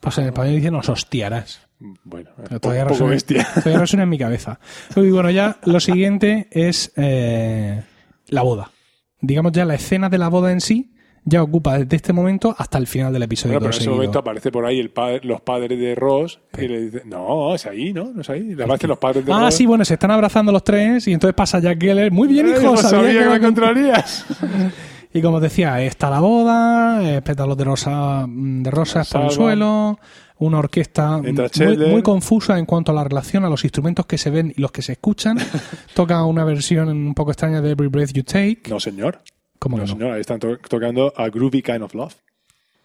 Pues 0.06 0.18
en 0.20 0.26
español 0.28 0.56
dice, 0.56 0.72
nos 0.72 0.88
hostiarás. 0.88 1.62
Bueno, 2.04 2.30
Pero 2.48 2.60
todavía 2.62 2.86
poco 2.88 3.08
resuena, 3.10 3.46
todavía 3.56 3.80
resuena 3.80 4.04
en 4.04 4.10
mi 4.10 4.18
cabeza. 4.18 4.60
Y 4.96 5.10
bueno, 5.10 5.30
ya 5.30 5.58
lo 5.66 5.80
siguiente 5.82 6.48
es 6.52 6.94
eh, 6.96 7.84
la 8.28 8.42
boda. 8.44 8.72
Digamos 9.20 9.52
ya 9.52 9.66
la 9.66 9.76
escena 9.76 10.08
de 10.10 10.18
la 10.18 10.30
boda 10.30 10.52
en 10.52 10.62
sí 10.62 10.92
ya 11.28 11.42
ocupa 11.42 11.80
desde 11.80 11.96
este 11.96 12.14
momento 12.14 12.56
hasta 12.56 12.78
el 12.78 12.86
final 12.86 13.12
del 13.12 13.24
episodio. 13.24 13.54
Bueno, 13.54 13.62
pero 13.62 13.70
en 13.70 13.72
ese 13.74 13.80
seguido. 13.80 13.96
momento 13.96 14.20
aparece 14.20 14.52
por 14.52 14.64
ahí 14.66 14.80
el 14.80 14.92
padre, 14.92 15.22
los 15.24 15.42
padres 15.42 15.80
de 15.80 15.96
Ross 15.96 16.40
y 16.56 16.68
le 16.68 16.82
dice, 16.82 17.02
no, 17.06 17.56
es 17.56 17.66
ahí, 17.66 17.92
¿no? 17.94 18.12
No 18.14 18.22
es 18.22 18.30
ahí. 18.30 18.54
Le 18.54 18.64
aparecen 18.64 18.90
los 18.92 19.00
padres 19.00 19.26
de 19.26 19.34
Ah, 19.34 19.40
Ross. 19.46 19.56
sí, 19.56 19.66
bueno, 19.66 19.84
se 19.86 19.96
están 19.96 20.12
abrazando 20.12 20.52
los 20.52 20.64
tres 20.64 21.08
y 21.08 21.14
entonces 21.14 21.34
pasa 21.34 21.58
Jack 21.60 21.82
Geller. 21.82 22.12
Muy 22.12 22.28
bien, 22.28 22.48
hijo, 22.48 22.62
no 22.62 22.78
sabía 22.78 22.90
sabía 22.90 23.14
que 23.14 23.20
que 23.24 23.30
me 23.32 23.36
encontrarías. 23.38 24.26
Y 25.16 25.22
como 25.22 25.40
decía, 25.40 25.82
está 25.82 26.10
la 26.10 26.20
boda, 26.20 27.22
pétalos 27.24 27.56
de 27.58 27.64
rosa 27.64 28.26
de 28.28 28.70
rosas 28.70 29.10
por 29.10 29.22
el 29.24 29.32
suelo, 29.32 29.98
una 30.40 30.60
orquesta 30.60 31.20
muy, 31.22 31.78
muy 31.90 32.02
confusa 32.02 32.60
en 32.60 32.66
cuanto 32.66 32.92
a 32.92 32.96
la 32.96 33.04
relación 33.06 33.46
a 33.46 33.50
los 33.50 33.64
instrumentos 33.64 34.06
que 34.06 34.18
se 34.18 34.30
ven 34.30 34.54
y 34.58 34.60
los 34.60 34.74
que 34.74 34.82
se 34.82 34.92
escuchan. 34.92 35.38
Toca 35.96 36.22
una 36.26 36.44
versión 36.44 36.90
un 36.90 37.14
poco 37.14 37.32
extraña 37.32 37.62
de 37.62 37.72
Every 37.72 37.88
Breath 37.88 38.12
You 38.12 38.24
Take. 38.24 38.64
No, 38.70 38.78
señor. 38.82 39.22
¿Cómo 39.58 39.78
No, 39.78 39.84
que 39.86 39.90
no? 39.92 39.96
señor. 39.98 40.12
Ahí 40.16 40.20
están 40.22 40.40
to- 40.40 40.58
tocando 40.58 41.14
a 41.16 41.30
Groovy 41.30 41.62
Kind 41.62 41.84
of 41.84 41.94
Love 41.96 42.16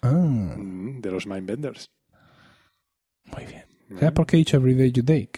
Ah, 0.03 0.13
mm, 0.13 1.01
de 1.01 1.11
los 1.11 1.27
Mindbenders. 1.27 1.91
muy 3.25 3.45
bien. 3.45 3.65
¿Sabes 3.99 4.13
por 4.13 4.25
qué 4.27 4.37
he 4.37 4.39
dicho 4.39 4.57
Every 4.57 4.75
Day 4.75 4.93
You 4.93 5.03
Take? 5.03 5.31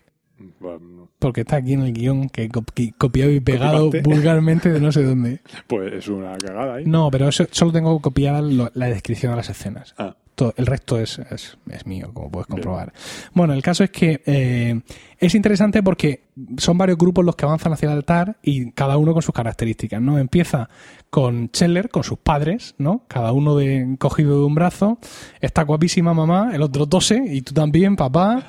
Bueno, 0.60 1.01
Porque 1.22 1.40
está 1.42 1.56
aquí 1.56 1.72
en 1.72 1.82
el 1.82 1.92
guion 1.92 2.28
que 2.28 2.44
he 2.44 2.48
copi- 2.50 2.94
copiado 2.98 3.30
y 3.30 3.40
pegado 3.40 3.90
vulgarmente 4.02 4.70
de 4.70 4.80
no 4.80 4.92
sé 4.92 5.02
dónde. 5.04 5.40
pues 5.66 5.92
es 5.92 6.08
una 6.08 6.36
cagada 6.36 6.74
ahí. 6.74 6.84
No, 6.84 7.10
pero 7.10 7.28
eso, 7.28 7.46
solo 7.50 7.72
tengo 7.72 7.98
copiada 8.00 8.42
lo- 8.42 8.70
la 8.74 8.86
descripción 8.86 9.32
de 9.32 9.36
las 9.36 9.48
escenas. 9.48 9.94
Ah, 9.98 10.14
Todo- 10.34 10.54
el 10.56 10.64
resto 10.66 10.98
es, 10.98 11.18
es, 11.30 11.58
es 11.70 11.86
mío, 11.86 12.10
como 12.14 12.30
puedes 12.30 12.46
comprobar. 12.46 12.92
Bueno, 13.34 13.52
el 13.52 13.62
caso 13.62 13.84
es 13.84 13.90
que 13.90 14.22
eh, 14.24 14.80
es 15.18 15.34
interesante 15.34 15.82
porque 15.82 16.22
son 16.56 16.78
varios 16.78 16.96
grupos 16.98 17.22
los 17.24 17.36
que 17.36 17.44
avanzan 17.44 17.74
hacia 17.74 17.90
el 17.90 17.96
altar 17.96 18.36
y 18.42 18.70
cada 18.72 18.96
uno 18.96 19.12
con 19.12 19.20
sus 19.22 19.34
características, 19.34 20.00
¿no? 20.00 20.18
Empieza 20.18 20.70
con 21.10 21.50
Scheller, 21.54 21.90
con 21.90 22.02
sus 22.02 22.18
padres, 22.18 22.74
¿no? 22.78 23.04
Cada 23.08 23.32
uno 23.32 23.54
de, 23.56 23.96
cogido 23.98 24.38
de 24.40 24.44
un 24.46 24.54
brazo. 24.54 24.98
Está 25.42 25.62
guapísima 25.64 26.14
mamá, 26.14 26.50
el 26.54 26.62
otro 26.62 26.86
tose 26.86 27.22
y 27.26 27.42
tú 27.42 27.52
también, 27.52 27.94
papá. 27.96 28.48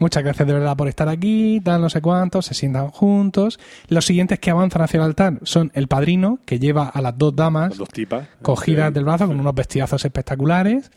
Muchas 0.00 0.24
gracias 0.24 0.46
de 0.48 0.52
verdad 0.54 0.76
por 0.76 0.88
estar 0.88 1.08
aquí, 1.08 1.60
tal, 1.64 1.80
no 1.80 1.88
sé 1.88 2.02
cuántos, 2.02 2.46
se 2.46 2.54
sientan 2.54 2.88
juntos. 2.90 3.60
Los 3.88 4.04
siguientes 4.04 4.40
que 4.40 4.50
avanzan 4.50 4.82
hacia 4.82 4.98
el 4.98 5.04
altar 5.04 5.38
son 5.44 5.70
el 5.74 5.86
padrino, 5.86 6.40
que 6.44 6.58
lleva 6.58 6.88
a 6.88 7.00
las 7.00 7.16
dos 7.16 7.34
damas 7.36 7.70
las 7.70 7.78
dos 7.78 7.88
tipas. 7.90 8.26
cogidas 8.42 8.92
del 8.92 9.04
brazo 9.04 9.28
con 9.28 9.38
unos 9.38 9.54
vestidazos 9.54 10.04
espectaculares. 10.04 10.90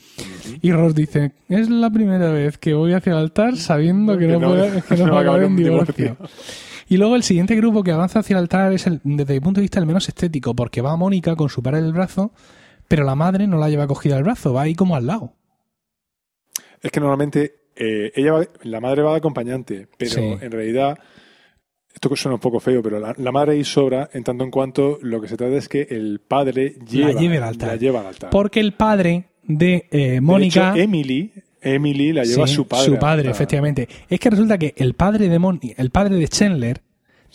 Y 0.64 0.72
Ross 0.72 0.96
dice, 0.96 1.34
es 1.48 1.70
la 1.70 1.92
primera 1.92 2.32
vez 2.32 2.58
que 2.58 2.74
voy 2.74 2.94
hacia 2.94 3.12
el 3.14 3.20
altar 3.20 3.56
sabiendo 3.58 4.18
que, 4.18 4.26
no, 4.28 4.40
no- 4.40 4.48
puede- 4.50 4.82
que 4.82 4.98
no 4.98 5.06
no 5.08 5.14
va 5.14 5.20
a 5.20 5.22
acabar 5.22 5.44
en 5.44 5.56
divorcio. 5.56 5.94
divorcio. 5.96 6.28
Y 6.90 6.98
luego 6.98 7.16
el 7.16 7.24
siguiente 7.24 7.56
grupo 7.56 7.84
que 7.84 7.92
avanza 7.92 8.20
hacia 8.20 8.34
el 8.34 8.40
altar 8.40 8.74
es, 8.74 8.88
el, 8.88 9.00
desde 9.04 9.36
mi 9.36 9.40
punto 9.42 9.60
de 9.60 9.64
vista, 9.64 9.80
el 9.80 9.86
menos 9.86 10.08
estético, 10.08 10.56
porque 10.56 10.82
va 10.82 10.96
Mónica 10.96 11.36
con 11.36 11.50
su 11.50 11.62
padre 11.62 11.82
del 11.84 11.94
brazo, 11.94 12.32
pero 12.88 13.04
la 13.04 13.14
madre 13.14 13.46
no 13.46 13.58
la 13.58 13.70
lleva 13.70 13.86
cogida 13.86 14.16
del 14.16 14.24
brazo, 14.24 14.54
va 14.54 14.64
ahí 14.64 14.74
como 14.74 14.96
al 14.96 15.06
lado. 15.06 15.34
Es 16.82 16.92
que 16.92 17.00
normalmente 17.00 17.57
eh, 17.80 18.12
ella 18.16 18.32
va- 18.34 18.48
la 18.64 18.80
madre 18.82 19.02
va 19.04 19.12
de 19.12 19.18
acompañante, 19.18 19.88
pero 19.98 20.12
Sí. 20.12 20.22
en 20.42 20.52
realidad, 20.52 20.98
esto 21.94 22.16
suena 22.16 22.36
un 22.36 22.42
poco 22.42 22.60
feo, 22.60 22.82
pero 22.84 23.00
la, 23.00 23.14
la 23.18 23.32
madre 23.32 23.54
ahí 23.54 23.64
sobra 23.64 24.10
en 24.14 24.24
tanto 24.24 24.44
en 24.44 24.52
cuanto 24.52 25.00
lo 25.02 25.20
que 25.22 25.28
se 25.28 25.38
trata 25.38 25.56
es 25.56 25.68
que 25.68 25.88
el 25.90 26.20
padre 26.28 26.76
lleva, 26.90 27.12
lleve 27.20 27.38
al 27.38 27.44
altar. 27.44 27.70
la 27.70 27.76
lleva 27.76 28.00
al 28.02 28.06
altar. 28.08 28.30
Porque 28.30 28.60
el 28.60 28.74
padre 28.74 29.26
de 29.44 29.88
eh, 29.92 30.12
De 30.12 30.22
Mónica... 30.22 30.72
hecho, 30.72 30.82
Emily, 30.84 31.32
Emily 31.62 32.14
la 32.14 32.24
lleva 32.24 32.46
Sí, 32.48 32.54
su 32.56 32.68
padre. 32.68 32.86
Su 32.86 32.98
padre, 33.00 33.30
efectivamente. 33.32 33.88
Es 34.10 34.20
que 34.20 34.30
resulta 34.30 34.58
que 34.58 34.74
el 34.78 34.94
padre 34.94 35.28
de 35.28 35.40
Mónica, 35.40 35.74
el 35.82 35.90
padre 35.90 36.16
de 36.18 36.28
Chandler, 36.28 36.82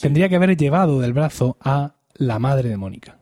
tendría 0.01 0.29
que 0.29 0.37
haber 0.37 0.57
llevado 0.57 1.01
del 1.01 1.13
brazo 1.13 1.57
a 1.61 1.97
la 2.15 2.39
madre 2.39 2.69
de 2.69 2.77
Mónica. 2.77 3.19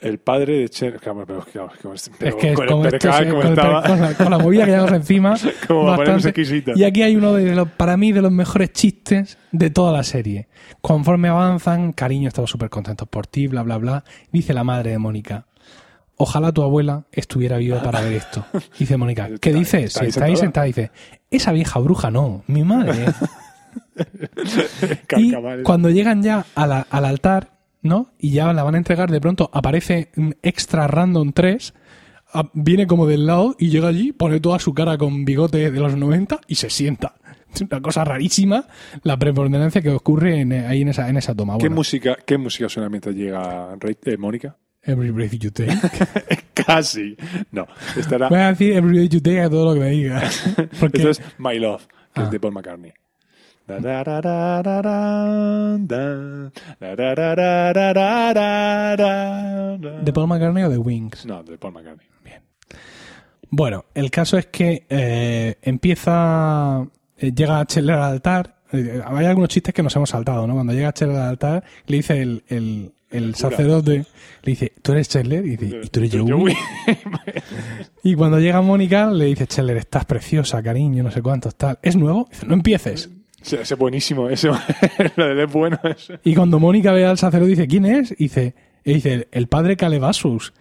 El 0.00 0.18
padre 0.18 0.58
de 0.60 0.68
Chen. 0.68 0.92
Claro, 1.00 1.24
pero, 1.26 1.40
claro, 1.44 1.70
como- 1.82 1.94
pero 2.18 2.30
es 2.30 2.36
que 2.36 2.54
con 2.54 2.66
como 2.68 2.82
el 2.86 2.94
esto 2.94 3.08
percal 3.08 3.24
se- 3.24 3.30
como 3.30 3.42
con, 3.42 3.50
estaba, 3.50 3.88
la, 3.96 4.14
con 4.14 4.30
la 4.30 4.38
movida 4.38 4.64
que 4.64 4.70
llevamos 4.70 4.92
encima. 4.92 5.34
como 5.66 5.84
bastante. 5.84 6.28
exquisita. 6.28 6.72
Y 6.76 6.84
aquí 6.84 7.02
hay 7.02 7.16
uno 7.16 7.32
de 7.34 7.54
los, 7.56 7.68
para 7.70 7.96
mí, 7.96 8.12
de 8.12 8.22
los 8.22 8.30
mejores 8.30 8.72
chistes 8.72 9.38
de 9.50 9.70
toda 9.70 9.90
la 9.92 10.04
serie. 10.04 10.46
Conforme 10.80 11.28
avanzan, 11.28 11.92
cariño, 11.92 12.28
estamos 12.28 12.48
súper 12.50 12.70
contentos 12.70 13.08
por 13.08 13.26
ti, 13.26 13.48
bla, 13.48 13.62
bla, 13.64 13.76
bla. 13.78 14.04
Dice 14.30 14.54
la 14.54 14.62
madre 14.62 14.90
de 14.92 14.98
Mónica. 14.98 15.46
Ojalá 16.16 16.52
tu 16.52 16.62
abuela 16.62 17.04
estuviera 17.12 17.56
viva 17.58 17.80
para 17.82 18.00
ver 18.00 18.12
esto. 18.14 18.44
Dice 18.78 18.96
Mónica, 18.96 19.28
¿qué 19.40 19.52
dices? 19.52 19.92
Si 19.94 20.06
está 20.06 20.24
ahí 20.26 20.36
sentada. 20.36 20.66
dice, 20.66 20.90
esa 21.30 21.50
vieja 21.52 21.78
bruja 21.80 22.10
no, 22.10 22.42
mi 22.46 22.62
madre. 22.64 23.06
y 25.16 25.32
cuando 25.62 25.90
llegan 25.90 26.22
ya 26.22 26.44
a 26.54 26.66
la- 26.66 26.86
al 26.90 27.04
altar, 27.04 27.57
¿no? 27.82 28.12
Y 28.18 28.30
ya 28.32 28.52
la 28.52 28.62
van 28.62 28.74
a 28.74 28.78
entregar, 28.78 29.10
de 29.10 29.20
pronto 29.20 29.50
aparece 29.52 30.10
un 30.16 30.36
extra 30.42 30.86
random 30.86 31.32
3, 31.32 31.74
a- 32.32 32.50
viene 32.54 32.86
como 32.86 33.06
del 33.06 33.26
lado 33.26 33.56
y 33.58 33.70
llega 33.70 33.88
allí, 33.88 34.12
pone 34.12 34.40
toda 34.40 34.58
su 34.58 34.74
cara 34.74 34.98
con 34.98 35.24
bigote 35.24 35.70
de 35.70 35.80
los 35.80 35.96
90 35.96 36.40
y 36.46 36.54
se 36.56 36.70
sienta. 36.70 37.14
Es 37.54 37.62
una 37.62 37.80
cosa 37.80 38.04
rarísima 38.04 38.66
la 39.04 39.16
preponderancia 39.18 39.80
que 39.80 39.88
ocurre 39.90 40.40
en- 40.40 40.52
ahí 40.52 40.82
en 40.82 40.88
esa, 40.88 41.08
en 41.08 41.16
esa 41.16 41.34
toma. 41.34 41.54
¿Qué, 41.54 41.62
Bueno, 41.64 41.76
música, 41.76 42.16
¿Qué 42.26 42.36
música 42.36 42.68
suena 42.68 42.90
mientras 42.90 43.14
llega 43.14 43.74
eh, 44.04 44.16
Mónica? 44.18 44.56
Every 44.82 45.10
breath 45.10 45.32
you 45.32 45.50
take. 45.50 45.72
Casi. 46.54 47.16
No. 47.50 47.66
Estará. 47.96 48.28
Voy 48.28 48.38
a 48.38 48.48
decir 48.50 48.74
every 48.74 48.98
breath 48.98 49.10
you 49.12 49.20
take 49.20 49.40
a 49.40 49.48
todo 49.50 49.64
lo 49.66 49.74
que 49.74 49.80
me 49.80 49.90
digas. 49.90 50.44
Porque 50.80 50.98
Esto 50.98 51.10
es 51.10 51.22
My 51.38 51.58
Love, 51.58 51.86
que 52.14 52.20
Ah. 52.20 52.24
es 52.24 52.30
de 52.30 52.38
Paul 52.40 52.52
McCartney. 52.54 52.92
¿De 60.02 60.12
Paul 60.12 60.28
McCartney 60.28 60.64
o 60.64 60.70
de 60.70 60.78
Wings? 60.78 61.26
No, 61.26 61.42
de 61.42 61.58
Paul 61.58 61.74
McCartney. 61.74 62.06
Bueno, 63.50 63.86
el 63.94 64.10
caso 64.10 64.36
es 64.36 64.46
que 64.46 64.84
eh, 64.90 65.56
empieza. 65.62 66.86
eh, 67.16 67.32
llega 67.34 67.64
Cheller 67.64 67.94
al 67.94 68.02
altar. 68.12 68.56
eh, 68.72 69.00
hay 69.06 69.24
algunos 69.26 69.48
chistes 69.48 69.72
que 69.72 69.82
nos 69.82 69.94
hemos 69.96 70.10
saltado, 70.10 70.46
¿no? 70.46 70.52
Cuando 70.54 70.72
llega 70.74 70.92
Cheller 70.92 71.16
al 71.16 71.28
altar, 71.30 71.64
le 71.86 71.96
dice 71.96 72.20
el, 72.20 72.44
el, 72.48 72.92
el 73.10 73.34
sacerdote, 73.34 74.04
le 74.42 74.50
dice, 74.52 74.72
¿tú 74.82 74.92
eres 74.92 75.08
Cheller? 75.08 75.46
Y 75.46 75.56
dice, 75.56 75.80
¿y 75.82 75.88
tú 75.88 76.00
eres 76.00 76.12
Joey? 76.14 76.54
Y 78.04 78.14
cuando 78.14 78.38
llega 78.38 78.60
Mónica, 78.60 79.10
le 79.10 79.24
dice, 79.26 79.46
Cheller, 79.46 79.78
estás 79.78 80.04
preciosa, 80.04 80.62
cariño, 80.62 81.02
no 81.02 81.10
sé 81.10 81.22
cuántos, 81.22 81.54
tal. 81.56 81.78
¿Es 81.82 81.96
nuevo? 81.96 82.28
Dice, 82.30 82.46
no 82.46 82.52
empieces. 82.54 83.08
Ese 83.42 83.62
es 83.62 83.76
buenísimo. 83.76 84.28
Ese, 84.28 84.48
lo 85.16 85.26
de 85.26 85.32
él 85.32 85.40
es 85.40 85.52
bueno. 85.52 85.78
ese. 85.84 86.20
Y 86.24 86.34
cuando 86.34 86.58
Mónica 86.58 86.92
ve 86.92 87.06
al 87.06 87.18
sacerdote, 87.18 87.50
dice, 87.50 87.66
¿quién 87.66 87.84
es? 87.86 88.12
Y 88.12 88.24
dice, 88.24 88.54
dice 88.84 89.28
el 89.30 89.46
padre 89.48 89.76
Calebasus. 89.76 90.52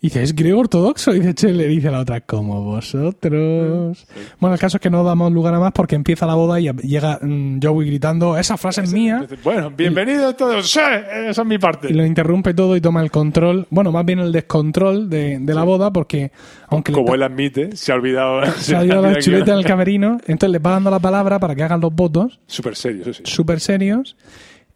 Y 0.00 0.08
dice, 0.08 0.22
es 0.22 0.34
griego 0.34 0.60
ortodoxo. 0.60 1.14
Y 1.14 1.20
dice 1.20 1.32
Cheller, 1.34 1.70
y 1.70 1.76
dice 1.76 1.90
la 1.90 2.00
otra, 2.00 2.20
como 2.20 2.62
vosotros. 2.62 4.06
Bueno, 4.38 4.54
el 4.54 4.60
caso 4.60 4.76
es 4.76 4.80
que 4.82 4.90
no 4.90 5.02
damos 5.02 5.32
lugar 5.32 5.54
a 5.54 5.58
más 5.58 5.72
porque 5.72 5.94
empieza 5.94 6.26
la 6.26 6.34
boda 6.34 6.60
y 6.60 6.70
llega 6.82 7.18
mm, 7.22 7.58
Joey 7.62 7.86
gritando, 7.88 8.36
esa 8.36 8.56
frase 8.58 8.82
es 8.82 8.92
mía. 8.92 9.26
Bueno, 9.42 9.70
bienvenidos 9.70 10.36
todos. 10.36 10.70
Sí, 10.70 10.80
esa 10.80 11.42
es 11.42 11.46
mi 11.48 11.56
parte. 11.58 11.88
Y 11.90 11.94
lo 11.94 12.04
interrumpe 12.04 12.52
todo 12.52 12.76
y 12.76 12.82
toma 12.82 13.00
el 13.02 13.10
control, 13.10 13.66
bueno, 13.70 13.92
más 13.92 14.04
bien 14.04 14.18
el 14.18 14.30
descontrol 14.32 15.08
de, 15.08 15.38
de 15.40 15.54
la 15.54 15.62
boda 15.64 15.90
porque, 15.90 16.32
aunque 16.68 16.92
le 16.92 16.98
Como 16.98 17.14
él 17.14 17.22
admite, 17.22 17.74
se 17.74 17.92
ha 17.92 17.94
olvidado. 17.94 18.44
se 18.58 18.76
ha 18.76 18.84
ido 18.84 19.00
la 19.00 19.18
chuleta 19.20 19.52
en 19.52 19.58
el 19.58 19.64
camerino, 19.66 20.18
entonces 20.26 20.50
le 20.50 20.58
va 20.58 20.72
dando 20.72 20.90
la 20.90 20.98
palabra 20.98 21.38
para 21.38 21.54
que 21.54 21.62
hagan 21.62 21.80
los 21.80 21.94
votos, 21.94 22.40
Súper 22.46 22.76
serio, 22.76 23.02
eso 23.02 23.14
sí. 23.14 23.22
súper 23.24 23.58
serios, 23.60 24.16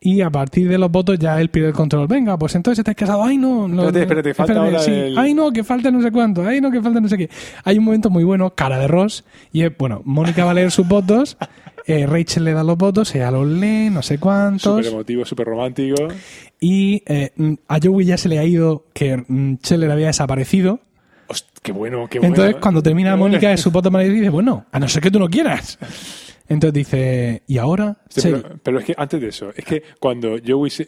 y 0.01 0.21
a 0.21 0.31
partir 0.31 0.69
de 0.69 0.79
los 0.79 0.91
votos 0.93 1.19
ya 1.19 1.41
él 1.41 1.49
pierde 1.51 1.71
el 1.71 1.75
control. 1.75 2.07
Venga, 2.07 2.39
pues 2.39 2.55
entonces 2.55 2.79
estáis 2.79 2.97
casado. 2.97 3.25
Ay, 3.25 3.37
no, 3.37 3.67
no 3.67 3.87
Espérate, 3.89 4.01
espérate, 4.03 4.35
falta 4.35 4.61
ahora 4.61 4.79
sí. 4.79 4.91
el- 4.93 5.19
Ay, 5.19 5.35
no, 5.35 5.51
que 5.53 5.65
falta 5.65 5.91
no 5.91 6.01
sé 6.01 6.13
cuánto. 6.13 6.47
Ay, 6.47 6.61
no, 6.61 6.71
que 6.71 6.81
falta 6.81 7.01
no 7.01 7.09
sé 7.09 7.19
qué. 7.19 7.29
Hay 7.65 7.79
un 7.79 7.85
momento 7.85 8.09
muy 8.11 8.23
bueno, 8.25 8.51
cara 8.55 8.79
de 8.79 8.87
Ross, 8.87 9.25
y 9.53 9.63
es, 9.63 9.77
bueno, 9.77 10.03
Mónica 10.05 10.45
va 10.45 10.53
a 10.53 10.55
leer 10.55 10.71
sus 10.71 10.87
votos, 10.87 11.37
eh, 11.87 12.07
Rachel 12.07 12.45
le 12.45 12.53
da 12.53 12.63
los 12.63 12.79
votos, 12.79 13.13
ella 13.15 13.31
los 13.33 13.47
lee, 13.47 13.91
no 13.91 14.03
sé 14.03 14.19
cuántos, 14.19 14.77
Súper 14.85 14.93
emotivo, 14.93 15.25
súper 15.25 15.47
romántico. 15.49 15.97
y 16.61 17.03
eh, 17.07 17.33
mm, 17.37 17.53
a 17.67 17.79
Joey 17.83 18.07
ya 18.07 18.17
se 18.17 18.29
le 18.29 18.39
ha 18.39 18.45
ido 18.45 18.85
que 18.93 19.17
mm, 19.27 19.55
Scheller 19.65 19.91
había 19.91 20.07
desaparecido. 20.09 20.81
Qué 21.63 21.73
bueno, 21.73 22.07
qué 22.09 22.19
Entonces, 22.19 22.45
bueno. 22.53 22.61
cuando 22.61 22.83
termina. 22.83 23.17
Mónica 23.17 23.49
de 23.51 23.57
su 23.59 23.71
voto, 23.73 23.91
dice, 23.91 24.29
bueno, 24.31 24.65
a 24.71 24.79
no 24.79 24.89
ser 24.89 25.03
que 25.03 25.11
tú 25.11 25.19
no 25.19 25.29
quieras. 25.29 25.77
Entonces 26.49 26.73
dice, 26.75 27.43
¿y 27.47 27.59
ahora? 27.59 27.99
Sí, 28.09 28.21
Sí. 28.23 28.31
pero, 28.33 28.59
pero 28.63 28.79
es 28.79 28.85
que 28.87 28.95
antes 28.97 29.21
de 29.21 29.29
eso, 29.29 29.51
es 29.55 29.65
que 29.65 29.83
cuando 30.01 30.37
Joey 30.45 30.71
se- 30.71 30.87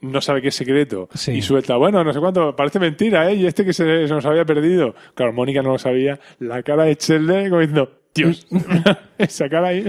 no 0.00 0.20
sabe 0.20 0.40
qué 0.40 0.48
es 0.48 0.54
secreto 0.54 1.08
Sí. 1.14 1.32
y 1.32 1.42
suelta, 1.42 1.76
bueno, 1.76 2.02
no 2.02 2.12
sé 2.12 2.18
cuánto, 2.20 2.56
parece 2.56 2.78
mentira, 2.78 3.30
¿eh? 3.30 3.34
Y 3.34 3.46
este 3.46 3.64
que 3.64 3.72
se, 3.72 4.08
se 4.08 4.14
nos 4.14 4.24
había 4.24 4.44
perdido. 4.44 4.94
Claro, 5.14 5.32
Mónica 5.32 5.62
no 5.62 5.72
lo 5.72 5.78
sabía. 5.78 6.18
La 6.38 6.62
cara 6.62 6.84
de 6.84 6.96
Chandler 6.96 7.48
como 7.50 7.60
diciendo, 7.60 7.90
Dios, 8.16 8.46
esa 9.18 9.48
cara 9.50 9.68
ahí. 9.68 9.84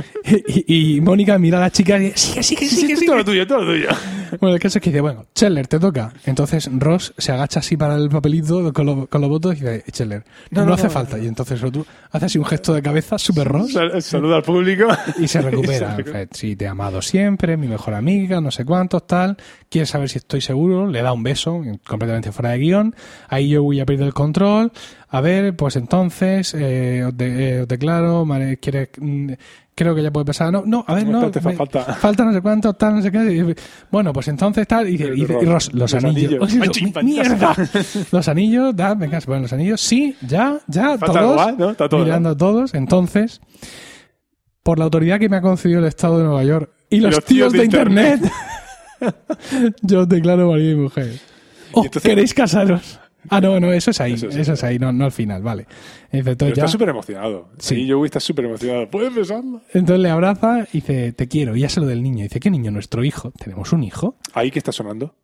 Y, 0.65 0.95
y 0.97 1.01
Mónica 1.01 1.38
mira 1.39 1.57
a 1.57 1.61
la 1.61 1.71
chica 1.71 1.97
y 1.97 2.05
dice, 2.11 2.17
sigue, 2.17 2.43
sigue, 2.43 2.61
Sí, 2.67 2.75
sigue, 2.75 2.88
sí, 2.89 2.95
sigue. 2.97 3.05
todo 3.07 3.15
lo 3.17 3.25
tuyo, 3.25 3.47
todo 3.47 3.63
lo 3.63 3.73
tuyo. 3.73 3.89
Bueno, 4.41 4.55
el 4.55 4.61
caso 4.61 4.78
es 4.80 4.84
que 4.84 4.89
dice, 4.89 5.01
bueno, 5.01 5.25
Scheller, 5.36 5.67
te 5.67 5.80
toca. 5.80 6.11
Entonces 6.25 6.69
Ross 6.71 7.13
se 7.17 7.32
agacha 7.32 7.59
así 7.61 7.78
para 7.78 7.95
el 7.95 8.09
papelito 8.09 8.73
con, 8.73 8.86
lo- 8.86 9.07
con 9.07 9.21
los 9.21 9.30
votos 9.30 9.53
y 9.55 9.59
dice, 9.61 9.84
Scheller, 9.91 10.23
no, 10.51 10.61
No, 10.61 10.67
no, 10.67 10.73
hace 10.73 10.84
no, 10.86 10.89
falta. 10.89 11.17
Y 11.17 11.28
entonces 11.28 11.59
tú 11.71 11.86
haces 12.11 12.23
así 12.25 12.38
un 12.38 12.45
gesto 12.45 12.73
de 12.73 12.82
cabeza, 12.82 13.17
super 13.17 13.47
Ross, 13.47 13.71
Sal- 13.73 14.01
Saluda 14.01 14.38
al 14.38 14.43
público. 14.43 14.88
y 15.19 15.28
se 15.28 15.41
recupera. 15.41 15.95
Y 15.99 16.03
se- 16.03 16.28
sí, 16.32 16.55
te 16.55 16.65
he 16.65 16.67
amado 16.67 17.01
siempre, 17.01 17.55
mi 17.57 17.67
mejor 17.67 17.93
amiga, 17.93 18.41
no 18.41 18.51
sé 18.51 18.65
cuántos, 18.65 19.07
tal. 19.07 19.38
Quieres 19.69 19.89
saber 19.89 20.09
si 20.09 20.17
estoy 20.17 20.41
seguro, 20.41 20.88
le 20.88 21.01
da 21.01 21.11
un 21.13 21.23
beso, 21.23 21.61
completamente 21.88 22.32
fuera 22.32 22.51
de 22.51 22.57
guion. 22.59 22.95
Ahí 23.30 23.53
Joey 23.55 23.78
ya 23.78 23.86
pierde 23.86 24.05
el 24.05 24.13
control. 24.13 24.71
A 25.09 25.21
ver, 25.21 25.55
pues 25.55 25.75
entonces, 25.77 26.53
eh, 26.53 27.03
os, 27.07 27.15
de- 27.17 27.49
eh, 27.57 27.61
os 27.61 27.67
declaro, 27.67 28.25
Mare- 28.25 28.57
¿quieres...? 28.57 28.89
mm, 28.99 29.31
Creo 29.73 29.93
que 29.93 30.01
ya 30.01 30.09
puede 30.09 30.25
pasar. 30.25 30.51
No, 30.51 30.63
no, 30.65 30.83
a 30.87 30.95
ver, 30.95 31.05
no. 31.07 31.29
Me- 31.43 31.53
falta. 31.53 31.83
falta 32.01 32.25
no 32.25 32.33
sé 32.33 32.41
cuánto, 32.41 32.73
tal, 32.73 32.95
no 32.95 33.01
sé 33.03 33.11
qué. 33.11 33.19
Y, 33.31 33.55
bueno, 33.91 34.11
pues 34.11 34.27
entonces 34.27 34.67
tal. 34.67 34.89
Y, 34.89 34.95
y, 34.95 35.27
los, 35.45 35.71
Los 35.71 35.93
anillos. 35.93 36.51
anillos. 36.51 37.03
¡Mierda! 37.03 37.55
los 38.11 38.27
anillos, 38.27 38.75
da, 38.75 38.95
venga, 38.95 39.21
se 39.21 39.27
ponen 39.27 39.43
los 39.43 39.53
anillos. 39.53 39.79
Sí, 39.79 40.15
ya, 40.27 40.57
ya, 40.65 40.97
Falta 40.97 41.19
todos. 41.19 41.57
¿no? 41.59 41.69
Está 41.69 41.87
todo, 41.87 42.03
mirando 42.03 42.29
a 42.29 42.35
todos. 42.37 42.73
Entonces, 42.73 43.39
por 44.63 44.79
la 44.79 44.85
autoridad 44.85 45.19
que 45.19 45.29
me 45.29 45.37
ha 45.37 45.41
concedido 45.41 45.77
el 45.79 45.85
Estado 45.85 46.17
de 46.17 46.23
Nueva 46.23 46.43
York 46.43 46.71
y 46.89 46.99
los, 46.99 47.23
tíos, 47.23 47.53
de, 47.53 47.63
Internet, 47.65 48.19
yo 49.83 50.01
os 50.01 50.09
declaro 50.09 50.49
marido 50.49 50.71
y 50.71 50.75
mujer. 50.75 51.19
¿O 51.73 51.83
entonces- 51.83 52.01
queréis 52.09 52.33
casaros? 52.33 52.99
Ah, 53.30 53.41
no, 53.41 53.59
no, 53.59 53.71
eso 53.73 53.91
es 53.91 54.01
ahí. 54.01 54.13
Eso 54.13 54.28
Eso, 54.28 54.39
es 54.39 54.49
es 54.49 54.63
ahí, 54.63 54.80
no, 54.80 54.91
no 54.91 55.05
al 55.05 55.11
final, 55.11 55.41
vale. 55.43 55.63
Dice, 55.63 56.23
Pero 56.23 56.32
entonces, 56.32 56.49
está 56.57 56.61
ya- 56.65 56.71
súper 56.71 56.89
emocionado. 56.89 57.49
Sí. 57.59 57.75
Sí. 57.75 57.91
Joey 57.91 58.05
está 58.05 58.19
súper 58.19 58.45
emocionado. 58.45 58.89
¿Puedes 58.89 59.13
besarlo? 59.13 59.61
entonces 59.73 59.99
le 59.99 60.09
abraza 60.09 60.67
y 60.71 60.78
dice, 60.78 61.11
te 61.13 61.28
quiero. 61.28 61.55
Y 61.55 61.61
ya 61.61 61.69
se 61.69 61.80
lo 61.80 61.86
del 61.86 62.01
niño. 62.03 62.23
Dice, 62.23 62.39
¿qué 62.39 62.49
niño? 62.49 62.71
Nuestro 62.71 63.03
hijo. 63.03 63.32
¿Tenemos 63.32 63.71
un 63.73 63.84
hijo? 63.84 64.17
Ahí 64.34 64.51
que 64.51 64.59
está 64.59 64.71
sonando. 64.71 65.15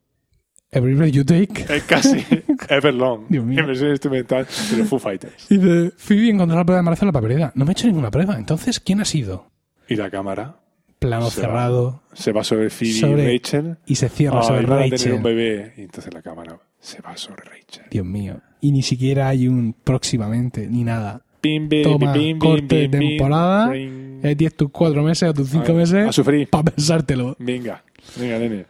Every 0.71 0.95
breath 0.95 1.11
you 1.13 1.23
take. 1.23 1.65
Eh, 1.69 1.83
casi. 1.87 2.25
Everlong. 2.69 3.25
Dios 3.29 3.45
mío. 3.45 3.59
En 3.59 3.67
versión 3.67 3.91
instrumental 3.91 4.47
de 4.71 4.77
los 4.77 4.87
Foo 4.89 4.97
Fighters. 4.99 5.47
Dice, 5.47 5.91
Phoebe 5.97 6.29
encontró 6.31 6.57
la 6.57 6.65
prueba 6.65 6.77
de 6.77 6.81
embarazo 6.81 7.05
en 7.05 7.07
la 7.09 7.13
papelera. 7.13 7.51
No 7.55 7.63
me 7.65 7.71
he 7.71 7.73
hecho 7.73 7.85
ninguna 7.87 8.09
prueba. 8.09 8.35
Entonces, 8.37 8.79
¿quién 8.79 8.99
ha 8.99 9.05
sido? 9.05 9.51
Y 9.87 9.95
la 9.95 10.09
cámara 10.09 10.57
Plano 10.97 11.29
Se 11.29 11.41
va. 11.41 11.47
cerrado 11.47 12.03
se 12.13 12.31
va 12.31 12.43
sobre 12.45 12.69
Phoebe 12.69 12.93
Sobre- 12.93 13.23
y 13.33 13.37
Rachel. 13.37 13.77
y 13.85 13.95
se 13.95 14.07
cierra 14.09 14.39
Ay, 14.39 14.47
sobre 14.47 14.61
van 14.65 14.71
a 14.73 14.75
tener 14.83 14.91
Rachel. 14.93 15.13
un 15.13 15.23
bebé. 15.23 15.73
Y 15.77 15.81
entonces 15.81 16.13
la 16.13 16.21
cámara 16.21 16.57
se 16.83 17.01
va 17.01 17.15
sobre 17.17 17.43
Rachel. 17.45 17.85
Dios 17.89 18.05
mío. 18.05 18.41
Y 18.61 18.71
ni 18.71 18.81
siquiera 18.83 19.29
hay 19.29 19.47
un 19.47 19.73
próximamente, 19.83 20.67
ni 20.67 20.83
nada. 20.83 21.21
Bim, 21.41 21.67
bim, 21.67 21.83
Toma, 21.83 22.13
bim, 22.13 22.37
corte 22.39 22.87
de 22.87 22.89
temporada. 22.89 23.75
Eh, 23.75 24.35
Tienes 24.37 24.55
tus 24.55 24.69
cuatro 24.71 25.03
meses 25.03 25.27
o 25.29 25.33
tus 25.33 25.49
cinco 25.49 25.71
A- 25.71 25.75
meses 25.75 26.07
A 26.07 26.11
sufrir. 26.11 26.49
para 26.49 26.63
pensártelo. 26.65 27.35
Venga. 27.39 27.83
Venga, 28.17 28.37
nene. 28.39 28.65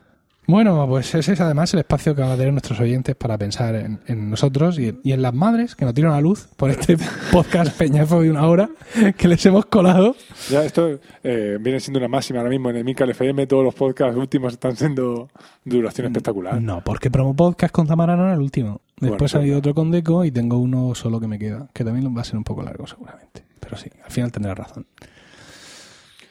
Bueno, 0.45 0.85
pues 0.89 1.15
ese 1.15 1.33
es 1.33 1.41
además 1.41 1.73
el 1.73 1.79
espacio 1.79 2.13
que 2.13 2.21
van 2.21 2.31
a 2.31 2.35
tener 2.35 2.51
nuestros 2.51 2.77
oyentes 2.79 3.15
para 3.15 3.37
pensar 3.37 3.75
en, 3.75 4.01
en 4.07 4.29
nosotros 4.29 4.77
y, 4.77 4.99
y 5.01 5.13
en 5.13 5.21
las 5.21 5.33
madres 5.33 5.73
que 5.75 5.85
nos 5.85 5.93
tiran 5.93 6.11
a 6.11 6.19
luz 6.19 6.47
por 6.57 6.69
este 6.69 6.97
podcast 7.31 7.77
peñazo 7.77 8.21
de 8.21 8.29
una 8.29 8.45
hora 8.47 8.69
que 9.17 9.27
les 9.29 9.45
hemos 9.45 9.65
colado. 9.67 10.15
Ya 10.49 10.65
esto 10.65 10.99
eh, 11.23 11.57
viene 11.61 11.79
siendo 11.79 11.99
una 11.99 12.09
máxima 12.09 12.39
ahora 12.39 12.49
mismo 12.49 12.69
en 12.71 12.75
el 12.75 12.83
Mical 12.83 13.09
FM. 13.09 13.47
Todos 13.47 13.63
los 13.63 13.73
podcasts 13.73 14.17
últimos 14.17 14.51
están 14.53 14.75
siendo 14.75 15.29
de 15.63 15.77
duración 15.77 16.07
espectacular. 16.07 16.61
No, 16.61 16.81
porque 16.83 17.09
promo 17.09 17.33
podcast 17.33 17.73
con 17.73 17.87
Tamara 17.87 18.17
no 18.17 18.23
era 18.25 18.33
el 18.33 18.41
último. 18.41 18.81
Después 18.99 19.31
Bueno, 19.31 19.39
ha 19.39 19.41
habido 19.43 19.55
sí. 19.55 19.59
otro 19.59 19.73
con 19.73 19.91
Deco 19.91 20.25
y 20.25 20.31
tengo 20.31 20.57
uno 20.57 20.93
solo 20.93 21.21
que 21.21 21.27
me 21.27 21.39
queda, 21.39 21.69
que 21.73 21.85
también 21.85 22.15
va 22.15 22.21
a 22.21 22.25
ser 22.25 22.35
un 22.35 22.43
poco 22.43 22.63
largo 22.63 22.85
seguramente. 22.85 23.45
Pero 23.61 23.77
sí, 23.77 23.89
al 24.03 24.11
final 24.11 24.31
tendrá 24.31 24.53
razón. 24.53 24.85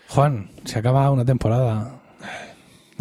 Juan, 0.08 0.50
se 0.64 0.78
acaba 0.78 1.10
una 1.10 1.24
temporada. 1.24 2.01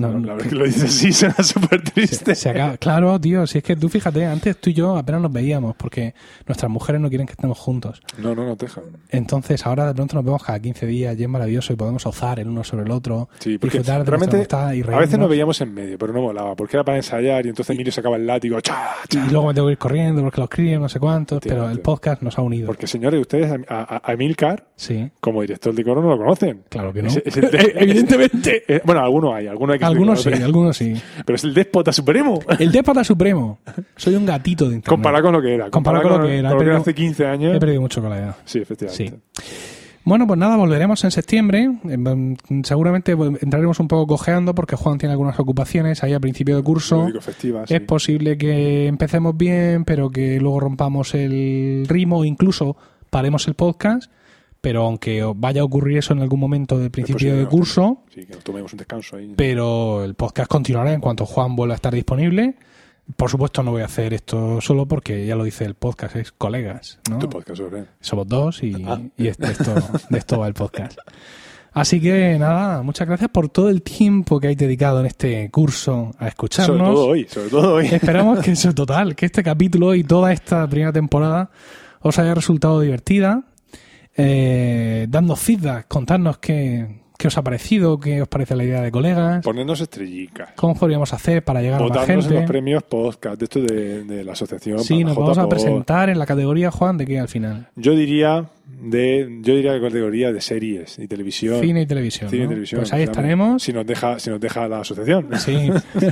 No, 0.10 0.20
la 0.20 0.34
vez 0.36 0.48
que 0.48 0.56
lo 0.56 0.66
dices 0.66 0.84
así 0.86 1.12
suena 1.14 1.36
súper 1.44 1.82
triste. 1.84 2.36
Se 2.36 2.50
acaba- 2.50 2.78
claro, 2.78 3.20
tío, 3.20 3.46
si 3.48 3.58
es 3.60 3.64
que 3.64 3.76
tú 3.76 3.90
fíjate, 3.90 4.26
antes 4.26 4.58
tú 4.60 4.70
y 4.70 4.74
yo 4.74 4.98
apenas 4.98 5.22
nos 5.22 5.32
veíamos 5.32 5.76
porque 5.76 6.14
nuestras 6.48 6.70
mujeres 6.72 7.02
no 7.02 7.10
quieren 7.10 7.28
que 7.28 7.34
estemos 7.34 7.58
juntos. 7.58 8.02
No, 8.18 8.34
no, 8.36 8.46
no 8.46 8.56
te 8.56 8.66
dejan. 8.66 8.84
Entonces 9.10 9.66
ahora 9.66 9.88
de 9.88 9.94
pronto 9.94 10.16
nos 10.16 10.26
vemos 10.26 10.44
cada 10.44 10.60
15 10.60 10.86
días 10.86 11.18
y 11.20 11.24
es 11.24 11.30
maravilloso 11.30 11.74
y 11.74 11.76
podemos 11.76 12.06
ozar 12.06 12.40
el 12.40 12.48
uno 12.48 12.64
sobre 12.64 12.84
el 12.86 12.92
otro, 12.92 13.30
Sí, 13.40 13.58
porque 13.58 13.78
disfrutar 13.80 14.04
de 14.04 14.10
realmente 14.12 14.38
y 14.76 14.82
a 14.94 14.98
veces 14.98 15.18
nos 15.20 15.30
veíamos 15.30 15.60
en 15.62 15.74
medio, 15.74 15.98
pero 15.98 16.14
no 16.14 16.22
molaba, 16.22 16.56
porque 16.56 16.78
era 16.78 16.84
para 16.84 16.98
ensayar 16.98 17.46
y 17.46 17.50
entonces 17.50 17.74
Emilio 17.76 17.92
sacaba 17.92 18.16
el 18.18 18.26
látigo, 18.28 18.60
¡cha! 18.62 18.96
¡cha! 19.08 19.26
Y 19.26 19.30
luego 19.30 19.48
me 19.48 19.54
tengo 19.54 19.68
que 19.68 19.74
ir 19.74 19.78
corriendo 19.78 20.22
porque 20.24 20.42
los 20.42 20.50
críen, 20.50 20.82
no 20.82 20.90
sé 20.90 21.00
cuántos, 21.00 21.40
pero 21.42 21.70
el 21.70 21.80
podcast 21.80 22.22
nos 22.22 22.38
ha 22.38 22.42
unido. 22.42 22.68
Porque 22.68 22.88
señores, 22.88 23.20
ustedes 23.20 23.52
a, 23.68 23.76
a, 23.76 23.98
a 24.12 24.16
Sí, 24.76 25.10
como 25.20 25.42
director 25.42 25.74
de 25.74 25.84
coro, 25.84 26.02
no 26.02 26.10
lo 26.10 26.18
conocen. 26.18 26.64
claro 26.70 26.92
que 26.94 27.02
no. 27.04 27.10
Es- 27.10 27.18
es 27.26 27.38
Evidentemente. 27.76 28.64
Eh, 28.68 28.82
bueno, 28.84 29.02
algunos 29.02 29.34
hay, 29.34 29.48
algunos 29.48 29.74
hay 29.74 29.80
que 29.80 29.86
Algunos 29.92 30.22
sí, 30.22 30.34
algunos 30.34 30.78
sí. 30.78 30.94
Pero 31.26 31.36
es 31.36 31.44
el 31.44 31.54
déspota 31.54 31.92
supremo. 31.92 32.40
El 32.60 32.72
déspota 32.72 33.04
supremo. 33.04 33.60
Soy 33.96 34.16
un 34.16 34.26
gatito 34.26 34.66
de 34.70 34.76
internet. 34.76 34.90
Comparado 34.90 35.24
con 35.24 35.34
lo 35.34 35.42
que 35.42 35.54
era. 35.54 35.70
Comparado 35.70 36.10
con 36.10 36.22
lo 36.22 36.28
que 36.28 36.38
era. 36.38 36.50
con 36.50 36.58
lo 36.58 36.64
que 36.64 36.70
era 36.70 36.80
hace 36.80 36.94
15 36.94 37.26
años. 37.26 37.56
He 37.56 37.60
perdido 37.60 37.82
mucho 37.82 38.02
con 38.02 38.10
la 38.10 38.20
edad. 38.20 38.36
Sí, 38.46 38.60
efectivamente. 38.60 39.20
Bueno, 40.04 40.26
pues 40.26 40.40
nada, 40.40 40.58
volveremos 40.58 41.04
en 41.04 41.12
septiembre. 41.12 41.70
Em, 41.88 42.36
Seguramente 42.64 43.12
entraremos 43.12 43.80
un 43.80 43.88
poco 43.88 44.08
cojeando 44.08 44.56
porque 44.56 44.76
Juan 44.76 44.98
tiene 44.98 45.14
algunas 45.14 45.40
ocupaciones 45.40 46.04
ahí 46.04 46.14
a 46.14 46.20
principio 46.20 46.56
de 46.58 46.64
curso. 46.64 47.08
Festiva, 47.20 47.68
sí. 47.68 47.76
Es 47.76 47.82
posible 47.82 48.38
que 48.38 48.88
empecemos 48.88 49.38
bien, 49.38 49.86
pero 49.86 50.10
que 50.10 50.40
luego 50.40 50.60
rompamos 50.60 51.14
el 51.14 51.86
ritmo, 51.88 52.26
incluso 52.26 52.78
paremos 53.12 53.48
el 53.48 53.54
podcast. 53.54 54.12
Pero 54.62 54.84
aunque 54.86 55.24
vaya 55.36 55.62
a 55.62 55.64
ocurrir 55.64 55.98
eso 55.98 56.14
en 56.14 56.20
algún 56.22 56.40
momento 56.40 56.78
del 56.78 56.92
principio 56.92 57.16
posible, 57.16 57.36
de 57.38 57.46
curso, 57.48 58.04
Sí, 58.14 58.26
que 58.26 58.36
nos 58.36 58.44
tomemos 58.44 58.72
un 58.74 58.78
descanso 58.78 59.18
ahí. 59.18 59.34
pero 59.36 60.04
el 60.04 60.14
podcast 60.14 60.48
continuará 60.50 60.94
en 60.94 61.02
cuanto 61.02 61.26
Juan 61.26 61.56
vuelva 61.56 61.74
a 61.74 61.78
estar 61.78 61.94
disponible. 61.94 62.56
Por 63.18 63.30
supuesto, 63.30 63.64
no 63.64 63.72
voy 63.72 63.82
a 63.82 63.86
hacer 63.86 64.14
esto 64.14 64.62
solo 64.62 64.86
porque 64.88 65.26
ya 65.26 65.36
lo 65.36 65.44
dice 65.44 65.66
el 65.66 65.74
podcast, 65.74 66.16
es 66.16 66.32
colegas, 66.32 67.00
¿no? 67.10 67.18
Tu 67.18 67.28
podcast 67.28 67.58
sobre. 67.58 67.86
Somos 68.00 68.28
dos 68.28 68.62
y, 68.64 68.74
Ah. 68.88 69.02
y 69.18 69.24
de, 69.24 69.30
esto, 69.30 69.74
de 70.10 70.18
esto 70.20 70.40
va 70.40 70.48
el 70.48 70.54
podcast. 70.54 70.98
Así 71.74 72.00
que 72.00 72.38
nada, 72.38 72.84
muchas 72.84 73.08
gracias 73.08 73.30
por 73.32 73.50
todo 73.50 73.70
el 73.70 73.82
tiempo 73.82 74.40
que 74.40 74.48
habéis 74.48 74.60
dedicado 74.60 75.00
en 75.00 75.08
este 75.08 75.50
curso 75.50 76.12
a 76.20 76.28
escucharnos. 76.28 76.78
Sobre 76.78 76.84
todo 76.94 77.06
hoy, 77.08 77.28
sobre 77.28 77.50
todo 77.50 77.74
hoy. 77.76 77.86
Esperamos 77.92 78.40
que 78.40 78.52
eso 78.52 78.74
total, 78.74 79.16
que 79.16 79.26
este 79.26 79.42
capítulo 79.42 79.96
y 79.96 80.04
toda 80.04 80.32
esta 80.32 80.68
primera 80.68 80.92
temporada 80.94 81.50
os 82.02 82.20
haya 82.20 82.36
resultado 82.36 82.80
divertida. 82.82 83.44
Eh, 84.24 85.06
dando 85.10 85.36
feedback, 85.36 85.88
contadnos 85.88 86.38
qué, 86.38 87.02
qué 87.18 87.28
os 87.28 87.38
ha 87.38 87.44
parecido, 87.44 88.00
qué 88.00 88.22
os 88.22 88.28
parece 88.28 88.56
la 88.56 88.64
idea 88.64 88.82
de 88.82 88.92
colegas, 88.92 89.44
Ponernos 89.44 89.80
estrellicas. 89.82 90.50
cómo 90.56 90.76
podríamos 90.76 91.14
hacer 91.14 91.44
para 91.44 91.62
llegar 91.62 91.80
a 91.80 91.84
más 91.84 91.90
Votarnos 91.90 92.10
en 92.26 92.32
los 92.32 92.40
gente. 92.40 92.48
premios 92.48 92.84
podcast 92.84 93.38
de 93.40 93.46
esto 93.46 93.62
de, 93.62 94.04
de 94.04 94.24
la 94.24 94.32
asociación. 94.34 94.80
Sí, 94.80 95.04
nos 95.04 95.16
la 95.16 95.22
vamos 95.22 95.38
a 95.38 95.48
presentar 95.50 96.10
en 96.10 96.18
la 96.20 96.26
categoría, 96.26 96.72
Juan, 96.72 96.98
de 96.98 97.06
qué 97.06 97.20
al 97.20 97.28
final. 97.28 97.68
Yo 97.76 97.96
diría 97.96 98.46
de 98.82 99.40
yo 99.42 99.54
diría 99.54 99.74
que 99.74 99.82
categoría 99.82 100.32
de 100.32 100.40
series 100.42 100.98
y 100.98 101.08
televisión. 101.08 101.60
Cine 101.62 101.82
y 101.82 101.86
televisión. 101.86 102.30
Cine 102.30 102.46
y 102.46 102.48
televisión. 102.48 102.80
Pues 102.82 102.94
ahí 102.94 103.04
estaremos. 103.04 103.62
Si 103.62 103.74
nos 103.74 103.86
deja, 103.86 104.18
si 104.18 104.30
nos 104.30 104.40
deja 104.40 104.68
la 104.68 104.80
asociación. 104.80 105.28
Sí, 105.38 105.70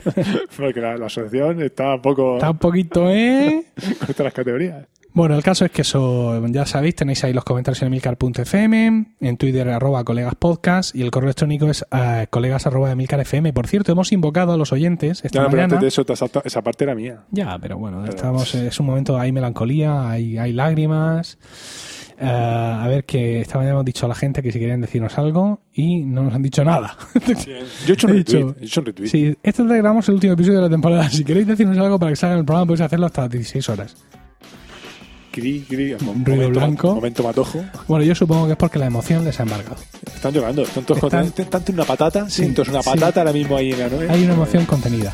Porque 0.57 0.81
la, 0.81 0.97
la 0.97 1.05
asociación 1.07 1.61
está 1.61 1.95
un 1.95 2.01
poco 2.01 2.35
está 2.35 2.51
un 2.51 2.57
poquito, 2.57 3.09
¿eh? 3.09 3.63
con 3.99 4.09
estas 4.09 4.23
las 4.25 4.33
categorías. 4.33 4.85
Bueno, 5.11 5.35
el 5.35 5.41
caso 5.43 5.65
es 5.65 5.71
que 5.71 5.81
eso, 5.81 6.45
ya 6.47 6.65
sabéis, 6.67 6.95
tenéis 6.95 7.23
ahí 7.23 7.33
los 7.33 7.43
comentarios 7.43 7.81
en 7.81 7.87
emilcar.fm, 7.87 9.05
en 9.19 9.37
Twitter 9.37 9.67
arroba 9.69 10.03
colegas 10.03 10.35
podcast 10.35 10.95
y 10.95 11.01
el 11.01 11.09
correo 11.11 11.27
electrónico 11.29 11.67
es 11.67 11.83
eh, 11.91 12.27
colegas 12.29 12.67
arroba 12.67 12.91
emilcar.fm. 12.91 13.51
Por 13.51 13.67
cierto, 13.67 13.91
hemos 13.91 14.11
invocado 14.11 14.53
a 14.53 14.57
los 14.57 14.71
oyentes 14.71 15.25
esta 15.25 15.39
Ya, 15.39 15.45
pero 15.45 15.49
mañana. 15.57 15.63
antes 15.75 15.81
de 15.81 15.87
eso, 15.87 16.05
te 16.05 16.13
saltado- 16.15 16.43
esa 16.45 16.61
parte 16.61 16.83
era 16.83 16.93
mía. 16.95 17.23
Ya, 17.31 17.57
pero 17.59 17.77
bueno, 17.77 17.99
Pero- 18.01 18.15
estamos, 18.15 18.53
es 18.55 18.79
un 18.79 18.85
momento, 18.85 19.17
hay 19.19 19.31
melancolía, 19.31 20.09
hay, 20.09 20.37
hay 20.37 20.53
lágrimas. 20.53 21.37
Eh, 22.21 22.25
a 22.27 22.85
ver, 22.87 23.05
que 23.05 23.41
esta 23.41 23.57
mañana 23.57 23.73
hemos 23.75 23.85
dicho 23.85 24.05
a 24.05 24.09
la 24.09 24.15
gente 24.15 24.43
que 24.43 24.51
si 24.51 24.59
quieren 24.59 24.81
decirnos 24.81 25.17
algo 25.17 25.61
y 25.73 26.03
no 26.03 26.21
nos 26.23 26.33
han 26.35 26.41
dicho 26.43 26.63
nada. 26.63 26.97
Yo 27.25 27.33
he 27.87 27.93
hecho 27.93 28.07
un 28.07 28.13
retweet. 28.17 28.55
he 28.61 28.65
hecho 28.65 28.81
un 28.81 28.85
retweet. 28.85 29.07
Sí, 29.09 29.37
este 29.41 29.63
te 29.63 29.77
grabamos 29.77 30.07
el 30.09 30.15
último 30.15 30.33
episodio 30.33 30.57
de 30.59 30.63
la 30.65 30.69
temporada. 30.69 31.09
Si 31.09 31.23
queréis 31.23 31.47
decirnos 31.47 31.77
algo 31.77 31.97
para 31.97 32.11
que 32.11 32.15
salga 32.17 32.33
en 32.33 32.39
el 32.39 32.45
programa, 32.45 32.67
podéis 32.67 32.81
hacerlo 32.81 33.05
hasta 33.07 33.21
las 33.23 33.31
16 33.31 33.69
horas. 33.69 33.95
Cri, 35.31 35.61
cri, 35.67 35.95
mo- 36.01 36.13
Ruido 36.23 36.35
momento, 36.43 36.59
blanco. 36.59 36.95
momento 36.95 37.23
matojo. 37.23 37.63
Bueno, 37.87 38.03
yo 38.03 38.15
supongo 38.15 38.45
que 38.47 38.53
es 38.53 38.57
porque 38.57 38.79
la 38.79 38.87
emoción 38.87 39.23
les 39.23 39.39
ha 39.39 39.43
embargado. 39.43 39.75
Están 40.13 40.33
llorando. 40.33 40.63
Están 40.63 40.83
todos 40.85 41.03
Están-. 41.03 41.31
Tanto 41.49 41.71
una 41.71 41.85
patata. 41.85 42.29
Sí, 42.29 42.41
siento 42.43 42.63
una 42.67 42.81
sí. 42.81 42.89
patata 42.89 43.21
ahora 43.21 43.31
mismo 43.33 43.55
ahí 43.55 43.71
en 43.71 43.79
la 43.79 43.89
nuez. 43.89 44.09
Hay 44.09 44.23
una 44.23 44.33
emoción 44.33 44.65
contenida. 44.65 45.13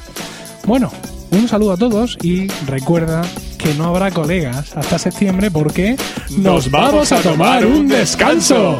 Bueno, 0.65 0.91
un 1.31 1.47
saludo 1.47 1.73
a 1.73 1.77
todos 1.77 2.17
y 2.21 2.47
recuerda 2.65 3.21
que 3.57 3.73
no 3.75 3.85
habrá 3.85 4.09
colegas 4.11 4.75
hasta 4.75 4.97
septiembre 4.97 5.51
porque 5.51 5.95
nos 6.37 6.71
vamos 6.71 7.11
a 7.11 7.19
tomar 7.21 7.65
un 7.65 7.87
descanso. 7.87 8.79